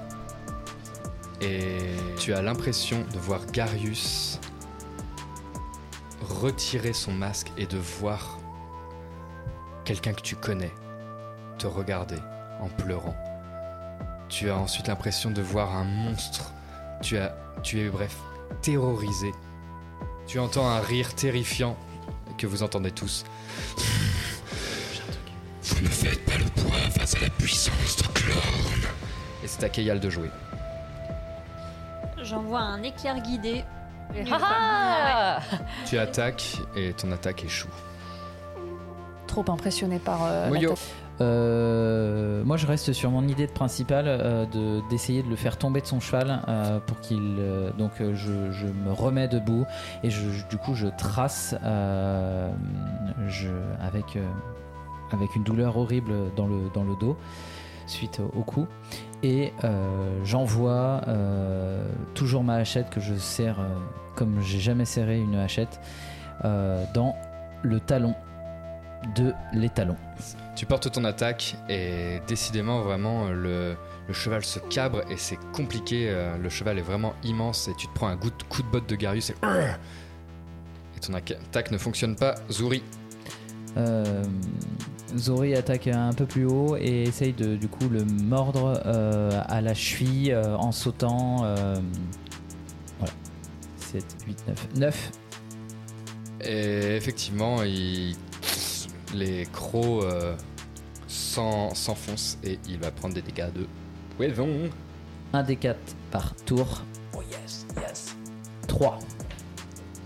et 1.43 1.78
tu 2.18 2.32
as 2.32 2.40
l'impression 2.40 3.05
de 3.12 3.18
voir 3.18 3.45
Garius 3.47 4.38
retirer 6.22 6.93
son 6.93 7.12
masque 7.12 7.51
et 7.57 7.66
de 7.66 7.78
voir 7.78 8.38
quelqu'un 9.84 10.12
que 10.12 10.22
tu 10.22 10.36
connais 10.36 10.72
te 11.59 11.66
regarder 11.66 12.18
en 12.61 12.68
pleurant. 12.68 13.16
Tu 14.28 14.51
as 14.51 14.57
ensuite 14.57 14.88
l'impression 14.88 15.30
de 15.30 15.43
voir 15.43 15.76
un 15.76 15.84
monstre. 15.84 16.53
Tu 17.03 17.18
as, 17.18 17.34
tu 17.62 17.80
es 17.80 17.88
bref 17.88 18.16
terrorisé. 18.62 19.32
Tu 20.26 20.38
entends 20.38 20.68
un 20.68 20.80
rire 20.80 21.14
terrifiant 21.14 21.76
que 22.38 22.47
vous 22.47 22.62
entendez 22.62 22.93
tous. 22.93 23.24
Vous 25.62 25.82
ne 25.82 25.88
faites 25.88 26.24
pas 26.24 26.38
le 26.38 26.45
poids 26.62 26.90
face 26.97 27.16
à 27.16 27.20
la 27.20 27.30
puissance 27.30 27.97
de 27.97 28.07
Clorn. 28.14 28.80
Et 29.45 29.49
c'est 29.49 29.64
à 29.64 29.68
Keyal 29.68 30.01
de 30.01 30.09
jouer. 30.09 30.30
J'envoie 32.33 32.61
un 32.61 32.83
éclair 32.83 33.20
guidé. 33.20 33.62
Ah 34.33 35.39
Tu 35.87 35.99
attaques 35.99 36.57
et 36.74 36.95
ton 36.95 37.12
attaque 37.12 37.45
échoue. 37.45 37.68
Trop 39.26 39.45
impressionné 39.49 39.99
par 39.99 40.20
euh, 40.24 40.49
l'attaque. 40.49 40.78
Euh, 41.20 42.43
moi, 42.45 42.57
je 42.57 42.66
reste 42.66 42.95
sur 42.95 43.11
mon 43.11 43.28
idée 43.28 43.47
de 43.47 43.53
principale 43.53 44.07
euh, 44.09 44.47
de 44.47 44.80
d'essayer 44.89 45.22
de 45.22 45.28
le 45.28 45.37
faire 45.37 45.59
tomber 45.59 45.83
de 45.83 45.87
son 45.87 46.01
cheval 46.01 46.41
euh, 46.49 46.80
pour 46.80 47.01
qu'il. 47.01 47.37
euh, 47.39 47.70
donc, 47.78 47.93
je, 47.99 48.51
je 48.51 48.66
me 48.66 48.93
remets 48.93 49.28
debout 49.28 49.66
et 50.03 50.09
je, 50.11 50.30
je- 50.30 50.47
du 50.47 50.57
coup, 50.57 50.74
je 50.74 50.87
trace 50.89 51.55
euh, 51.62 52.51
je, 53.28 53.49
avec 53.87 54.16
euh, 54.16 54.26
avec 55.12 55.37
une 55.37 55.45
douleur 55.45 55.76
horrible 55.76 56.12
dans 56.35 56.47
le 56.47 56.70
dans 56.74 56.85
le 56.85 56.97
dos 56.99 57.16
suite 57.93 58.20
au, 58.20 58.43
coup 58.43 58.66
et 59.22 59.53
euh, 59.64 60.20
j'envoie 60.24 61.03
euh, 61.07 61.86
toujours 62.14 62.43
ma 62.43 62.57
hachette 62.57 62.90
que 62.90 63.01
je 63.01 63.14
serre 63.14 63.61
euh, 63.61 63.68
comme 64.16 64.40
j'ai 64.43 64.59
jamais 64.59 64.84
serré 64.84 65.18
une 65.18 65.36
hachette 65.36 65.80
dans 66.93 67.14
le 67.62 67.78
talon 67.78 68.16
de 69.14 69.32
l'étalon. 69.53 69.95
Tu 70.57 70.66
portes 70.66 70.90
ton 70.90 71.05
attaque 71.05 71.55
et 71.68 72.20
décidément 72.26 72.80
vraiment 72.80 73.28
le, 73.28 73.76
cheval 74.11 74.45
se 74.45 74.59
cabre 74.59 75.03
et 75.09 75.16
c'est 75.16 75.38
compliqué. 75.53 76.12
Le 76.40 76.49
cheval 76.49 76.80
est 76.80 76.82
vraiment 76.82 77.14
immense 77.22 77.68
et 77.68 77.74
tu 77.76 77.86
te 77.86 77.95
prends 77.95 78.09
un 78.09 78.16
coup 78.16 78.30
de, 78.30 78.68
botte 78.72 78.88
de 78.88 78.97
Garius 78.97 79.30
et, 79.30 79.34
ton 81.01 81.14
attaque 81.14 81.70
ne 81.70 81.78
fonctionne 81.78 82.16
pas. 82.16 82.34
Zuri, 82.51 82.82
Euh, 83.77 84.23
Zori 85.16 85.55
attaque 85.55 85.89
un 85.89 86.12
peu 86.12 86.25
plus 86.27 86.47
haut 86.47 86.77
et 86.77 87.03
essaye 87.05 87.33
de 87.33 87.57
du 87.57 87.68
coup 87.68 87.89
le 87.89 88.05
mordre 88.05 88.81
euh, 88.86 89.31
à 89.47 89.61
la 89.61 89.74
cheville 89.74 90.32
euh, 90.32 90.57
en 90.57 90.73
sautant. 90.73 91.44
euh, 91.44 91.77
voilà. 92.99 93.12
7, 93.77 94.05
8, 94.27 94.44
9. 94.49 94.69
9. 94.77 95.11
Et 96.44 96.97
effectivement, 96.97 97.62
il- 97.62 98.16
les 99.15 99.44
crocs 99.53 100.05
s'en- 101.07 101.74
s'enfoncent 101.74 102.39
et 102.43 102.59
il 102.69 102.78
va 102.78 102.90
prendre 102.90 103.15
des 103.15 103.23
dégâts 103.23 103.53
de 103.55 103.66
poison. 104.16 104.49
1 105.35 105.43
des 105.43 105.57
4 105.57 105.78
par 106.11 106.35
tour. 106.47 106.82
Oh 107.15 107.20
yes, 107.31 107.66
yes. 107.77 108.16
3. 108.66 108.99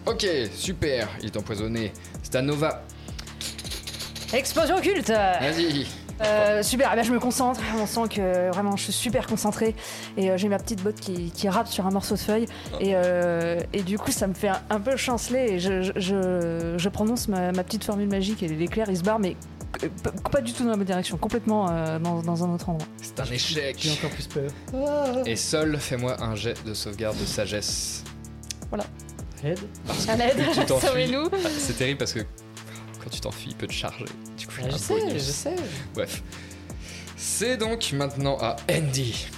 Ok, 0.07 0.27
super, 0.53 1.09
il 1.21 1.27
est 1.27 1.37
empoisonné. 1.37 1.93
C'est 2.23 2.35
à 2.37 2.43
Nova. 2.43 2.83
Explosion 4.33 4.77
occulte 4.77 5.09
Vas-y. 5.11 5.87
Euh, 6.25 6.63
super, 6.63 6.89
eh 6.95 6.97
ben, 6.97 7.03
je 7.03 7.13
me 7.13 7.21
concentre, 7.21 7.61
on 7.79 7.85
sent 7.87 8.09
que 8.17 8.51
vraiment 8.51 8.75
je 8.75 8.85
suis 8.85 8.93
super 8.95 9.27
concentrée 9.27 9.75
et 10.17 10.31
euh, 10.31 10.39
j'ai 10.39 10.49
ma 10.49 10.57
petite 10.59 10.83
botte 10.83 10.99
qui, 10.99 11.31
qui 11.31 11.47
rappe 11.47 11.69
sur 11.69 11.87
un 11.87 11.91
morceau 11.91 12.15
de 12.15 12.21
feuille 12.21 12.47
et, 12.81 12.93
euh, 12.95 13.61
et 13.75 13.83
du 13.83 13.99
coup 13.99 14.11
ça 14.11 14.27
me 14.27 14.33
fait 14.33 14.49
un, 14.49 14.59
un 14.71 14.81
peu 14.81 14.97
chanceler 14.97 15.41
et 15.53 15.59
je, 15.61 15.83
je, 15.83 15.93
je- 15.97 16.75
je 16.79 16.89
prononce 16.89 17.29
ma, 17.29 17.53
ma 17.53 17.63
petite 17.63 17.85
formule 17.85 18.09
magique 18.09 18.43
et 18.43 18.49
l'éclair 18.49 18.87
il 18.89 18.97
se 18.97 19.03
barre 19.03 19.19
mais 19.19 19.37
euh, 19.85 19.89
pas 20.33 20.41
du 20.41 20.55
tout 20.55 20.65
dans 20.65 20.71
la 20.71 20.77
bonne 20.77 20.87
direction, 20.87 21.19
complètement 21.19 21.69
euh, 21.71 21.99
dans, 21.99 22.23
dans 22.23 22.43
un 22.45 22.55
autre 22.55 22.71
endroit. 22.71 22.89
C'est 23.03 23.21
un 23.21 23.25
échec. 23.31 23.77
J'ai 23.79 23.93
encore 23.93 24.09
plus 24.09 24.27
peur. 24.27 24.51
Et 25.27 25.37
Sol, 25.37 25.77
fais-moi 25.79 26.17
un 26.23 26.35
jet 26.35 26.57
de 26.65 26.73
sauvegarde 26.73 27.19
de 27.21 27.27
sagesse. 27.27 28.05
Voilà. 28.71 28.85
Aide. 29.45 29.59
Parce 29.87 30.09
Un 30.09 30.19
aide, 30.19 30.39
sauvez-nous. 30.81 31.29
C'est 31.59 31.77
terrible 31.77 31.99
parce 31.99 32.15
que 32.15 32.21
quand 33.07 33.11
tu 33.11 33.21
t'enfuis, 33.21 33.51
il 33.51 33.55
peut 33.57 33.69
te 33.69 33.73
charger. 33.73 34.05
Du 34.37 34.49
coup, 34.49 34.55
il 34.59 34.65
y 34.65 34.67
a 34.67 34.69
Ah, 34.69 34.71
je 34.71 34.75
un 34.75 34.79
sais, 34.79 34.95
bonus. 35.01 35.13
je 35.27 35.31
sais. 35.31 35.57
Bref. 35.95 36.23
C'est 37.17 37.57
donc 37.57 37.93
maintenant 37.93 38.37
à 38.41 38.57
Andy. 38.69 39.29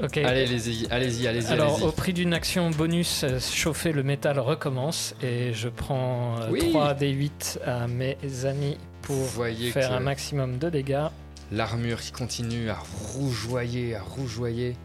Ok. 0.00 0.18
Allez, 0.18 0.44
allez-y, 0.44 0.86
allez-y, 0.88 1.26
allez-y. 1.26 1.46
Alors, 1.52 1.74
allez-y. 1.74 1.86
au 1.88 1.90
prix 1.92 2.12
d'une 2.12 2.32
action 2.32 2.70
bonus, 2.70 3.24
euh, 3.24 3.40
chauffer 3.40 3.90
le 3.92 4.04
métal 4.04 4.38
recommence 4.38 5.16
et 5.20 5.52
je 5.52 5.68
prends 5.68 6.36
euh, 6.42 6.48
Oui. 6.50 6.70
3 6.70 6.94
des 6.94 7.10
8 7.10 7.58
à 7.66 7.88
mes 7.88 8.16
amis 8.44 8.78
pour 9.02 9.16
voyez 9.16 9.72
faire 9.72 9.92
un 9.92 10.00
maximum 10.00 10.58
de 10.58 10.70
dégâts. 10.70 11.08
L'armure 11.50 12.00
qui 12.00 12.12
continue 12.12 12.70
à 12.70 12.78
rougeoyer, 13.12 13.96
à 13.96 14.02
rougeoyer. 14.02 14.76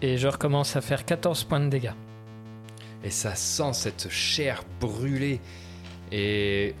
Et 0.00 0.16
je 0.16 0.26
recommence 0.26 0.74
à 0.74 0.80
faire 0.80 1.04
14 1.04 1.44
points 1.44 1.60
de 1.60 1.68
dégâts. 1.68 1.92
Et 3.04 3.10
ça 3.10 3.34
sent 3.34 3.74
cette 3.74 4.08
chair 4.10 4.62
brûlée. 4.80 5.38
Et 6.10 6.74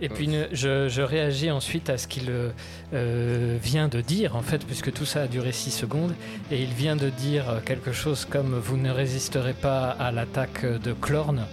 Et 0.00 0.08
puis 0.08 0.30
je, 0.52 0.88
je 0.88 1.02
réagis 1.02 1.50
ensuite 1.50 1.90
à 1.90 1.98
ce 1.98 2.06
qu'il 2.06 2.30
euh, 2.30 2.50
euh, 2.94 3.58
vient 3.60 3.88
de 3.88 4.00
dire, 4.00 4.36
en 4.36 4.42
fait, 4.42 4.64
puisque 4.64 4.92
tout 4.92 5.04
ça 5.04 5.22
a 5.22 5.26
duré 5.26 5.52
6 5.52 5.70
secondes. 5.70 6.14
Et 6.50 6.62
il 6.62 6.70
vient 6.70 6.96
de 6.96 7.10
dire 7.10 7.60
quelque 7.64 7.92
chose 7.92 8.24
comme 8.24 8.54
Vous 8.58 8.76
ne 8.76 8.90
résisterez 8.90 9.54
pas 9.54 9.90
à 9.90 10.12
l'attaque 10.12 10.64
de 10.64 10.92
Clorne. 10.92 11.46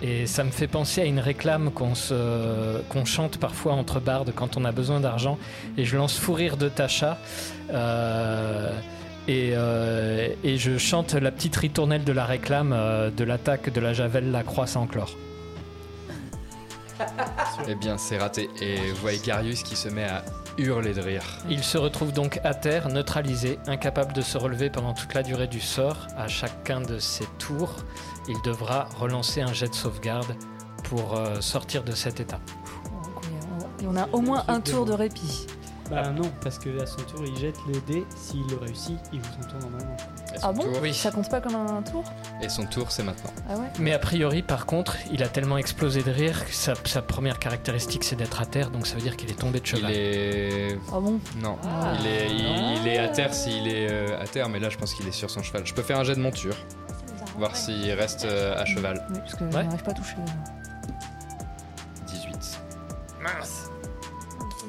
Et 0.00 0.26
ça 0.26 0.44
me 0.44 0.50
fait 0.50 0.68
penser 0.68 1.00
à 1.00 1.04
une 1.06 1.18
réclame 1.18 1.72
qu'on 1.72 1.94
qu'on 2.88 3.04
chante 3.04 3.38
parfois 3.38 3.72
entre 3.72 3.98
bardes 3.98 4.32
quand 4.34 4.56
on 4.56 4.64
a 4.64 4.70
besoin 4.70 5.00
d'argent. 5.00 5.38
Et 5.76 5.84
je 5.84 5.96
lance 5.96 6.18
Fou 6.18 6.34
rire 6.34 6.56
de 6.56 6.68
Tacha. 6.68 7.18
euh, 7.72 8.72
et, 9.28 9.50
euh, 9.52 10.28
et 10.42 10.56
je 10.56 10.78
chante 10.78 11.12
la 11.12 11.30
petite 11.30 11.54
ritournelle 11.54 12.02
de 12.02 12.12
la 12.12 12.24
réclame 12.24 12.72
euh, 12.72 13.10
de 13.10 13.24
l'attaque 13.24 13.70
de 13.70 13.78
la 13.78 13.92
Javel, 13.92 14.30
la 14.30 14.42
croix 14.42 14.66
sans 14.66 14.86
chlore. 14.86 15.14
Eh 17.66 17.74
bien, 17.74 17.98
c'est 17.98 18.18
raté. 18.18 18.48
Et 18.60 18.90
vous 18.92 19.00
voyez 19.00 19.18
Garius 19.18 19.62
qui 19.62 19.76
se 19.76 19.88
met 19.88 20.04
à 20.04 20.24
hurler 20.56 20.92
de 20.92 21.00
rire. 21.00 21.22
Il 21.48 21.62
se 21.62 21.78
retrouve 21.78 22.12
donc 22.12 22.40
à 22.44 22.54
terre, 22.54 22.88
neutralisé, 22.88 23.58
incapable 23.66 24.12
de 24.12 24.20
se 24.20 24.36
relever 24.38 24.70
pendant 24.70 24.94
toute 24.94 25.14
la 25.14 25.22
durée 25.22 25.46
du 25.46 25.60
sort. 25.60 26.08
À 26.16 26.28
chacun 26.28 26.80
de 26.80 26.98
ses 26.98 27.26
tours, 27.38 27.76
il 28.28 28.40
devra 28.42 28.88
relancer 28.98 29.40
un 29.40 29.52
jet 29.52 29.68
de 29.68 29.74
sauvegarde 29.74 30.34
pour 30.84 31.16
euh, 31.16 31.40
sortir 31.40 31.84
de 31.84 31.92
cet 31.92 32.20
état. 32.20 32.40
Et 33.80 33.86
on 33.86 33.96
a 33.96 34.08
au 34.12 34.20
moins 34.20 34.44
un 34.48 34.60
tour 34.60 34.84
de 34.84 34.92
répit. 34.92 35.46
Bah 35.90 36.10
non, 36.10 36.30
parce 36.42 36.58
que 36.58 36.80
à 36.82 36.86
son 36.86 37.00
tour, 37.02 37.24
il 37.26 37.36
jette 37.38 37.56
le 37.66 37.80
dé. 37.80 38.04
S'il 38.16 38.46
le 38.48 38.56
réussit, 38.56 38.98
il 39.12 39.20
joue 39.20 39.30
son 39.40 39.48
tour 39.48 39.58
normalement. 39.70 39.96
Ah 40.42 40.52
bon 40.52 40.62
tour- 40.64 40.94
Ça 40.94 41.10
compte 41.10 41.30
pas 41.30 41.40
comme 41.40 41.54
un 41.56 41.80
tour 41.82 42.04
Et 42.42 42.48
son 42.50 42.66
tour, 42.66 42.90
c'est 42.92 43.02
maintenant. 43.02 43.30
Ah 43.48 43.56
ouais 43.56 43.68
Mais 43.78 43.92
a 43.94 43.98
priori, 43.98 44.42
par 44.42 44.66
contre, 44.66 44.96
il 45.10 45.22
a 45.22 45.28
tellement 45.28 45.56
explosé 45.56 46.02
de 46.02 46.10
rire 46.10 46.44
que 46.44 46.52
sa, 46.52 46.74
sa 46.84 47.00
première 47.00 47.38
caractéristique 47.38 48.04
c'est 48.04 48.16
d'être 48.16 48.40
à 48.42 48.46
terre, 48.46 48.70
donc 48.70 48.86
ça 48.86 48.96
veut 48.96 49.00
dire 49.00 49.16
qu'il 49.16 49.30
est 49.30 49.38
tombé 49.38 49.60
de 49.60 49.66
cheval. 49.66 49.90
Il 49.90 49.96
est. 49.96 50.78
Ah 50.92 51.00
bon 51.00 51.18
Non, 51.42 51.56
Ah. 51.64 51.92
il, 52.00 52.06
est, 52.06 52.26
il, 52.30 52.82
il 52.82 52.88
est 52.88 52.98
à 52.98 53.08
terre 53.08 53.32
s'il 53.32 53.66
est 53.68 53.90
euh, 53.90 54.20
à 54.20 54.26
terre, 54.26 54.48
mais 54.50 54.58
là 54.60 54.68
je 54.68 54.76
pense 54.76 54.92
qu'il 54.92 55.08
est 55.08 55.12
sur 55.12 55.30
son 55.30 55.42
cheval. 55.42 55.62
Je 55.64 55.72
peux 55.72 55.82
faire 55.82 55.98
un 55.98 56.04
jet 56.04 56.14
de 56.14 56.20
monture, 56.20 56.54
voir 57.38 57.56
s'il 57.56 57.90
reste 57.92 58.26
euh, 58.26 58.54
à 58.60 58.66
cheval. 58.66 59.06
Oui, 59.10 59.18
parce 59.20 59.34
que 59.36 59.44
Ouais. 59.44 59.50
j'arrive 59.52 59.82
pas 59.82 59.90
à 59.92 59.94
toucher. 59.94 60.16
18. 62.06 62.60
Mince 63.22 63.57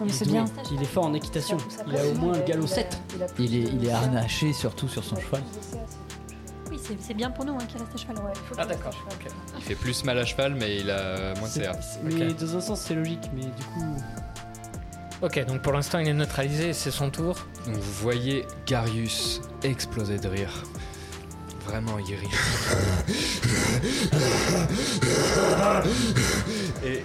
c'est 0.08 0.28
bien. 0.28 0.46
Il 0.72 0.82
est 0.82 0.86
fort 0.86 1.06
en 1.06 1.14
équitation. 1.14 1.58
Il 1.88 1.98
a 1.98 2.06
au 2.06 2.14
moins 2.14 2.34
le 2.34 2.44
galop 2.44 2.68
7. 2.68 3.00
Il 3.38 3.56
est, 3.56 3.64
il 3.64 3.86
est 3.86 3.92
harnaché 3.92 4.54
surtout 4.54 4.88
sur 4.88 5.04
son 5.04 5.16
cheval. 5.18 5.42
Oui, 6.72 6.80
c'est 7.00 7.14
bien 7.14 7.32
pour 7.32 7.46
nous 7.46 7.54
hein, 7.54 7.66
qu'il 7.68 7.80
reste 7.82 7.94
à 7.94 7.98
cheval. 7.98 8.18
Ah 8.58 8.66
d'accord. 8.66 8.94
Il 9.58 9.64
fait 9.64 9.76
plus 9.76 10.04
mal 10.04 10.18
à 10.18 10.26
cheval, 10.26 10.56
mais 10.56 10.78
il 10.78 10.90
a 10.90 11.34
moins 11.40 11.48
de 11.48 11.54
CA. 11.54 11.72
Mais 12.04 12.34
dans 12.34 12.56
un 12.56 12.62
sens, 12.62 12.82
c'est 12.82 12.96
logique. 12.96 13.30
Mais 13.34 13.42
du 13.44 13.64
coup, 13.74 13.96
Ok, 15.22 15.46
donc 15.46 15.62
pour 15.62 15.74
l'instant 15.74 16.00
il 16.00 16.08
est 16.08 16.14
neutralisé, 16.14 16.72
c'est 16.72 16.92
son 16.92 17.10
tour. 17.10 17.46
Donc 17.66 17.76
vous 17.76 17.92
voyez 18.02 18.46
Garius 18.66 19.42
exploser 19.64 20.18
de 20.18 20.30
rire. 20.30 20.64
Vraiment, 21.66 22.00
il 22.00 22.16
rit. 22.16 22.30
Et 26.86 27.04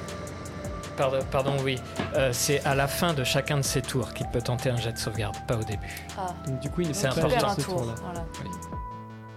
Pardon, 0.97 1.19
pardon 1.31 1.53
oui. 1.65 1.79
Euh, 2.15 2.31
c'est 2.33 2.65
à 2.65 2.75
la 2.75 2.87
fin 2.87 3.13
de 3.15 3.25
chacun 3.25 3.57
de 3.57 3.63
ses 3.63 3.83
tours 3.83 4.13
qu'il 4.15 4.27
peut 4.29 4.43
tenter 4.43 4.71
un 4.71 4.77
jet 4.77 4.93
de 4.93 4.99
sauvegarde, 4.99 5.37
pas 5.47 5.57
au 5.57 5.65
début. 5.65 6.05
Ah. 6.19 6.35
donc 6.47 6.61
du 6.61 6.71
coup, 6.71 6.83
il 6.83 6.95
C'est 6.95 7.07
important. 7.09 7.29
ce 7.41 7.45
un 7.47 7.55
tour, 7.65 7.77
tour-là. 7.77 7.95
voilà. 8.03 8.25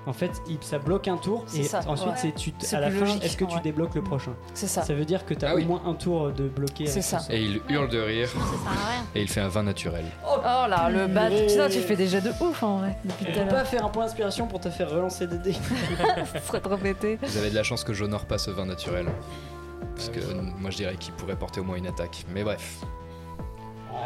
En 0.05 0.13
fait, 0.13 0.31
il- 0.47 0.57
ça 0.61 0.77
bloque 0.79 1.09
un 1.09 1.17
tour 1.17 1.43
C'est 1.47 1.57
et 1.57 1.63
ça, 1.63 1.81
ensuite 1.85 2.07
ouais. 2.11 2.15
c'est 2.15 2.31
tu 2.33 2.53
C'est 2.59 2.77
à 2.77 2.79
la 2.79 2.89
fin. 2.89 3.19
Est-ce 3.19 3.35
que 3.35 3.43
tu 3.43 3.55
ouais. 3.55 3.61
débloques 3.61 3.93
le 3.95 4.01
prochain 4.01 4.31
C'est 4.53 4.67
ça. 4.67 4.81
Ça 4.81 4.93
veut 4.93 5.03
dire 5.03 5.25
que 5.25 5.33
tu 5.33 5.43
as 5.43 5.49
Ah 5.49 5.55
oui. 5.55 5.65
au 5.65 5.67
moins 5.67 5.81
un 5.85 5.95
tour 5.95 6.31
de 6.31 6.47
bloqué. 6.47 6.85
C'est 6.85 6.91
avec 6.99 7.03
ça. 7.03 7.19
Et 7.29 7.41
il 7.43 7.59
hurle 7.67 7.89
de 7.89 7.99
rire. 7.99 8.29
Ça 8.29 8.35
sert 8.35 8.43
à 8.71 8.89
rien. 8.91 9.03
Et 9.15 9.21
il 9.23 9.27
fait 9.27 9.41
un 9.41 9.49
vin 9.49 9.63
naturel. 9.63 10.05
Oh 10.25 10.39
là, 10.45 10.89
le 10.89 11.07
bad. 11.07 11.33
Putain, 11.47 11.67
tu 11.67 11.79
fais 11.81 11.97
des 11.97 12.07
jets 12.07 12.21
de 12.21 12.29
ouf 12.39 12.63
en 12.63 12.77
vrai. 12.77 12.97
Depuis 13.03 13.25
Tu 13.25 13.31
tout 13.33 13.39
à 13.39 13.41
peux 13.43 13.49
l'heure. 13.51 13.63
pas 13.63 13.65
faire 13.65 13.83
un 13.85 13.89
point 13.89 14.05
d'inspiration 14.05 14.47
pour 14.47 14.61
te 14.61 14.69
faire 14.69 14.89
relancer 14.89 15.27
des 15.27 15.39
dés. 15.39 15.55
Faudrait 16.45 16.61
te 16.61 16.69
répéter. 16.69 17.19
Vous 17.21 17.37
avez 17.37 17.49
de 17.49 17.55
la 17.55 17.63
chance 17.63 17.83
que 17.83 17.93
j'honore 17.93 18.23
pas 18.27 18.37
ce 18.37 18.49
vin 18.49 18.65
naturel. 18.65 19.07
Parce 19.95 20.09
que 20.09 20.19
euh, 20.19 20.41
moi 20.59 20.69
je 20.69 20.77
dirais 20.77 20.95
qu'il 20.95 21.13
pourrait 21.13 21.35
porter 21.35 21.59
au 21.59 21.63
moins 21.63 21.77
une 21.77 21.87
attaque. 21.87 22.25
Mais 22.29 22.43
bref. 22.43 22.77
Ouais. 23.91 23.97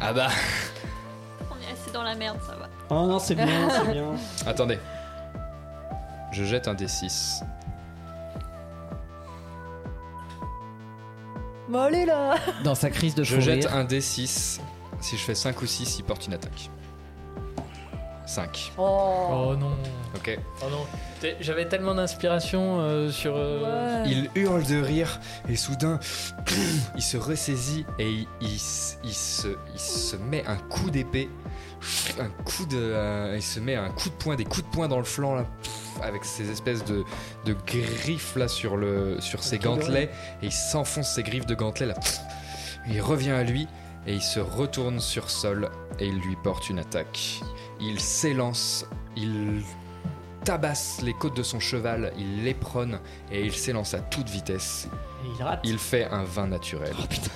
Ah 0.00 0.12
bah 0.12 0.28
On 1.50 1.54
est 1.56 1.72
assez 1.72 1.90
dans 1.92 2.02
la 2.02 2.14
merde, 2.14 2.38
ça 2.46 2.56
va. 2.56 2.68
Oh 2.90 3.06
non, 3.06 3.18
c'est 3.18 3.34
bien, 3.34 3.68
c'est 3.70 3.92
bien. 3.92 4.12
Attendez. 4.46 4.78
Je 6.32 6.44
jette 6.44 6.68
un 6.68 6.74
D6. 6.74 7.42
Bon, 11.68 11.80
allez 11.80 12.06
là 12.06 12.36
Dans 12.64 12.74
sa 12.74 12.90
crise 12.90 13.14
de 13.14 13.22
Je 13.24 13.40
jette 13.40 13.66
un 13.66 13.84
D6. 13.84 14.60
Si 15.00 15.16
je 15.16 15.22
fais 15.22 15.34
5 15.34 15.60
ou 15.62 15.66
6, 15.66 15.98
il 15.98 16.04
porte 16.04 16.26
une 16.26 16.34
attaque. 16.34 16.70
5. 18.28 18.72
Oh. 18.76 19.28
Oh 19.50 19.56
non. 19.56 19.72
Ok. 20.14 20.38
Oh 20.62 20.66
non. 20.70 20.86
J'avais 21.40 21.66
tellement 21.68 21.94
d'inspiration 21.94 22.78
euh, 22.80 23.10
sur. 23.10 23.34
euh, 23.36 24.02
Ouais. 24.04 24.10
Il 24.10 24.30
hurle 24.34 24.62
de 24.64 24.80
rire 24.80 25.18
et 25.48 25.56
soudain, 25.56 25.98
il 26.94 27.02
se 27.02 27.16
ressaisit 27.16 27.84
et 27.98 28.08
il, 28.08 28.28
il 28.40 28.54
s- 28.54 28.98
il 29.02 29.12
se, 29.14 29.48
il 29.74 29.80
se 29.80 30.16
met 30.16 30.44
un 30.46 30.56
coup 30.56 30.90
d'épée, 30.90 31.28
un 32.20 32.28
coup 32.44 32.66
de, 32.66 32.76
euh, 32.78 33.34
il 33.36 33.42
se 33.42 33.58
met 33.60 33.74
un 33.76 33.88
coup 33.90 34.10
de 34.10 34.14
poing, 34.14 34.36
des 34.36 34.44
coups 34.44 34.64
de 34.64 34.70
poing 34.70 34.88
dans 34.88 34.98
le 34.98 35.04
flanc 35.04 35.34
là, 35.34 35.44
avec 36.02 36.24
ces 36.24 36.50
espèces 36.50 36.84
de, 36.84 37.04
de 37.46 37.56
griffes 37.66 38.36
là 38.36 38.46
sur 38.46 38.76
le, 38.76 39.20
sur 39.20 39.42
ses 39.42 39.58
gantelets 39.58 40.10
et 40.42 40.46
il 40.46 40.52
s'enfonce 40.52 41.14
ses 41.14 41.22
griffes 41.22 41.46
de 41.46 41.54
gantelets 41.54 41.86
là. 41.88 41.94
Il 42.88 43.00
revient 43.00 43.30
à 43.32 43.42
lui 43.42 43.66
et 44.06 44.14
il 44.14 44.22
se 44.22 44.40
retourne 44.40 45.00
sur 45.00 45.28
Sol 45.30 45.68
et 45.98 46.06
il 46.06 46.18
lui 46.20 46.36
porte 46.44 46.70
une 46.70 46.78
attaque. 46.78 47.40
Il 47.80 48.00
s'élance, 48.00 48.84
il 49.16 49.62
tabasse 50.44 51.00
les 51.02 51.14
côtes 51.14 51.36
de 51.36 51.42
son 51.42 51.60
cheval, 51.60 52.12
il 52.18 52.44
l'éperonne 52.44 53.00
et 53.30 53.44
il 53.44 53.52
s'élance 53.52 53.94
à 53.94 54.00
toute 54.00 54.28
vitesse. 54.28 54.88
Et 55.24 55.28
il 55.38 55.42
rate. 55.42 55.60
Il 55.64 55.78
fait 55.78 56.04
un 56.06 56.24
vin 56.24 56.46
naturel. 56.48 56.94
Oh 56.98 57.06
putain, 57.08 57.30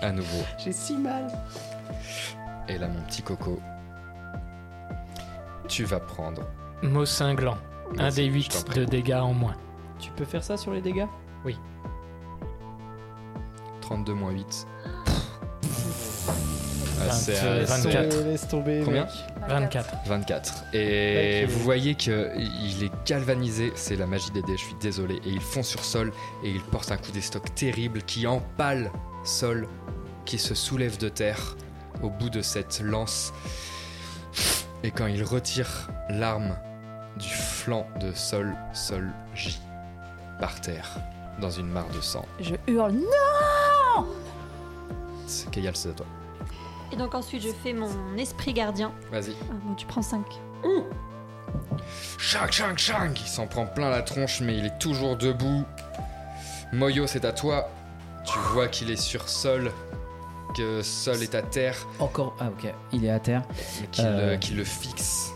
À 0.00 0.12
nouveau. 0.12 0.42
j'ai 0.58 0.72
si 0.72 0.96
mal. 0.96 1.26
Et 2.68 2.78
là, 2.78 2.88
mon 2.88 3.00
petit 3.02 3.22
coco, 3.22 3.58
tu 5.68 5.84
vas 5.84 6.00
prendre. 6.00 6.42
Mot 6.82 7.04
cinglant. 7.06 7.58
Un 7.98 8.10
des 8.10 8.26
je 8.26 8.30
8 8.32 8.48
t'en 8.50 8.62
prie. 8.64 8.80
de 8.80 8.84
dégâts 8.84 9.14
en 9.20 9.32
moins. 9.32 9.54
Tu 9.98 10.10
peux 10.12 10.24
faire 10.24 10.44
ça 10.44 10.56
sur 10.56 10.72
les 10.72 10.80
dégâts? 10.82 11.06
32 13.80 14.12
moins 14.12 14.32
8. 14.32 14.66
Ah, 17.00 17.04
Vingt- 17.06 17.12
c'est 17.12 17.44
euh, 17.44 17.62
euh, 17.62 17.64
24. 17.64 18.16
Laisse 18.24 18.48
tomber. 18.48 18.82
Combien 18.84 19.04
mec. 19.04 19.12
24. 19.48 19.94
24. 20.06 20.54
Et 20.74 21.46
vous 21.46 21.60
voyez 21.60 21.94
qu'il 21.94 22.12
est 22.14 22.92
galvanisé, 23.06 23.72
c'est 23.76 23.96
la 23.96 24.06
magie 24.06 24.30
des 24.30 24.42
dés, 24.42 24.56
je 24.56 24.64
suis 24.64 24.74
désolé. 24.80 25.16
Et 25.24 25.30
il 25.30 25.40
fond 25.40 25.62
sur 25.62 25.84
Sol 25.84 26.12
et 26.44 26.50
il 26.50 26.60
porte 26.62 26.90
un 26.92 26.96
coup 26.96 27.12
d'estoc 27.12 27.54
terrible 27.54 28.02
qui 28.02 28.26
empale 28.26 28.90
Sol, 29.24 29.66
qui 30.24 30.38
se 30.38 30.54
soulève 30.54 30.98
de 30.98 31.08
terre 31.08 31.56
au 32.02 32.10
bout 32.10 32.30
de 32.30 32.42
cette 32.42 32.80
lance. 32.80 33.32
Et 34.82 34.90
quand 34.90 35.06
il 35.06 35.22
retire 35.24 35.88
l'arme 36.10 36.56
du 37.18 37.28
flanc 37.28 37.86
de 38.00 38.12
Sol, 38.12 38.54
Sol 38.72 39.10
gît 39.34 39.60
par 40.40 40.60
terre 40.60 40.88
dans 41.40 41.50
une 41.50 41.66
mare 41.68 41.88
de 41.94 42.00
sang. 42.00 42.24
Je 42.40 42.54
hurle 42.68 42.92
non 42.92 44.06
C'est 45.26 45.50
Kayal, 45.50 45.74
c'est 45.76 45.90
à 45.90 45.92
toi. 45.92 46.06
Et 46.92 46.96
donc 46.96 47.14
ensuite, 47.14 47.42
je 47.42 47.48
fais 47.48 47.72
mon 47.72 48.16
esprit 48.16 48.52
gardien. 48.52 48.92
Vas-y. 49.10 49.34
Ah, 49.50 49.54
tu 49.76 49.86
prends 49.86 50.02
5. 50.02 50.24
Ouh 50.64 50.84
Chang, 52.18 52.46
chang, 52.50 52.76
chang 52.76 53.10
Il 53.14 53.26
s'en 53.28 53.46
prend 53.46 53.66
plein 53.66 53.90
la 53.90 54.02
tronche, 54.02 54.40
mais 54.40 54.56
il 54.56 54.66
est 54.66 54.78
toujours 54.78 55.16
debout. 55.16 55.64
Moyo, 56.72 57.06
c'est 57.06 57.24
à 57.24 57.32
toi. 57.32 57.70
Tu 58.24 58.38
vois 58.52 58.68
qu'il 58.68 58.90
est 58.90 59.00
sur 59.00 59.28
sol, 59.28 59.70
que 60.54 60.82
sol 60.82 61.22
est 61.22 61.34
à 61.34 61.42
terre. 61.42 61.76
Encore 61.98 62.36
Ah, 62.40 62.48
ok, 62.48 62.72
il 62.92 63.04
est 63.04 63.10
à 63.10 63.18
terre. 63.18 63.42
Euh, 64.00 64.34
euh. 64.34 64.36
Qu'il 64.36 64.56
le 64.56 64.64
fixe. 64.64 65.32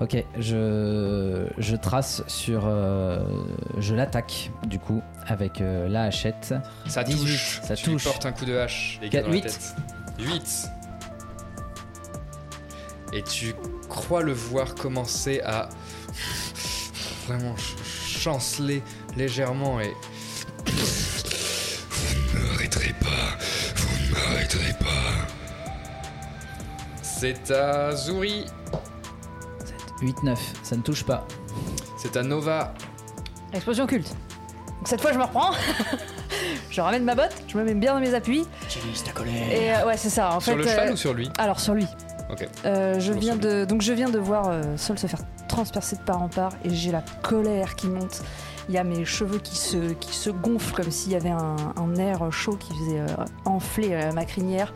Ok, 0.00 0.24
je, 0.38 1.46
je 1.58 1.76
trace 1.76 2.22
sur. 2.28 2.62
Euh, 2.66 3.24
je 3.78 3.94
l'attaque, 3.94 4.50
du 4.66 4.78
coup, 4.78 5.02
avec 5.26 5.60
la 5.60 6.04
hachette. 6.04 6.54
Ça 6.86 7.02
18, 7.02 7.18
touche. 7.20 7.60
Ça 7.62 7.74
tu 7.74 7.90
touche. 7.90 8.04
portes 8.04 8.24
un 8.24 8.32
coup 8.32 8.44
de 8.44 8.56
hache. 8.56 9.00
4, 9.10 9.30
8. 9.30 9.74
8. 10.20 10.68
Et 13.12 13.22
tu 13.22 13.54
crois 13.88 14.22
le 14.22 14.32
voir 14.32 14.74
commencer 14.74 15.40
à 15.40 15.68
vraiment 17.26 17.56
ch- 17.56 17.76
chanceler 18.22 18.82
légèrement 19.16 19.80
et 19.80 19.92
Vous 20.66 22.38
ne 22.38 22.44
m'arrêterez 22.52 22.94
pas. 23.00 23.38
Vous 23.76 23.98
ne 24.06 24.10
m'arrêterez 24.12 24.72
pas. 24.78 25.26
c'est 27.02 27.50
à 27.50 27.94
Zuri, 27.96 28.46
8-9, 30.00 30.36
ça 30.62 30.76
ne 30.76 30.82
touche 30.82 31.04
pas. 31.04 31.26
c'est 31.98 32.16
à 32.16 32.22
Nova, 32.22 32.72
Explosion 33.52 33.86
culte. 33.86 34.08
Donc 34.78 34.86
cette 34.86 35.00
fois, 35.00 35.12
je 35.12 35.18
me 35.18 35.24
reprends. 35.24 35.50
je 36.70 36.80
ramène 36.80 37.04
ma 37.04 37.14
botte, 37.14 37.34
je 37.48 37.56
me 37.56 37.64
mets 37.64 37.74
bien 37.74 37.94
dans 37.94 38.00
mes 38.00 38.14
appuis. 38.14 38.44
Utilise 38.64 39.02
ta 39.04 39.12
colère. 39.12 39.50
Et 39.50 39.72
euh, 39.74 39.86
ouais, 39.86 39.96
c'est 39.96 40.10
ça. 40.10 40.34
En 40.34 40.40
Sur 40.40 40.52
fait, 40.52 40.58
le 40.58 40.66
cheval 40.66 40.88
euh, 40.88 40.92
ou 40.92 40.96
sur 40.96 41.14
lui 41.14 41.30
Alors 41.38 41.60
sur 41.60 41.74
lui. 41.74 41.86
Ok. 42.30 42.48
Euh, 42.64 43.00
je 43.00 43.12
viens 43.12 43.34
de 43.36 43.64
donc 43.64 43.82
je 43.82 43.92
viens 43.92 44.08
de 44.08 44.18
voir 44.18 44.48
euh, 44.48 44.62
Sol 44.76 44.98
se 44.98 45.06
faire 45.08 45.20
transpercer 45.48 45.96
de 45.96 46.02
part 46.02 46.22
en 46.22 46.28
part 46.28 46.52
et 46.64 46.70
j'ai 46.70 46.92
la 46.92 47.02
colère 47.22 47.74
qui 47.74 47.88
monte. 47.88 48.22
Il 48.68 48.74
y 48.74 48.78
a 48.78 48.84
mes 48.84 49.04
cheveux 49.04 49.38
qui 49.38 49.56
se 49.56 49.94
qui 49.94 50.14
se 50.14 50.30
gonflent 50.30 50.74
comme 50.74 50.92
s'il 50.92 51.10
y 51.10 51.16
avait 51.16 51.30
un, 51.30 51.56
un 51.76 51.96
air 51.96 52.30
chaud 52.30 52.56
qui 52.56 52.72
faisait 52.72 53.00
euh, 53.00 53.06
enfler 53.44 53.88
euh, 53.94 54.12
ma 54.12 54.24
crinière. 54.24 54.72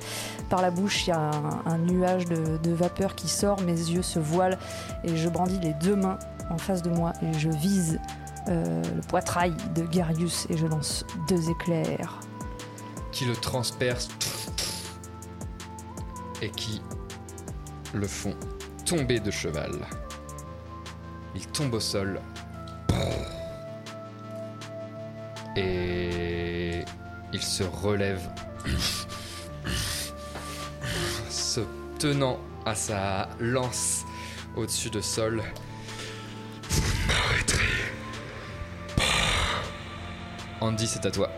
Par 0.50 0.62
la 0.62 0.72
bouche, 0.72 1.06
il 1.06 1.10
y 1.10 1.12
a 1.12 1.20
un, 1.20 1.62
un 1.72 1.78
nuage 1.78 2.24
de, 2.24 2.56
de 2.56 2.72
vapeur 2.72 3.14
qui 3.14 3.28
sort. 3.28 3.60
Mes 3.60 3.72
yeux 3.72 4.02
se 4.02 4.18
voilent 4.18 4.58
et 5.04 5.16
je 5.16 5.28
brandis 5.28 5.60
les 5.60 5.74
deux 5.74 5.94
mains 5.94 6.18
en 6.50 6.58
face 6.58 6.82
de 6.82 6.90
moi 6.90 7.12
et 7.22 7.38
je 7.38 7.50
vise 7.50 8.00
euh, 8.48 8.82
le 8.94 9.00
poitrail 9.02 9.54
de 9.74 9.82
Garius 9.82 10.46
et 10.50 10.56
je 10.56 10.66
lance 10.66 11.04
deux 11.28 11.50
éclairs. 11.50 12.20
qui 13.12 13.24
le 13.24 13.36
transperce 13.36 14.08
et 16.42 16.50
qui 16.50 16.82
le 17.94 18.06
font 18.06 18.34
tomber 18.84 19.20
de 19.20 19.30
cheval. 19.30 19.72
Il 21.34 21.46
tombe 21.48 21.74
au 21.74 21.80
sol. 21.80 22.20
Et 25.56 26.84
il 27.32 27.42
se 27.42 27.62
relève, 27.62 28.20
se 31.30 31.60
tenant 31.98 32.38
à 32.66 32.74
sa 32.74 33.28
lance 33.38 34.04
au-dessus 34.56 34.90
de 34.90 35.00
sol. 35.00 35.42
Andy, 40.64 40.86
c'est 40.86 41.04
à 41.06 41.10
toi. 41.10 41.30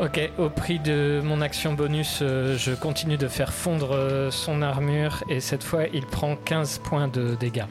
Ok, 0.00 0.20
au 0.38 0.48
prix 0.48 0.78
de 0.78 1.20
mon 1.22 1.40
action 1.42 1.74
bonus, 1.74 2.20
euh, 2.22 2.56
je 2.56 2.72
continue 2.72 3.18
de 3.18 3.28
faire 3.28 3.52
fondre 3.52 3.90
euh, 3.92 4.30
son 4.30 4.62
armure 4.62 5.22
et 5.28 5.40
cette 5.40 5.62
fois 5.62 5.84
il 5.92 6.06
prend 6.06 6.36
15 6.36 6.78
points 6.78 7.08
de 7.08 7.34
dégâts. 7.34 7.66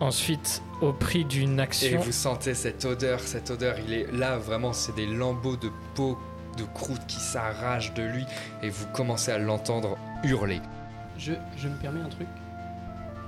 Ensuite, 0.00 0.62
au 0.80 0.92
prix 0.92 1.24
d'une 1.24 1.58
Et 1.58 1.62
action. 1.62 2.00
vous 2.00 2.12
sentez 2.12 2.54
cette 2.54 2.84
odeur, 2.84 3.20
cette 3.20 3.50
odeur, 3.50 3.74
il 3.86 3.92
est 3.92 4.10
là 4.12 4.38
vraiment, 4.38 4.72
c'est 4.72 4.94
des 4.94 5.06
lambeaux 5.06 5.56
de 5.56 5.70
peau, 5.94 6.16
de 6.56 6.62
croûte 6.64 7.04
qui 7.08 7.18
s'arrachent 7.20 7.92
de 7.94 8.04
lui 8.04 8.24
et 8.62 8.70
vous 8.70 8.86
commencez 8.94 9.32
à 9.32 9.38
l'entendre 9.38 9.98
hurler. 10.22 10.60
Je, 11.18 11.32
je 11.56 11.68
me 11.68 11.76
permets 11.76 12.00
un 12.00 12.08
truc? 12.08 12.28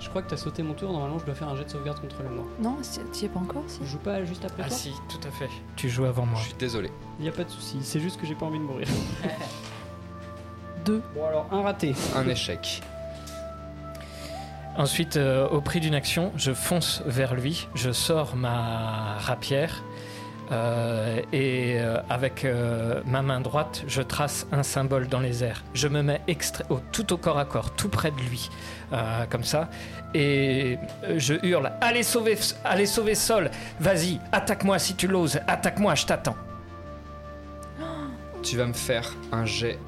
Je 0.01 0.09
crois 0.09 0.23
que 0.23 0.31
t'as 0.31 0.39
sauté 0.39 0.63
mon 0.63 0.73
tour, 0.73 0.93
normalement 0.93 1.19
je 1.19 1.27
dois 1.27 1.35
faire 1.35 1.49
un 1.51 1.57
jet 1.57 1.65
de 1.65 1.69
sauvegarde 1.71 2.01
contre 2.01 2.23
la 2.23 2.31
mort. 2.31 2.47
Non, 2.59 2.77
tu 3.13 3.21
y 3.21 3.25
es 3.27 3.29
pas 3.29 3.39
encore 3.39 3.65
si 3.67 3.81
Je 3.85 3.91
joue 3.91 3.99
pas 3.99 4.25
juste 4.25 4.45
après 4.45 4.63
Ah 4.65 4.69
toi 4.69 4.77
si, 4.77 4.93
tout 5.11 5.29
à 5.29 5.31
fait. 5.31 5.49
Tu 5.77 5.91
joues 5.91 6.07
avant 6.07 6.25
moi. 6.25 6.39
Je 6.41 6.47
suis 6.47 6.55
désolé. 6.59 6.91
Y 7.21 7.29
a 7.29 7.33
pas 7.33 7.45
de 7.45 7.51
souci, 7.51 7.79
c'est 7.83 8.01
juste 8.01 8.19
que 8.19 8.27
j'ai 8.27 8.35
pas 8.35 8.47
envie 8.47 8.59
de 8.59 8.65
mourir. 8.65 8.89
Deux. 10.87 11.03
Bon 11.15 11.27
alors, 11.27 11.47
un 11.53 11.61
raté. 11.61 11.95
Un 12.17 12.27
échec. 12.29 12.83
Ensuite, 14.77 15.19
euh, 15.19 15.47
au 15.49 15.61
prix 15.61 15.81
d'une 15.81 15.95
action, 15.95 16.33
je 16.37 16.55
fonce 16.55 17.03
vers 17.05 17.35
lui, 17.35 17.69
je 17.75 17.93
sors 17.93 18.37
ma 18.37 19.19
rapière 19.19 19.83
euh, 20.51 21.21
et 21.33 21.75
euh, 21.79 22.01
avec 22.09 22.45
euh, 22.45 23.01
ma 23.07 23.23
main 23.23 23.41
droite, 23.41 23.83
je 23.87 24.03
trace 24.03 24.47
un 24.53 24.63
symbole 24.63 25.07
dans 25.09 25.21
les 25.21 25.45
airs. 25.45 25.63
Je 25.75 25.87
me 25.89 26.03
mets 26.03 26.21
extra- 26.29 26.65
au- 26.71 26.81
tout 26.93 27.13
au 27.13 27.17
corps 27.17 27.39
à 27.39 27.45
corps, 27.45 27.71
tout 27.77 27.89
près 27.89 28.11
de 28.11 28.21
lui, 28.21 28.51
euh, 28.93 29.25
comme 29.31 29.45
ça, 29.45 29.69
et 30.15 30.77
je 31.17 31.35
hurle 31.47 31.71
Allez 31.81 32.03
sauver, 32.03 32.37
allez 32.65 32.87
sauver 32.87 33.15
Sol 33.15 33.51
Vas-y, 33.79 34.19
attaque-moi 34.33 34.79
si 34.81 34.95
tu 34.97 35.07
l'oses, 35.07 35.39
attaque-moi, 35.47 35.95
je 35.95 36.07
t'attends. 36.07 36.37
Tu 38.43 38.57
vas 38.57 38.67
me 38.67 38.73
faire 38.73 39.15
un 39.33 39.45
jet 39.45 39.79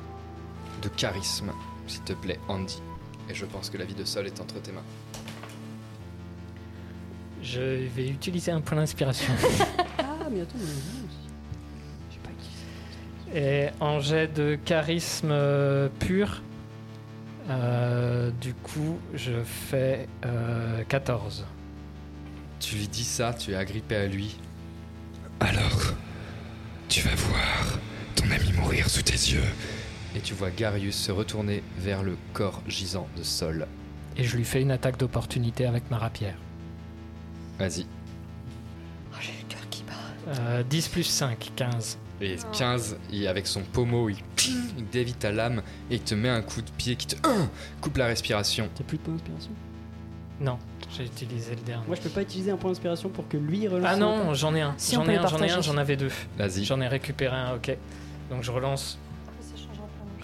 de 0.83 0.89
charisme, 0.89 1.51
s'il 1.87 2.03
te 2.03 2.13
plaît, 2.13 2.39
Andy. 2.49 2.81
Et 3.31 3.35
je 3.35 3.47
pense 3.47 3.71
que 3.71 3.79
la 3.79 3.85
vie 3.85 3.95
de 3.95 4.05
Sol 4.05 4.27
est 4.27 4.41
entre 4.41 4.61
tes 4.61 4.73
mains. 4.73 4.83
Je 7.43 7.61
vais 7.89 8.09
utiliser 8.09 8.53
un 8.53 8.61
point 8.61 8.77
d'inspiration. 8.77 9.33
Mais 10.33 10.41
attends, 10.41 10.59
mais. 10.59 11.03
Et 13.35 13.69
en 13.81 13.99
jet 14.01 14.29
de 14.29 14.59
charisme 14.63 15.31
euh, 15.31 15.89
pur, 16.01 16.43
euh, 17.49 18.31
du 18.43 18.53
coup, 18.53 18.99
je 19.15 19.43
fais 19.43 20.07
euh, 20.27 20.83
14. 20.89 21.47
Tu 22.61 22.77
lui 22.77 22.89
dis 22.89 23.05
ça, 23.05 23.33
tu 23.33 23.53
es 23.53 23.55
agrippé 23.55 23.97
à 23.97 24.07
lui. 24.07 24.37
Alors, 25.41 25.95
tu 26.89 27.01
vas 27.01 27.15
voir 27.15 27.79
ton 28.15 28.31
ami 28.31 28.53
mourir 28.53 28.89
sous 28.91 29.03
tes 29.03 29.13
yeux. 29.13 29.41
Et 30.15 30.21
tu 30.21 30.35
vois 30.35 30.51
Garius 30.51 30.95
se 30.95 31.11
retourner 31.11 31.63
vers 31.79 32.03
le 32.03 32.19
corps 32.35 32.63
gisant 32.69 33.09
de 33.17 33.23
Sol. 33.23 33.67
Et 34.19 34.25
je 34.25 34.37
lui 34.37 34.45
fais 34.45 34.61
une 34.61 34.71
attaque 34.71 34.99
d'opportunité 34.99 35.65
avec 35.65 35.91
ma 35.91 35.97
rapière. 35.97 36.37
Vas-y. 37.59 37.87
Euh, 40.29 40.63
10 40.63 40.89
plus 40.89 41.03
5, 41.05 41.53
15. 41.57 41.99
Et 42.21 42.37
15, 42.57 42.97
il- 43.11 43.27
avec 43.27 43.47
son 43.47 43.63
pommeau, 43.63 44.09
il, 44.09 44.17
il 44.79 44.87
dévie 44.93 45.15
ta 45.15 45.33
lame 45.33 45.63
et 45.91 45.97
il 45.97 46.01
te 46.01 46.15
met 46.15 46.29
un 46.29 46.43
coup 46.43 46.63
de 46.63 46.71
pied 46.71 46.95
qui 46.97 47.07
te 47.09 47.17
coupe 47.81 47.97
la 47.97 48.07
respiration. 48.07 48.69
T'as 48.75 48.85
plus 48.85 48.99
de 48.99 49.03
point 49.03 49.15
d'inspiration? 49.15 49.51
Non, 50.41 50.59
j'ai 50.97 51.05
utilisé 51.05 51.55
le 51.57 51.61
dernier. 51.63 51.87
Moi 51.87 51.97
je 51.97 52.01
peux 52.03 52.09
pas 52.09 52.23
utiliser 52.23 52.51
un 52.53 52.57
point 52.57 52.71
d'inspiration 52.71 53.09
pour 53.09 53.29
que 53.29 53.37
lui 53.37 53.67
relance 53.69 53.89
Ah 53.93 53.97
non, 53.97 54.35
j'en 54.35 54.55
ai 54.55 54.61
un. 54.61 54.75
Si, 54.77 54.95
j'en 54.95 55.05
ai 55.09 55.17
un, 55.17 55.27
j'en 55.27 55.39
ai 55.39 55.43
un, 55.43 55.47
partager. 55.49 55.63
j'en 55.63 55.77
avais 55.77 55.97
deux. 55.97 56.11
Vas-y. 56.39 56.65
J'en 56.65 56.81
ai 56.81 56.89
récupéré 56.89 57.37
un, 57.37 57.55
ok. 57.57 57.77
Donc 58.31 58.43
je 58.43 58.51
relance. 58.53 58.99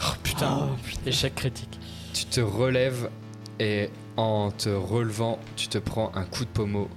Oh 0.01 0.13
putain, 0.23 0.69
échec 1.07 1.35
critique. 1.35 1.79
Tu 2.15 2.25
te 2.27 2.41
relèves 2.41 3.11
et 3.59 3.91
en 4.17 4.51
te 4.53 4.69
relevant, 4.69 5.39
tu 5.57 5.67
te 5.69 5.79
prends 5.79 6.13
un 6.15 6.25
coup 6.25 6.45
de 6.45 6.51
pommeau 6.51 6.89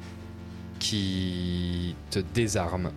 qui 0.82 1.96
te 2.10 2.20
désarme. 2.20 2.92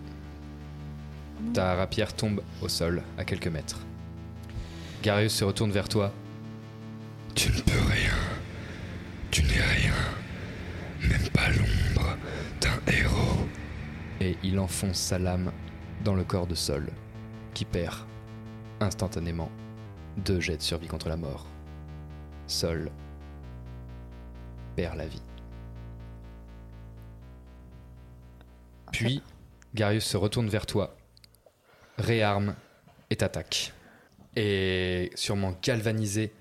Ta 1.53 1.75
rapière 1.75 2.13
tombe 2.13 2.41
au 2.61 2.67
sol 2.67 3.03
à 3.17 3.23
quelques 3.23 3.47
mètres. 3.47 3.79
Garius 5.03 5.33
se 5.33 5.45
retourne 5.45 5.71
vers 5.71 5.87
toi. 5.87 6.11
Tu 7.35 7.49
ne 7.51 7.61
peux 7.61 7.87
rien. 7.87 8.15
Tu 9.29 9.43
n'es 9.43 9.61
rien. 9.61 9.93
Même 11.07 11.29
pas 11.31 11.49
l'ombre 11.49 12.17
d'un 12.59 12.91
héros. 12.91 13.47
et 14.19 14.37
il 14.43 14.59
enfonce 14.59 14.97
sa 14.97 15.19
lame 15.19 15.51
dans 16.03 16.15
le 16.15 16.23
corps 16.23 16.47
de 16.47 16.55
Sol, 16.55 16.89
qui 17.53 17.65
perd 17.65 17.97
instantanément 18.79 19.51
deux 20.17 20.39
jets 20.39 20.57
de 20.57 20.61
survie 20.61 20.87
contre 20.87 21.09
la 21.09 21.17
mort. 21.17 21.45
Sol 22.47 22.89
perd 24.75 24.97
la 24.97 25.05
vie. 25.05 25.21
Puis, 28.95 29.21
Garius 29.73 30.05
se 30.05 30.15
retourne 30.15 30.47
vers 30.47 30.65
toi, 30.65 30.95
réarme 31.97 32.55
et 33.09 33.17
t'attaque. 33.17 33.73
Et 34.37 35.11
sûrement 35.15 35.53
galvanisé 35.61 36.33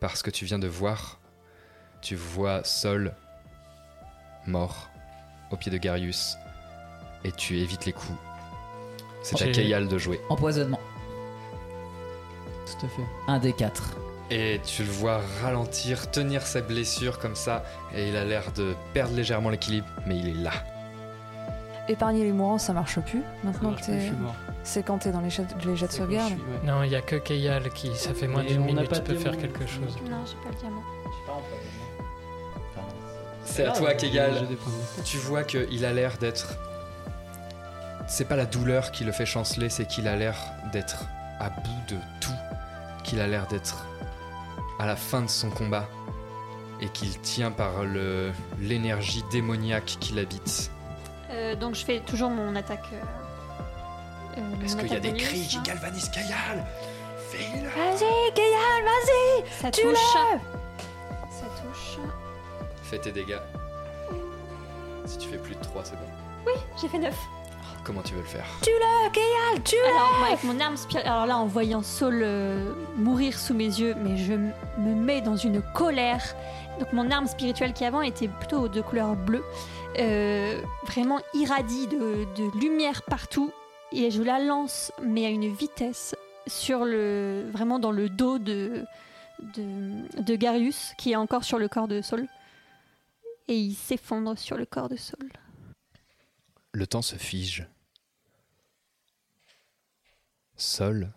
par 0.00 0.16
ce 0.16 0.22
que 0.22 0.30
tu 0.30 0.44
viens 0.44 0.58
de 0.58 0.66
voir, 0.66 1.20
tu 2.02 2.16
vois 2.16 2.64
Sol 2.64 3.14
mort 4.46 4.90
au 5.52 5.56
pied 5.56 5.70
de 5.70 5.76
Garius 5.76 6.36
et 7.24 7.32
tu 7.32 7.58
évites 7.58 7.86
les 7.86 7.92
coups. 7.92 8.18
C'est 9.22 9.40
à 9.42 9.50
Kayal 9.50 9.86
de 9.86 9.98
jouer. 9.98 10.20
Empoisonnement. 10.28 10.80
Tout 12.66 12.86
à 12.86 12.88
fait. 12.88 13.02
Un 13.28 13.38
des 13.38 13.52
quatre. 13.52 13.96
Et 14.30 14.60
tu 14.64 14.84
le 14.84 14.90
vois 14.90 15.20
ralentir, 15.42 16.10
tenir 16.10 16.46
sa 16.46 16.60
blessure 16.60 17.18
comme 17.18 17.34
ça, 17.34 17.64
et 17.94 18.08
il 18.08 18.16
a 18.16 18.24
l'air 18.24 18.52
de 18.52 18.74
perdre 18.94 19.14
légèrement 19.14 19.50
l'équilibre, 19.50 19.88
mais 20.06 20.18
il 20.18 20.28
est 20.28 20.42
là. 20.42 20.52
Épargner 21.90 22.22
les 22.22 22.30
mourants, 22.30 22.58
ça 22.58 22.72
marche 22.72 23.00
plus. 23.00 23.20
Maintenant 23.42 23.70
marche 23.70 23.82
que 23.82 23.86
t'es. 23.86 24.12
C'est 24.62 24.84
quand 24.84 24.98
t'es 24.98 25.10
dans 25.10 25.20
les 25.20 25.28
jets, 25.30 25.42
les 25.64 25.74
jets 25.74 25.88
de 25.88 25.92
sauvegarde. 25.92 26.34
Non, 26.64 26.84
il 26.84 26.90
y 26.92 26.94
a 26.94 27.00
que 27.00 27.16
Keyal 27.16 27.68
qui, 27.70 27.96
ça 27.96 28.14
fait 28.14 28.28
moins 28.28 28.44
d'une 28.44 28.64
minute, 28.64 28.92
tu 28.92 29.00
peux 29.00 29.16
faire 29.16 29.36
quelque 29.36 29.66
chose. 29.66 29.96
Non, 30.08 30.18
j'ai 30.24 30.36
pas 30.36 30.50
le 30.52 30.56
diamant. 30.60 30.82
C'est 33.44 33.64
à 33.64 33.72
Ah, 33.74 33.76
toi, 33.76 33.94
de 33.94 35.02
Tu 35.04 35.16
vois 35.16 35.42
qu'il 35.42 35.84
a 35.84 35.92
l'air 35.92 36.16
d'être. 36.18 36.54
C'est 38.06 38.26
pas 38.26 38.36
la 38.36 38.46
douleur 38.46 38.92
qui 38.92 39.02
le 39.02 39.10
fait 39.10 39.26
chanceler, 39.26 39.68
c'est 39.68 39.86
qu'il 39.86 40.06
a 40.06 40.14
l'air 40.14 40.36
d'être 40.72 41.06
à 41.40 41.50
bout 41.50 41.82
de 41.88 41.96
tout. 42.20 42.30
Qu'il 43.02 43.20
a 43.20 43.26
l'air 43.26 43.48
d'être 43.48 43.84
à 44.78 44.86
la 44.86 44.94
fin 44.94 45.22
de 45.22 45.28
son 45.28 45.50
combat. 45.50 45.88
Et 46.80 46.88
qu'il 46.88 47.18
tient 47.18 47.50
par 47.50 47.82
le 47.82 48.30
l'énergie 48.60 49.24
démoniaque 49.32 49.96
qui 49.98 50.12
l'habite. 50.14 50.70
Euh, 51.40 51.54
donc 51.56 51.74
je 51.74 51.84
fais 51.84 52.00
toujours 52.00 52.30
mon 52.30 52.54
attaque. 52.56 52.84
euh, 52.92 54.38
euh, 54.38 54.64
Est-ce 54.64 54.76
qu'il 54.76 54.92
y 54.92 54.96
a 54.96 55.00
des 55.00 55.14
cris 55.14 55.40
qui 55.48 55.56
hein. 55.58 55.62
galvanisent 55.64 56.08
Kayal 56.10 56.64
Fais-le 57.30 57.68
Vas-y, 57.68 58.34
Kayal, 58.34 58.84
vas-y 58.84 59.48
Ça 59.60 59.70
touche. 59.70 60.12
Ça 61.30 61.46
touche. 61.62 61.98
Fais 62.82 62.98
tes 62.98 63.12
dégâts. 63.12 63.38
Si 65.06 65.18
tu 65.18 65.28
fais 65.28 65.38
plus 65.38 65.54
de 65.54 65.60
3, 65.60 65.82
c'est 65.84 65.96
bon. 65.96 66.06
Oui, 66.46 66.52
j'ai 66.80 66.88
fait 66.88 66.98
9. 66.98 67.14
Comment 67.82 68.02
tu 68.02 68.14
veux 68.14 68.20
le 68.20 68.26
faire 68.26 68.44
Tue-le, 68.62 69.10
Keyal, 69.10 69.62
tue-le 69.64 69.86
Alors, 69.88 70.12
moi, 70.18 70.28
avec 70.28 70.44
mon 70.44 70.60
arme 70.60 70.76
spirituelle, 70.76 71.10
alors 71.10 71.26
là, 71.26 71.38
en 71.38 71.46
voyant 71.46 71.82
Saul 71.82 72.20
euh, 72.22 72.72
mourir 72.96 73.38
sous 73.38 73.54
mes 73.54 73.64
yeux, 73.64 73.94
mais 73.98 74.18
je 74.18 74.34
me 74.34 74.94
mets 74.94 75.22
dans 75.22 75.36
une 75.36 75.62
colère. 75.74 76.22
Donc, 76.78 76.92
mon 76.92 77.10
arme 77.10 77.26
spirituelle 77.26 77.72
qui 77.72 77.84
avant 77.84 78.02
était 78.02 78.28
plutôt 78.28 78.68
de 78.68 78.80
couleur 78.82 79.14
bleue, 79.16 79.42
euh, 79.98 80.60
vraiment 80.84 81.20
irradie 81.34 81.86
de, 81.86 82.58
lumière 82.58 83.02
partout, 83.02 83.52
et 83.92 84.10
je 84.10 84.22
la 84.22 84.38
lance, 84.38 84.92
mais 85.02 85.26
à 85.26 85.28
une 85.28 85.52
vitesse, 85.52 86.14
sur 86.46 86.84
le, 86.84 87.48
vraiment 87.52 87.78
dans 87.78 87.92
le 87.92 88.08
dos 88.08 88.38
de, 88.38 88.84
de, 89.56 90.22
de 90.22 90.36
Garius, 90.36 90.92
qui 90.96 91.12
est 91.12 91.16
encore 91.16 91.44
sur 91.44 91.58
le 91.58 91.68
corps 91.68 91.88
de 91.88 92.00
Saul. 92.02 92.26
Et 93.48 93.56
il 93.56 93.74
s'effondre 93.74 94.38
sur 94.38 94.56
le 94.56 94.64
corps 94.64 94.88
de 94.88 94.96
Saul. 94.96 95.30
Le 96.72 96.86
temps 96.86 97.02
se 97.02 97.16
fige. 97.16 97.66
Sol. 100.56 101.12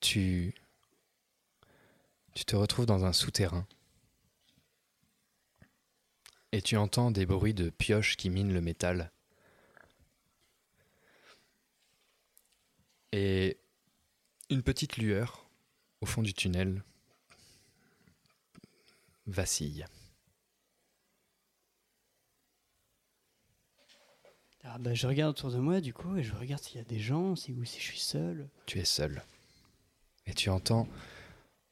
Tu. 0.00 0.54
Tu 2.34 2.44
te 2.44 2.56
retrouves 2.56 2.86
dans 2.86 3.04
un 3.04 3.12
souterrain. 3.12 3.66
Et 6.56 6.62
tu 6.62 6.78
entends 6.78 7.10
des 7.10 7.26
bruits 7.26 7.52
de 7.52 7.68
pioches 7.68 8.16
qui 8.16 8.30
minent 8.30 8.54
le 8.54 8.62
métal. 8.62 9.12
Et 13.12 13.58
une 14.48 14.62
petite 14.62 14.96
lueur 14.96 15.50
au 16.00 16.06
fond 16.06 16.22
du 16.22 16.32
tunnel 16.32 16.82
vacille. 19.26 19.84
Ah 24.64 24.78
bah, 24.78 24.94
je 24.94 25.06
regarde 25.06 25.32
autour 25.32 25.50
de 25.50 25.58
moi 25.58 25.82
du 25.82 25.92
coup 25.92 26.16
et 26.16 26.22
je 26.22 26.32
regarde 26.32 26.62
s'il 26.62 26.78
y 26.78 26.80
a 26.80 26.84
des 26.84 27.00
gens, 27.00 27.36
si, 27.36 27.52
ou 27.52 27.66
si 27.66 27.78
je 27.80 27.84
suis 27.84 28.00
seul. 28.00 28.48
Tu 28.64 28.78
es 28.78 28.86
seul. 28.86 29.22
Et 30.24 30.32
tu 30.32 30.48
entends 30.48 30.88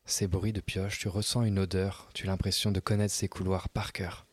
ces 0.04 0.28
bruits 0.28 0.52
de 0.52 0.60
pioche, 0.60 0.98
tu 0.98 1.08
ressens 1.08 1.44
une 1.44 1.58
odeur, 1.58 2.10
tu 2.12 2.26
as 2.26 2.30
l'impression 2.30 2.70
de 2.70 2.80
connaître 2.80 3.14
ces 3.14 3.28
couloirs 3.28 3.70
par 3.70 3.94
cœur. 3.94 4.26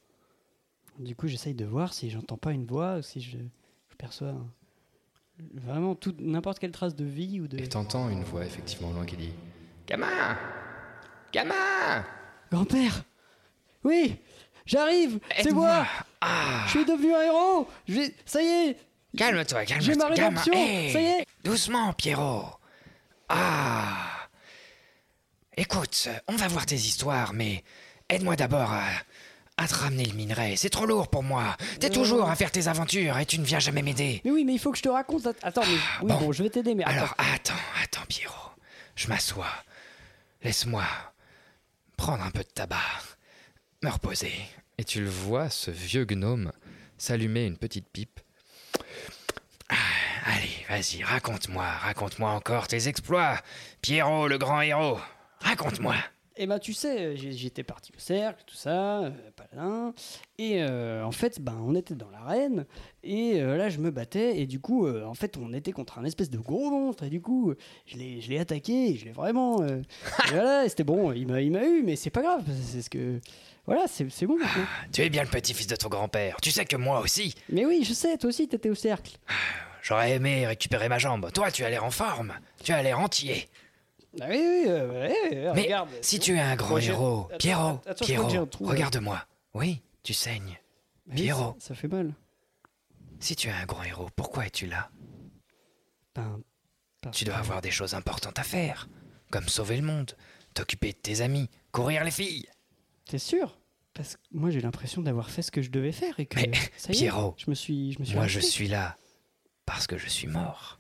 Du 1.02 1.15
coup, 1.15 1.28
j'essaye 1.28 1.53
de 1.56 1.65
voir 1.65 1.94
si 1.94 2.10
j'entends 2.10 2.38
pas 2.38 2.52
une 2.52 2.65
voix 2.65 2.98
ou 2.98 3.02
si 3.02 3.22
je, 3.22 3.38
je 3.90 3.95
perçois 3.98 4.30
un- 4.30 4.48
vraiment 5.56 5.95
tout 5.95 6.15
n'importe 6.19 6.60
quelle 6.60 6.72
trace 6.72 6.95
de 6.95 7.06
vie 7.06 7.40
ou 7.41 7.48
de. 7.48 7.57
Et 7.57 7.68
t'entends 7.68 8.10
une 8.10 8.23
voix 8.23 8.45
effectivement 8.45 8.91
loin 8.91 9.06
qui 9.06 9.18
dit 9.18 9.34
Gamin 9.88 10.38
Gamin 11.34 12.06
Grand-père 12.52 13.03
Oui 13.84 14.18
J'arrive 14.65 15.19
C'est 15.41 15.52
moi 15.52 15.88
Ah. 16.22 16.64
Je 16.68 16.72
suis 16.72 16.86
devenu 16.86 17.14
un 17.15 17.22
héros 17.23 17.68
Ça 18.26 18.41
y 18.44 18.45
est 18.48 18.78
Calme-toi, 19.18 19.65
calme-toi. 19.65 19.80
J'ai 19.94 19.95
ma 19.98 20.10
gamin. 20.11 20.40
rédemption 20.41 20.53
Hey, 20.53 20.91
Ça 20.91 21.02
y 21.02 21.06
est 21.06 21.26
Doucement, 21.44 21.91
Pierrot. 21.94 22.45
Ah. 23.28 24.28
Écoute, 25.57 26.07
on 26.28 26.36
va 26.36 26.48
voir 26.48 26.65
tes 26.65 26.76
histoires, 26.76 27.34
mais 27.34 27.64
aide-moi 28.10 28.36
d'abord 28.36 28.72
à, 28.72 28.86
à 29.61 29.67
te 29.67 29.75
ramener 29.75 30.05
le 30.05 30.13
minerai. 30.13 30.55
C'est 30.55 30.69
trop 30.69 30.85
lourd 30.85 31.07
pour 31.09 31.23
moi. 31.23 31.55
T'es 31.79 31.88
Euh. 31.88 31.93
toujours 31.93 32.29
à 32.29 32.35
faire 32.35 32.51
tes 32.51 32.67
aventures 32.67 33.17
et 33.17 33.25
tu 33.25 33.39
ne 33.39 33.45
viens 33.45 33.59
jamais 33.59 33.81
m'aider. 33.81 34.21
Mais 34.25 34.31
oui, 34.31 34.43
mais 34.45 34.53
il 34.53 34.59
faut 34.59 34.71
que 34.71 34.77
je 34.77 34.83
te 34.83 34.89
raconte. 34.89 35.23
ça- 35.23 35.33
Attends, 35.43 35.61
mais 35.65 35.73
oui, 36.01 36.07
bon. 36.07 36.17
bon, 36.19 36.31
je 36.31 36.43
vais 36.43 36.49
t'aider, 36.49 36.75
mais 36.75 36.83
Alors, 36.83 37.13
attends. 37.17 37.33
attends, 37.53 37.61
attends, 37.83 38.05
Pierrot. 38.07 38.51
Je 38.95 39.07
m'assois. 39.07 39.47
Laisse-moi 40.43 40.83
prendre 41.97 42.23
un 42.23 42.31
peu 42.31 42.39
de 42.39 42.49
tabac. 42.53 42.77
Me 43.83 43.89
reposer. 43.89 44.33
Et 44.77 44.83
tu 44.83 45.01
le 45.01 45.09
vois, 45.09 45.49
ce 45.49 45.69
vieux 45.71 46.05
gnome, 46.05 46.51
s'allumer 46.97 47.45
une 47.45 47.57
petite 47.57 47.88
pipe. 47.89 48.19
Allez, 50.25 50.65
vas-y, 50.69 51.03
raconte-moi, 51.03 51.65
raconte-moi 51.65 52.29
encore 52.31 52.67
tes 52.67 52.88
exploits. 52.88 53.39
Pierrot, 53.81 54.27
le 54.27 54.38
grand 54.38 54.61
héros. 54.61 54.99
Raconte-moi. 55.41 55.95
Et 56.37 56.47
bah 56.47 56.59
tu 56.59 56.73
sais, 56.73 57.17
j'étais 57.17 57.63
parti 57.63 57.91
au 57.95 57.99
cercle, 57.99 58.43
tout 58.47 58.55
ça, 58.55 59.01
euh, 59.01 59.11
paladin, 59.35 59.93
et 60.37 60.63
euh, 60.63 61.03
en 61.03 61.11
fait, 61.11 61.41
ben 61.41 61.61
on 61.61 61.75
était 61.75 61.93
dans 61.93 62.09
l'arène, 62.09 62.65
et 63.03 63.41
euh, 63.41 63.57
là 63.57 63.67
je 63.67 63.79
me 63.79 63.91
battais, 63.91 64.39
et 64.39 64.47
du 64.47 64.61
coup, 64.61 64.87
euh, 64.87 65.03
en 65.05 65.13
fait, 65.13 65.35
on 65.35 65.51
était 65.53 65.73
contre 65.73 65.99
un 65.99 66.05
espèce 66.05 66.29
de 66.29 66.37
gros 66.37 66.69
monstre, 66.69 67.03
et 67.03 67.09
du 67.09 67.21
coup, 67.21 67.53
je 67.85 67.97
l'ai 67.97 68.21
je 68.21 68.29
l'ai 68.29 68.39
attaqué, 68.39 68.91
et 68.91 68.95
je 68.95 69.03
l'ai 69.05 69.11
vraiment, 69.11 69.61
et 69.67 69.81
voilà, 70.29 70.63
et 70.65 70.69
c'était 70.69 70.85
bon, 70.85 71.11
il 71.11 71.27
m'a 71.27 71.41
il 71.41 71.51
m'a 71.51 71.65
eu, 71.65 71.83
mais 71.83 71.97
c'est 71.97 72.09
pas 72.09 72.21
grave, 72.21 72.43
c'est 72.63 72.81
ce 72.81 72.89
que, 72.89 73.19
voilà, 73.65 73.83
c'est 73.87 74.09
c'est 74.09 74.25
bon 74.25 74.37
maintenant. 74.37 74.63
Tu 74.93 75.01
es 75.01 75.09
bien 75.09 75.23
le 75.23 75.29
petit-fils 75.29 75.67
de 75.67 75.75
ton 75.75 75.89
grand-père. 75.89 76.37
Tu 76.41 76.49
sais 76.51 76.63
que 76.63 76.77
moi 76.77 77.01
aussi. 77.01 77.35
Mais 77.49 77.65
oui, 77.65 77.83
je 77.83 77.93
sais, 77.93 78.17
toi 78.17 78.29
aussi 78.29 78.47
t'étais 78.47 78.69
au 78.69 78.75
cercle. 78.75 79.17
J'aurais 79.81 80.11
aimé 80.11 80.45
récupérer 80.45 80.89
ma 80.89 80.99
jambe. 80.99 81.31
Toi, 81.33 81.51
tu 81.51 81.63
as 81.65 81.69
l'air 81.69 81.83
en 81.83 81.91
forme. 81.91 82.33
Tu 82.63 82.71
as 82.71 82.83
l'air 82.83 82.99
entier. 82.99 83.49
Ah 84.19 84.25
oui, 84.29 84.35
oui, 84.38 84.63
euh, 84.67 84.89
ouais, 84.91 85.47
ouais, 85.47 85.51
Mais 85.55 85.61
regarde. 85.63 85.89
si 86.01 86.19
tu 86.19 86.35
es 86.35 86.39
un 86.39 86.55
grand 86.55 86.77
héros, 86.77 87.27
Attends, 87.29 87.38
Pierrot, 87.38 87.79
attends, 87.85 87.85
je 87.85 87.93
crois 87.93 87.95
que 88.03 88.05
j'ai 88.05 88.15
un 88.15 88.27
Pierrot, 88.27 88.45
trou, 88.47 88.65
là. 88.65 88.71
regarde-moi. 88.71 89.25
Oui, 89.53 89.81
tu 90.03 90.13
saignes. 90.13 90.57
Oui, 91.07 91.15
Pierrot, 91.15 91.55
ça, 91.59 91.67
ça 91.69 91.75
fait 91.75 91.88
mal. 91.88 92.13
si 93.19 93.35
tu 93.35 93.47
es 93.47 93.51
un 93.51 93.65
grand 93.65 93.83
héros, 93.83 94.09
pourquoi 94.15 94.45
es-tu 94.47 94.65
là? 94.67 94.89
Ben, 96.15 96.41
parce 97.01 97.17
Tu 97.17 97.23
dois 97.25 97.35
que- 97.35 97.39
avoir 97.39 97.61
des 97.61 97.71
choses 97.71 97.93
importantes 97.93 98.38
à 98.38 98.43
faire, 98.43 98.89
comme 99.31 99.47
sauver 99.47 99.77
le 99.77 99.83
monde, 99.83 100.11
t'occuper 100.53 100.91
de 100.91 100.97
tes 100.97 101.21
amis, 101.21 101.49
courir 101.71 102.03
les 102.03 102.11
filles. 102.11 102.47
T'es 103.05 103.17
sûr? 103.17 103.57
Parce 103.93 104.15
que 104.15 104.21
moi 104.31 104.49
j'ai 104.51 104.61
l'impression 104.61 105.01
d'avoir 105.01 105.29
fait 105.29 105.41
ce 105.41 105.51
que 105.51 105.61
je 105.61 105.69
devais 105.69 105.91
faire 105.91 106.19
et 106.19 106.25
que 106.25 106.35
Mais, 106.39 106.51
ça 106.77 106.91
y 106.91 106.95
est, 106.95 106.99
Pierrot, 106.99 107.35
je 107.38 107.49
me 107.49 107.55
suis, 107.55 107.93
je 107.93 107.99
me 107.99 108.05
suis 108.05 108.15
Moi, 108.15 108.27
je 108.27 108.39
suis 108.41 108.67
là 108.67 108.97
parce 109.65 109.88
que 109.88 109.97
je 109.97 110.07
suis 110.07 110.27
mort. 110.27 110.79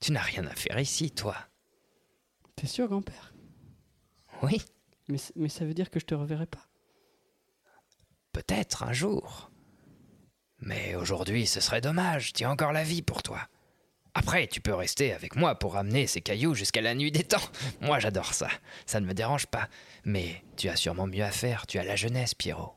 Tu 0.00 0.10
n'as 0.12 0.20
rien 0.22 0.44
à 0.46 0.54
faire 0.54 0.78
ici, 0.80 1.10
toi. 1.12 1.36
T'es 2.62 2.68
sûr, 2.68 2.86
grand-père? 2.86 3.34
Oui. 4.44 4.62
Mais, 5.08 5.48
ça 5.48 5.64
veut 5.64 5.74
dire 5.74 5.90
que 5.90 5.98
je 5.98 6.06
te 6.06 6.14
reverrai 6.14 6.46
pas. 6.46 6.68
Peut-être 8.30 8.84
un 8.84 8.92
jour. 8.92 9.50
Mais 10.60 10.94
aujourd'hui, 10.94 11.48
ce 11.48 11.58
serait 11.58 11.80
dommage. 11.80 12.32
Tu 12.32 12.44
as 12.44 12.50
encore 12.52 12.70
la 12.70 12.84
vie 12.84 13.02
pour 13.02 13.24
toi. 13.24 13.40
Après, 14.14 14.46
tu 14.46 14.60
peux 14.60 14.74
rester 14.74 15.12
avec 15.12 15.34
moi 15.34 15.56
pour 15.56 15.72
ramener 15.72 16.06
ces 16.06 16.20
cailloux 16.20 16.54
jusqu'à 16.54 16.82
la 16.82 16.94
nuit 16.94 17.10
des 17.10 17.24
temps. 17.24 17.42
Moi, 17.80 17.98
j'adore 17.98 18.32
ça. 18.32 18.48
Ça 18.86 19.00
ne 19.00 19.06
me 19.06 19.12
dérange 19.14 19.48
pas. 19.48 19.68
Mais 20.04 20.44
tu 20.56 20.68
as 20.68 20.76
sûrement 20.76 21.08
mieux 21.08 21.24
à 21.24 21.32
faire. 21.32 21.66
Tu 21.66 21.80
as 21.80 21.84
la 21.84 21.96
jeunesse, 21.96 22.32
Pierrot. 22.32 22.74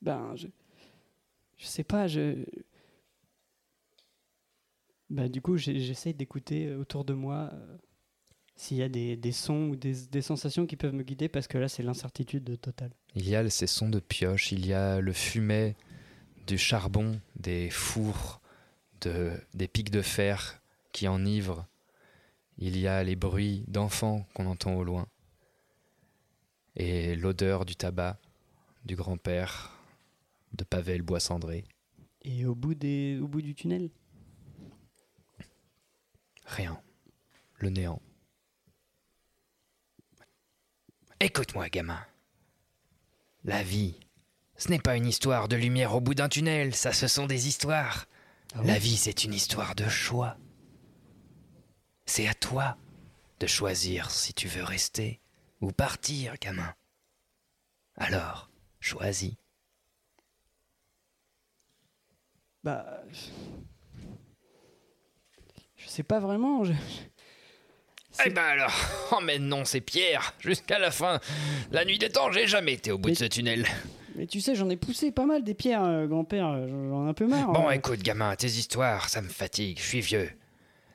Ben, 0.00 0.36
je. 0.36 0.46
Je 1.56 1.66
sais 1.66 1.82
pas, 1.82 2.06
je. 2.06 2.44
Bah, 5.10 5.28
du 5.28 5.42
coup, 5.42 5.56
j'essaye 5.56 6.14
d'écouter 6.14 6.72
autour 6.72 7.04
de 7.04 7.14
moi 7.14 7.50
euh, 7.52 7.78
s'il 8.62 8.76
y 8.76 8.82
a 8.82 8.88
des, 8.88 9.16
des 9.16 9.32
sons 9.32 9.70
ou 9.70 9.76
des, 9.76 10.06
des 10.06 10.22
sensations 10.22 10.66
qui 10.66 10.76
peuvent 10.76 10.94
me 10.94 11.02
guider 11.02 11.28
parce 11.28 11.48
que 11.48 11.58
là, 11.58 11.68
c'est 11.68 11.82
l'incertitude 11.82 12.60
totale. 12.60 12.92
Il 13.16 13.28
y 13.28 13.34
a 13.34 13.50
ces 13.50 13.66
sons 13.66 13.88
de 13.88 13.98
pioche, 13.98 14.52
il 14.52 14.64
y 14.64 14.72
a 14.72 15.00
le 15.00 15.12
fumet 15.12 15.74
du 16.46 16.56
charbon, 16.58 17.20
des 17.34 17.70
fours, 17.70 18.40
de, 19.00 19.32
des 19.54 19.66
pics 19.66 19.90
de 19.90 20.00
fer 20.00 20.62
qui 20.92 21.08
enivrent. 21.08 21.66
Il 22.56 22.78
y 22.78 22.86
a 22.86 23.02
les 23.02 23.16
bruits 23.16 23.64
d'enfants 23.66 24.28
qu'on 24.32 24.46
entend 24.46 24.74
au 24.74 24.84
loin. 24.84 25.08
Et 26.76 27.16
l'odeur 27.16 27.64
du 27.64 27.74
tabac, 27.74 28.20
du 28.84 28.94
grand-père, 28.94 29.76
de 30.52 30.62
Pavel 30.62 31.02
bois 31.02 31.18
cendré. 31.18 31.64
Et 32.22 32.46
au 32.46 32.54
bout, 32.54 32.76
des, 32.76 33.18
au 33.20 33.26
bout 33.26 33.42
du 33.42 33.56
tunnel? 33.56 33.90
Rien. 36.46 36.80
Le 37.56 37.68
néant. 37.68 38.00
Écoute-moi, 41.22 41.68
gamin. 41.68 42.04
La 43.44 43.62
vie, 43.62 43.94
ce 44.56 44.70
n'est 44.70 44.80
pas 44.80 44.96
une 44.96 45.06
histoire 45.06 45.46
de 45.46 45.54
lumière 45.54 45.94
au 45.94 46.00
bout 46.00 46.14
d'un 46.14 46.28
tunnel, 46.28 46.74
ça 46.74 46.92
ce 46.92 47.06
sont 47.06 47.26
des 47.26 47.46
histoires. 47.46 48.06
La 48.64 48.76
vie, 48.76 48.96
c'est 48.96 49.22
une 49.22 49.32
histoire 49.32 49.76
de 49.76 49.88
choix. 49.88 50.36
C'est 52.06 52.26
à 52.26 52.34
toi 52.34 52.76
de 53.38 53.46
choisir 53.46 54.10
si 54.10 54.34
tu 54.34 54.48
veux 54.48 54.64
rester 54.64 55.20
ou 55.60 55.70
partir, 55.70 56.34
gamin. 56.40 56.74
Alors, 57.96 58.50
choisis. 58.80 59.34
Bah. 62.64 63.00
Je 65.76 65.86
sais 65.86 66.02
pas 66.02 66.18
vraiment. 66.18 66.64
Je... 66.64 66.72
Eh 68.24 68.30
ben 68.30 68.42
alors, 68.42 68.72
oh 69.12 69.20
mais 69.22 69.38
non, 69.38 69.64
c'est 69.64 69.80
Pierre. 69.80 70.34
Jusqu'à 70.40 70.78
la 70.78 70.90
fin, 70.90 71.20
la 71.70 71.84
nuit 71.84 71.98
des 71.98 72.10
temps, 72.10 72.30
j'ai 72.30 72.46
jamais 72.46 72.74
été 72.74 72.92
au 72.92 72.98
bout 72.98 73.10
de 73.10 73.16
ce 73.16 73.24
tunnel. 73.24 73.66
Mais 74.16 74.26
tu 74.26 74.40
sais, 74.40 74.54
j'en 74.54 74.68
ai 74.68 74.76
poussé 74.76 75.10
pas 75.10 75.24
mal 75.24 75.42
des 75.42 75.54
pierres, 75.54 75.84
euh, 75.84 76.06
grand-père. 76.06 76.54
J'en 76.68 77.06
ai 77.06 77.10
un 77.10 77.14
peu 77.14 77.26
marre. 77.26 77.52
Bon, 77.52 77.68
euh. 77.68 77.72
écoute, 77.72 78.02
gamin, 78.02 78.34
tes 78.36 78.48
histoires, 78.48 79.08
ça 79.08 79.22
me 79.22 79.28
fatigue, 79.28 79.78
je 79.78 79.84
suis 79.84 80.00
vieux. 80.00 80.30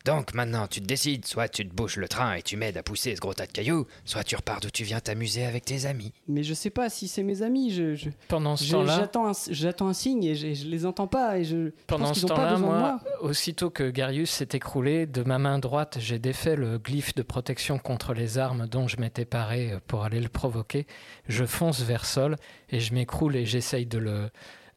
Donc 0.08 0.34
maintenant, 0.34 0.68
tu 0.68 0.80
te 0.80 0.86
décides, 0.86 1.26
soit 1.26 1.50
tu 1.50 1.68
te 1.68 1.76
bouches 1.76 1.98
le 1.98 2.08
train 2.08 2.36
et 2.36 2.42
tu 2.42 2.56
m'aides 2.56 2.78
à 2.78 2.82
pousser 2.84 3.14
ce 3.14 3.20
gros 3.20 3.34
tas 3.34 3.46
de 3.46 3.52
cailloux, 3.52 3.86
soit 4.06 4.24
tu 4.24 4.38
repars 4.38 4.62
d'où 4.62 4.70
tu 4.70 4.86
viens 4.86 5.02
t'amuser 5.02 5.44
avec 5.46 5.66
tes 5.66 5.86
amis. 5.86 6.14
Mais 6.30 6.44
je 6.44 6.54
sais 6.54 6.70
pas 6.70 6.90
si 6.90 7.10
c'est 7.10 7.24
mes 7.24 7.42
amis. 7.42 7.72
Je, 7.72 7.94
je- 7.96 8.10
Pendant 8.30 8.56
ce 8.56 8.72
temps-là- 8.72 8.98
j'attends 9.02 9.28
un, 9.28 9.34
j'attends 9.50 9.90
un 9.90 9.94
signe 9.94 10.24
et 10.24 10.34
je, 10.36 10.54
je 10.54 10.66
les 10.68 10.86
entends 10.86 11.08
pas 11.08 11.38
et 11.40 11.44
je. 11.44 11.68
je 11.68 11.72
Pendant 11.88 12.06
pense 12.08 12.22
ce 12.22 12.26
temps-là, 12.26 12.58
moi, 12.58 12.80
moi. 12.80 13.00
aussitôt 13.20 13.70
que 13.70 13.90
Garius 13.90 14.30
s'est 14.32 14.48
écroulé, 14.54 15.06
de 15.08 15.24
ma 15.24 15.40
main 15.40 15.60
droite, 15.60 15.98
j'ai 16.00 16.20
défait 16.20 16.56
le 16.56 16.78
glyphe 16.78 17.14
de 17.16 17.22
protection 17.24 17.78
contre 17.78 18.14
les 18.14 18.38
armes 18.38 18.66
dont 18.66 18.88
je 18.88 18.98
m'étais 19.02 19.26
paré 19.26 19.74
pour 19.88 20.06
aller 20.06 20.22
le 20.22 20.30
provoquer. 20.30 20.88
Je 21.28 21.44
fonce 21.44 21.82
vers 21.82 22.06
Sol 22.06 22.38
et 22.70 22.80
je 22.80 22.94
m'écroule 22.94 23.36
et 23.36 23.46
j'essaye 23.46 23.86
de 23.86 23.98
le, 23.98 24.30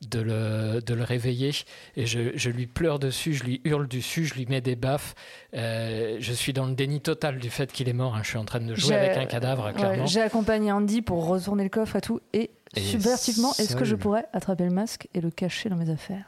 de, 0.09 0.21
le, 0.21 0.81
de 0.81 0.95
le 0.95 1.03
réveiller. 1.03 1.53
Et 1.97 2.07
je, 2.07 2.31
je 2.35 2.51
lui 2.51 2.67
pleure 2.67 2.99
dessus, 2.99 3.35
je 3.35 3.45
lui 3.45 3.61
hurle 3.65 3.87
dessus, 3.89 4.25
je 4.27 4.35
lui 4.35 4.47
mets 4.47 4.61
des 4.61 4.77
baffes. 4.77 5.15
Euh, 5.55 6.17
je 6.21 6.33
suis 6.33 6.53
dans 6.53 6.67
le 6.67 6.75
déni 6.75 7.01
total 7.01 7.39
du 7.39 7.51
fait 7.51 7.71
qu'il 7.73 7.89
est 7.89 7.93
mort. 7.93 8.15
hein. 8.17 8.21
Je 8.23 8.29
suis 8.29 8.39
en 8.39 8.45
train 8.45 8.61
de 8.61 8.75
jouer 8.75 8.95
avec 8.97 9.17
un 9.17 9.27
cadavre, 9.27 9.67
ouais, 9.67 9.73
clairement. 9.75 10.07
J'ai 10.07 10.23
accompagné 10.23 10.73
Andy 10.73 11.03
pour 11.03 11.27
retourner 11.27 11.65
le 11.65 11.71
coffre 11.71 11.97
et 11.97 12.01
tout. 12.01 12.21
Et, 12.33 12.51
Et 12.77 12.81
subversivement, 12.81 13.53
est-ce 13.59 13.77
que 13.77 13.85
je 13.85 13.97
pourrais 13.97 14.27
attraper 14.33 14.65
le 14.65 14.71
masque 14.71 15.09
et 15.15 15.21
le 15.21 15.31
cacher 15.31 15.69
dans 15.69 15.77
mes 15.77 15.91
affaires? 15.91 16.25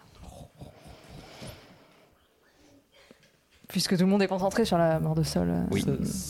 Puisque 3.69 3.97
tout 3.97 4.03
le 4.05 4.11
monde 4.11 4.20
est 4.23 4.27
concentré 4.28 4.66
sur 4.66 4.77
la 4.77 5.01
mort 5.01 5.15
de 5.15 5.23
Sol. 5.23 5.49
euh, 5.49 5.62
Oui. 5.70 5.82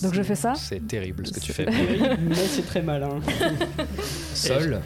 Donc 0.03 0.15
je 0.15 0.23
fais 0.23 0.37
ça 0.37 0.55
C'est 0.55 0.87
terrible 0.87 1.27
ce 1.27 1.33
que 1.33 1.41
tu 1.41 1.53
fais. 1.53 1.67
Mais 2.21 2.35
c'est 2.37 2.63
très 2.65 2.83
malin. 2.83 3.19
Sol, 4.33 4.81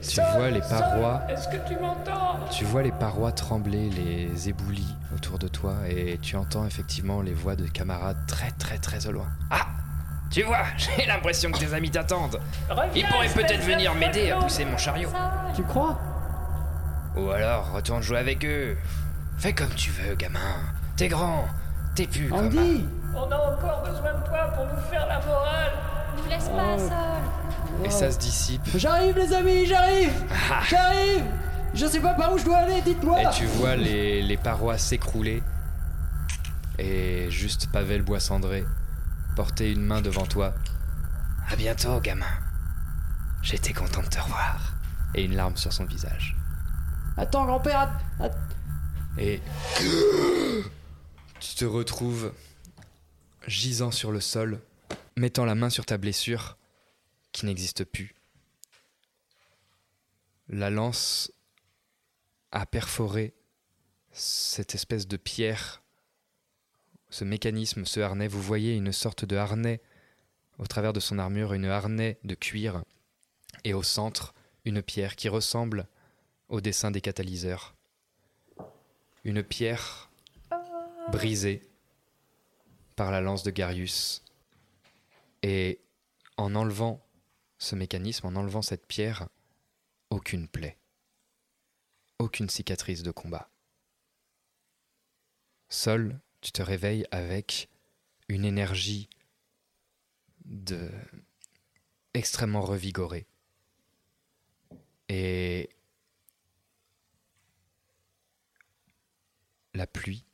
tu 0.00 0.20
vois 0.36 0.50
les 0.50 0.60
parois. 0.60 1.22
Est-ce 1.28 1.48
que 1.48 1.56
tu 1.68 1.78
m'entends 1.78 2.38
Tu 2.50 2.64
vois 2.64 2.82
les 2.82 2.92
parois 2.92 3.32
trembler, 3.32 3.90
les 3.90 4.48
éboulis 4.48 4.94
autour 5.14 5.38
de 5.38 5.48
toi, 5.48 5.74
et 5.88 6.18
tu 6.22 6.36
entends 6.36 6.66
effectivement 6.66 7.22
les 7.22 7.34
voix 7.34 7.56
de 7.56 7.66
camarades 7.66 8.18
très 8.26 8.50
très 8.52 8.78
très 8.78 9.06
au 9.06 9.12
loin. 9.12 9.28
Ah 9.50 9.66
Tu 10.30 10.42
vois, 10.42 10.64
j'ai 10.76 11.06
l'impression 11.06 11.50
que 11.50 11.58
tes 11.58 11.74
amis 11.74 11.90
t'attendent. 11.90 12.40
Ils 12.94 13.06
pourraient 13.06 13.28
peut-être 13.28 13.62
venir 13.62 13.94
m'aider 13.94 14.30
à 14.30 14.36
pousser 14.36 14.64
mon 14.64 14.76
chariot. 14.76 15.10
Tu 15.54 15.62
crois? 15.62 15.98
Ou 17.16 17.30
alors, 17.30 17.72
retourne 17.72 18.02
jouer 18.02 18.18
avec 18.18 18.44
eux. 18.44 18.76
Fais 19.38 19.52
comme 19.52 19.74
tu 19.74 19.90
veux, 19.90 20.14
gamin. 20.14 20.38
T'es 20.96 21.08
grand, 21.08 21.44
t'es 21.94 22.06
plus 22.06 22.28
comme 22.28 22.46
Andy 22.46 22.86
On 23.14 23.22
a 23.30 23.36
encore 23.36 23.82
besoin 23.84 24.12
de 24.12 24.26
toi 24.26 24.52
pour 24.54 24.66
nous 24.66 24.80
faire 24.90 25.06
la 25.06 25.18
morale. 25.26 25.72
Nous 26.16 26.28
laisse 26.30 26.48
pas, 26.48 26.76
Et 27.84 27.90
ça 27.90 28.10
se 28.10 28.18
dissipe. 28.18 28.62
J'arrive, 28.76 29.16
les 29.16 29.32
amis, 29.32 29.66
j'arrive 29.66 30.12
Ah. 30.50 30.62
J'arrive 30.68 31.24
Je 31.74 31.86
sais 31.86 32.00
pas 32.00 32.14
par 32.14 32.32
où 32.34 32.38
je 32.38 32.44
dois 32.44 32.58
aller, 32.58 32.80
dites-moi 32.82 33.22
Et 33.22 33.26
tu 33.34 33.46
vois 33.46 33.76
les, 33.76 34.22
les 34.22 34.36
parois 34.36 34.76
s'écrouler. 34.78 35.42
Et 36.78 37.30
juste 37.30 37.70
Pavel 37.72 38.02
Boissandré 38.02 38.64
porter 39.36 39.70
une 39.72 39.82
main 39.84 40.00
devant 40.02 40.26
toi. 40.26 40.54
À 41.48 41.56
bientôt, 41.56 42.00
gamin. 42.00 42.26
J'étais 43.42 43.72
content 43.72 44.02
de 44.02 44.08
te 44.08 44.20
revoir. 44.20 44.74
Et 45.14 45.24
une 45.24 45.34
larme 45.36 45.56
sur 45.56 45.72
son 45.72 45.84
visage. 45.84 46.36
Attends, 47.16 47.44
grand-père, 47.46 47.80
att- 47.80 48.24
att- 48.26 48.36
Et 49.18 49.40
tu 51.40 51.54
te 51.56 51.64
retrouves 51.64 52.32
gisant 53.46 53.90
sur 53.90 54.12
le 54.12 54.20
sol, 54.20 54.60
mettant 55.16 55.44
la 55.44 55.54
main 55.54 55.70
sur 55.70 55.84
ta 55.86 55.98
blessure 55.98 56.56
qui 57.32 57.46
n'existe 57.46 57.84
plus. 57.84 58.14
La 60.48 60.70
lance 60.70 61.32
a 62.50 62.66
perforé 62.66 63.34
cette 64.10 64.74
espèce 64.74 65.06
de 65.06 65.16
pierre, 65.16 65.82
ce 67.08 67.24
mécanisme, 67.24 67.84
ce 67.84 68.00
harnais. 68.00 68.28
Vous 68.28 68.42
voyez 68.42 68.74
une 68.74 68.92
sorte 68.92 69.24
de 69.24 69.36
harnais 69.36 69.80
au 70.58 70.66
travers 70.66 70.92
de 70.92 71.00
son 71.00 71.18
armure, 71.18 71.52
une 71.52 71.66
harnais 71.66 72.18
de 72.24 72.34
cuir, 72.34 72.82
et 73.64 73.74
au 73.74 73.82
centre, 73.82 74.34
une 74.64 74.82
pierre 74.82 75.16
qui 75.16 75.28
ressemble 75.28 75.86
au 76.48 76.60
dessin 76.60 76.90
des 76.90 77.00
catalyseurs 77.00 77.74
une 79.24 79.42
pierre 79.42 80.10
brisée 81.10 81.68
par 82.96 83.10
la 83.10 83.20
lance 83.20 83.42
de 83.42 83.50
Garius. 83.50 84.22
Et 85.42 85.80
en 86.36 86.54
enlevant 86.54 87.00
ce 87.60 87.76
mécanisme, 87.76 88.26
en 88.26 88.34
enlevant 88.34 88.62
cette 88.62 88.86
pierre, 88.86 89.28
aucune 90.08 90.48
plaie, 90.48 90.78
aucune 92.18 92.48
cicatrice 92.48 93.02
de 93.02 93.12
combat. 93.12 93.50
Seul, 95.68 96.18
tu 96.40 96.50
te 96.50 96.62
réveilles 96.62 97.06
avec 97.12 97.68
une 98.28 98.44
énergie 98.44 99.08
de 100.46 100.90
extrêmement 102.14 102.62
revigorée. 102.62 103.26
Et 105.10 105.68
la 109.74 109.86
pluie 109.86 110.24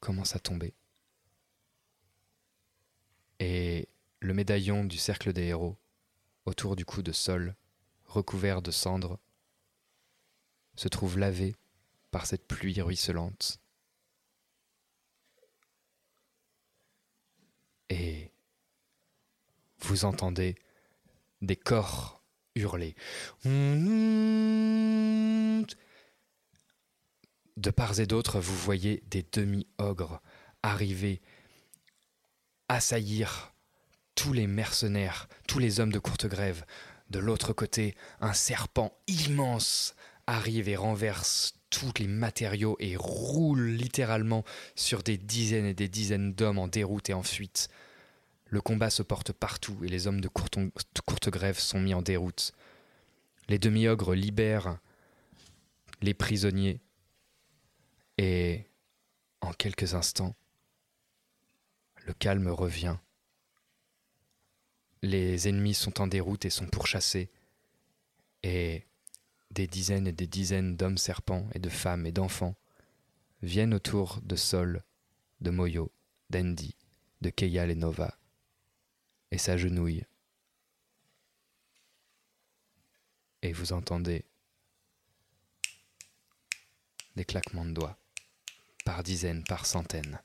commence 0.00 0.34
à 0.34 0.38
tomber. 0.38 0.74
Et 3.40 3.88
le 4.20 4.34
médaillon 4.34 4.84
du 4.84 4.96
cercle 4.96 5.32
des 5.32 5.44
héros, 5.44 5.76
autour 6.48 6.74
du 6.76 6.84
cou 6.84 7.02
de 7.02 7.12
Sol, 7.12 7.54
recouvert 8.06 8.62
de 8.62 8.70
cendres, 8.70 9.18
se 10.76 10.88
trouve 10.88 11.18
lavé 11.18 11.54
par 12.10 12.26
cette 12.26 12.48
pluie 12.48 12.80
ruisselante. 12.80 13.60
Et 17.90 18.32
vous 19.80 20.04
entendez 20.04 20.56
des 21.42 21.56
corps 21.56 22.22
hurler. 22.54 22.94
De 27.56 27.70
part 27.70 28.00
et 28.00 28.06
d'autre, 28.06 28.40
vous 28.40 28.56
voyez 28.56 29.02
des 29.06 29.22
demi-ogres 29.32 30.20
arriver, 30.62 31.20
assaillir 32.68 33.54
tous 34.18 34.32
les 34.32 34.48
mercenaires, 34.48 35.28
tous 35.46 35.60
les 35.60 35.78
hommes 35.78 35.92
de 35.92 36.00
courte 36.00 36.26
grève. 36.26 36.64
De 37.08 37.20
l'autre 37.20 37.52
côté, 37.52 37.94
un 38.20 38.32
serpent 38.32 38.92
immense 39.06 39.94
arrive 40.26 40.68
et 40.68 40.74
renverse 40.74 41.54
tous 41.70 41.92
les 42.00 42.08
matériaux 42.08 42.76
et 42.80 42.96
roule 42.96 43.68
littéralement 43.68 44.42
sur 44.74 45.04
des 45.04 45.18
dizaines 45.18 45.66
et 45.66 45.74
des 45.74 45.86
dizaines 45.86 46.34
d'hommes 46.34 46.58
en 46.58 46.66
déroute 46.66 47.10
et 47.10 47.14
en 47.14 47.22
fuite. 47.22 47.68
Le 48.46 48.60
combat 48.60 48.90
se 48.90 49.04
porte 49.04 49.30
partout 49.30 49.78
et 49.84 49.88
les 49.88 50.08
hommes 50.08 50.20
de 50.20 50.26
courte, 50.26 50.58
grève 51.28 51.60
sont 51.60 51.78
mis 51.78 51.94
en 51.94 52.02
déroute. 52.02 52.50
Les 53.48 53.60
demi-ogres 53.60 54.14
libèrent 54.14 54.78
les 56.02 56.12
prisonniers 56.12 56.80
et 58.16 58.64
en 59.42 59.52
quelques 59.52 59.94
instants, 59.94 60.34
le 62.04 62.14
calme 62.14 62.48
revient. 62.48 62.96
Les 65.02 65.48
ennemis 65.48 65.74
sont 65.74 66.00
en 66.00 66.06
déroute 66.06 66.44
et 66.44 66.50
sont 66.50 66.66
pourchassés. 66.66 67.30
Et 68.42 68.84
des 69.50 69.66
dizaines 69.66 70.06
et 70.06 70.12
des 70.12 70.26
dizaines 70.26 70.76
d'hommes 70.76 70.98
serpents 70.98 71.48
et 71.54 71.58
de 71.58 71.68
femmes 71.68 72.06
et 72.06 72.12
d'enfants 72.12 72.54
viennent 73.42 73.74
autour 73.74 74.20
de 74.22 74.36
Sol, 74.36 74.82
de 75.40 75.50
Moyo, 75.50 75.92
d'Andy, 76.30 76.74
de 77.20 77.30
Keyal 77.30 77.70
et 77.70 77.74
Nova 77.74 78.18
et 79.30 79.38
s'agenouillent. 79.38 80.04
Et 83.42 83.52
vous 83.52 83.72
entendez 83.72 84.24
des 87.14 87.24
claquements 87.24 87.64
de 87.64 87.72
doigts, 87.72 87.98
par 88.84 89.02
dizaines, 89.02 89.44
par 89.44 89.66
centaines. 89.66 90.20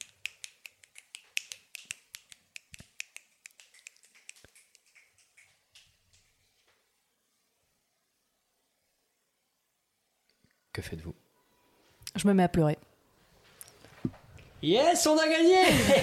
Que 10.73 10.81
faites-vous? 10.81 11.13
Je 12.15 12.27
me 12.27 12.33
mets 12.33 12.43
à 12.43 12.49
pleurer. 12.49 12.77
Yes, 14.61 15.05
on 15.07 15.17
a 15.17 15.27
gagné! 15.27 15.55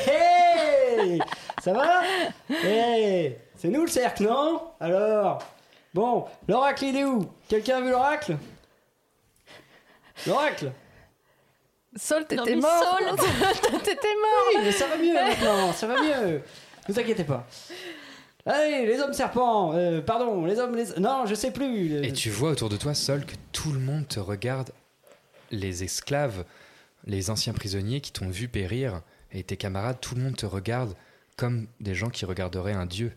Hey, 0.06 1.12
hey! 1.12 1.20
Ça 1.62 1.72
va? 1.72 2.02
Hey, 2.48 3.36
C'est 3.56 3.68
nous 3.68 3.82
le 3.82 3.88
cercle, 3.88 4.24
non? 4.24 4.72
Alors 4.80 5.38
Bon, 5.94 6.26
l'oracle, 6.46 6.84
il 6.84 6.96
est 6.96 7.04
où? 7.04 7.28
Quelqu'un 7.48 7.78
a 7.78 7.80
vu 7.80 7.90
l'oracle? 7.90 8.36
L'oracle? 10.26 10.72
Sol, 11.96 12.26
t'étais 12.26 12.54
mort. 12.54 12.98
Sol 12.98 13.16
T'étais 13.82 14.14
mort. 14.14 14.46
Oui, 14.54 14.60
mais 14.62 14.72
ça 14.72 14.86
va 14.86 14.96
mieux 14.96 15.14
maintenant, 15.14 15.72
ça 15.72 15.86
va 15.88 16.00
mieux. 16.00 16.42
Ne 16.88 16.92
vous 16.94 17.00
inquiétez 17.00 17.24
pas. 17.24 17.44
Allez, 18.50 18.84
les 18.84 18.98
hommes 18.98 19.12
serpents 19.12 19.72
euh, 19.74 20.00
Pardon, 20.00 20.44
les 20.44 20.58
hommes... 20.58 20.74
Les... 20.74 20.98
Non, 20.98 21.24
je 21.24 21.34
sais 21.34 21.52
plus 21.52 22.04
Et 22.04 22.12
tu 22.12 22.30
vois 22.30 22.50
autour 22.50 22.68
de 22.68 22.76
toi, 22.76 22.94
Sol, 22.94 23.24
que 23.24 23.36
tout 23.52 23.70
le 23.70 23.78
monde 23.78 24.08
te 24.08 24.18
regarde. 24.18 24.70
Les 25.52 25.84
esclaves, 25.84 26.44
les 27.06 27.30
anciens 27.30 27.52
prisonniers 27.52 28.00
qui 28.00 28.12
t'ont 28.12 28.28
vu 28.28 28.48
périr, 28.48 29.02
et 29.32 29.44
tes 29.44 29.56
camarades, 29.56 29.98
tout 30.00 30.16
le 30.16 30.22
monde 30.22 30.36
te 30.36 30.46
regarde 30.46 30.94
comme 31.36 31.68
des 31.78 31.94
gens 31.94 32.10
qui 32.10 32.24
regarderaient 32.24 32.72
un 32.72 32.86
dieu. 32.86 33.12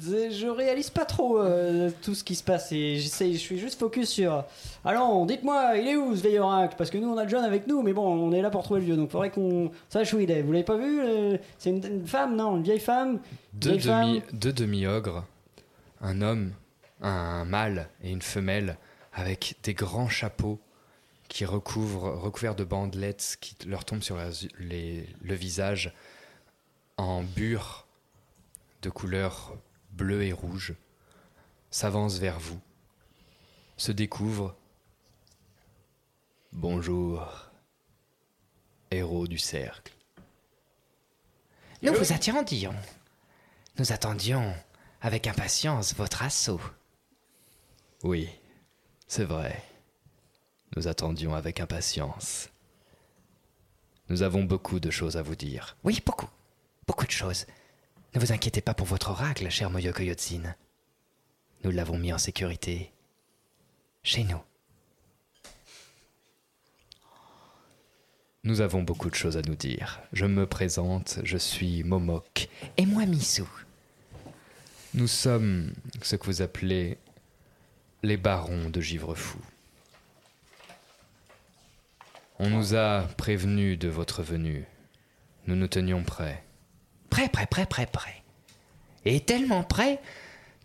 Je 0.00 0.46
réalise 0.48 0.90
pas 0.90 1.04
trop 1.04 1.38
euh, 1.40 1.90
tout 2.02 2.14
ce 2.14 2.22
qui 2.22 2.34
se 2.34 2.42
passe 2.44 2.70
et 2.72 2.96
j'essaye, 2.98 3.32
je 3.34 3.38
suis 3.38 3.58
juste 3.58 3.78
focus 3.78 4.08
sur. 4.10 4.44
Allons, 4.84 5.26
dites-moi, 5.26 5.76
il 5.76 5.88
est 5.88 5.96
où 5.96 6.14
ce 6.14 6.22
vieil 6.22 6.38
oracle 6.38 6.74
Parce 6.78 6.90
que 6.90 6.98
nous 6.98 7.08
on 7.08 7.16
a 7.18 7.24
le 7.24 7.28
jeune 7.28 7.44
avec 7.44 7.66
nous, 7.66 7.82
mais 7.82 7.92
bon, 7.92 8.06
on 8.06 8.32
est 8.32 8.42
là 8.42 8.50
pour 8.50 8.62
trouver 8.62 8.80
le 8.80 8.86
vieux, 8.86 8.96
donc 8.96 9.10
faudrait 9.10 9.30
qu'on 9.30 9.70
sache 9.88 10.12
où 10.14 10.20
il 10.20 10.30
est. 10.30 10.42
Vous 10.42 10.52
l'avez 10.52 10.64
pas 10.64 10.76
vu 10.76 11.00
euh, 11.00 11.36
C'est 11.58 11.70
une, 11.70 11.84
une 11.84 12.06
femme, 12.06 12.36
non 12.36 12.56
Une 12.56 12.62
vieille 12.62 12.80
femme? 12.80 13.20
Deux 13.54 13.70
Vieille 13.70 13.80
femme 13.82 14.06
demi, 14.08 14.22
deux 14.32 14.52
demi-ogres, 14.52 15.24
un 16.00 16.22
homme, 16.22 16.52
un 17.00 17.44
mâle 17.44 17.88
et 18.02 18.10
une 18.10 18.22
femelle, 18.22 18.76
avec 19.14 19.56
des 19.64 19.74
grands 19.74 20.08
chapeaux 20.08 20.60
qui 21.28 21.44
recouvrent, 21.44 22.10
recouverts 22.14 22.54
de 22.54 22.64
bandelettes 22.64 23.36
qui 23.40 23.54
leur 23.66 23.84
tombent 23.84 24.02
sur 24.02 24.16
la- 24.16 24.30
les- 24.60 25.06
le 25.22 25.34
visage 25.34 25.92
en 26.96 27.22
bure 27.22 27.86
de 28.82 28.90
couleur 28.90 29.54
bleu 29.98 30.22
et 30.22 30.32
rouge, 30.32 30.74
s'avancent 31.70 32.18
vers 32.18 32.38
vous, 32.38 32.60
se 33.76 33.92
découvrent. 33.92 34.56
Bonjour, 36.52 37.50
héros 38.90 39.26
du 39.26 39.38
cercle. 39.38 39.92
Nous 41.82 41.92
vous 41.92 42.12
attendions. 42.12 42.74
Nous 43.78 43.92
attendions 43.92 44.54
avec 45.02 45.26
impatience 45.26 45.94
votre 45.94 46.22
assaut. 46.22 46.60
Oui, 48.02 48.28
c'est 49.08 49.24
vrai. 49.24 49.62
Nous 50.76 50.86
attendions 50.86 51.34
avec 51.34 51.60
impatience. 51.60 52.50
Nous 54.08 54.22
avons 54.22 54.44
beaucoup 54.44 54.80
de 54.80 54.90
choses 54.90 55.16
à 55.16 55.22
vous 55.22 55.36
dire. 55.36 55.76
Oui, 55.84 56.00
beaucoup. 56.06 56.30
Beaucoup 56.86 57.06
de 57.06 57.10
choses. 57.10 57.46
Ne 58.18 58.24
vous 58.24 58.32
inquiétez 58.32 58.60
pas 58.60 58.74
pour 58.74 58.88
votre 58.88 59.10
oracle, 59.10 59.48
cher 59.48 59.70
Moyoko 59.70 60.02
Yotsin. 60.02 60.56
Nous 61.62 61.70
l'avons 61.70 61.96
mis 61.96 62.12
en 62.12 62.18
sécurité. 62.18 62.90
Chez 64.02 64.24
nous. 64.24 64.42
Nous 68.42 68.60
avons 68.60 68.82
beaucoup 68.82 69.08
de 69.08 69.14
choses 69.14 69.36
à 69.36 69.42
nous 69.42 69.54
dire. 69.54 70.00
Je 70.12 70.26
me 70.26 70.48
présente, 70.48 71.20
je 71.22 71.38
suis 71.38 71.84
Momok. 71.84 72.48
Et 72.76 72.86
moi, 72.86 73.06
Missou. 73.06 73.48
Nous 74.94 75.06
sommes 75.06 75.72
ce 76.02 76.16
que 76.16 76.26
vous 76.26 76.42
appelez 76.42 76.98
les 78.02 78.16
barons 78.16 78.68
de 78.68 78.80
Givrefou. 78.80 79.38
On 82.40 82.50
nous 82.50 82.74
a 82.74 83.02
prévenus 83.16 83.78
de 83.78 83.86
votre 83.86 84.24
venue. 84.24 84.64
Nous 85.46 85.54
nous 85.54 85.68
tenions 85.68 86.02
prêts. 86.02 86.42
Prêt, 87.10 87.28
prêt, 87.28 87.46
prêt, 87.46 87.66
prêt, 87.66 87.86
prêt. 87.86 88.22
Et 89.04 89.20
tellement 89.20 89.62
prêt 89.62 90.00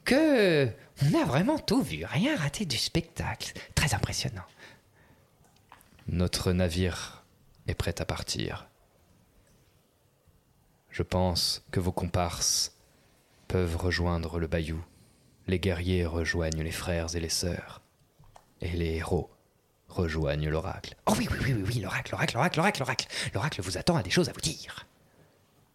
que 0.03 0.69
on 1.01 1.19
a 1.19 1.25
vraiment 1.25 1.59
tout 1.59 1.81
vu, 1.81 2.05
rien 2.05 2.35
raté 2.37 2.65
du 2.65 2.77
spectacle. 2.77 3.53
Très 3.75 3.93
impressionnant. 3.93 4.43
Notre 6.07 6.51
navire 6.51 7.23
est 7.67 7.73
prêt 7.73 7.95
à 7.99 8.05
partir. 8.05 8.67
Je 10.89 11.01
pense 11.01 11.63
que 11.71 11.79
vos 11.79 11.91
comparses 11.91 12.77
peuvent 13.47 13.77
rejoindre 13.77 14.39
le 14.39 14.47
bayou. 14.47 14.83
Les 15.47 15.59
guerriers 15.59 16.05
rejoignent 16.05 16.61
les 16.61 16.71
frères 16.71 17.15
et 17.15 17.19
les 17.19 17.29
sœurs. 17.29 17.81
Et 18.61 18.69
les 18.69 18.95
héros 18.95 19.31
rejoignent 19.87 20.49
l'oracle. 20.49 20.95
Oh 21.07 21.13
oui, 21.17 21.27
oui, 21.31 21.37
oui, 21.41 21.53
oui, 21.53 21.63
oui, 21.67 21.79
l'oracle, 21.79 22.11
l'oracle, 22.11 22.35
l'oracle, 22.35 22.59
l'oracle, 22.59 22.79
l'oracle. 22.79 23.07
L'oracle 23.33 23.61
vous 23.61 23.77
attend 23.77 23.97
à 23.97 24.03
des 24.03 24.09
choses 24.09 24.29
à 24.29 24.33
vous 24.33 24.41
dire. 24.41 24.85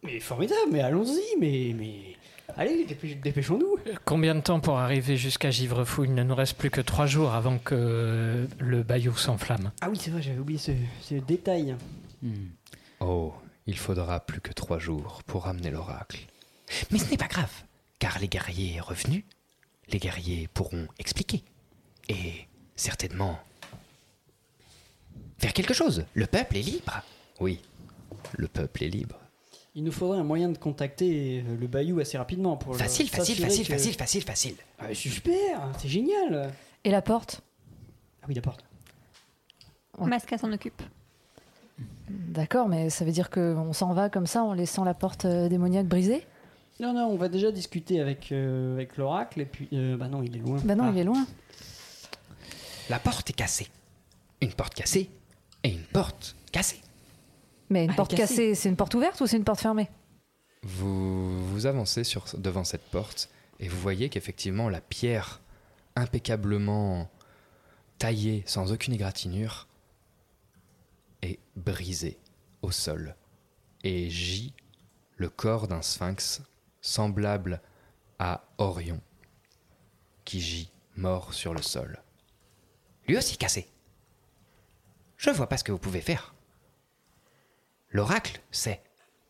Mais 0.03 0.19
formidable, 0.19 0.71
mais 0.71 0.81
allons-y, 0.81 1.37
mais. 1.39 1.73
mais... 1.75 2.15
Allez, 2.57 2.85
dépêch- 2.85 3.19
dépêchons-nous 3.21 3.77
Combien 4.05 4.33
de 4.33 4.41
temps 4.41 4.59
pour 4.59 4.79
arriver 4.79 5.17
jusqu'à 5.17 5.51
Givrefou? 5.51 6.05
Il 6.05 6.15
ne 6.15 6.23
nous 6.23 6.33
reste 6.35 6.57
plus 6.57 6.71
que 6.71 6.81
trois 6.81 7.05
jours 7.05 7.33
avant 7.33 7.57
que 7.59 8.47
le 8.59 8.83
bayou 8.83 9.15
s'enflamme. 9.15 9.71
Ah 9.81 9.89
oui, 9.89 9.97
c'est 10.01 10.09
vrai, 10.09 10.21
j'avais 10.21 10.39
oublié 10.39 10.57
ce, 10.59 10.71
ce 11.01 11.15
détail. 11.15 11.75
Oh, 13.01 13.33
il 13.67 13.77
faudra 13.77 14.19
plus 14.19 14.41
que 14.41 14.51
trois 14.51 14.79
jours 14.79 15.21
pour 15.27 15.43
ramener 15.43 15.69
l'oracle. 15.69 16.17
Mais 16.91 16.97
ce 16.97 17.09
n'est 17.11 17.17
pas 17.17 17.27
grave, 17.27 17.51
car 17.99 18.17
les 18.19 18.27
guerriers 18.27 18.79
revenus, 18.79 19.23
les 19.89 19.99
guerriers 19.99 20.49
pourront 20.53 20.87
expliquer. 20.97 21.43
Et 22.09 22.47
certainement 22.75 23.39
faire 25.37 25.53
quelque 25.53 25.73
chose. 25.73 26.05
Le 26.15 26.25
peuple 26.25 26.57
est 26.57 26.61
libre. 26.63 27.01
Oui, 27.39 27.61
le 28.37 28.47
peuple 28.47 28.83
est 28.83 28.89
libre. 28.89 29.18
Il 29.79 29.85
nous 29.85 29.93
faudrait 29.93 30.19
un 30.19 30.25
moyen 30.25 30.49
de 30.49 30.57
contacter 30.57 31.41
euh, 31.47 31.55
le 31.57 31.65
bayou 31.67 32.01
assez 32.01 32.17
rapidement 32.17 32.57
pour 32.57 32.73
le- 32.73 32.77
Facile, 32.79 33.07
facile, 33.07 33.37
facile, 33.37 33.65
que- 33.65 33.71
facile, 33.71 33.93
facile, 33.93 34.23
facile. 34.23 34.55
Ah, 34.77 34.93
super, 34.93 35.61
c'est 35.77 35.87
génial. 35.87 36.51
Et 36.83 36.91
la 36.91 37.01
porte 37.01 37.39
Ah 38.21 38.25
oui, 38.27 38.33
la 38.33 38.41
porte. 38.41 38.65
Masca 40.01 40.37
s'en 40.37 40.51
occupe. 40.51 40.81
D'accord, 42.09 42.67
mais 42.67 42.89
ça 42.89 43.05
veut 43.05 43.13
dire 43.13 43.29
qu'on 43.29 43.71
s'en 43.71 43.93
va 43.93 44.09
comme 44.09 44.27
ça 44.27 44.43
en 44.43 44.51
laissant 44.51 44.83
la 44.83 44.93
porte 44.93 45.23
euh, 45.23 45.47
démoniaque 45.47 45.87
brisée? 45.87 46.25
Non, 46.81 46.91
non, 46.91 47.05
on 47.07 47.15
va 47.15 47.29
déjà 47.29 47.49
discuter 47.49 48.01
avec, 48.01 48.33
euh, 48.33 48.73
avec 48.73 48.97
l'oracle 48.97 49.39
et 49.39 49.45
puis. 49.45 49.69
euh, 49.71 49.95
bah 49.95 50.09
non, 50.09 50.21
il 50.23 50.35
est 50.35 50.39
loin. 50.39 50.59
Bah 50.65 50.75
non, 50.75 50.87
Ah. 50.87 50.91
il 50.93 50.97
est 50.99 51.03
loin. 51.05 51.25
La 52.89 52.99
porte 52.99 53.29
est 53.29 53.33
cassée. 53.33 53.67
Une 54.41 54.51
porte 54.51 54.73
cassée 54.73 55.09
et 55.63 55.69
une 55.71 55.83
porte 55.83 56.35
cassée. 56.51 56.81
Mais 57.69 57.85
une 57.85 57.91
Ah, 57.91 57.95
porte 57.95 58.11
cassée. 58.11 58.35
cassée, 58.35 58.55
c'est 58.55 58.69
une 58.69 58.75
porte 58.75 58.95
ouverte 58.95 59.19
ou 59.21 59.27
c'est 59.27 59.37
une 59.37 59.43
porte 59.43 59.59
fermée? 59.59 59.89
Vous 60.63 61.47
vous 61.49 61.65
avancez 61.65 62.03
sur, 62.03 62.25
devant 62.37 62.63
cette 62.63 62.83
porte 62.89 63.29
et 63.59 63.67
vous 63.67 63.79
voyez 63.79 64.09
qu'effectivement 64.09 64.69
la 64.69 64.81
pierre 64.81 65.41
impeccablement 65.95 67.09
taillée 67.97 68.43
sans 68.45 68.71
aucune 68.71 68.93
égratignure 68.93 69.67
est 71.21 71.39
brisée 71.55 72.17
au 72.61 72.71
sol 72.71 73.15
et 73.83 74.09
gît 74.09 74.53
le 75.17 75.29
corps 75.29 75.67
d'un 75.67 75.81
sphinx 75.81 76.41
semblable 76.81 77.61
à 78.19 78.43
Orion 78.57 79.01
qui 80.25 80.39
gît 80.41 80.71
mort 80.95 81.33
sur 81.33 81.53
le 81.53 81.61
sol. 81.61 82.01
Lui 83.07 83.17
aussi 83.17 83.37
cassé. 83.37 83.67
Je 85.17 85.29
vois 85.29 85.47
pas 85.47 85.57
ce 85.57 85.63
que 85.63 85.71
vous 85.71 85.79
pouvez 85.79 86.01
faire. 86.01 86.33
L'oracle 87.91 88.39
sait. 88.51 88.81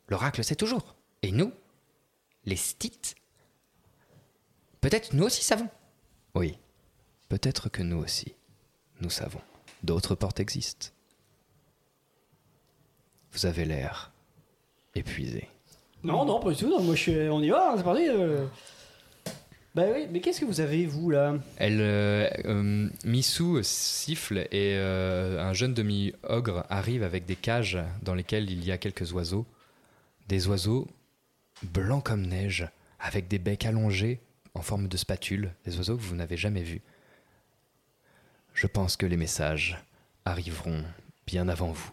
L'oracle 0.07 0.43
sait 0.43 0.55
toujours. 0.55 0.95
Et 1.21 1.31
nous, 1.31 1.51
les 2.45 2.55
stites, 2.55 3.15
peut-être 4.81 5.13
nous 5.13 5.25
aussi 5.25 5.43
savons. 5.43 5.69
Oui, 6.35 6.57
peut-être 7.29 7.69
que 7.69 7.81
nous 7.83 7.97
aussi, 7.97 8.35
nous 9.01 9.09
savons. 9.09 9.41
D'autres 9.83 10.15
portes 10.15 10.39
existent. 10.39 10.87
Vous 13.31 13.45
avez 13.45 13.65
l'air 13.65 14.11
épuisé. 14.95 15.47
Non, 16.03 16.25
non, 16.25 16.39
pas 16.39 16.51
du 16.51 16.57
tout. 16.57 16.79
moi, 16.81 16.95
je 16.95 17.01
suis... 17.01 17.29
on 17.29 17.41
y 17.41 17.49
va, 17.49 17.71
hein, 17.71 17.77
c'est 17.77 17.83
parti. 17.83 18.07
euh. 18.07 18.45
Bah 19.75 19.83
oui, 19.93 20.07
mais 20.09 20.19
qu'est-ce 20.19 20.39
que 20.39 20.45
vous 20.45 20.61
avez, 20.61 20.87
vous, 20.87 21.11
là? 21.11 21.35
Elle, 21.57 21.79
euh, 21.79 22.27
euh, 22.45 22.89
Missou 23.05 23.59
siffle 23.61 24.39
et 24.51 24.73
euh, 24.75 25.39
un 25.39 25.53
jeune 25.53 25.75
demi-ogre 25.75 26.65
arrive 26.69 27.03
avec 27.03 27.25
des 27.25 27.35
cages 27.35 27.77
dans 28.01 28.15
lesquelles 28.15 28.49
il 28.49 28.65
y 28.65 28.71
a 28.71 28.79
quelques 28.79 29.13
oiseaux. 29.13 29.45
Des 30.27 30.47
oiseaux 30.47 30.87
blancs 31.61 32.03
comme 32.03 32.25
neige, 32.25 32.67
avec 32.99 33.27
des 33.27 33.37
becs 33.37 33.65
allongés 33.65 34.19
en 34.55 34.61
forme 34.61 34.87
de 34.87 34.97
spatule, 34.97 35.53
des 35.65 35.77
oiseaux 35.77 35.97
que 35.97 36.01
vous 36.01 36.15
n'avez 36.15 36.37
jamais 36.37 36.63
vus. 36.63 36.81
Je 38.55 38.65
pense 38.65 38.97
que 38.97 39.05
les 39.05 39.17
messages 39.17 39.77
arriveront 40.25 40.83
bien 41.27 41.47
avant 41.47 41.71
vous. 41.71 41.91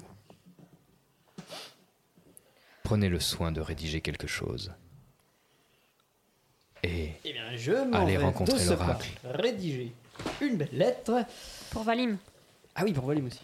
Prenez 2.82 3.10
le 3.10 3.20
soin 3.20 3.52
de 3.52 3.60
rédiger 3.60 4.00
quelque 4.00 4.26
chose. 4.26 4.72
Et 6.82 7.10
Eh 7.24 7.32
bien, 7.32 7.56
je 7.56 7.72
vais 7.72 8.16
rencontrer 8.18 8.58
de 8.64 8.70
l'oracle. 8.70 9.10
rédiger 9.24 9.92
une 10.40 10.56
belle 10.56 10.68
lettre. 10.72 11.24
Pour 11.70 11.82
Valim. 11.82 12.16
Ah 12.74 12.82
oui, 12.84 12.92
pour 12.92 13.06
Valim 13.06 13.26
aussi. 13.26 13.40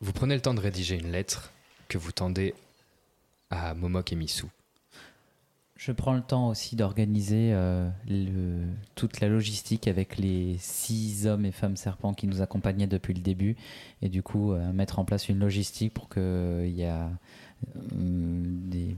Vous 0.00 0.12
prenez 0.12 0.34
le 0.34 0.40
temps 0.40 0.54
de 0.54 0.60
rédiger 0.60 0.98
une 0.98 1.12
lettre 1.12 1.52
que 1.88 1.98
vous 1.98 2.12
tendez 2.12 2.54
à 3.50 3.74
Momok 3.74 4.12
et 4.12 4.16
Missou. 4.16 4.50
Je 5.76 5.90
prends 5.90 6.14
le 6.14 6.22
temps 6.22 6.48
aussi 6.48 6.76
d'organiser 6.76 7.50
euh, 7.52 7.88
toute 8.94 9.20
la 9.20 9.26
logistique 9.28 9.88
avec 9.88 10.16
les 10.16 10.56
six 10.58 11.26
hommes 11.26 11.44
et 11.44 11.50
femmes 11.50 11.76
serpents 11.76 12.14
qui 12.14 12.28
nous 12.28 12.40
accompagnaient 12.40 12.86
depuis 12.86 13.14
le 13.14 13.20
début 13.20 13.56
et 14.00 14.08
du 14.08 14.22
coup 14.22 14.52
euh, 14.52 14.72
mettre 14.72 15.00
en 15.00 15.04
place 15.04 15.28
une 15.28 15.40
logistique 15.40 15.92
pour 15.92 16.08
qu'il 16.08 16.72
y 16.72 16.84
a 16.84 17.10
euh, 17.66 17.88
des 17.96 18.96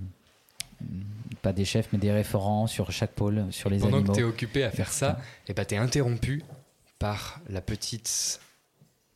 pas 1.43 1.52
des 1.52 1.65
chefs 1.65 1.89
mais 1.93 1.98
des 1.98 2.12
référents 2.12 2.66
sur 2.66 2.90
chaque 2.93 3.12
pôle 3.12 3.47
sur 3.52 3.69
les 3.70 3.78
Pendant 3.78 3.98
animaux. 3.98 4.12
que 4.12 4.16
tu 4.19 4.23
es 4.23 4.27
occupé 4.28 4.65
à 4.65 4.70
faire 4.70 4.93
ça, 4.93 5.20
et 5.48 5.55
bah, 5.55 5.65
tu 5.65 5.74
es 5.74 5.78
interrompu 5.78 6.43
par 6.98 7.40
la 7.48 7.61
petite 7.61 8.40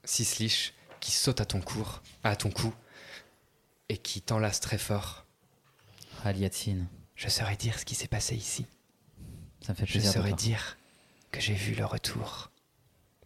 Cisliche 0.05 0.75
qui 1.01 1.13
saute 1.13 1.41
à 1.41 1.45
ton, 1.45 1.61
cours, 1.61 2.03
à 2.25 2.35
ton 2.37 2.51
cou 2.51 2.75
et 3.89 3.97
qui 3.99 4.21
t'enlace 4.21 4.61
très 4.61 4.79
fort. 4.79 5.25
Aliatsine. 6.25 6.87
Je 7.15 7.29
saurais 7.29 7.57
dire 7.57 7.79
ce 7.79 7.85
qui 7.85 7.95
s'est 7.95 8.09
passé 8.09 8.35
ici. 8.35 8.67
Ça 9.65 9.73
me 9.73 9.77
fait 9.79 9.87
Je 9.87 9.93
plaisir. 9.93 10.11
de 10.13 10.17
saurais 10.17 10.33
dire 10.33 10.77
que 11.31 11.41
j'ai 11.41 11.55
vu 11.55 11.75
le 11.75 11.85
retour. 11.85 12.51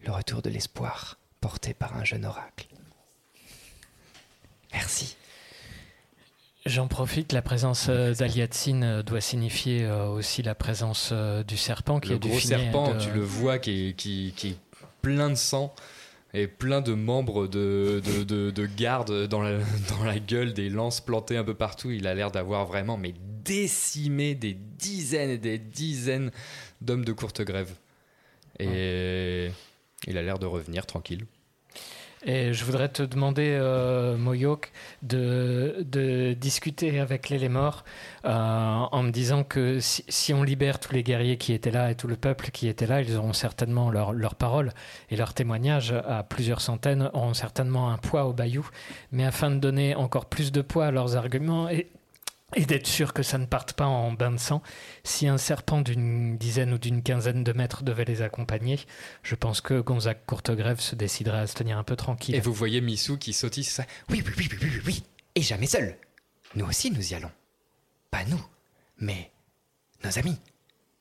Le 0.05 0.11
retour 0.11 0.41
de 0.41 0.49
l'espoir 0.49 1.17
porté 1.41 1.73
par 1.73 1.95
un 1.97 2.03
jeune 2.03 2.25
oracle. 2.25 2.67
Merci. 4.71 5.15
J'en 6.65 6.87
profite, 6.87 7.33
la 7.33 7.41
présence 7.41 7.87
euh, 7.89 8.13
d'Aliatsine 8.13 8.83
euh, 8.83 9.03
doit 9.03 9.19
signifier 9.19 9.83
euh, 9.83 10.07
aussi 10.07 10.41
la 10.43 10.55
présence 10.55 11.11
du 11.45 11.57
serpent 11.57 11.99
qui 11.99 12.09
le 12.09 12.19
dû 12.19 12.29
gros 12.29 12.39
serpent, 12.39 12.93
de- 12.93 12.99
tu 13.01 13.11
le 13.11 13.19
vois 13.21 13.59
qui 13.59 13.89
est, 13.89 13.93
qui, 13.93 14.33
qui 14.35 14.47
est 14.49 14.57
plein 15.01 15.29
de 15.29 15.35
sang 15.35 15.75
et 16.33 16.47
plein 16.47 16.79
de 16.81 16.93
membres 16.93 17.47
de, 17.47 18.01
de, 18.05 18.23
de, 18.23 18.49
de 18.49 18.65
garde 18.65 19.27
dans 19.27 19.41
la, 19.41 19.59
dans 19.89 20.03
la 20.05 20.19
gueule, 20.19 20.53
des 20.53 20.69
lances 20.69 21.01
plantées 21.01 21.35
un 21.37 21.43
peu 21.43 21.53
partout. 21.53 21.91
Il 21.91 22.07
a 22.07 22.13
l'air 22.15 22.31
d'avoir 22.31 22.65
vraiment 22.65 22.97
mais 22.97 23.13
décimé 23.43 24.33
des 24.33 24.53
dizaines 24.53 25.31
et 25.31 25.37
des 25.37 25.57
dizaines 25.59 26.31
d'hommes 26.81 27.03
de 27.05 27.11
courte 27.11 27.41
grève. 27.41 27.71
Et 28.59 29.49
il 30.07 30.17
a 30.17 30.21
l'air 30.21 30.39
de 30.39 30.45
revenir 30.45 30.85
tranquille. 30.85 31.25
Et 32.25 32.53
je 32.53 32.63
voudrais 32.63 32.89
te 32.89 33.03
demander, 33.03 33.57
euh, 33.59 34.17
Moyok, 34.17 34.71
de, 35.01 36.33
discuter 36.39 36.99
avec 36.99 37.29
l'Élémor 37.29 37.83
euh, 38.25 38.31
en 38.31 39.03
me 39.03 39.11
disant 39.11 39.43
que 39.43 39.79
si, 39.81 40.33
on 40.33 40.43
libère 40.43 40.79
tous 40.79 40.93
les 40.93 41.03
guerriers 41.03 41.37
qui 41.37 41.53
étaient 41.53 41.71
là 41.71 41.91
et 41.91 41.95
tout 41.95 42.07
le 42.07 42.15
peuple 42.15 42.49
qui 42.51 42.67
était 42.67 42.87
là, 42.87 43.01
ils 43.01 43.15
auront 43.17 43.33
certainement 43.33 43.91
leur, 43.91 44.13
leur 44.13 44.35
parole 44.35 44.71
et 45.09 45.17
leur 45.17 45.33
témoignage 45.33 45.93
à 46.07 46.23
plusieurs 46.23 46.61
centaines 46.61 47.09
auront 47.13 47.33
certainement 47.33 47.91
un 47.91 47.97
poids 47.97 48.25
au 48.25 48.33
bayou. 48.33 48.67
Mais 49.11 49.25
afin 49.25 49.51
de 49.51 49.57
donner 49.57 49.95
encore 49.95 50.25
plus 50.25 50.51
de 50.51 50.61
poids 50.61 50.87
à 50.87 50.91
leurs 50.91 51.17
arguments 51.17 51.69
et, 51.69 51.87
et 52.55 52.65
d'être 52.65 52.87
sûr 52.87 53.13
que 53.13 53.23
ça 53.23 53.37
ne 53.37 53.45
parte 53.45 53.73
pas 53.73 53.85
en 53.85 54.11
bain 54.11 54.31
de 54.31 54.37
sang, 54.37 54.61
si 55.03 55.27
un 55.27 55.37
serpent 55.37 55.81
d'une 55.81 56.37
dizaine 56.37 56.73
ou 56.73 56.77
d'une 56.77 57.03
quinzaine 57.03 57.43
de 57.43 57.53
mètres 57.53 57.83
devait 57.83 58.05
les 58.05 58.21
accompagner, 58.21 58.79
je 59.23 59.35
pense 59.35 59.61
que 59.61 59.79
Gonzague 59.79 60.19
Courtegrève 60.25 60.79
se 60.79 60.95
déciderait 60.95 61.39
à 61.39 61.47
se 61.47 61.55
tenir 61.55 61.77
un 61.77 61.83
peu 61.83 61.95
tranquille. 61.95 62.35
Et 62.35 62.39
vous 62.39 62.53
voyez 62.53 62.81
Missou 62.81 63.17
qui 63.17 63.33
sautille 63.33 63.63
ça. 63.63 63.85
Oui, 64.09 64.23
oui, 64.25 64.33
oui, 64.37 64.49
oui, 64.51 64.57
oui, 64.61 64.69
oui, 64.73 64.81
oui. 64.85 65.03
Et 65.35 65.41
jamais 65.41 65.67
seul. 65.67 65.97
Nous 66.55 66.65
aussi, 66.65 66.91
nous 66.91 67.11
y 67.11 67.15
allons. 67.15 67.31
Pas 68.11 68.25
nous, 68.25 68.43
mais 68.99 69.31
nos 70.03 70.19
amis. 70.19 70.37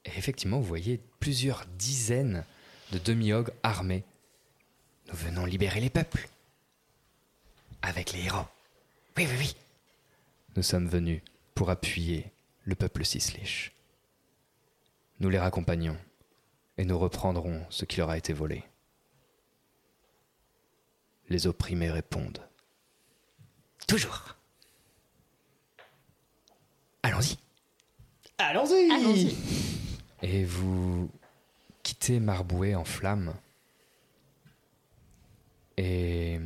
Et 0.04 0.10
effectivement, 0.16 0.58
vous 0.58 0.66
voyez 0.66 1.00
plusieurs 1.20 1.64
dizaines 1.78 2.44
de 2.92 2.98
demi-ogres 2.98 3.52
armés. 3.62 4.04
Nous 5.08 5.16
venons 5.16 5.44
libérer 5.44 5.80
les 5.80 5.90
peuples. 5.90 6.28
Avec 7.82 8.12
les 8.12 8.24
héros. 8.24 8.46
Oui, 9.16 9.26
oui, 9.28 9.36
oui. 9.38 9.56
Nous 10.56 10.62
sommes 10.62 10.88
venus 10.88 11.20
pour 11.54 11.70
appuyer 11.70 12.32
le 12.64 12.74
peuple 12.74 13.04
Sislich. 13.04 13.72
Nous 15.20 15.28
les 15.28 15.38
raccompagnons 15.38 15.98
et 16.78 16.84
nous 16.84 16.98
reprendrons 16.98 17.64
ce 17.70 17.84
qui 17.84 17.98
leur 17.98 18.10
a 18.10 18.18
été 18.18 18.32
volé. 18.32 18.64
Les 21.28 21.46
opprimés 21.46 21.90
répondent. 21.90 22.46
Toujours. 23.86 24.36
Allons-y. 27.02 27.38
Allons-y 28.38 29.36
Et 30.22 30.44
vous 30.44 31.10
quittez 31.82 32.20
Marboué 32.20 32.74
en 32.74 32.84
flammes. 32.84 33.34
Et 35.76 36.38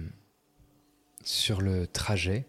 sur 1.23 1.61
le 1.61 1.87
trajet, 1.87 2.47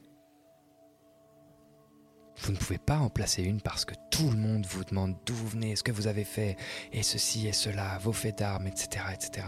vous 2.39 2.51
ne 2.51 2.57
pouvez 2.57 2.77
pas 2.77 2.97
en 2.97 3.09
placer 3.09 3.43
une 3.43 3.61
parce 3.61 3.85
que 3.85 3.95
tout 4.11 4.29
le 4.29 4.37
monde 4.37 4.65
vous 4.65 4.83
demande 4.83 5.15
d'où 5.25 5.33
vous 5.33 5.47
venez, 5.47 5.75
ce 5.75 5.83
que 5.83 5.91
vous 5.91 6.07
avez 6.07 6.23
fait, 6.23 6.55
et 6.93 7.03
ceci 7.03 7.47
et 7.47 7.53
cela, 7.53 7.97
vos 7.99 8.13
faits 8.13 8.39
d'armes, 8.39 8.67
etc., 8.67 9.05
etc. 9.13 9.47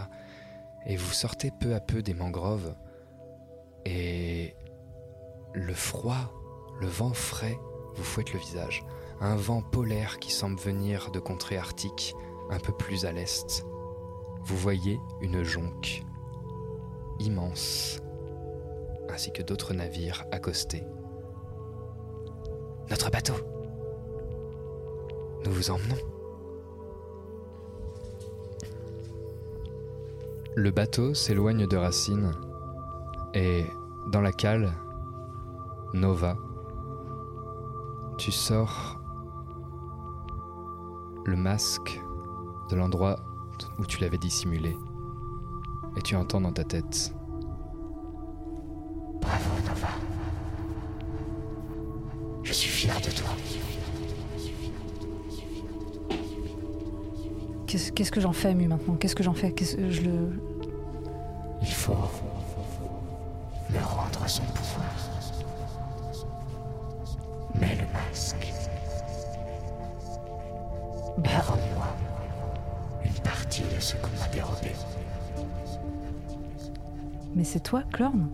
Et 0.86 0.96
vous 0.96 1.12
sortez 1.12 1.50
peu 1.50 1.74
à 1.74 1.80
peu 1.80 2.02
des 2.02 2.14
mangroves, 2.14 2.74
et 3.84 4.54
le 5.52 5.74
froid, 5.74 6.32
le 6.80 6.86
vent 6.86 7.12
frais 7.12 7.58
vous 7.94 8.04
fouette 8.04 8.32
le 8.32 8.40
visage. 8.40 8.84
Un 9.20 9.36
vent 9.36 9.62
polaire 9.62 10.18
qui 10.18 10.32
semble 10.32 10.58
venir 10.58 11.10
de 11.10 11.20
contrées 11.20 11.58
arctiques, 11.58 12.14
un 12.50 12.58
peu 12.58 12.72
plus 12.72 13.04
à 13.04 13.12
l'est. 13.12 13.64
Vous 14.42 14.56
voyez 14.56 14.98
une 15.20 15.42
jonque 15.42 16.02
immense, 17.18 18.00
ainsi 19.10 19.32
que 19.32 19.42
d'autres 19.42 19.74
navires 19.74 20.24
accostés. 20.32 20.84
Notre 22.90 23.10
bateau. 23.10 23.34
Nous 25.44 25.52
vous 25.52 25.70
emmenons. 25.70 25.96
Le 30.56 30.70
bateau 30.72 31.14
s'éloigne 31.14 31.66
de 31.66 31.76
Racine 31.76 32.32
et 33.32 33.64
dans 34.08 34.20
la 34.20 34.32
cale, 34.32 34.72
Nova, 35.94 36.36
tu 38.18 38.32
sors 38.32 39.00
le 41.24 41.36
masque 41.36 42.00
de 42.70 42.76
l'endroit 42.76 43.20
où 43.78 43.86
tu 43.86 44.00
l'avais 44.00 44.18
dissimulé 44.18 44.76
et 45.96 46.02
tu 46.02 46.16
entends 46.16 46.40
dans 46.40 46.52
ta 46.52 46.64
tête 46.64 47.14
Bravo, 49.20 49.50
Nova. 49.68 50.09
Je 52.42 52.52
suis 52.52 52.70
fier 52.70 53.00
de 53.00 53.10
toi. 53.10 53.30
Qu'est-ce 57.66 57.92
qu'est-ce 57.92 58.10
que 58.10 58.20
j'en 58.20 58.32
fais, 58.32 58.54
Mu, 58.54 58.66
maintenant? 58.66 58.94
Qu'est-ce 58.94 59.14
que 59.14 59.22
j'en 59.22 59.34
fais? 59.34 59.52
Qu'est-ce 59.52 59.76
que 59.76 59.90
je 59.90 60.02
le... 60.02 60.42
Il 61.62 61.68
faut 61.68 61.92
me 63.70 63.78
rendre 63.78 64.26
son 64.26 64.42
pouvoir. 64.42 64.86
Mets 67.60 67.76
le 67.76 67.86
masque. 67.92 68.52
Rends-moi 71.46 71.86
une 73.04 73.22
partie 73.22 73.62
de 73.62 73.80
ce 73.80 73.94
qu'on 73.96 74.10
m'a 74.18 74.28
dérobé. 74.32 74.72
Mais 77.34 77.44
c'est 77.44 77.60
toi, 77.60 77.82
Clorne? 77.92 78.28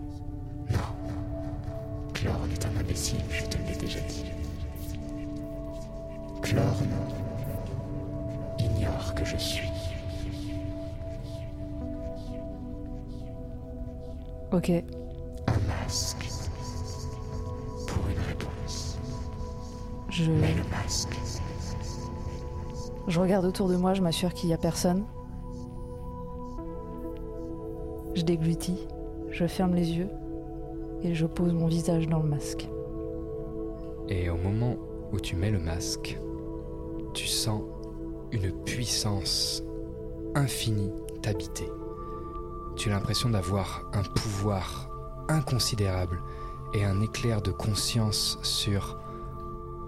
Ok. 14.51 14.69
Un 14.69 15.59
masque. 15.67 16.25
Pour 17.85 18.07
une 18.09 18.19
réponse. 18.27 18.97
Je, 20.09 20.31
Mets 20.31 20.53
le 20.53 20.69
masque. 20.71 21.15
je 23.07 23.19
regarde 23.19 23.45
autour 23.45 23.67
de 23.67 23.75
moi, 23.75 23.93
je 23.93 24.01
m'assure 24.01 24.33
qu'il 24.33 24.47
n'y 24.47 24.53
a 24.53 24.57
personne. 24.57 25.03
Je 28.15 28.23
déglutis, 28.23 28.87
je 29.29 29.45
ferme 29.45 29.75
les 29.75 29.91
yeux 29.91 30.09
et 31.03 31.13
je 31.13 31.27
pose 31.27 31.53
mon 31.53 31.67
visage 31.67 32.07
dans 32.07 32.19
le 32.19 32.27
masque. 32.27 32.67
Et 34.09 34.29
au 34.29 34.37
moment 34.37 34.75
où 35.11 35.19
tu 35.19 35.35
mets 35.35 35.51
le 35.51 35.59
masque, 35.59 36.19
tu 37.13 37.27
sens 37.27 37.61
une 38.31 38.51
puissance 38.63 39.63
infinie 40.35 40.91
t'habiter. 41.21 41.69
Tu 42.75 42.89
as 42.89 42.93
l'impression 42.93 43.29
d'avoir 43.29 43.89
un 43.93 44.03
pouvoir 44.03 44.89
inconsidérable 45.29 46.21
et 46.73 46.83
un 46.83 47.01
éclair 47.01 47.41
de 47.41 47.51
conscience 47.51 48.37
sur 48.43 48.99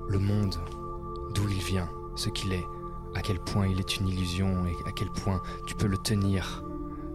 le 0.08 0.20
monde, 0.20 0.56
d'où 1.34 1.48
il 1.50 1.60
vient, 1.60 1.90
ce 2.16 2.30
qu'il 2.30 2.54
est, 2.54 2.66
à 3.16 3.22
quel 3.22 3.40
point 3.40 3.68
il 3.68 3.80
est 3.80 3.98
une 3.98 4.08
illusion 4.08 4.66
et 4.66 4.90
à 4.90 4.92
quel 4.92 5.10
point 5.10 5.42
tu 5.68 5.76
peux 5.76 5.88
le 5.88 5.98
tenir 5.98 6.64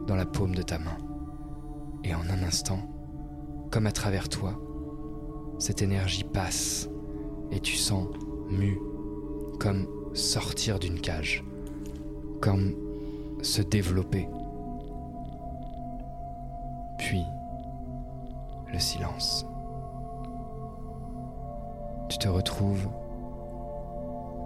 dans 0.07 0.17
la 0.17 0.27
paume 0.27 0.55
de 0.55 0.63
ta 0.63 0.79
main. 0.79 0.97
Et 2.05 2.15
en 2.15 2.21
un 2.21 2.43
instant, 2.43 2.81
comme 3.71 3.87
à 3.87 3.93
travers 3.93 4.29
toi, 4.29 4.61
cette 5.59 5.83
énergie 5.83 6.25
passe 6.25 6.89
et 7.51 7.61
tu 7.61 7.77
sens 7.77 8.09
mu, 8.49 8.79
comme 9.59 9.87
sortir 10.15 10.78
d'une 10.78 11.01
cage, 11.01 11.45
comme 12.41 12.74
se 13.43 13.62
développer. 13.62 14.28
Puis, 16.99 17.24
le 18.73 18.78
silence. 18.78 19.45
Tu 22.09 22.19
te 22.19 22.28
retrouves 22.28 22.89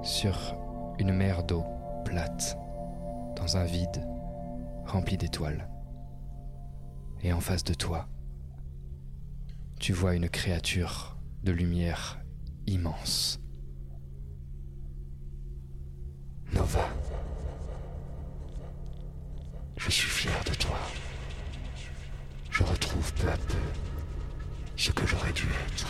sur 0.03 0.57
une 0.99 1.13
mer 1.13 1.45
d'eau 1.45 1.65
plate, 2.05 2.59
dans 3.37 3.57
un 3.57 3.65
vide 3.65 4.07
rempli 4.87 5.17
d'étoiles. 5.17 5.69
Et 7.23 7.33
en 7.33 7.41
face 7.41 7.65
de 7.65 7.75
toi, 7.75 8.09
tu 9.79 9.93
vois 9.93 10.15
une 10.15 10.29
créature 10.29 11.17
de 11.45 11.53
lumière 11.53 12.21
immense. 12.67 13.41
Nova, 16.53 16.89
je 19.77 19.91
suis 19.91 20.09
fier 20.09 20.45
de 20.45 20.55
toi. 20.55 20.79
Je 22.51 22.63
retrouve 22.63 23.13
peu 23.15 23.29
à 23.29 23.37
peu 23.37 23.55
ce 24.77 24.91
que 24.91 25.07
j'aurais 25.07 25.33
dû 25.33 25.47
être. 25.67 25.87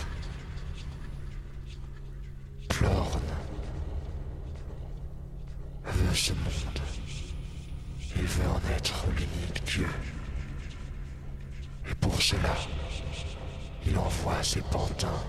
Plorn 2.69 3.21
veut 5.99 6.15
ce 6.15 6.33
monde. 6.33 6.81
Il 8.17 8.27
veut 8.27 8.49
en 8.49 8.77
être 8.77 9.07
l'unique 9.17 9.65
Dieu. 9.65 9.89
Et 11.91 11.95
pour 11.95 12.21
cela, 12.21 12.55
il 13.87 13.97
envoie 13.99 14.43
ses 14.43 14.61
pantins 14.61 15.23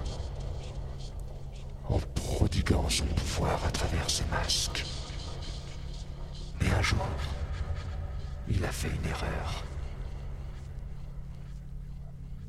en 1.87 1.99
prodiguant 2.15 2.89
son 2.89 3.05
pouvoir 3.05 3.59
à 3.65 3.71
travers 3.71 4.09
ses 4.09 4.25
masques. 4.25 4.85
Mais 6.61 6.71
un 6.71 6.81
jour, 6.81 7.05
il 8.47 8.63
a 8.65 8.71
fait 8.71 8.89
une 8.89 9.05
erreur. 9.09 9.63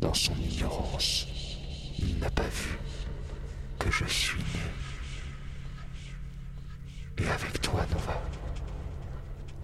Dans 0.00 0.14
son 0.14 0.34
ignorance, 0.36 1.26
il 1.98 2.18
n'a 2.18 2.30
pas 2.30 2.48
vu 2.48 2.78
que 3.78 3.90
je 3.90 4.04
suis 4.06 4.40
né. 4.40 4.60
Et 7.18 7.28
avec 7.28 7.60
toi, 7.60 7.84
Nova, 7.90 8.20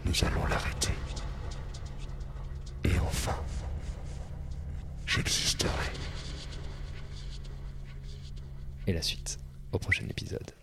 nous 0.04 0.24
allons 0.24 0.46
l'arrêter. 0.46 0.92
Et 2.84 2.98
enfin, 3.00 3.36
j'existerai. 5.06 5.90
Et 8.86 8.92
la 8.92 9.02
suite 9.02 9.38
au 9.72 9.78
prochain 9.78 10.06
épisode. 10.08 10.55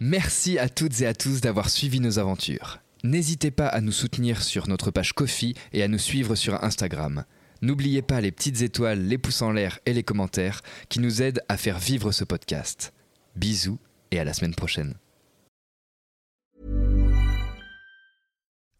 Merci 0.00 0.58
à 0.58 0.68
toutes 0.68 1.00
et 1.00 1.06
à 1.06 1.14
tous 1.14 1.40
d'avoir 1.40 1.70
suivi 1.70 2.00
nos 2.00 2.18
aventures. 2.18 2.80
N'hésitez 3.02 3.50
pas 3.50 3.66
à 3.66 3.80
nous 3.80 3.92
soutenir 3.92 4.42
sur 4.42 4.68
notre 4.68 4.90
page 4.90 5.14
Kofi 5.14 5.54
et 5.72 5.82
à 5.82 5.88
nous 5.88 5.98
suivre 5.98 6.34
sur 6.34 6.62
Instagram. 6.62 7.24
N'oubliez 7.62 8.02
pas 8.02 8.20
les 8.20 8.30
petites 8.30 8.60
étoiles, 8.60 9.00
les 9.00 9.16
pouces 9.16 9.40
en 9.40 9.52
l'air 9.52 9.78
et 9.86 9.94
les 9.94 10.02
commentaires 10.02 10.60
qui 10.90 11.00
nous 11.00 11.22
aident 11.22 11.40
à 11.48 11.56
faire 11.56 11.78
vivre 11.78 12.12
ce 12.12 12.24
podcast. 12.24 12.92
Bisous 13.36 13.78
et 14.10 14.18
à 14.18 14.24
la 14.24 14.34
semaine 14.34 14.54
prochaine. 14.54 14.94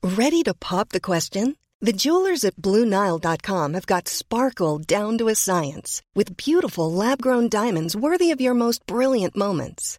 Ready 0.03 0.43
to 0.43 0.53
pop 0.55 0.91
the 0.91 1.01
question? 1.01 1.55
The 1.81 1.95
jewelers 1.97 2.45
at 2.45 2.57
BlueNile.com 2.57 3.73
have 3.73 3.87
got 3.87 4.09
sparkle 4.09 4.79
down 4.79 5.17
to 5.17 5.29
a 5.29 5.35
science 5.35 6.03
with 6.15 6.37
beautiful 6.37 6.93
lab 6.93 7.23
grown 7.23 7.49
diamonds 7.49 7.97
worthy 7.97 8.31
of 8.31 8.41
your 8.41 8.55
most 8.55 8.85
brilliant 8.87 9.35
moments. 9.35 9.99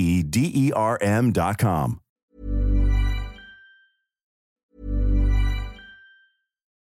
E 0.00 0.22
D 0.22 0.50
E 0.54 0.72
R 0.72 0.96
M 1.02 1.30
dot 1.30 1.58
com. 1.58 2.00